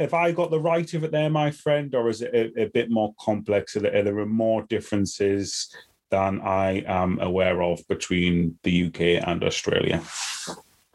have 0.00 0.14
I 0.14 0.32
got 0.32 0.50
the 0.50 0.60
right 0.60 0.92
of 0.94 1.04
it 1.04 1.12
there, 1.12 1.30
my 1.30 1.50
friend, 1.50 1.94
or 1.94 2.08
is 2.08 2.22
it 2.22 2.34
a, 2.34 2.62
a 2.62 2.68
bit 2.68 2.90
more 2.90 3.14
complex? 3.20 3.76
Are 3.76 3.80
there, 3.80 3.96
are 3.96 4.02
there 4.02 4.26
more 4.26 4.62
differences 4.62 5.74
than 6.10 6.40
I 6.40 6.82
am 6.86 7.20
aware 7.20 7.62
of 7.62 7.86
between 7.88 8.58
the 8.62 8.86
UK 8.86 9.26
and 9.26 9.44
Australia? 9.44 10.02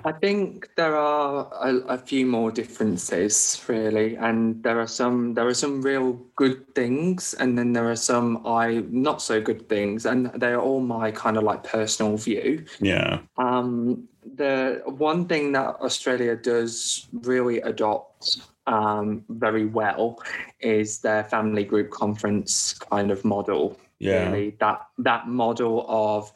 I 0.05 0.11
think 0.11 0.69
there 0.75 0.97
are 0.97 1.49
a, 1.61 1.75
a, 1.93 1.97
few 1.97 2.25
more 2.25 2.51
differences, 2.51 3.63
really, 3.67 4.17
and 4.17 4.61
there 4.61 4.79
are 4.79 4.87
some 4.87 5.33
there 5.33 5.47
are 5.47 5.53
some 5.53 5.81
real 5.81 6.13
good 6.35 6.75
things, 6.75 7.33
and 7.35 7.57
then 7.57 7.71
there 7.71 7.89
are 7.89 7.95
some 7.95 8.45
I 8.45 8.83
not 8.89 9.21
so 9.21 9.39
good 9.39 9.69
things, 9.69 10.05
and 10.05 10.29
they 10.35 10.51
are 10.51 10.59
all 10.59 10.81
my 10.81 11.11
kind 11.11 11.37
of 11.37 11.43
like 11.43 11.63
personal 11.63 12.17
view. 12.17 12.65
Yeah. 12.81 13.21
Um, 13.37 14.09
the 14.35 14.81
one 14.85 15.25
thing 15.27 15.51
that 15.53 15.75
Australia 15.81 16.35
does 16.35 17.07
really 17.21 17.59
adopt 17.61 18.39
um, 18.67 19.23
very 19.29 19.65
well 19.65 20.21
is 20.59 20.99
their 20.99 21.23
family 21.23 21.63
group 21.63 21.91
conference 21.91 22.73
kind 22.73 23.11
of 23.11 23.23
model. 23.25 23.77
Yeah. 23.99 24.29
Really, 24.31 24.55
that 24.59 24.85
that 24.97 25.27
model 25.27 25.85
of 25.87 26.31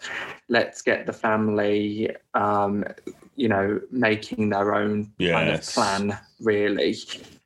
let's 0.48 0.82
get 0.82 1.06
the 1.06 1.14
family, 1.14 2.10
um, 2.34 2.86
you 3.36 3.50
know, 3.50 3.82
making 3.92 4.50
their 4.50 4.74
own 4.74 5.12
yes. 5.18 5.34
kind 5.34 5.50
of 5.50 6.10
plan, 6.10 6.20
really 6.40 6.96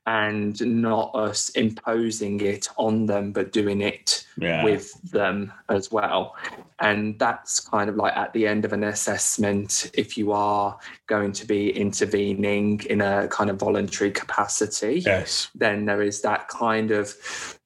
and 0.07 0.59
not 0.81 1.13
us 1.13 1.49
imposing 1.49 2.41
it 2.41 2.67
on 2.77 3.05
them, 3.05 3.31
but 3.31 3.51
doing 3.51 3.81
it 3.81 4.25
yeah. 4.37 4.63
with 4.63 4.99
them 5.11 5.53
as 5.69 5.91
well. 5.91 6.35
And 6.79 7.19
that's 7.19 7.59
kind 7.59 7.89
of 7.89 7.95
like 7.95 8.15
at 8.17 8.33
the 8.33 8.47
end 8.47 8.65
of 8.65 8.73
an 8.73 8.83
assessment, 8.83 9.91
if 9.93 10.17
you 10.17 10.31
are 10.31 10.77
going 11.05 11.31
to 11.33 11.45
be 11.45 11.69
intervening 11.69 12.81
in 12.89 13.01
a 13.01 13.27
kind 13.27 13.51
of 13.51 13.59
voluntary 13.59 14.11
capacity, 14.11 15.01
yes. 15.05 15.49
then 15.53 15.85
there 15.85 16.01
is 16.01 16.21
that 16.21 16.47
kind 16.47 16.89
of, 16.89 17.15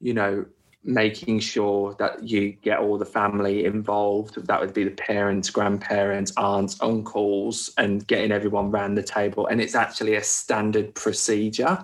you 0.01 0.13
know, 0.13 0.45
making 0.85 1.39
sure 1.39 1.95
that 1.97 2.23
you 2.23 2.51
get 2.51 2.79
all 2.79 2.97
the 2.97 3.05
family 3.05 3.65
involved. 3.65 4.45
That 4.45 4.61
would 4.61 4.73
be 4.73 4.83
the 4.83 4.91
parents, 4.91 5.49
grandparents, 5.49 6.31
aunts, 6.37 6.79
uncles, 6.81 7.71
and 7.77 8.05
getting 8.05 8.31
everyone 8.31 8.67
around 8.67 8.95
the 8.95 9.03
table. 9.03 9.47
And 9.47 9.59
it's 9.59 9.73
actually 9.73 10.15
a 10.15 10.23
standard 10.23 10.93
procedure 10.93 11.83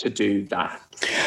to 0.00 0.10
do 0.10 0.46
that. 0.46 0.80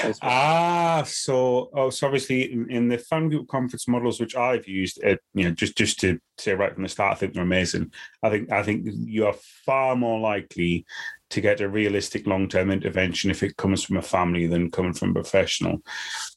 Well. 0.04 0.14
Ah, 0.22 1.04
so 1.06 1.70
oh, 1.74 1.90
so 1.90 2.08
obviously 2.08 2.52
in, 2.52 2.70
in, 2.70 2.88
the 2.90 2.98
fan 2.98 3.30
group 3.30 3.48
conference 3.48 3.88
models 3.88 4.20
which 4.20 4.36
I've 4.36 4.68
used, 4.68 5.04
uh, 5.04 5.16
you 5.34 5.46
know, 5.46 5.52
just 5.52 5.78
just 5.78 6.00
to 6.02 6.20
say 6.38 6.54
right 6.54 6.74
from 6.74 6.84
the 6.84 6.90
start, 6.90 7.14
I 7.14 7.16
think 7.16 7.34
they're 7.34 7.44
amazing. 7.44 7.92
I 8.22 8.30
think 8.30 8.52
I 8.52 8.64
think 8.64 8.88
you 8.88 9.28
are 9.28 9.36
far 9.66 9.96
more 9.96 10.20
likely 10.20 10.86
to 11.30 11.42
get 11.42 11.62
a 11.62 11.70
realistic 11.70 12.28
long 12.28 12.48
term 12.48 12.70
intervention 12.70 13.32
if 13.32 13.42
it 13.42 13.58
comes 13.58 13.84
from 13.84 13.98
a 13.98 14.02
family 14.02 14.48
than 14.48 14.72
coming 14.72 14.94
from 14.94 15.12
a 15.12 15.14
professional. 15.14 15.82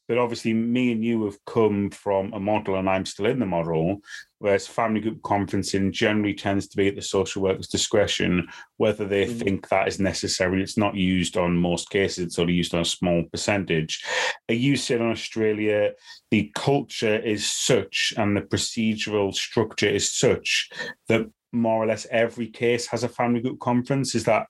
But 0.08 0.18
obviously, 0.18 0.54
me 0.54 0.92
and 0.92 1.04
you 1.04 1.24
have 1.24 1.44
come 1.44 1.90
from 1.90 2.32
a 2.32 2.40
model, 2.40 2.76
and 2.76 2.88
I'm 2.88 3.04
still 3.04 3.26
in 3.26 3.38
the 3.38 3.46
model, 3.46 4.00
whereas 4.38 4.66
family 4.66 5.00
group 5.00 5.20
conferencing 5.22 5.90
generally 5.90 6.34
tends 6.34 6.68
to 6.68 6.76
be 6.76 6.88
at 6.88 6.94
the 6.94 7.02
social 7.02 7.42
worker's 7.42 7.68
discretion 7.68 8.46
whether 8.76 9.06
they 9.06 9.26
mm. 9.26 9.38
think 9.40 9.68
that 9.68 9.88
is 9.88 9.98
necessary. 9.98 10.62
It's 10.62 10.76
not 10.76 10.94
used 10.94 11.36
on 11.36 11.56
most 11.56 11.90
cases, 11.90 12.24
it's 12.26 12.38
only 12.38 12.52
used 12.52 12.74
on 12.74 12.80
a 12.80 12.84
small 12.84 13.24
percentage. 13.30 14.04
Are 14.48 14.54
you 14.54 14.76
saying 14.76 15.02
in 15.02 15.10
Australia 15.10 15.92
the 16.30 16.52
culture 16.54 17.18
is 17.18 17.50
such 17.50 18.12
and 18.16 18.36
the 18.36 18.42
procedural 18.42 19.34
structure 19.34 19.88
is 19.88 20.12
such 20.12 20.70
that 21.08 21.26
more 21.52 21.82
or 21.82 21.86
less 21.86 22.06
every 22.10 22.48
case 22.48 22.86
has 22.86 23.04
a 23.04 23.08
family 23.08 23.40
group 23.40 23.60
conference? 23.60 24.14
Is 24.14 24.24
that 24.24 24.46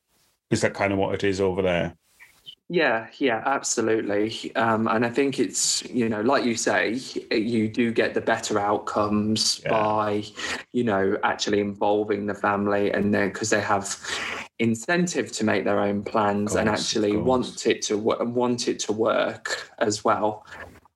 is 0.50 0.60
that 0.60 0.74
kind 0.74 0.92
of 0.92 0.98
what 0.98 1.14
it 1.14 1.24
is 1.24 1.40
over 1.40 1.62
there? 1.62 1.96
Yeah, 2.68 3.06
yeah, 3.18 3.42
absolutely. 3.46 4.54
Um, 4.56 4.88
and 4.88 5.06
I 5.06 5.10
think 5.10 5.38
it's, 5.38 5.84
you 5.84 6.08
know, 6.08 6.20
like 6.20 6.44
you 6.44 6.56
say, 6.56 6.98
you 7.30 7.68
do 7.68 7.92
get 7.92 8.12
the 8.12 8.20
better 8.20 8.58
outcomes 8.58 9.60
yeah. 9.62 9.70
by, 9.70 10.24
you 10.72 10.82
know, 10.82 11.16
actually 11.22 11.60
involving 11.60 12.26
the 12.26 12.34
family 12.34 12.90
and 12.90 13.14
then 13.14 13.28
because 13.28 13.50
they 13.50 13.60
have 13.60 13.96
incentive 14.58 15.30
to 15.32 15.44
make 15.44 15.64
their 15.64 15.78
own 15.78 16.02
plans 16.02 16.52
course, 16.52 16.60
and 16.60 16.68
actually 16.68 17.16
want 17.16 17.66
it 17.66 17.82
to 17.82 17.96
want 17.96 18.66
it 18.66 18.80
to 18.80 18.92
work 18.92 19.70
as 19.78 20.02
well. 20.02 20.44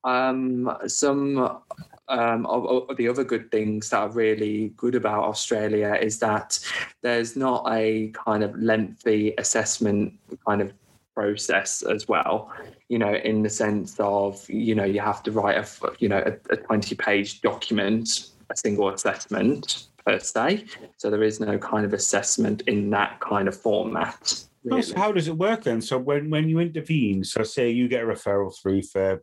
Um, 0.03 0.77
some 0.87 1.61
um, 2.09 2.47
of, 2.47 2.89
of, 2.91 2.97
the 2.97 3.07
other 3.07 3.23
good 3.23 3.51
things 3.53 3.91
that 3.91 3.99
are 3.99 4.11
really 4.11 4.71
good 4.77 4.97
about 4.97 5.25
Australia 5.25 5.97
is 6.01 6.19
that 6.19 6.59
there's 7.03 7.37
not 7.37 7.65
a 7.71 8.09
kind 8.09 8.43
of 8.43 8.59
lengthy 8.59 9.35
assessment 9.39 10.15
kind 10.45 10.61
of 10.61 10.73
process 11.15 11.83
as 11.83 12.07
well 12.09 12.53
you 12.89 12.99
know 12.99 13.15
in 13.15 13.43
the 13.43 13.51
sense 13.51 13.97
of 13.99 14.49
you 14.49 14.75
know 14.75 14.85
you 14.85 15.01
have 15.01 15.23
to 15.23 15.33
write 15.33 15.57
a 15.57 15.67
you 15.99 16.09
know 16.09 16.23
a, 16.25 16.53
a 16.53 16.57
20 16.57 16.95
page 16.95 17.41
document 17.41 18.31
a 18.51 18.57
single 18.57 18.89
assessment 18.91 19.87
per 20.05 20.19
se. 20.19 20.65
So 20.97 21.11
there 21.11 21.23
is 21.23 21.41
no 21.41 21.59
kind 21.59 21.85
of 21.85 21.93
assessment 21.93 22.63
in 22.63 22.91
that 22.91 23.21
kind 23.21 23.49
of 23.49 23.57
format 23.57 24.45
really. 24.65 24.83
so 24.83 24.97
how 24.97 25.13
does 25.13 25.29
it 25.29 25.37
work 25.37 25.65
then? 25.65 25.81
So 25.81 25.99
when 25.99 26.31
when 26.31 26.49
you 26.49 26.59
intervene 26.59 27.25
so 27.25 27.43
say 27.43 27.71
you 27.71 27.89
get 27.89 28.03
a 28.03 28.07
referral 28.07 28.55
through 28.61 28.83
for 28.83 29.23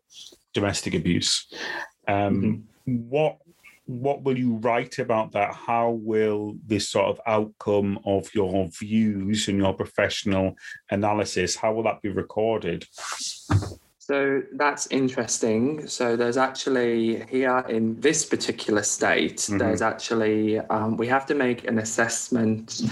domestic 0.54 0.94
abuse 0.94 1.52
um, 2.08 2.66
mm-hmm. 2.88 3.10
what 3.10 3.38
what 3.88 4.24
will 4.24 4.38
you 4.38 4.58
write 4.58 5.00
about 5.00 5.32
that? 5.32 5.56
How 5.56 5.92
will 5.92 6.56
this 6.66 6.90
sort 6.90 7.08
of 7.08 7.20
outcome 7.26 8.00
of 8.06 8.34
your 8.36 8.68
views 8.68 9.48
and 9.48 9.58
your 9.58 9.74
professional 9.74 10.56
analysis, 10.92 11.56
how 11.56 11.74
will 11.74 11.84
that 11.84 12.02
be 12.02 12.10
recorded? 12.10 12.86
So 13.98 14.42
that's 14.54 14.88
interesting. 14.88 15.86
So 15.88 16.16
there's 16.16 16.38
actually 16.38 17.26
here 17.26 17.60
in 17.68 18.00
this 18.00 18.26
particular 18.26 18.84
state, 18.84 19.38
mm-hmm. 19.38 19.58
there's 19.58 19.82
actually 19.82 20.60
um, 20.60 20.96
we 20.96 21.08
have 21.08 21.26
to 21.26 21.36
make 21.36 21.68
an 21.68 21.80
assessment 21.80 22.84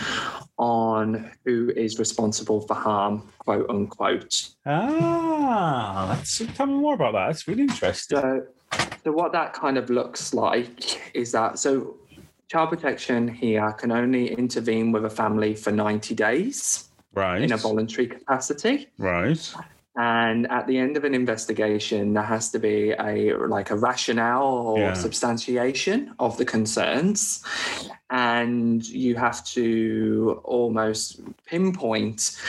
on 0.58 1.32
who 1.46 1.72
is 1.76 2.00
responsible 2.00 2.62
for 2.68 2.74
harm, 2.74 3.30
quote 3.39 3.70
unquote. 3.70 4.50
Ah, 4.66 6.08
that's 6.10 6.41
tell 6.58 6.66
me 6.66 6.74
more 6.74 6.96
about 6.96 7.14
that. 7.14 7.28
That's 7.28 7.48
really 7.48 7.64
interesting. 7.64 8.18
So 8.18 8.41
so 9.06 9.12
what 9.12 9.32
that 9.34 9.54
kind 9.54 9.78
of 9.78 9.92
looks 9.92 10.34
like 10.34 11.12
is 11.13 11.32
that 11.32 11.59
so 11.59 11.96
child 12.47 12.70
protection 12.70 13.28
here 13.28 13.71
can 13.74 13.92
only 13.92 14.34
intervene 14.34 14.92
with 14.92 15.05
a 15.05 15.09
family 15.12 15.54
for 15.54 15.71
90 15.71 16.16
days 16.16 16.89
right 17.13 17.43
in 17.43 17.51
a 17.51 17.58
voluntary 17.58 18.08
capacity. 18.08 18.88
Right. 18.97 19.54
And 19.96 20.50
at 20.51 20.66
the 20.66 20.80
end 20.80 20.97
of 20.97 21.04
an 21.04 21.13
investigation 21.13 22.13
there 22.16 22.24
has 22.24 22.50
to 22.50 22.58
be 22.58 22.93
a 23.00 23.36
like 23.47 23.70
a 23.70 23.78
rationale 23.78 24.43
or 24.43 24.80
yeah. 24.80 24.93
substantiation 24.93 26.16
of 26.17 26.38
the 26.38 26.46
concerns. 26.46 27.43
And 28.09 28.84
you 28.88 29.16
have 29.17 29.46
to 29.54 30.42
almost 30.43 31.21
pinpoint 31.46 32.42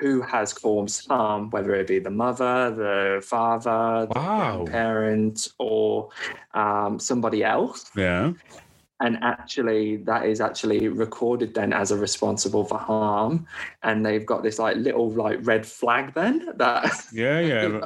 who 0.00 0.22
has 0.22 0.52
caused 0.54 1.08
harm, 1.08 1.50
whether 1.50 1.74
it 1.76 1.88
be 1.88 2.00
the 2.00 2.10
mother, 2.10 2.70
the 2.72 3.22
father, 3.24 4.08
wow. 4.16 4.64
the 4.64 4.70
parent, 4.70 5.48
or 5.58 6.10
um, 6.54 6.98
somebody 7.00 7.44
else. 7.44 7.90
Yeah. 7.96 8.32
And 9.00 9.18
actually, 9.22 9.98
that 9.98 10.26
is 10.26 10.40
actually 10.40 10.88
recorded 10.88 11.54
then 11.54 11.72
as 11.72 11.90
a 11.92 11.98
responsible 11.98 12.64
for 12.64 12.78
harm, 12.78 13.46
and 13.84 14.06
they've 14.06 14.26
got 14.26 14.42
this 14.42 14.58
like 14.58 14.76
little 14.76 15.10
like 15.10 15.40
red 15.42 15.66
flag 15.66 16.14
then 16.14 16.48
that 16.58 16.92
yeah 17.12 17.40
yeah 17.40 17.80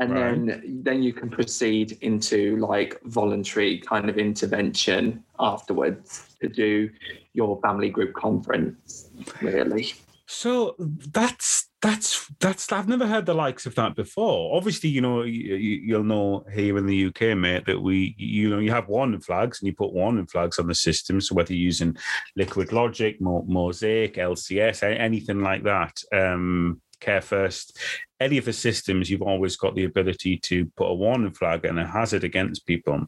and 0.00 0.12
Right. 0.12 0.20
then 0.48 0.80
then 0.84 1.02
you 1.04 1.14
can 1.14 1.30
proceed 1.30 1.98
into 2.02 2.58
like 2.58 3.00
voluntary 3.06 3.80
kind 3.80 4.10
of 4.10 4.18
intervention 4.18 5.24
afterwards 5.40 6.36
to 6.42 6.50
do 6.50 6.90
your 7.34 7.60
family 7.62 7.90
group 7.90 8.14
conference 8.14 9.10
really 9.42 9.94
So 10.26 10.74
that's 10.78 11.68
that's 11.82 12.30
that's 12.40 12.72
I've 12.72 12.88
never 12.88 13.06
heard 13.06 13.26
the 13.26 13.34
likes 13.34 13.66
of 13.66 13.74
that 13.74 13.94
before. 13.94 14.56
Obviously, 14.56 14.88
you 14.88 15.02
know 15.02 15.22
you, 15.22 15.56
you'll 15.56 16.02
know 16.02 16.46
here 16.52 16.78
in 16.78 16.86
the 16.86 17.06
UK, 17.06 17.36
mate, 17.36 17.66
that 17.66 17.80
we 17.80 18.14
you 18.16 18.48
know 18.48 18.58
you 18.58 18.70
have 18.70 18.88
warning 18.88 19.20
flags 19.20 19.60
and 19.60 19.66
you 19.66 19.74
put 19.74 19.92
warning 19.92 20.26
flags 20.26 20.58
on 20.58 20.66
the 20.66 20.74
system. 20.74 21.20
So 21.20 21.34
whether 21.34 21.52
you're 21.52 21.64
using 21.64 21.96
Liquid 22.36 22.72
Logic, 22.72 23.20
Mo- 23.20 23.44
Mosaic, 23.46 24.14
LCS, 24.14 24.82
anything 24.82 25.42
like 25.42 25.64
that, 25.64 26.00
um, 26.12 26.80
Care 27.00 27.20
First, 27.20 27.78
any 28.18 28.38
of 28.38 28.46
the 28.46 28.52
systems, 28.54 29.10
you've 29.10 29.20
always 29.20 29.56
got 29.56 29.74
the 29.74 29.84
ability 29.84 30.38
to 30.38 30.64
put 30.76 30.86
a 30.90 30.94
warning 30.94 31.32
flag 31.32 31.66
and 31.66 31.78
a 31.78 31.86
hazard 31.86 32.24
against 32.24 32.66
people. 32.66 33.06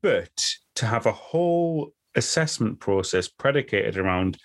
But 0.00 0.30
to 0.76 0.86
have 0.86 1.06
a 1.06 1.12
whole 1.12 1.92
assessment 2.14 2.78
process 2.80 3.28
predicated 3.28 3.96
around 3.96 4.38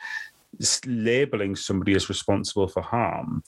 labeling 0.86 1.56
somebody 1.56 1.95
as 1.95 2.10
responsible 2.10 2.68
for 2.68 2.82
harm 2.82 3.44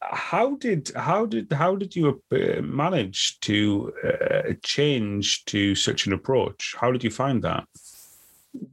how 0.00 0.56
did 0.56 0.90
how 0.94 1.26
did 1.26 1.52
how 1.52 1.74
did 1.74 1.94
you 1.94 2.22
uh, 2.32 2.60
manage 2.62 3.38
to 3.40 3.92
uh, 4.04 4.52
change 4.62 5.44
to 5.46 5.74
such 5.74 6.06
an 6.06 6.12
approach? 6.12 6.74
How 6.78 6.92
did 6.92 7.02
you 7.02 7.10
find 7.10 7.42
that 7.42 7.66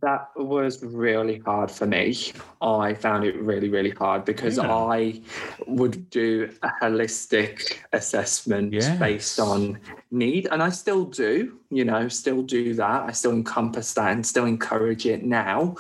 that 0.02 0.30
was 0.38 0.82
really 0.84 1.40
hard 1.40 1.70
for 1.70 1.86
me 1.86 2.16
i 2.62 2.94
found 2.94 3.26
it 3.26 3.36
really 3.36 3.70
really 3.70 3.90
hard 3.92 4.24
because 4.24 4.56
Yeah. 4.58 4.74
i 4.74 5.22
would 5.68 6.10
do 6.10 6.50
a 6.64 6.70
holistic 6.82 7.80
assessment 7.92 8.72
Yes. 8.74 8.98
based 8.98 9.40
on 9.40 9.78
need 10.12 10.48
and 10.50 10.64
i 10.64 10.70
still 10.70 11.04
do 11.06 11.60
you 11.70 11.84
know 11.84 12.08
still 12.08 12.42
do 12.42 12.74
that 12.76 13.04
i 13.04 13.12
still 13.12 13.34
encompass 13.34 13.94
that 13.96 14.14
and 14.14 14.26
still 14.26 14.46
encourage 14.46 15.06
it 15.06 15.24
now 15.24 15.76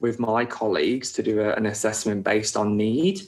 with 0.00 0.20
my 0.20 0.44
colleagues 0.44 1.10
to 1.12 1.22
do 1.22 1.40
a- 1.40 1.54
an 1.54 1.66
assessment 1.66 2.24
based 2.24 2.56
on 2.56 2.76
need 2.76 3.22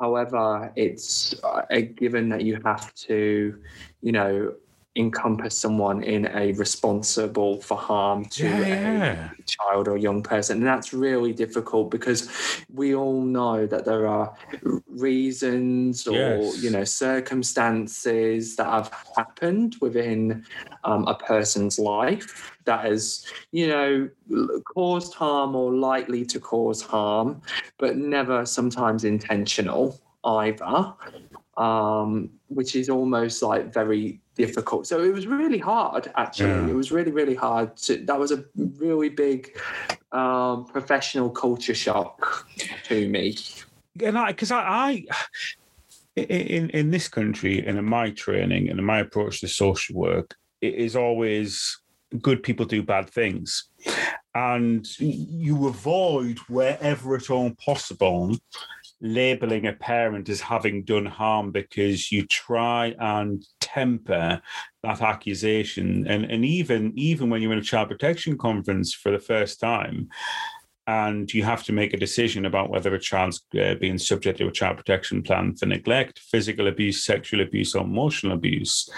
However, 0.00 0.72
it's 0.76 1.34
uh, 1.42 1.62
a 1.70 1.82
given 1.82 2.28
that 2.28 2.42
you 2.42 2.60
have 2.64 2.94
to, 3.08 3.60
you 4.00 4.12
know, 4.12 4.54
encompass 4.98 5.56
someone 5.56 6.02
in 6.02 6.26
a 6.26 6.52
responsible 6.52 7.60
for 7.62 7.78
harm 7.78 8.24
to 8.26 8.46
Yeah, 8.46 9.30
a 9.38 9.42
child 9.46 9.88
or 9.88 9.96
young 9.96 10.22
person. 10.22 10.58
And 10.58 10.66
that's 10.66 10.92
really 10.92 11.32
difficult 11.32 11.90
because 11.90 12.28
we 12.72 12.94
all 12.94 13.22
know 13.22 13.66
that 13.66 13.84
there 13.84 14.06
are 14.06 14.34
reasons 14.88 16.06
or, 16.06 16.14
Yes. 16.14 16.64
you 16.64 16.70
know, 16.70 16.84
circumstances 16.84 18.56
that 18.56 18.66
have 18.66 18.92
happened 19.16 19.76
within 19.80 20.44
um, 20.84 21.06
a 21.06 21.14
person's 21.14 21.78
life 21.78 22.52
that 22.64 22.84
has, 22.84 23.24
you 23.52 23.68
know, 23.68 24.08
caused 24.74 25.14
harm 25.14 25.54
or 25.54 25.72
likely 25.72 26.24
to 26.26 26.40
cause 26.40 26.82
harm 26.82 27.40
but 27.78 27.96
never 27.96 28.44
sometimes 28.44 29.04
intentional 29.04 29.98
either, 30.24 30.92
um, 31.56 32.30
which 32.48 32.74
is 32.76 32.88
almost 32.88 33.42
like 33.42 33.72
very 33.72 34.20
difficult. 34.38 34.86
So 34.86 35.02
it 35.02 35.12
was 35.12 35.26
really 35.26 35.58
hard, 35.58 36.10
actually. 36.16 36.50
Yeah. 36.50 36.68
It 36.68 36.74
was 36.74 36.90
really, 36.90 37.10
really 37.10 37.34
hard. 37.34 37.76
To, 37.84 37.98
that 38.06 38.18
was 38.18 38.32
a 38.32 38.44
really 38.56 39.10
big 39.10 39.58
um, 40.12 40.64
professional 40.64 41.28
culture 41.28 41.74
shock 41.74 42.46
to 42.84 43.08
me. 43.08 43.36
and 44.02 44.16
i 44.16 44.28
because 44.28 44.50
I, 44.50 44.60
I 44.60 45.06
in 46.16 46.70
in 46.70 46.90
this 46.90 47.08
country 47.08 47.64
and 47.66 47.78
in 47.78 47.84
my 47.84 48.10
training 48.10 48.68
and 48.70 48.78
in 48.78 48.84
my 48.84 49.00
approach 49.00 49.40
to 49.40 49.48
social 49.48 49.96
work 49.96 50.34
it 50.60 50.74
is 50.74 50.96
always 50.96 51.80
good 52.22 52.42
people 52.42 52.64
do 52.64 52.82
bad 52.82 53.10
things 53.10 53.68
and 54.34 54.86
you 54.98 55.66
avoid 55.66 56.38
wherever 56.48 57.16
at 57.16 57.30
all 57.30 57.50
possible 57.64 58.36
labeling 59.00 59.66
a 59.66 59.72
parent 59.72 60.28
as 60.28 60.40
having 60.40 60.82
done 60.82 61.06
harm 61.06 61.52
because 61.52 62.10
you 62.10 62.26
try 62.26 62.94
and 62.98 63.44
temper 63.60 64.40
that 64.82 65.00
accusation 65.00 66.06
and 66.08 66.24
and 66.24 66.44
even 66.44 66.92
even 66.96 67.30
when 67.30 67.40
you're 67.40 67.52
in 67.52 67.58
a 67.58 67.62
child 67.62 67.88
protection 67.88 68.36
conference 68.36 68.92
for 68.92 69.12
the 69.12 69.18
first 69.18 69.60
time 69.60 70.08
and 70.88 71.32
you 71.34 71.42
have 71.44 71.62
to 71.62 71.72
make 71.72 71.92
a 71.92 71.98
decision 71.98 72.46
about 72.46 72.70
whether 72.70 72.94
a 72.94 72.98
child's 72.98 73.44
uh, 73.60 73.74
being 73.74 73.98
subject 73.98 74.38
to 74.38 74.48
a 74.48 74.52
child 74.52 74.78
protection 74.78 75.22
plan 75.22 75.54
for 75.54 75.66
neglect, 75.66 76.18
physical 76.18 76.66
abuse, 76.66 77.04
sexual 77.04 77.42
abuse, 77.42 77.74
or 77.74 77.84
emotional 77.84 78.32
abuse. 78.32 78.88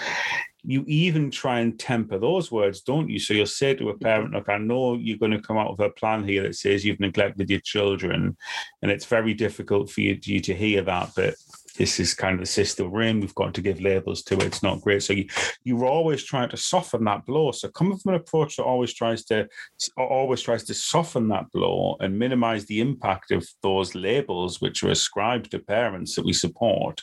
You 0.63 0.83
even 0.87 1.31
try 1.31 1.59
and 1.59 1.79
temper 1.79 2.19
those 2.19 2.51
words, 2.51 2.81
don't 2.81 3.09
you? 3.09 3.19
So 3.19 3.33
you'll 3.33 3.45
say 3.47 3.73
to 3.75 3.89
a 3.89 3.97
parent, 3.97 4.27
mm-hmm. 4.27 4.35
Look, 4.35 4.49
I 4.49 4.57
know 4.57 4.95
you're 4.95 5.17
going 5.17 5.31
to 5.31 5.41
come 5.41 5.57
out 5.57 5.71
with 5.71 5.85
a 5.85 5.89
plan 5.91 6.23
here 6.23 6.43
that 6.43 6.55
says 6.55 6.85
you've 6.85 6.99
neglected 6.99 7.49
your 7.49 7.61
children, 7.61 8.37
and 8.81 8.91
it's 8.91 9.05
very 9.05 9.33
difficult 9.33 9.89
for 9.89 10.01
you, 10.01 10.19
you 10.23 10.39
to 10.41 10.53
hear 10.53 10.81
that, 10.83 11.11
but 11.15 11.35
this 11.77 11.99
is 11.99 12.13
kind 12.13 12.33
of 12.33 12.41
the 12.41 12.45
system 12.45 12.91
we're 12.91 13.03
in. 13.03 13.19
We've 13.19 13.35
got 13.35 13.53
to 13.53 13.61
give 13.61 13.81
labels 13.81 14.23
to 14.23 14.35
it. 14.35 14.43
It's 14.43 14.63
not 14.63 14.81
great. 14.81 15.03
So 15.03 15.13
you, 15.13 15.27
you're 15.63 15.85
always 15.85 16.23
trying 16.23 16.49
to 16.49 16.57
soften 16.57 17.05
that 17.05 17.25
blow. 17.25 17.51
So 17.51 17.69
come 17.69 17.97
from 17.97 18.13
an 18.13 18.19
approach 18.19 18.57
that 18.57 18.63
always 18.63 18.93
tries 18.93 19.23
to 19.25 19.47
always 19.97 20.41
tries 20.41 20.63
to 20.65 20.73
soften 20.73 21.27
that 21.29 21.51
blow 21.51 21.95
and 21.99 22.17
minimize 22.17 22.65
the 22.65 22.81
impact 22.81 23.31
of 23.31 23.47
those 23.63 23.95
labels 23.95 24.61
which 24.61 24.83
are 24.83 24.91
ascribed 24.91 25.51
to 25.51 25.59
parents 25.59 26.15
that 26.15 26.25
we 26.25 26.33
support. 26.33 27.01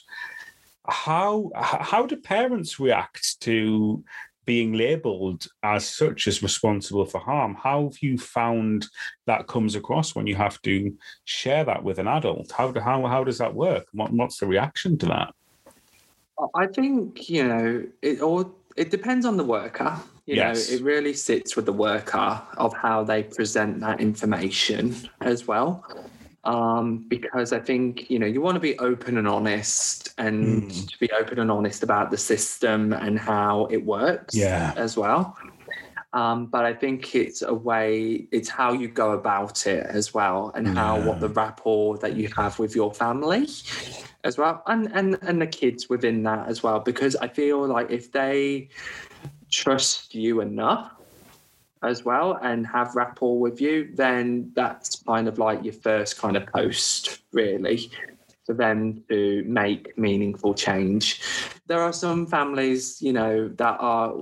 How 0.89 1.51
how 1.55 2.07
do 2.07 2.17
parents 2.17 2.81
react 2.81 3.41
to 3.43 4.03
being 4.47 4.73
labeled 4.73 5.47
as 5.63 5.87
such 5.87 6.27
as 6.27 6.43
responsible 6.43 7.05
for 7.05 7.21
harm? 7.21 7.55
How 7.55 7.85
have 7.85 7.99
you 8.01 8.17
found 8.17 8.87
that 9.27 9.47
comes 9.47 9.75
across 9.75 10.15
when 10.15 10.27
you 10.27 10.35
have 10.37 10.61
to 10.63 10.97
share 11.25 11.65
that 11.65 11.85
with 11.85 11.99
an 11.99 12.09
adult? 12.09 12.51
How 12.53 12.71
do, 12.73 12.81
how 12.81 13.07
how 13.07 13.25
does 13.25 13.37
that 13.39 13.55
work? 13.55 13.87
What, 13.93 14.11
what's 14.13 14.39
the 14.39 14.47
reaction 14.47 14.97
to 14.99 15.07
that? 15.07 15.35
I 16.55 16.67
think 16.67 17.29
you 17.29 17.47
know 17.47 17.85
it 18.01 18.21
all. 18.23 18.55
It 18.77 18.91
depends 18.91 19.27
on 19.27 19.37
the 19.37 19.45
worker. 19.45 19.99
You 20.25 20.37
Yes. 20.37 20.69
know, 20.71 20.77
it 20.77 20.83
really 20.83 21.15
sits 21.15 21.57
with 21.57 21.67
the 21.67 21.73
worker 21.73 22.41
of 22.57 22.73
how 22.75 23.03
they 23.03 23.23
present 23.25 23.81
that 23.81 24.01
information 24.01 24.95
as 25.21 25.47
well. 25.47 25.85
Um, 26.49 27.05
because 27.09 27.53
I 27.53 27.61
think 27.61 28.11
you 28.13 28.19
know 28.19 28.27
you 28.35 28.41
want 28.41 28.57
to 28.57 28.61
be 28.71 28.75
open 28.79 29.19
and 29.19 29.29
honest, 29.29 30.15
and 30.17 30.63
Mm. 30.63 30.91
to 30.91 30.99
be 30.99 31.11
open 31.21 31.39
and 31.39 31.51
honest 31.51 31.83
about 31.83 32.11
the 32.11 32.17
system 32.17 32.81
and 32.95 33.19
how 33.19 33.67
it 33.71 33.85
works. 33.85 34.35
Yeah. 34.35 34.73
as 34.77 34.97
well. 34.97 35.37
Um, 36.15 36.47
but 36.47 36.65
I 36.65 36.73
think 36.73 37.15
it's 37.15 37.43
a 37.43 37.53
way, 37.53 38.27
it's 38.33 38.49
how 38.49 38.73
you 38.73 38.89
go 38.89 39.09
about 39.13 39.67
it 39.67 39.85
as 39.99 40.15
well, 40.15 40.51
and 40.55 40.67
how 40.67 40.99
what 41.07 41.21
the 41.21 41.29
rapport 41.29 41.99
that 41.99 42.17
you 42.17 42.29
have 42.41 42.59
with 42.59 42.75
your 42.75 42.95
family 42.95 43.47
as 44.25 44.39
well, 44.39 44.63
and 44.67 44.83
and 44.95 45.19
and 45.29 45.37
the 45.45 45.47
kids 45.47 45.91
within 45.91 46.23
that 46.23 46.49
as 46.49 46.63
well. 46.63 46.81
Because 46.81 47.15
I 47.17 47.29
feel 47.29 47.67
like 47.67 47.91
if 47.91 48.11
they 48.11 48.71
trust 49.51 50.15
you 50.15 50.41
enough 50.41 50.93
as 51.83 52.05
well 52.05 52.39
and 52.43 52.67
have 52.67 52.95
rapport 52.95 53.39
with 53.39 53.61
you, 53.61 53.91
then 53.95 54.51
that's 54.55 55.03
kind 55.03 55.29
of 55.29 55.39
like 55.39 55.63
your 55.65 55.75
first 55.75 56.19
kind 56.19 56.37
of 56.37 56.47
post, 56.47 57.21
really, 57.33 57.91
for 58.45 58.55
them 58.55 59.05
to 59.09 59.45
make 59.47 59.97
meaningful 59.99 60.55
change. 60.55 61.21
There 61.67 61.81
are 61.81 61.93
some 61.93 62.27
families, 62.27 63.01
you 63.03 63.13
know, 63.13 63.49
that 63.49 63.77
are 63.81 64.15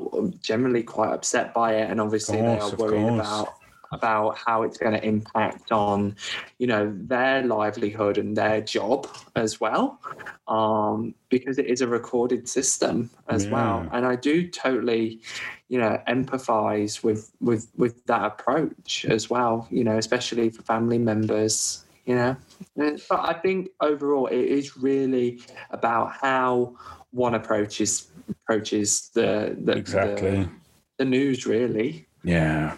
generally 0.43 0.83
quite 0.83 1.13
upset 1.13 1.55
by 1.55 1.75
it, 1.75 1.91
and 1.91 2.01
obviously 2.01 2.41
they 2.41 2.59
are 2.59 2.75
worried 2.77 3.01
course. 3.01 3.21
about 3.21 3.55
about 3.97 4.37
how 4.45 4.63
it's 4.65 4.79
going 4.83 4.97
to 4.99 5.05
impact 5.15 5.73
on 5.73 6.17
you 6.59 6.67
know 6.73 6.85
their 7.15 7.43
livelihood 7.43 8.17
and 8.19 8.37
their 8.37 8.61
job 8.61 8.99
as 9.35 9.53
well 9.65 9.85
um 10.49 10.99
because 11.29 11.59
it 11.63 11.67
is 11.75 11.81
a 11.81 11.89
recorded 11.99 12.49
system 12.49 13.11
as 13.29 13.43
well. 13.55 13.79
And 13.95 14.03
i 14.13 14.15
do 14.31 14.35
totally 14.49 15.21
you 15.73 15.79
know 15.83 15.95
empathize 16.17 16.95
with 17.07 17.23
with 17.49 17.65
with 17.83 17.95
that 18.07 18.25
approach 18.33 18.91
as 19.17 19.29
well 19.35 19.55
you 19.71 19.85
know 19.89 19.99
especially 20.05 20.49
for 20.51 20.63
family 20.63 20.99
members 20.99 21.85
you 22.09 22.15
know. 22.15 22.37
But 22.77 23.21
i 23.33 23.35
think 23.45 23.61
overall 23.81 24.27
it 24.39 24.47
is 24.59 24.77
really 24.89 25.29
about 25.71 26.07
how 26.25 26.77
one 27.11 27.35
approaches 27.35 27.93
approaches 28.31 29.11
the 29.15 29.57
the, 29.67 29.73
Exactly. 29.77 30.31
the, 30.45 30.51
the 30.99 31.05
news 31.05 31.47
really. 31.47 32.07
Yeah, 32.25 32.77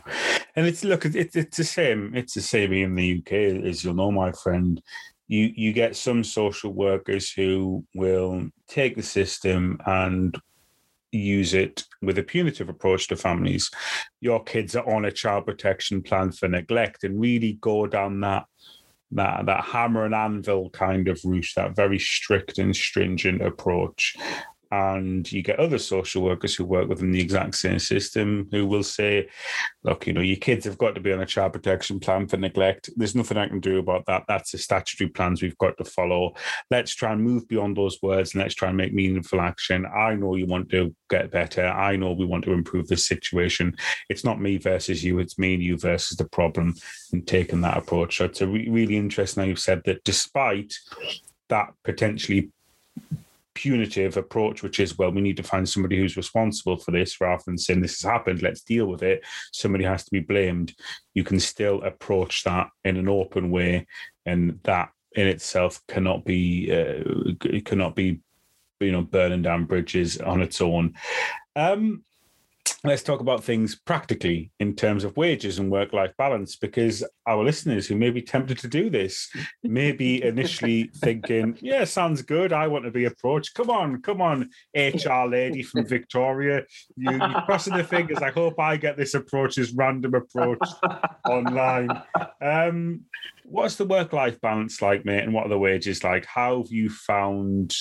and 0.58 0.66
it's 0.66 0.82
look, 0.82 1.04
it's 1.04 1.36
it's 1.36 1.56
the 1.56 1.62
same. 1.62 2.16
It's 2.16 2.34
the 2.34 2.40
same 2.40 2.72
in 2.72 2.96
the 2.96 3.18
UK 3.18 3.32
as 3.64 3.84
you'll 3.84 3.94
know, 3.94 4.10
my 4.10 4.32
friend. 4.32 4.82
You 5.28 5.52
you 5.54 5.72
get 5.72 5.94
some 5.94 6.24
social 6.24 6.72
workers 6.72 7.30
who 7.30 7.84
will 7.94 8.50
take 8.66 8.96
the 8.96 9.04
system 9.04 9.78
and 9.86 10.36
use 11.12 11.54
it 11.54 11.84
with 12.02 12.18
a 12.18 12.24
punitive 12.24 12.68
approach 12.68 13.06
to 13.08 13.16
families. 13.16 13.70
Your 14.20 14.42
kids 14.42 14.74
are 14.74 14.88
on 14.92 15.04
a 15.04 15.12
child 15.12 15.46
protection 15.46 16.02
plan 16.02 16.32
for 16.32 16.48
neglect, 16.48 17.04
and 17.04 17.20
really 17.20 17.56
go 17.60 17.86
down 17.86 18.18
that 18.22 18.46
that 19.12 19.46
that 19.46 19.62
hammer 19.62 20.06
and 20.06 20.14
anvil 20.14 20.70
kind 20.70 21.06
of 21.06 21.20
route, 21.24 21.52
that 21.54 21.76
very 21.76 22.00
strict 22.00 22.58
and 22.58 22.74
stringent 22.74 23.42
approach. 23.42 24.16
And 24.70 25.30
you 25.30 25.42
get 25.42 25.58
other 25.58 25.78
social 25.78 26.22
workers 26.22 26.54
who 26.54 26.64
work 26.64 26.88
within 26.88 27.10
the 27.10 27.20
exact 27.20 27.54
same 27.54 27.78
system 27.78 28.48
who 28.50 28.66
will 28.66 28.82
say, 28.82 29.28
look, 29.82 30.06
you 30.06 30.12
know, 30.12 30.20
your 30.20 30.36
kids 30.36 30.64
have 30.66 30.76
got 30.76 30.94
to 30.94 31.00
be 31.00 31.12
on 31.12 31.20
a 31.20 31.26
child 31.26 31.54
protection 31.54 31.98
plan 31.98 32.26
for 32.26 32.36
neglect. 32.36 32.90
There's 32.96 33.14
nothing 33.14 33.38
I 33.38 33.48
can 33.48 33.60
do 33.60 33.78
about 33.78 34.04
that. 34.06 34.24
That's 34.28 34.52
the 34.52 34.58
statutory 34.58 35.08
plans 35.08 35.40
we've 35.40 35.56
got 35.58 35.76
to 35.78 35.84
follow. 35.84 36.34
Let's 36.70 36.94
try 36.94 37.12
and 37.12 37.22
move 37.22 37.48
beyond 37.48 37.76
those 37.76 37.98
words 38.02 38.34
and 38.34 38.42
let's 38.42 38.54
try 38.54 38.68
and 38.68 38.76
make 38.76 38.92
meaningful 38.92 39.40
action. 39.40 39.86
I 39.86 40.14
know 40.14 40.34
you 40.34 40.46
want 40.46 40.68
to 40.70 40.94
get 41.08 41.30
better. 41.30 41.66
I 41.66 41.96
know 41.96 42.12
we 42.12 42.26
want 42.26 42.44
to 42.44 42.52
improve 42.52 42.88
this 42.88 43.06
situation. 43.06 43.76
It's 44.10 44.24
not 44.24 44.40
me 44.40 44.58
versus 44.58 45.02
you, 45.02 45.18
it's 45.18 45.38
me 45.38 45.54
and 45.54 45.62
you 45.62 45.78
versus 45.78 46.16
the 46.16 46.28
problem 46.28 46.74
and 47.12 47.26
taking 47.26 47.62
that 47.62 47.78
approach. 47.78 48.18
So 48.18 48.26
it's 48.26 48.42
a 48.42 48.46
re- 48.46 48.68
really 48.68 48.96
interesting 48.96 49.42
how 49.42 49.48
you've 49.48 49.58
said 49.58 49.82
that 49.86 50.04
despite 50.04 50.74
that 51.48 51.72
potentially 51.84 52.50
punitive 53.58 54.16
approach, 54.16 54.62
which 54.62 54.78
is, 54.78 54.96
well, 54.96 55.10
we 55.10 55.20
need 55.20 55.36
to 55.36 55.42
find 55.42 55.68
somebody 55.68 55.98
who's 55.98 56.16
responsible 56.16 56.76
for 56.76 56.92
this 56.92 57.20
rather 57.20 57.42
than 57.44 57.58
saying 57.58 57.80
this 57.80 58.00
has 58.00 58.08
happened, 58.08 58.40
let's 58.40 58.62
deal 58.62 58.86
with 58.86 59.02
it. 59.02 59.24
Somebody 59.52 59.82
has 59.82 60.04
to 60.04 60.10
be 60.12 60.20
blamed. 60.20 60.74
You 61.14 61.24
can 61.24 61.40
still 61.40 61.82
approach 61.82 62.44
that 62.44 62.68
in 62.84 62.96
an 62.96 63.08
open 63.08 63.50
way, 63.50 63.88
and 64.24 64.60
that 64.62 64.90
in 65.16 65.26
itself 65.26 65.80
cannot 65.88 66.24
be 66.24 66.70
uh, 66.72 67.34
cannot 67.64 67.96
be 67.96 68.20
you 68.78 68.92
know 68.92 69.02
burning 69.02 69.42
down 69.42 69.64
bridges 69.64 70.18
on 70.18 70.40
its 70.40 70.60
own. 70.60 70.94
Um, 71.56 72.04
let's 72.88 73.02
talk 73.02 73.20
about 73.20 73.44
things 73.44 73.76
practically 73.76 74.50
in 74.60 74.74
terms 74.74 75.04
of 75.04 75.16
wages 75.16 75.58
and 75.58 75.70
work 75.70 75.92
life 75.92 76.12
balance 76.16 76.56
because 76.56 77.04
our 77.26 77.44
listeners 77.44 77.86
who 77.86 77.94
may 77.94 78.08
be 78.08 78.22
tempted 78.22 78.58
to 78.58 78.66
do 78.66 78.88
this 78.88 79.28
may 79.62 79.92
be 79.92 80.22
initially 80.32 80.90
thinking, 80.96 81.56
yeah, 81.60 81.84
sounds 81.84 82.22
good. 82.22 82.50
I 82.50 82.66
want 82.66 82.86
to 82.86 82.90
be 82.90 83.04
approached. 83.04 83.54
Come 83.54 83.68
on, 83.68 84.00
come 84.00 84.22
on, 84.22 84.48
HR 84.74 85.26
lady 85.28 85.62
from 85.62 85.86
Victoria. 85.86 86.64
You, 86.96 87.10
you're 87.10 87.42
crossing 87.42 87.76
the 87.76 87.84
fingers. 87.84 88.18
I 88.18 88.30
hope 88.30 88.58
I 88.58 88.78
get 88.78 88.96
this 88.96 89.12
approach, 89.12 89.56
this 89.56 89.72
random 89.72 90.14
approach 90.14 90.66
online. 91.28 91.90
Um, 92.40 93.02
what's 93.44 93.76
the 93.76 93.84
work 93.84 94.14
life 94.14 94.40
balance 94.40 94.80
like, 94.80 95.04
mate? 95.04 95.24
And 95.24 95.34
what 95.34 95.44
are 95.44 95.50
the 95.50 95.58
wages 95.58 96.02
like? 96.02 96.24
How 96.24 96.62
have 96.62 96.72
you 96.72 96.88
found 96.88 97.74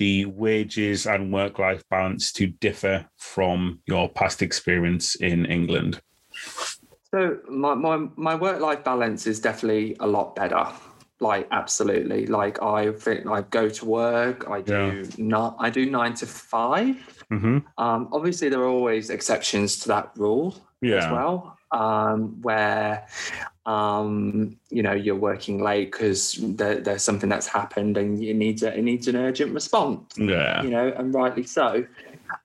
the 0.00 0.24
wages 0.24 1.06
and 1.06 1.30
work 1.30 1.58
life 1.58 1.84
balance 1.90 2.32
to 2.32 2.46
differ 2.46 3.06
from 3.18 3.80
your 3.86 4.08
past 4.08 4.40
experience 4.40 5.14
in 5.14 5.44
England? 5.44 6.00
So 7.12 7.38
my 7.48 7.74
my, 7.74 8.08
my 8.16 8.34
work 8.34 8.60
life 8.60 8.82
balance 8.82 9.26
is 9.26 9.40
definitely 9.40 9.96
a 10.00 10.06
lot 10.06 10.34
better. 10.34 10.66
Like 11.20 11.46
absolutely. 11.50 12.26
Like 12.26 12.62
I 12.62 12.92
think 12.92 13.26
I 13.26 13.42
go 13.42 13.68
to 13.68 13.84
work. 13.84 14.48
I 14.48 14.62
do 14.62 14.72
Yeah. 14.72 15.10
not. 15.18 15.56
I 15.60 15.68
do 15.68 15.84
nine 15.90 16.14
to 16.14 16.26
5 16.26 16.96
hmm 17.30 17.58
Um, 17.76 18.08
obviously, 18.10 18.48
there 18.48 18.60
are 18.60 18.72
always 18.78 19.10
exceptions 19.10 19.78
to 19.80 19.88
that 19.88 20.12
rule 20.16 20.56
Yeah. 20.80 20.96
as 21.04 21.12
well, 21.12 21.58
um, 21.72 22.40
where 22.42 23.06
um, 23.66 24.56
you 24.70 24.82
know 24.82 24.92
you're 24.92 25.14
working 25.16 25.62
late 25.62 25.92
because 25.92 26.38
there, 26.40 26.80
there's 26.80 27.02
something 27.02 27.28
that's 27.28 27.46
happened 27.46 27.96
and 27.96 28.22
you 28.22 28.34
need 28.34 28.62
a, 28.62 28.76
it 28.76 28.82
needs 28.82 29.06
an 29.08 29.16
urgent 29.16 29.52
response 29.54 30.14
Yeah. 30.16 30.62
you 30.62 30.70
know, 30.70 30.92
and 30.96 31.14
rightly 31.14 31.44
so. 31.44 31.86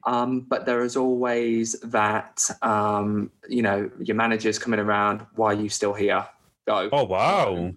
Um, 0.06 0.41
but 0.41 0.65
there 0.65 0.84
is 0.84 0.95
always 0.95 1.73
that, 1.81 2.49
um, 2.61 3.31
you 3.47 3.61
know, 3.61 3.89
your 3.99 4.15
manager's 4.15 4.57
coming 4.57 4.80
around. 4.80 5.26
Why 5.35 5.52
are 5.52 5.53
you 5.53 5.69
still 5.69 5.93
here? 5.93 6.26
Go. 6.68 6.89
Oh 6.91 7.03
wow. 7.03 7.72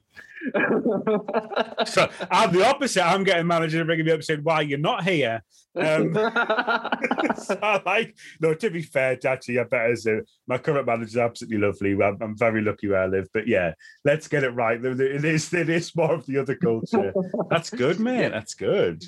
So 1.86 2.08
I'm 2.30 2.52
the 2.52 2.66
opposite. 2.66 3.04
I'm 3.04 3.24
getting 3.24 3.46
manager 3.46 3.84
ringing 3.84 4.06
me 4.06 4.12
up 4.12 4.22
saying, 4.22 4.40
"Why 4.42 4.62
you're 4.62 4.78
not 4.78 5.04
here?" 5.04 5.42
Um, 5.76 6.12
I 6.16 7.82
like 7.84 8.16
no. 8.40 8.54
To 8.54 8.70
be 8.70 8.82
fair, 8.82 9.18
actually, 9.24 9.58
I 9.58 9.64
better 9.64 9.96
say 9.96 10.20
my 10.46 10.58
current 10.58 10.86
manager 10.86 11.08
is 11.08 11.16
absolutely 11.16 11.58
lovely. 11.58 11.92
I'm, 12.02 12.18
I'm 12.20 12.36
very 12.36 12.62
lucky 12.62 12.88
where 12.88 13.02
I 13.02 13.06
live. 13.06 13.28
But 13.32 13.46
yeah, 13.46 13.72
let's 14.04 14.28
get 14.28 14.44
it 14.44 14.50
right. 14.50 14.82
It 14.84 15.24
is 15.24 15.52
it 15.52 15.68
is 15.68 15.94
more 15.94 16.14
of 16.14 16.26
the 16.26 16.38
other 16.38 16.56
culture. 16.56 17.12
That's 17.50 17.70
good, 17.70 18.00
man. 18.00 18.32
That's 18.32 18.54
good. 18.54 19.04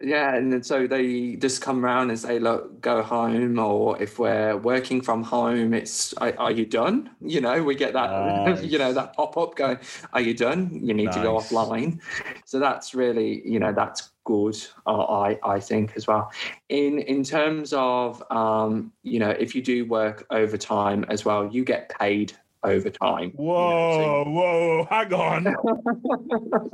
Yeah, 0.00 0.34
and 0.34 0.52
then 0.52 0.62
so 0.62 0.86
they 0.86 1.36
just 1.36 1.60
come 1.60 1.84
around 1.84 2.10
and 2.10 2.18
say, 2.18 2.38
"Look, 2.38 2.80
go 2.80 3.02
home," 3.02 3.58
or 3.58 4.00
if 4.00 4.18
we're 4.18 4.56
working 4.56 5.00
from 5.02 5.22
home, 5.22 5.74
it's, 5.74 6.14
"Are, 6.14 6.34
are 6.38 6.50
you 6.50 6.64
done?" 6.64 7.10
You 7.20 7.40
know, 7.40 7.62
we 7.62 7.74
get 7.74 7.92
that, 7.92 8.10
Nice. 8.10 8.62
you 8.72 8.78
know, 8.78 8.92
that 8.94 9.14
pop 9.14 9.36
up 9.36 9.56
going, 9.56 9.78
"Are 10.12 10.20
you 10.20 10.32
done?" 10.32 10.80
You 10.82 10.94
need 10.94 11.12
to 11.12 11.22
go 11.22 11.34
offline. 11.34 12.00
So 12.46 12.58
that's 12.58 12.94
really, 12.94 13.46
you 13.46 13.58
know, 13.58 13.72
that's 13.72 14.10
good. 14.24 14.56
Uh, 14.86 15.02
I 15.02 15.38
I 15.42 15.60
think 15.60 15.92
as 15.96 16.06
well. 16.06 16.30
In 16.70 17.00
in 17.00 17.22
terms 17.22 17.74
of, 17.74 18.22
um, 18.30 18.92
you 19.02 19.18
know, 19.18 19.30
if 19.30 19.54
you 19.54 19.62
do 19.62 19.84
work 19.84 20.26
overtime 20.30 21.04
as 21.08 21.24
well, 21.26 21.46
you 21.52 21.64
get 21.64 21.90
paid 21.90 22.32
overtime. 22.62 23.32
you 23.38 23.44
know, 23.44 24.24
Whoa, 24.24 24.24
whoa, 24.28 24.86
hang 24.90 25.12
on. 25.14 25.56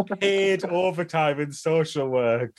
Paid 0.21 0.65
overtime 0.65 1.41
in 1.41 1.53
social 1.53 2.09
work. 2.09 2.57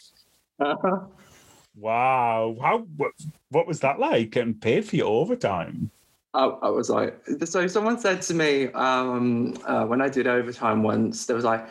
Wow. 1.76 2.56
How 2.62 2.80
what, 2.98 3.12
what 3.50 3.68
was 3.68 3.80
that 3.82 4.00
like? 4.00 4.36
and 4.36 4.60
paid 4.60 4.86
for 4.86 4.96
your 4.96 5.08
overtime? 5.22 5.92
I, 6.34 6.46
I 6.46 6.70
was 6.70 6.90
like, 6.90 7.20
so 7.46 7.68
someone 7.68 8.00
said 8.00 8.22
to 8.24 8.34
me 8.34 8.68
um, 8.74 9.54
uh, 9.66 9.86
when 9.86 10.02
I 10.02 10.10
did 10.10 10.28
overtime 10.28 10.84
once, 10.84 11.26
there 11.26 11.36
was 11.36 11.46
like, 11.46 11.68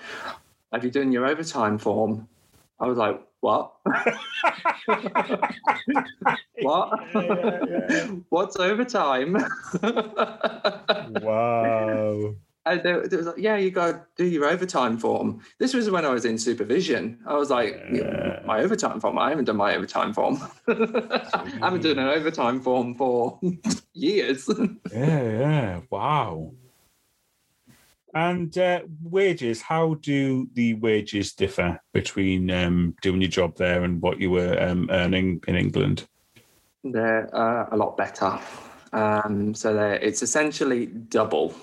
"Have 0.73 0.85
you 0.85 0.91
done 0.91 1.13
your 1.13 1.27
overtime 1.27 1.79
form?" 1.79 2.27
I 2.81 2.87
was 2.87 2.99
like, 2.99 3.21
"What? 3.41 3.73
what? 6.63 7.01
Yeah, 7.15 7.61
yeah. 7.67 8.07
What's 8.31 8.57
overtime?" 8.57 9.37
Wow. 11.09 12.37
And 12.67 12.83
they, 12.83 12.93
they 13.09 13.17
was 13.17 13.27
like, 13.27 13.39
"Yeah, 13.39 13.57
you 13.57 13.71
got 13.71 13.93
to 13.93 14.03
do 14.17 14.29
your 14.29 14.45
overtime 14.47 14.99
form." 14.99 15.41
This 15.59 15.73
was 15.73 15.89
when 15.89 16.05
I 16.05 16.11
was 16.11 16.25
in 16.25 16.37
supervision. 16.37 17.21
I 17.25 17.35
was 17.35 17.49
like. 17.49 17.81
"My 18.45 18.61
overtime 18.61 19.01
form? 19.01 19.19
I 19.19 19.31
haven't 19.31 19.45
done 19.45 19.57
my 19.57 19.75
overtime 19.77 20.13
form. 20.13 20.39
I 20.69 21.59
haven't 21.63 21.83
done 21.83 21.99
an 21.99 22.09
overtime 22.09 22.61
form 22.61 22.95
for 22.95 23.41
years." 23.93 24.51
Yeah, 24.93 25.23
yeah. 25.23 25.81
Wow. 25.91 26.53
And 28.15 28.57
uh, 28.57 28.81
wages, 29.03 29.61
how 29.61 29.95
do 29.95 30.49
the 30.55 30.75
wages 30.75 31.35
differ 31.35 31.81
between 31.93 32.51
um, 32.51 32.97
doing 33.03 33.21
your 33.21 33.31
job 33.31 33.57
there 33.57 33.85
and 33.85 34.01
what 34.01 34.21
you 34.21 34.31
were 34.31 34.61
um, 34.63 34.89
earning 34.91 35.43
in 35.47 35.55
England? 35.55 36.09
They're 36.83 37.29
uh, 37.37 37.69
a 37.71 37.77
lot 37.77 37.97
better. 37.97 38.39
Um, 38.93 39.55
so 39.55 39.79
it's 40.01 40.23
essentially 40.23 40.87
double 40.87 41.55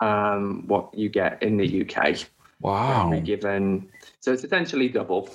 um, 0.00 0.64
what 0.66 0.94
you 0.94 1.08
get 1.08 1.42
in 1.42 1.56
the 1.56 1.82
UK. 1.82 2.18
Wow. 2.60 3.12
Given, 3.20 3.88
so 4.20 4.32
it's 4.32 4.44
essentially 4.44 4.88
double. 4.88 5.30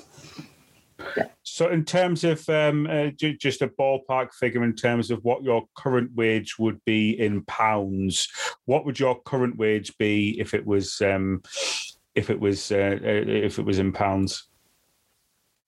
So, 1.44 1.70
in 1.70 1.84
terms 1.86 2.24
of 2.24 2.48
um, 2.50 2.88
uh, 2.88 3.08
ju- 3.08 3.38
just 3.38 3.62
a 3.62 3.68
ballpark 3.68 4.34
figure, 4.34 4.64
in 4.64 4.76
terms 4.76 5.12
of 5.12 5.24
what 5.24 5.44
your 5.44 5.66
current 5.76 6.12
wage 6.16 6.58
would 6.58 6.84
be 6.86 7.12
in 7.20 7.44
pounds, 7.44 8.28
what 8.66 8.86
would 8.86 9.00
your 9.00 9.22
current 9.22 9.58
wage 9.58 9.96
be 9.98 10.40
if 10.40 10.54
it 10.54 10.66
was 10.66 11.02
um, 11.02 11.42
if 12.16 12.30
it 12.30 12.40
was 12.40 12.72
uh, 12.72 12.98
uh, 13.02 13.24
if 13.28 13.60
it 13.60 13.66
was 13.66 13.80
in 13.80 13.92
pounds? 13.92 14.48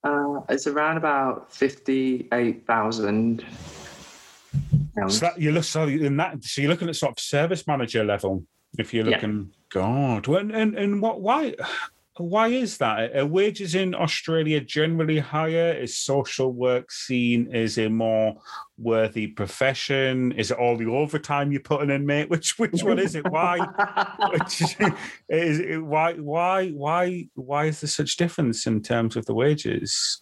Uh, 0.03 0.41
it's 0.49 0.67
around 0.67 0.97
about 0.97 1.53
fifty-eight 1.53 2.65
thousand 2.65 3.45
pounds. 4.97 5.19
So 5.19 5.25
that 5.25 5.39
you 5.39 5.51
look 5.51 5.65
so 5.65 5.83
in 5.83 6.17
that 6.17 6.43
so 6.43 6.61
you're 6.61 6.71
looking 6.71 6.89
at 6.89 6.95
sort 6.95 7.11
of 7.11 7.19
service 7.19 7.67
manager 7.67 8.03
level. 8.03 8.45
If 8.77 8.93
you're 8.93 9.05
Yeah. 9.05 9.15
looking, 9.15 9.51
God, 9.69 10.27
and 10.27 10.51
and, 10.51 10.77
and 10.77 11.01
what 11.01 11.21
why 11.21 11.55
why 12.17 12.47
is 12.47 12.77
that? 12.77 13.15
Are 13.15 13.25
wages 13.25 13.75
in 13.75 13.93
Australia 13.93 14.61
generally 14.61 15.19
higher? 15.19 15.73
Is 15.73 15.97
social 15.97 16.53
work 16.53 16.91
seen 16.91 17.53
as 17.53 17.77
a 17.77 17.89
more 17.89 18.37
worthy 18.77 19.27
profession? 19.27 20.31
Is 20.33 20.51
it 20.51 20.57
all 20.57 20.77
the 20.77 20.85
overtime 20.85 21.51
you're 21.51 21.61
putting 21.61 21.89
in, 21.89 22.05
mate? 22.05 22.29
Which 22.33 22.57
which 22.57 22.83
one 22.83 22.99
is 22.99 23.15
it? 23.15 23.25
Why? 23.25 23.59
Which 24.31 24.77
is 25.29 25.59
it, 25.59 25.79
why 25.83 26.13
why 26.13 26.69
why 26.69 27.27
why 27.35 27.65
is 27.65 27.81
there 27.81 27.89
such 27.89 28.17
difference 28.17 28.65
in 28.65 28.81
terms 28.81 29.15
of 29.17 29.25
the 29.25 29.33
wages? 29.33 30.21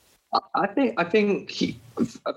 I 0.55 0.67
think. 0.67 0.99
I 0.99 1.03
think. 1.03 1.49
he- 1.51 1.79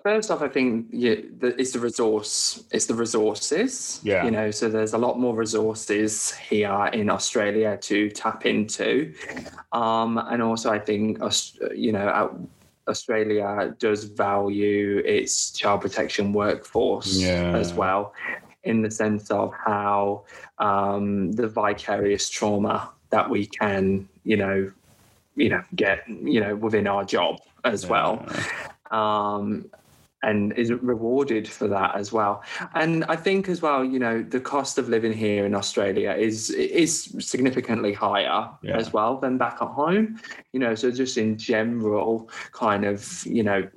First 0.03 0.31
off, 0.31 0.43
I 0.43 0.49
think 0.49 0.87
yeah, 0.91 1.15
the, 1.39 1.59
it's 1.59 1.73
the 1.73 1.79
resource. 1.81 2.63
It's 2.71 2.85
the 2.85 2.95
resources. 2.95 4.01
Yeah. 4.03 4.23
You 4.25 4.31
know, 4.31 4.51
so 4.51 4.69
there's 4.69 4.93
a 4.93 4.99
lot 4.99 5.19
more 5.19 5.35
resources 5.35 6.35
here 6.35 6.91
in 6.93 7.09
Australia 7.09 7.79
to 7.81 8.11
tap 8.11 8.45
into, 8.45 9.15
um, 9.73 10.19
and 10.19 10.43
also 10.43 10.71
I 10.71 10.79
think 10.79 11.19
you 11.75 11.93
know. 11.93 12.39
Australia 12.89 13.75
does 13.81 14.05
value 14.05 14.99
its 15.05 15.51
child 15.51 15.81
protection 15.81 16.33
workforce 16.33 17.17
Yeah. 17.17 17.57
as 17.57 17.75
well, 17.75 18.15
in 18.63 18.81
the 18.83 18.91
sense 18.93 19.29
of 19.33 19.53
how 19.55 20.23
um, 20.59 21.33
the 21.33 21.49
vicarious 21.49 22.31
trauma 22.31 22.91
that 23.11 23.29
we 23.29 23.47
can, 23.47 24.09
you 24.23 24.37
know, 24.37 24.71
you 25.35 25.49
know, 25.49 25.63
get, 25.75 26.09
you 26.09 26.41
know, 26.41 26.55
within 26.55 26.87
our 26.87 27.05
job 27.05 27.41
as 27.65 27.87
well. 27.87 28.27
um, 28.91 29.71
and 30.23 30.53
is 30.55 30.73
rewarded 30.73 31.47
for 31.47 31.69
that 31.69 31.95
as 31.95 32.13
well. 32.13 32.43
And 32.75 33.05
I 33.05 33.15
think 33.17 33.49
as 33.49 33.63
well, 33.63 33.85
you 33.85 33.99
know, 33.99 34.23
the 34.23 34.41
cost 34.41 34.77
of 34.79 34.89
living 34.89 35.13
here 35.13 35.45
in 35.47 35.55
Australia 35.55 36.13
is 36.13 36.51
is 36.51 37.15
significantly 37.21 37.93
higher 37.93 38.49
Yeah. 38.63 38.77
as 38.77 38.93
well 38.93 39.19
than 39.19 39.39
back 39.39 39.59
at 39.61 39.69
home. 39.69 40.19
You 40.53 40.61
know, 40.61 40.75
so 40.75 40.91
just 40.91 41.17
in 41.19 41.37
general, 41.37 42.29
kind 42.53 42.85
of, 42.85 43.25
you 43.27 43.43
know, 43.43 43.69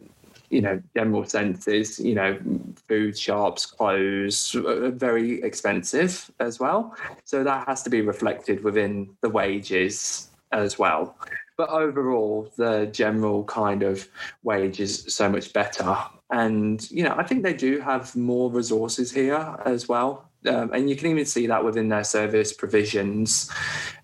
you 0.49 0.61
know, 0.61 0.81
general 0.95 1.25
senses, 1.25 1.99
you 1.99 2.15
know, 2.15 2.39
food 2.87 3.15
shops, 3.17 3.65
clothes, 3.67 4.55
are 4.55 4.89
very 4.89 5.43
expensive 5.43 6.31
as 6.39 6.59
well. 6.59 6.95
So 7.25 7.43
that 7.43 7.67
has 7.67 7.83
to 7.83 7.89
be 7.91 8.01
reflected 8.01 8.63
within 8.63 9.09
the 9.21 9.29
wages 9.29 10.29
as 10.51 10.79
well. 10.79 11.15
But 11.59 11.71
overall, 11.71 12.49
the 12.55 12.85
general 12.85 13.43
kind 13.43 13.83
of 13.83 14.07
wage 14.43 14.79
is 14.79 15.13
so 15.13 15.27
much 15.27 15.51
better. 15.51 15.97
And, 16.31 16.89
you 16.89 17.03
know, 17.03 17.13
I 17.17 17.23
think 17.23 17.43
they 17.43 17.51
do 17.51 17.81
have 17.81 18.15
more 18.15 18.49
resources 18.49 19.11
here 19.11 19.57
as 19.65 19.89
well. 19.89 20.29
Um, 20.47 20.71
and 20.71 20.89
you 20.89 20.95
can 20.95 21.07
even 21.07 21.25
see 21.25 21.47
that 21.47 21.65
within 21.65 21.89
their 21.89 22.05
service 22.05 22.53
provisions 22.53 23.51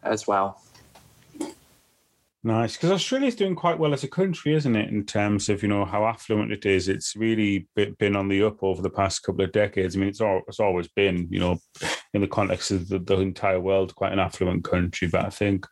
as 0.04 0.28
well. 0.28 0.62
Nice, 2.44 2.76
because 2.76 2.92
Australia's 2.92 3.36
doing 3.36 3.56
quite 3.56 3.80
well 3.80 3.94
as 3.94 4.04
a 4.04 4.08
country, 4.08 4.54
isn't 4.54 4.76
it? 4.76 4.90
In 4.90 5.04
terms 5.04 5.50
of 5.50 5.64
you 5.64 5.68
know 5.68 5.84
how 5.84 6.06
affluent 6.06 6.52
it 6.52 6.64
is, 6.64 6.88
it's 6.88 7.16
really 7.16 7.68
been 7.76 8.16
on 8.16 8.28
the 8.28 8.44
up 8.44 8.62
over 8.62 8.84
the 8.84 8.90
past 8.90 9.24
couple 9.24 9.44
of 9.44 9.52
decades. 9.52 9.96
I 9.96 10.00
mean, 10.00 10.10
it's 10.10 10.22
all 10.22 10.42
it's 10.48 10.60
always 10.60 10.88
been, 10.90 11.28
you 11.32 11.40
know, 11.40 11.58
in 12.14 12.22
the 12.22 12.28
context 12.28 12.70
of 12.70 12.88
the, 12.88 13.00
the 13.00 13.18
entire 13.18 13.60
world, 13.60 13.96
quite 13.96 14.14
an 14.14 14.20
affluent 14.20 14.64
country. 14.64 15.08
But 15.08 15.26
I 15.26 15.32
think 15.32 15.66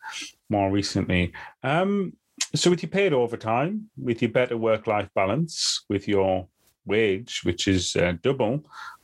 more 0.54 0.72
recently, 0.72 1.34
um, 1.64 2.14
so 2.56 2.70
with 2.70 2.84
your 2.84 2.90
paid 2.90 3.14
overtime, 3.14 3.90
with 3.98 4.22
your 4.22 4.32
better 4.32 4.58
work 4.58 4.88
life 4.88 5.10
balance, 5.16 5.84
with 5.90 6.08
your 6.08 6.48
wage, 6.86 7.42
which 7.44 7.68
is 7.68 7.96
uh, 7.96 8.14
double 8.22 8.64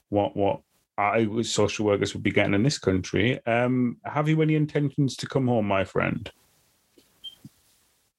what 0.10 0.36
what 0.36 0.62
I 0.98 1.42
social 1.44 1.86
workers 1.86 2.14
would 2.14 2.24
be 2.24 2.32
getting 2.32 2.54
in 2.54 2.64
this 2.64 2.78
country, 2.78 3.40
um, 3.46 3.98
have 4.04 4.28
you 4.28 4.42
any 4.42 4.56
intentions 4.56 5.16
to 5.18 5.28
come 5.28 5.48
home, 5.48 5.68
my 5.68 5.86
friend? 5.86 6.30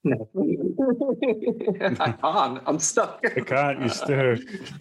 No. 0.02 0.28
I 2.00 2.12
can't. 2.22 2.62
I'm 2.66 2.78
stuck. 2.78 3.20
I 3.24 3.40
can't. 3.40 3.82
You 3.82 3.88
still. 3.90 4.36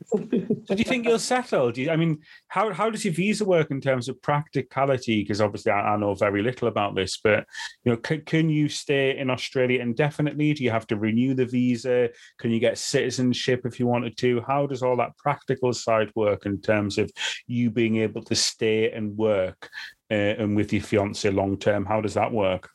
So 0.07 0.17
do 0.17 0.75
you 0.77 0.85
think 0.85 1.05
you'll 1.05 1.19
settle? 1.19 1.71
Do 1.71 1.81
you, 1.81 1.91
I 1.91 1.97
mean, 1.97 2.19
how 2.47 2.71
how 2.71 2.89
does 2.89 3.03
your 3.03 3.13
visa 3.13 3.43
work 3.43 3.69
in 3.69 3.81
terms 3.81 4.07
of 4.07 4.21
practicality? 4.21 5.21
Because 5.21 5.41
obviously, 5.41 5.73
I, 5.73 5.93
I 5.93 5.97
know 5.97 6.15
very 6.15 6.41
little 6.41 6.69
about 6.69 6.95
this. 6.95 7.19
But 7.21 7.45
you 7.83 7.91
know, 7.91 7.97
can, 7.97 8.21
can 8.21 8.49
you 8.49 8.69
stay 8.69 9.17
in 9.17 9.29
Australia 9.29 9.81
indefinitely? 9.81 10.53
Do 10.53 10.63
you 10.63 10.71
have 10.71 10.87
to 10.87 10.95
renew 10.95 11.33
the 11.33 11.45
visa? 11.45 12.09
Can 12.37 12.51
you 12.51 12.59
get 12.61 12.77
citizenship 12.77 13.65
if 13.65 13.77
you 13.77 13.87
wanted 13.87 14.17
to? 14.19 14.41
How 14.47 14.67
does 14.67 14.81
all 14.81 14.95
that 14.97 15.17
practical 15.17 15.73
side 15.73 16.11
work 16.15 16.45
in 16.45 16.61
terms 16.61 16.97
of 16.97 17.11
you 17.45 17.71
being 17.71 17.97
able 17.97 18.23
to 18.23 18.35
stay 18.35 18.89
and 18.91 19.17
work 19.17 19.69
uh, 20.09 20.13
and 20.13 20.55
with 20.55 20.71
your 20.71 20.81
fiance 20.81 21.29
long 21.29 21.57
term? 21.57 21.85
How 21.85 21.99
does 21.99 22.13
that 22.13 22.31
work? 22.31 22.69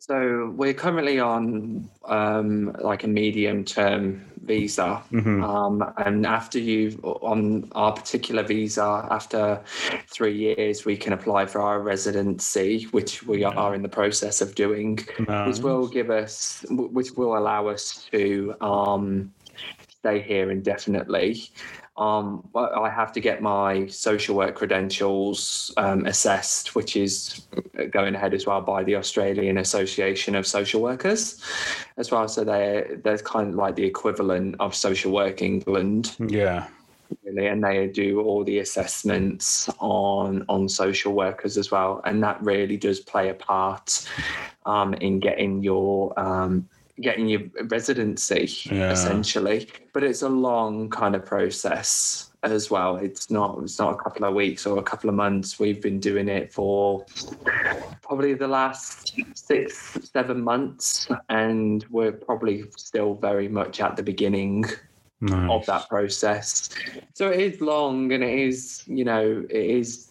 So 0.00 0.52
we're 0.56 0.74
currently 0.74 1.20
on 1.20 1.88
um, 2.06 2.74
like 2.80 3.04
a 3.04 3.08
medium 3.08 3.64
term 3.64 4.24
visa. 4.44 5.02
Mhm. 5.12 5.42
Um, 5.44 5.92
and 5.98 6.26
after 6.26 6.58
you 6.58 6.98
on 7.02 7.70
our 7.72 7.92
particular 7.92 8.42
visa, 8.42 9.06
after 9.10 9.60
three 10.08 10.36
years, 10.36 10.84
we 10.84 10.96
can 10.96 11.12
apply 11.12 11.46
for 11.46 11.60
our 11.60 11.80
residency, 11.80 12.84
which 12.90 13.22
we 13.24 13.44
are 13.44 13.74
in 13.74 13.82
the 13.82 13.88
process 13.88 14.40
of 14.40 14.54
doing, 14.54 14.98
Nice. 15.28 15.46
which 15.46 15.62
will 15.62 15.86
give 15.86 16.10
us, 16.10 16.64
which 16.68 17.12
will 17.12 17.36
allow 17.36 17.68
us 17.68 18.06
to 18.10 18.54
um, 18.60 19.32
stay 20.02 20.20
here 20.20 20.50
indefinitely. 20.50 21.48
Um, 21.96 22.48
I 22.56 22.90
have 22.90 23.12
to 23.12 23.20
get 23.20 23.40
my 23.40 23.86
social 23.86 24.34
work 24.34 24.56
credentials 24.56 25.72
um, 25.76 26.06
assessed, 26.06 26.74
which 26.74 26.96
is 26.96 27.42
going 27.90 28.16
ahead 28.16 28.34
as 28.34 28.44
well 28.44 28.62
by 28.62 28.82
the 28.82 28.96
Australian 28.96 29.58
Association 29.58 30.34
of 30.34 30.44
Social 30.44 30.80
Workers, 30.82 31.40
as 31.98 32.10
well. 32.10 32.26
So 32.26 32.42
they 32.42 32.96
they're 33.04 33.18
kind 33.18 33.50
of 33.50 33.54
like 33.54 33.76
the 33.76 33.84
equivalent 33.84 34.56
of 34.58 34.74
Social 34.74 35.12
Work 35.12 35.40
England, 35.40 36.16
Yeah. 36.18 36.66
really, 37.24 37.46
and 37.46 37.62
they 37.62 37.86
do 37.86 38.22
all 38.22 38.42
the 38.42 38.58
assessments 38.58 39.68
on 39.78 40.44
on 40.48 40.68
social 40.68 41.12
workers 41.12 41.56
as 41.56 41.70
well, 41.70 42.00
and 42.04 42.20
that 42.24 42.42
really 42.42 42.78
does 42.78 42.98
play 42.98 43.28
a 43.28 43.34
part 43.34 44.08
um, 44.66 44.94
in 44.94 45.20
getting 45.20 45.62
your 45.62 46.18
um, 46.18 46.68
getting 47.02 47.28
your 47.28 47.42
residency 47.64 48.48
Yeah. 48.64 48.90
essentially. 48.92 49.68
But 49.92 50.04
it's 50.04 50.22
a 50.22 50.28
long 50.28 50.88
kind 50.90 51.14
of 51.14 51.24
process 51.26 52.30
as 52.42 52.70
well. 52.70 52.96
It's 52.96 53.30
not 53.30 53.58
it's 53.62 53.78
not 53.78 53.94
a 53.94 53.96
couple 53.96 54.24
of 54.24 54.34
weeks 54.34 54.66
or 54.66 54.78
a 54.78 54.82
couple 54.82 55.08
of 55.10 55.14
months. 55.16 55.58
We've 55.60 55.80
been 55.82 56.00
doing 56.00 56.28
it 56.28 56.52
for 56.52 57.04
probably 58.02 58.34
the 58.34 58.48
last 58.48 59.14
six 59.34 59.98
seven 60.12 60.42
months, 60.42 61.08
and 61.28 61.84
we're 61.90 62.12
probably 62.12 62.64
still 62.76 63.14
very 63.14 63.48
much 63.48 63.80
at 63.80 63.96
the 63.96 64.02
beginning 64.02 64.64
Nice. 65.20 65.50
of 65.50 65.66
that 65.66 65.88
process. 65.88 66.68
So 67.14 67.30
it 67.30 67.38
is 67.38 67.60
long 67.60 68.10
and 68.12 68.24
it 68.24 68.36
is, 68.40 68.82
you 68.88 69.04
know, 69.04 69.44
it 69.48 69.66
is 69.80 70.08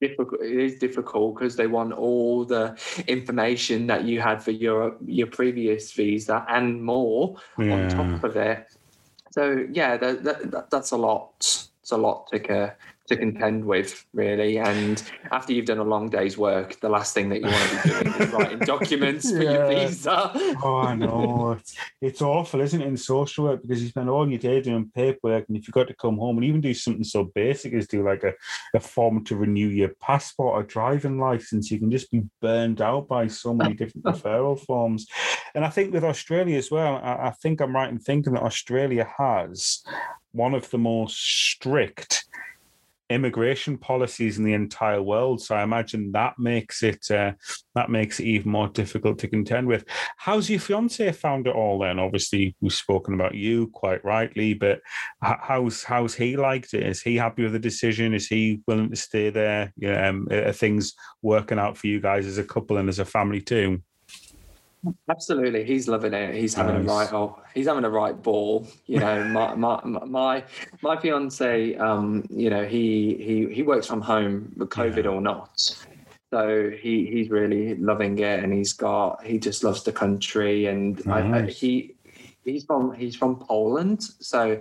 difficult 0.00 0.40
it 0.42 0.60
is 0.60 0.78
difficult 0.78 1.34
because 1.34 1.56
they 1.56 1.66
want 1.66 1.92
all 1.92 2.44
the 2.44 2.76
information 3.06 3.86
that 3.86 4.04
you 4.04 4.20
had 4.20 4.42
for 4.42 4.50
your 4.50 4.96
your 5.06 5.26
previous 5.26 5.92
visa 5.92 6.44
and 6.48 6.82
more 6.82 7.36
on 7.58 7.88
top 7.88 8.24
of 8.24 8.36
it. 8.36 8.66
So 9.30 9.66
yeah, 9.72 9.96
that, 9.96 10.24
that, 10.24 10.70
that's 10.70 10.90
a 10.90 10.96
lot. 10.96 11.34
It's 11.82 11.90
a 11.90 11.96
lot 11.96 12.28
to 12.28 12.38
co- 12.38 12.72
to 13.08 13.16
contend 13.16 13.64
with, 13.64 14.06
really. 14.12 14.58
And 14.58 15.02
after 15.30 15.52
you've 15.52 15.66
done 15.66 15.78
a 15.78 15.84
long 15.84 16.08
day's 16.08 16.38
work, 16.38 16.78
the 16.80 16.88
last 16.88 17.14
thing 17.14 17.28
that 17.30 17.40
you 17.40 17.48
want 17.48 17.70
to 17.70 17.82
be 17.82 17.90
doing 17.90 18.14
is 18.20 18.32
writing 18.32 18.58
documents 18.60 19.30
for 19.30 19.42
your 19.42 19.66
visa. 19.66 20.30
Oh, 20.62 20.82
I 20.86 20.94
know. 20.94 21.52
It's, 21.52 21.74
it's 22.00 22.22
awful, 22.22 22.60
isn't 22.60 22.80
it, 22.80 22.86
in 22.86 22.96
social 22.96 23.44
work 23.44 23.62
because 23.62 23.82
you 23.82 23.88
spend 23.88 24.08
all 24.08 24.28
your 24.28 24.38
day 24.38 24.60
doing 24.60 24.90
paperwork 24.94 25.46
and 25.48 25.56
if 25.56 25.66
you've 25.66 25.74
got 25.74 25.88
to 25.88 25.94
come 25.94 26.16
home 26.16 26.38
and 26.38 26.44
even 26.44 26.60
do 26.60 26.74
something 26.74 27.04
so 27.04 27.24
basic 27.24 27.72
as 27.74 27.88
do 27.88 28.04
like 28.04 28.22
a, 28.22 28.34
a 28.74 28.80
form 28.80 29.24
to 29.24 29.36
renew 29.36 29.68
your 29.68 29.90
passport 30.00 30.54
or 30.54 30.62
driving 30.62 31.18
license, 31.18 31.70
you 31.70 31.78
can 31.78 31.90
just 31.90 32.10
be 32.10 32.22
burned 32.40 32.80
out 32.80 33.08
by 33.08 33.26
so 33.26 33.52
many 33.52 33.74
different 33.74 34.04
referral 34.06 34.58
forms. 34.58 35.06
And 35.54 35.64
I 35.64 35.70
think 35.70 35.92
with 35.92 36.04
Australia 36.04 36.56
as 36.56 36.70
well, 36.70 37.00
I, 37.02 37.28
I 37.28 37.30
think 37.42 37.60
I'm 37.60 37.74
right 37.74 37.90
in 37.90 37.98
thinking 37.98 38.34
that 38.34 38.42
Australia 38.42 39.08
has 39.18 39.82
one 40.32 40.54
of 40.54 40.68
the 40.70 40.78
most 40.78 41.16
strict 41.16 42.24
immigration 43.10 43.76
policies 43.76 44.38
in 44.38 44.44
the 44.44 44.52
entire 44.52 45.02
world. 45.02 45.42
So 45.42 45.54
I 45.54 45.62
imagine 45.62 46.12
that 46.12 46.34
makes 46.38 46.82
it 46.82 47.10
uh, 47.10 47.32
that 47.74 47.90
makes 47.90 48.20
it 48.20 48.26
even 48.26 48.50
more 48.50 48.68
difficult 48.68 49.18
to 49.20 49.28
contend 49.28 49.66
with. 49.66 49.84
How's 50.16 50.48
your 50.48 50.60
fiance 50.60 51.12
found 51.12 51.46
it 51.46 51.54
all 51.54 51.78
then? 51.78 51.98
Obviously, 51.98 52.56
we've 52.60 52.72
spoken 52.72 53.14
about 53.14 53.34
you 53.34 53.68
quite 53.68 54.04
rightly, 54.04 54.54
but 54.54 54.80
how's 55.20 55.82
how's 55.82 56.14
he 56.14 56.36
liked 56.36 56.74
it? 56.74 56.84
Is 56.84 57.02
he 57.02 57.16
happy 57.16 57.42
with 57.42 57.52
the 57.52 57.58
decision? 57.58 58.14
Is 58.14 58.26
he 58.26 58.60
willing 58.66 58.90
to 58.90 58.96
stay 58.96 59.30
there? 59.30 59.72
Um, 59.86 60.28
are 60.30 60.52
things 60.52 60.94
working 61.22 61.58
out 61.58 61.76
for 61.76 61.86
you 61.86 62.00
guys 62.00 62.26
as 62.26 62.38
a 62.38 62.44
couple 62.44 62.78
and 62.78 62.88
as 62.88 62.98
a 62.98 63.04
family 63.04 63.40
too? 63.40 63.82
Absolutely, 65.08 65.64
he's 65.64 65.86
loving 65.86 66.12
it. 66.12 66.34
He's 66.34 66.54
having 66.54 66.76
a 66.76 66.82
right 66.82 67.12
oh, 67.12 67.40
he's 67.54 67.66
having 67.66 67.84
a 67.84 67.90
right 67.90 68.20
ball. 68.20 68.66
You 68.86 68.98
know, 68.98 69.24
my 69.36 69.54
my 69.54 69.80
my 69.84 70.44
my 70.80 70.96
fiance, 71.00 71.76
um, 71.76 72.24
you 72.30 72.50
know, 72.50 72.64
he 72.64 73.14
he 73.14 73.54
he 73.54 73.62
works 73.62 73.86
from 73.86 74.00
home, 74.00 74.52
COVID 74.58 75.04
Yeah. 75.04 75.10
or 75.10 75.20
not. 75.20 75.60
So 76.32 76.70
he 76.70 77.06
he's 77.06 77.30
really 77.30 77.76
loving 77.76 78.18
it, 78.18 78.42
and 78.42 78.52
he's 78.52 78.72
got 78.72 79.24
he 79.24 79.38
just 79.38 79.62
loves 79.62 79.84
the 79.84 79.92
country, 79.92 80.66
and 80.66 81.00
I, 81.06 81.40
I, 81.40 81.46
he 81.46 81.94
he's 82.44 82.64
from 82.64 82.92
he's 82.94 83.14
from 83.14 83.36
Poland, 83.36 84.02
so 84.02 84.60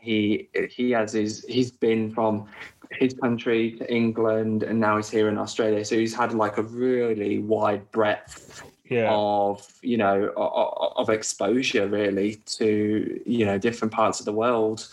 he 0.00 0.48
he 0.70 0.90
has 0.92 1.12
his 1.12 1.44
he's 1.48 1.70
been 1.70 2.12
from 2.12 2.46
his 2.90 3.14
country 3.14 3.72
to 3.78 3.92
England, 3.92 4.64
and 4.64 4.80
now 4.80 4.96
he's 4.96 5.10
here 5.10 5.28
in 5.28 5.38
Australia. 5.38 5.84
So 5.84 5.96
he's 5.96 6.14
had 6.14 6.32
like 6.34 6.58
a 6.58 6.62
really 6.62 7.38
wide 7.38 7.88
breadth 7.92 8.64
Yeah, 8.90 9.08
of 9.12 9.66
you 9.82 9.96
know 9.96 10.32
o- 10.36 10.42
o- 10.42 10.92
of 10.96 11.08
exposure 11.10 11.86
really 11.86 12.34
to 12.58 13.22
you 13.24 13.46
know 13.46 13.56
different 13.56 13.94
parts 13.94 14.18
of 14.18 14.26
the 14.26 14.32
world 14.32 14.88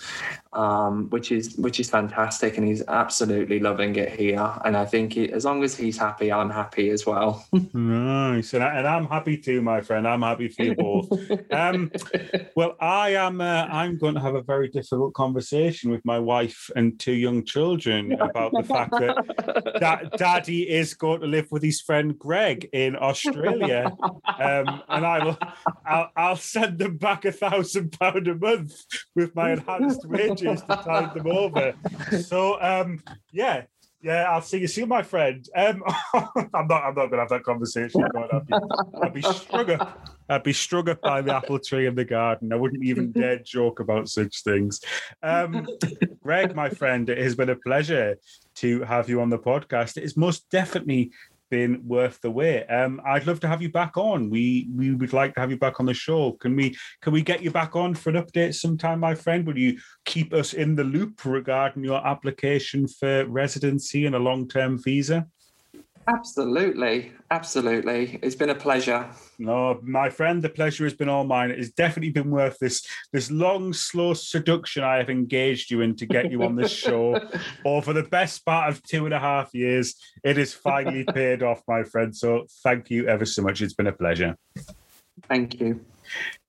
um, 0.58 1.08
which 1.12 1.32
is 1.32 1.56
which 1.58 1.80
is 1.80 1.88
fantastic, 1.88 2.58
and 2.58 2.68
he's 2.68 2.82
absolutely 2.88 3.60
loving 3.60 3.96
it 3.96 4.12
here. 4.12 4.52
And 4.66 4.76
I 4.76 4.86
think 4.86 5.14
he, 5.14 5.32
as 5.32 5.46
long 5.46 5.64
as 5.64 5.78
he's 5.78 5.98
happy, 5.98 6.32
I'm 6.32 6.50
happy 6.50 6.90
as 6.90 7.06
well. 7.06 7.46
nice, 7.74 8.54
and, 8.56 8.64
I, 8.64 8.78
and 8.80 8.88
I'm 8.88 9.06
happy 9.06 9.38
too, 9.38 9.62
my 9.62 9.82
friend. 9.82 10.08
I'm 10.08 10.24
happy 10.24 10.48
for 10.48 10.64
you 10.64 10.76
both. 10.76 11.12
um, 11.52 11.92
well, 12.56 12.76
I 12.80 13.10
am. 13.14 13.40
Uh, 13.40 13.68
I'm 13.70 14.00
going 14.00 14.16
to 14.16 14.20
have 14.20 14.34
a 14.34 14.42
very 14.42 14.68
difficult 14.68 15.14
conversation 15.14 15.92
with 15.92 16.04
my 16.04 16.18
wife 16.18 16.72
and 16.76 17.00
two 17.00 17.14
young 17.14 17.46
children 17.46 18.14
about 18.14 18.52
the 18.52 18.64
fact 18.64 18.92
that, 18.92 19.76
that 19.80 20.18
Daddy 20.18 20.68
is 20.68 20.96
going 20.96 21.22
to 21.22 21.28
live 21.28 21.52
with 21.52 21.62
his 21.62 21.82
friend 21.82 22.18
Greg 22.18 22.68
in 22.74 22.96
Australia, 22.96 23.96
um, 24.40 24.82
and 24.90 25.06
I 25.06 25.24
will. 25.24 25.38
I'll, 25.86 26.12
I'll 26.18 26.36
send 26.36 26.80
them 26.80 26.98
back 26.98 27.26
a 27.26 27.32
thousand 27.32 27.92
pound 27.92 28.28
a 28.28 28.36
month 28.36 28.74
with 29.16 29.36
my 29.36 29.52
enhanced 29.52 30.06
wages 30.08 30.47
to 30.56 30.68
tide 30.68 31.14
them 31.14 31.28
over. 31.28 31.74
So 32.22 32.62
um, 32.62 33.02
yeah, 33.32 33.64
yeah, 34.02 34.24
I'll 34.30 34.42
see 34.42 34.60
you 34.60 34.68
soon, 34.68 34.90
my 34.90 35.02
friend. 35.02 35.46
Um, 35.56 35.84
I'm 36.14 36.68
not. 36.68 36.84
I'm 36.84 36.94
not 36.94 37.08
going 37.08 37.12
to 37.12 37.18
have 37.18 37.30
that 37.30 37.44
conversation. 37.44 38.04
I'd 38.04 38.46
be, 38.46 38.54
I'd 39.02 39.14
be 39.14 39.22
strung 39.22 39.72
up. 39.72 40.08
I'd 40.30 40.44
be 40.44 40.54
strung 40.54 40.88
up 40.90 41.02
by 41.02 41.22
the 41.22 41.36
apple 41.36 41.60
tree 41.60 41.88
in 41.88 41.96
the 41.96 42.06
garden. 42.06 42.54
I 42.54 42.58
wouldn't 42.58 42.84
even 42.84 43.12
dare 43.12 43.40
joke 43.40 43.80
about 43.80 44.08
such 44.08 44.44
things. 44.44 44.82
Um, 45.24 45.68
Greg, 46.22 46.56
my 46.56 46.70
friend, 46.70 47.10
it 47.10 47.18
has 47.18 47.36
been 47.36 47.50
a 47.50 47.56
pleasure 47.56 48.18
to 48.56 48.84
have 48.84 49.10
you 49.10 49.20
on 49.20 49.30
the 49.30 49.40
podcast. 49.40 49.98
It 49.98 50.04
is 50.04 50.16
most 50.16 50.48
definitely 50.52 51.12
been 51.50 51.82
worth 51.88 52.20
the 52.22 52.32
wait. 52.32 52.66
Um, 52.66 53.02
I'd 53.06 53.28
love 53.28 53.40
to 53.42 53.48
have 53.48 53.62
you 53.62 53.72
back 53.72 53.98
on. 53.98 54.30
We 54.30 54.70
we 54.76 54.94
would 54.94 55.14
like 55.14 55.34
to 55.36 55.42
have 55.42 55.52
you 55.52 55.58
back 55.58 55.80
on 55.80 55.86
the 55.86 55.94
show. 55.94 56.34
Can 56.34 56.56
we 56.56 56.76
can 57.02 57.14
we 57.14 57.22
get 57.22 57.42
you 57.42 57.52
back 57.52 57.76
on 57.76 57.96
for 57.96 58.10
an 58.10 58.24
update 58.24 58.56
sometime, 58.56 59.00
my 59.00 59.16
friend? 59.16 59.46
Will 59.46 59.58
you 59.58 59.80
keep 60.06 60.34
us 60.34 60.54
in 60.54 60.76
the 60.76 60.84
loop 60.84 61.26
regarding 61.26 61.84
your 61.84 62.06
application 62.06 62.88
for 62.88 63.26
residency 63.26 64.06
and 64.06 64.16
a 64.16 64.20
long 64.20 64.48
term 64.48 64.82
visa? 64.82 65.28
Absolutely. 66.08 67.12
Absolutely. 67.32 68.18
It's 68.22 68.36
been 68.36 68.50
a 68.50 68.56
pleasure. 68.56 69.10
No, 69.40 69.80
my 69.84 70.10
friend, 70.10 70.42
the 70.42 70.50
pleasure 70.50 70.86
has 70.86 70.94
been 70.94 71.10
all 71.10 71.26
mine. 71.26 71.52
It 71.52 71.58
has 71.58 71.72
definitely 71.72 72.12
been 72.12 72.32
worth 72.32 72.58
this 72.60 72.86
this 73.12 73.30
long, 73.30 73.74
slow 73.74 74.14
seduction 74.14 74.84
I 74.84 74.98
have 74.98 75.10
engaged 75.10 75.70
you 75.70 75.82
in 75.82 75.96
to 75.98 76.06
get 76.06 76.32
you 76.32 76.44
on 76.44 76.56
this 76.56 76.72
show 76.72 77.20
For 77.64 77.94
the 77.94 78.04
best 78.04 78.46
part 78.46 78.70
of 78.70 78.82
two 78.84 79.06
and 79.06 79.14
a 79.14 79.20
half 79.20 79.54
years. 79.54 79.96
It 80.24 80.38
has 80.38 80.54
finally 80.54 81.04
paid 81.14 81.44
off, 81.44 81.62
my 81.68 81.84
friend. 81.84 82.16
So 82.16 82.46
thank 82.64 82.90
you 82.90 83.08
ever 83.08 83.26
so 83.26 83.42
much. 83.42 83.62
It's 83.62 83.74
been 83.74 83.88
a 83.88 83.92
pleasure. 83.92 84.38
Thank 85.28 85.60
you. 85.60 85.86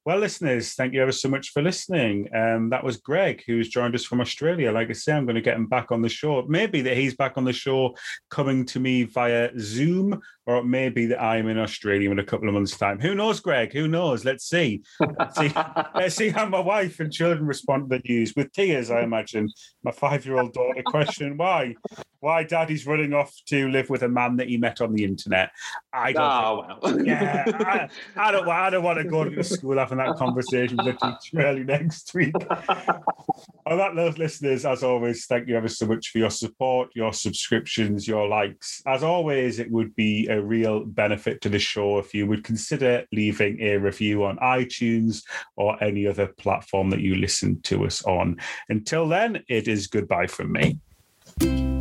Well, 0.08 0.20
listeners, 0.20 0.72
thank 0.72 0.94
you 0.94 1.02
ever 1.02 1.12
so 1.12 1.28
much 1.28 1.50
for 1.50 1.60
listening. 1.60 2.34
Um, 2.34 2.70
that 2.70 2.82
was 2.82 2.96
Greg, 2.96 3.44
who's 3.46 3.68
joined 3.68 3.94
us 3.94 4.06
from 4.06 4.22
Australia. 4.22 4.72
Like 4.72 4.88
I 4.88 4.94
say, 4.94 5.12
I'm 5.12 5.26
going 5.26 5.34
to 5.34 5.42
get 5.42 5.58
him 5.58 5.66
back 5.66 5.92
on 5.92 6.00
the 6.00 6.08
show. 6.08 6.42
Maybe 6.48 6.80
that 6.80 6.96
he's 6.96 7.14
back 7.14 7.36
on 7.36 7.44
the 7.44 7.52
show 7.52 7.94
coming 8.30 8.64
to 8.64 8.80
me 8.80 9.02
via 9.02 9.50
Zoom, 9.58 10.18
or 10.48 10.56
it 10.56 10.64
may 10.64 10.88
be 10.88 11.04
that 11.04 11.22
I'm 11.22 11.46
in 11.48 11.58
Australia 11.58 12.10
in 12.10 12.20
a 12.20 12.24
couple 12.24 12.48
of 12.48 12.54
months' 12.54 12.78
time. 12.78 12.98
Who 13.00 13.14
knows, 13.14 13.38
Greg? 13.38 13.70
Who 13.74 13.86
knows? 13.86 14.24
Let's 14.24 14.48
see. 14.48 14.82
Let's 14.98 15.36
see, 15.36 15.52
Let's 15.94 16.14
see 16.14 16.30
how 16.30 16.46
my 16.46 16.58
wife 16.58 17.00
and 17.00 17.12
children 17.12 17.46
respond 17.46 17.90
to 17.90 17.98
the 17.98 18.02
news 18.08 18.32
with 18.34 18.50
tears, 18.54 18.90
I 18.90 19.02
imagine. 19.02 19.50
My 19.82 19.90
five 19.90 20.24
year 20.24 20.40
old 20.40 20.54
daughter 20.54 20.82
questioning 20.86 21.36
why. 21.36 21.74
Why 22.20 22.44
daddy's 22.44 22.86
running 22.86 23.12
off 23.12 23.32
to 23.48 23.68
live 23.68 23.90
with 23.90 24.02
a 24.02 24.08
man 24.08 24.36
that 24.36 24.48
he 24.48 24.56
met 24.56 24.80
on 24.80 24.94
the 24.94 25.04
internet. 25.04 25.50
I 25.92 26.12
don't. 26.12 26.24
Oh, 26.24 26.78
think, 26.82 26.96
well. 26.96 27.06
yeah, 27.06 27.44
I, 27.46 27.88
I, 28.16 28.32
don't. 28.32 28.48
I 28.48 28.70
don't 28.70 28.82
want 28.82 28.98
to 28.98 29.04
go 29.04 29.24
to 29.24 29.44
school 29.44 29.78
having 29.78 29.98
that 29.98 30.16
conversation 30.16 30.78
with 30.78 30.96
a 31.00 31.18
teacher 31.20 31.46
early 31.46 31.62
next 31.62 32.12
week. 32.14 32.34
On 33.66 33.76
that 33.76 33.94
note, 33.94 34.18
listeners, 34.18 34.64
as 34.64 34.82
always, 34.82 35.26
thank 35.26 35.46
you 35.46 35.56
ever 35.56 35.68
so 35.68 35.86
much 35.86 36.08
for 36.08 36.18
your 36.18 36.30
support, 36.30 36.88
your 36.94 37.12
subscriptions, 37.12 38.08
your 38.08 38.26
likes. 38.26 38.82
As 38.86 39.04
always, 39.04 39.58
it 39.58 39.70
would 39.70 39.94
be 39.94 40.26
real 40.42 40.84
benefit 40.84 41.40
to 41.42 41.48
the 41.48 41.58
show 41.58 41.98
if 41.98 42.14
you 42.14 42.26
would 42.26 42.44
consider 42.44 43.04
leaving 43.12 43.60
a 43.60 43.76
review 43.76 44.24
on 44.24 44.36
iTunes 44.38 45.22
or 45.56 45.82
any 45.82 46.06
other 46.06 46.26
platform 46.26 46.90
that 46.90 47.00
you 47.00 47.14
listen 47.14 47.60
to 47.62 47.86
us 47.86 48.02
on. 48.04 48.36
Until 48.68 49.08
then, 49.08 49.42
it 49.48 49.68
is 49.68 49.86
goodbye 49.86 50.26
from 50.26 50.52
me. 50.52 51.77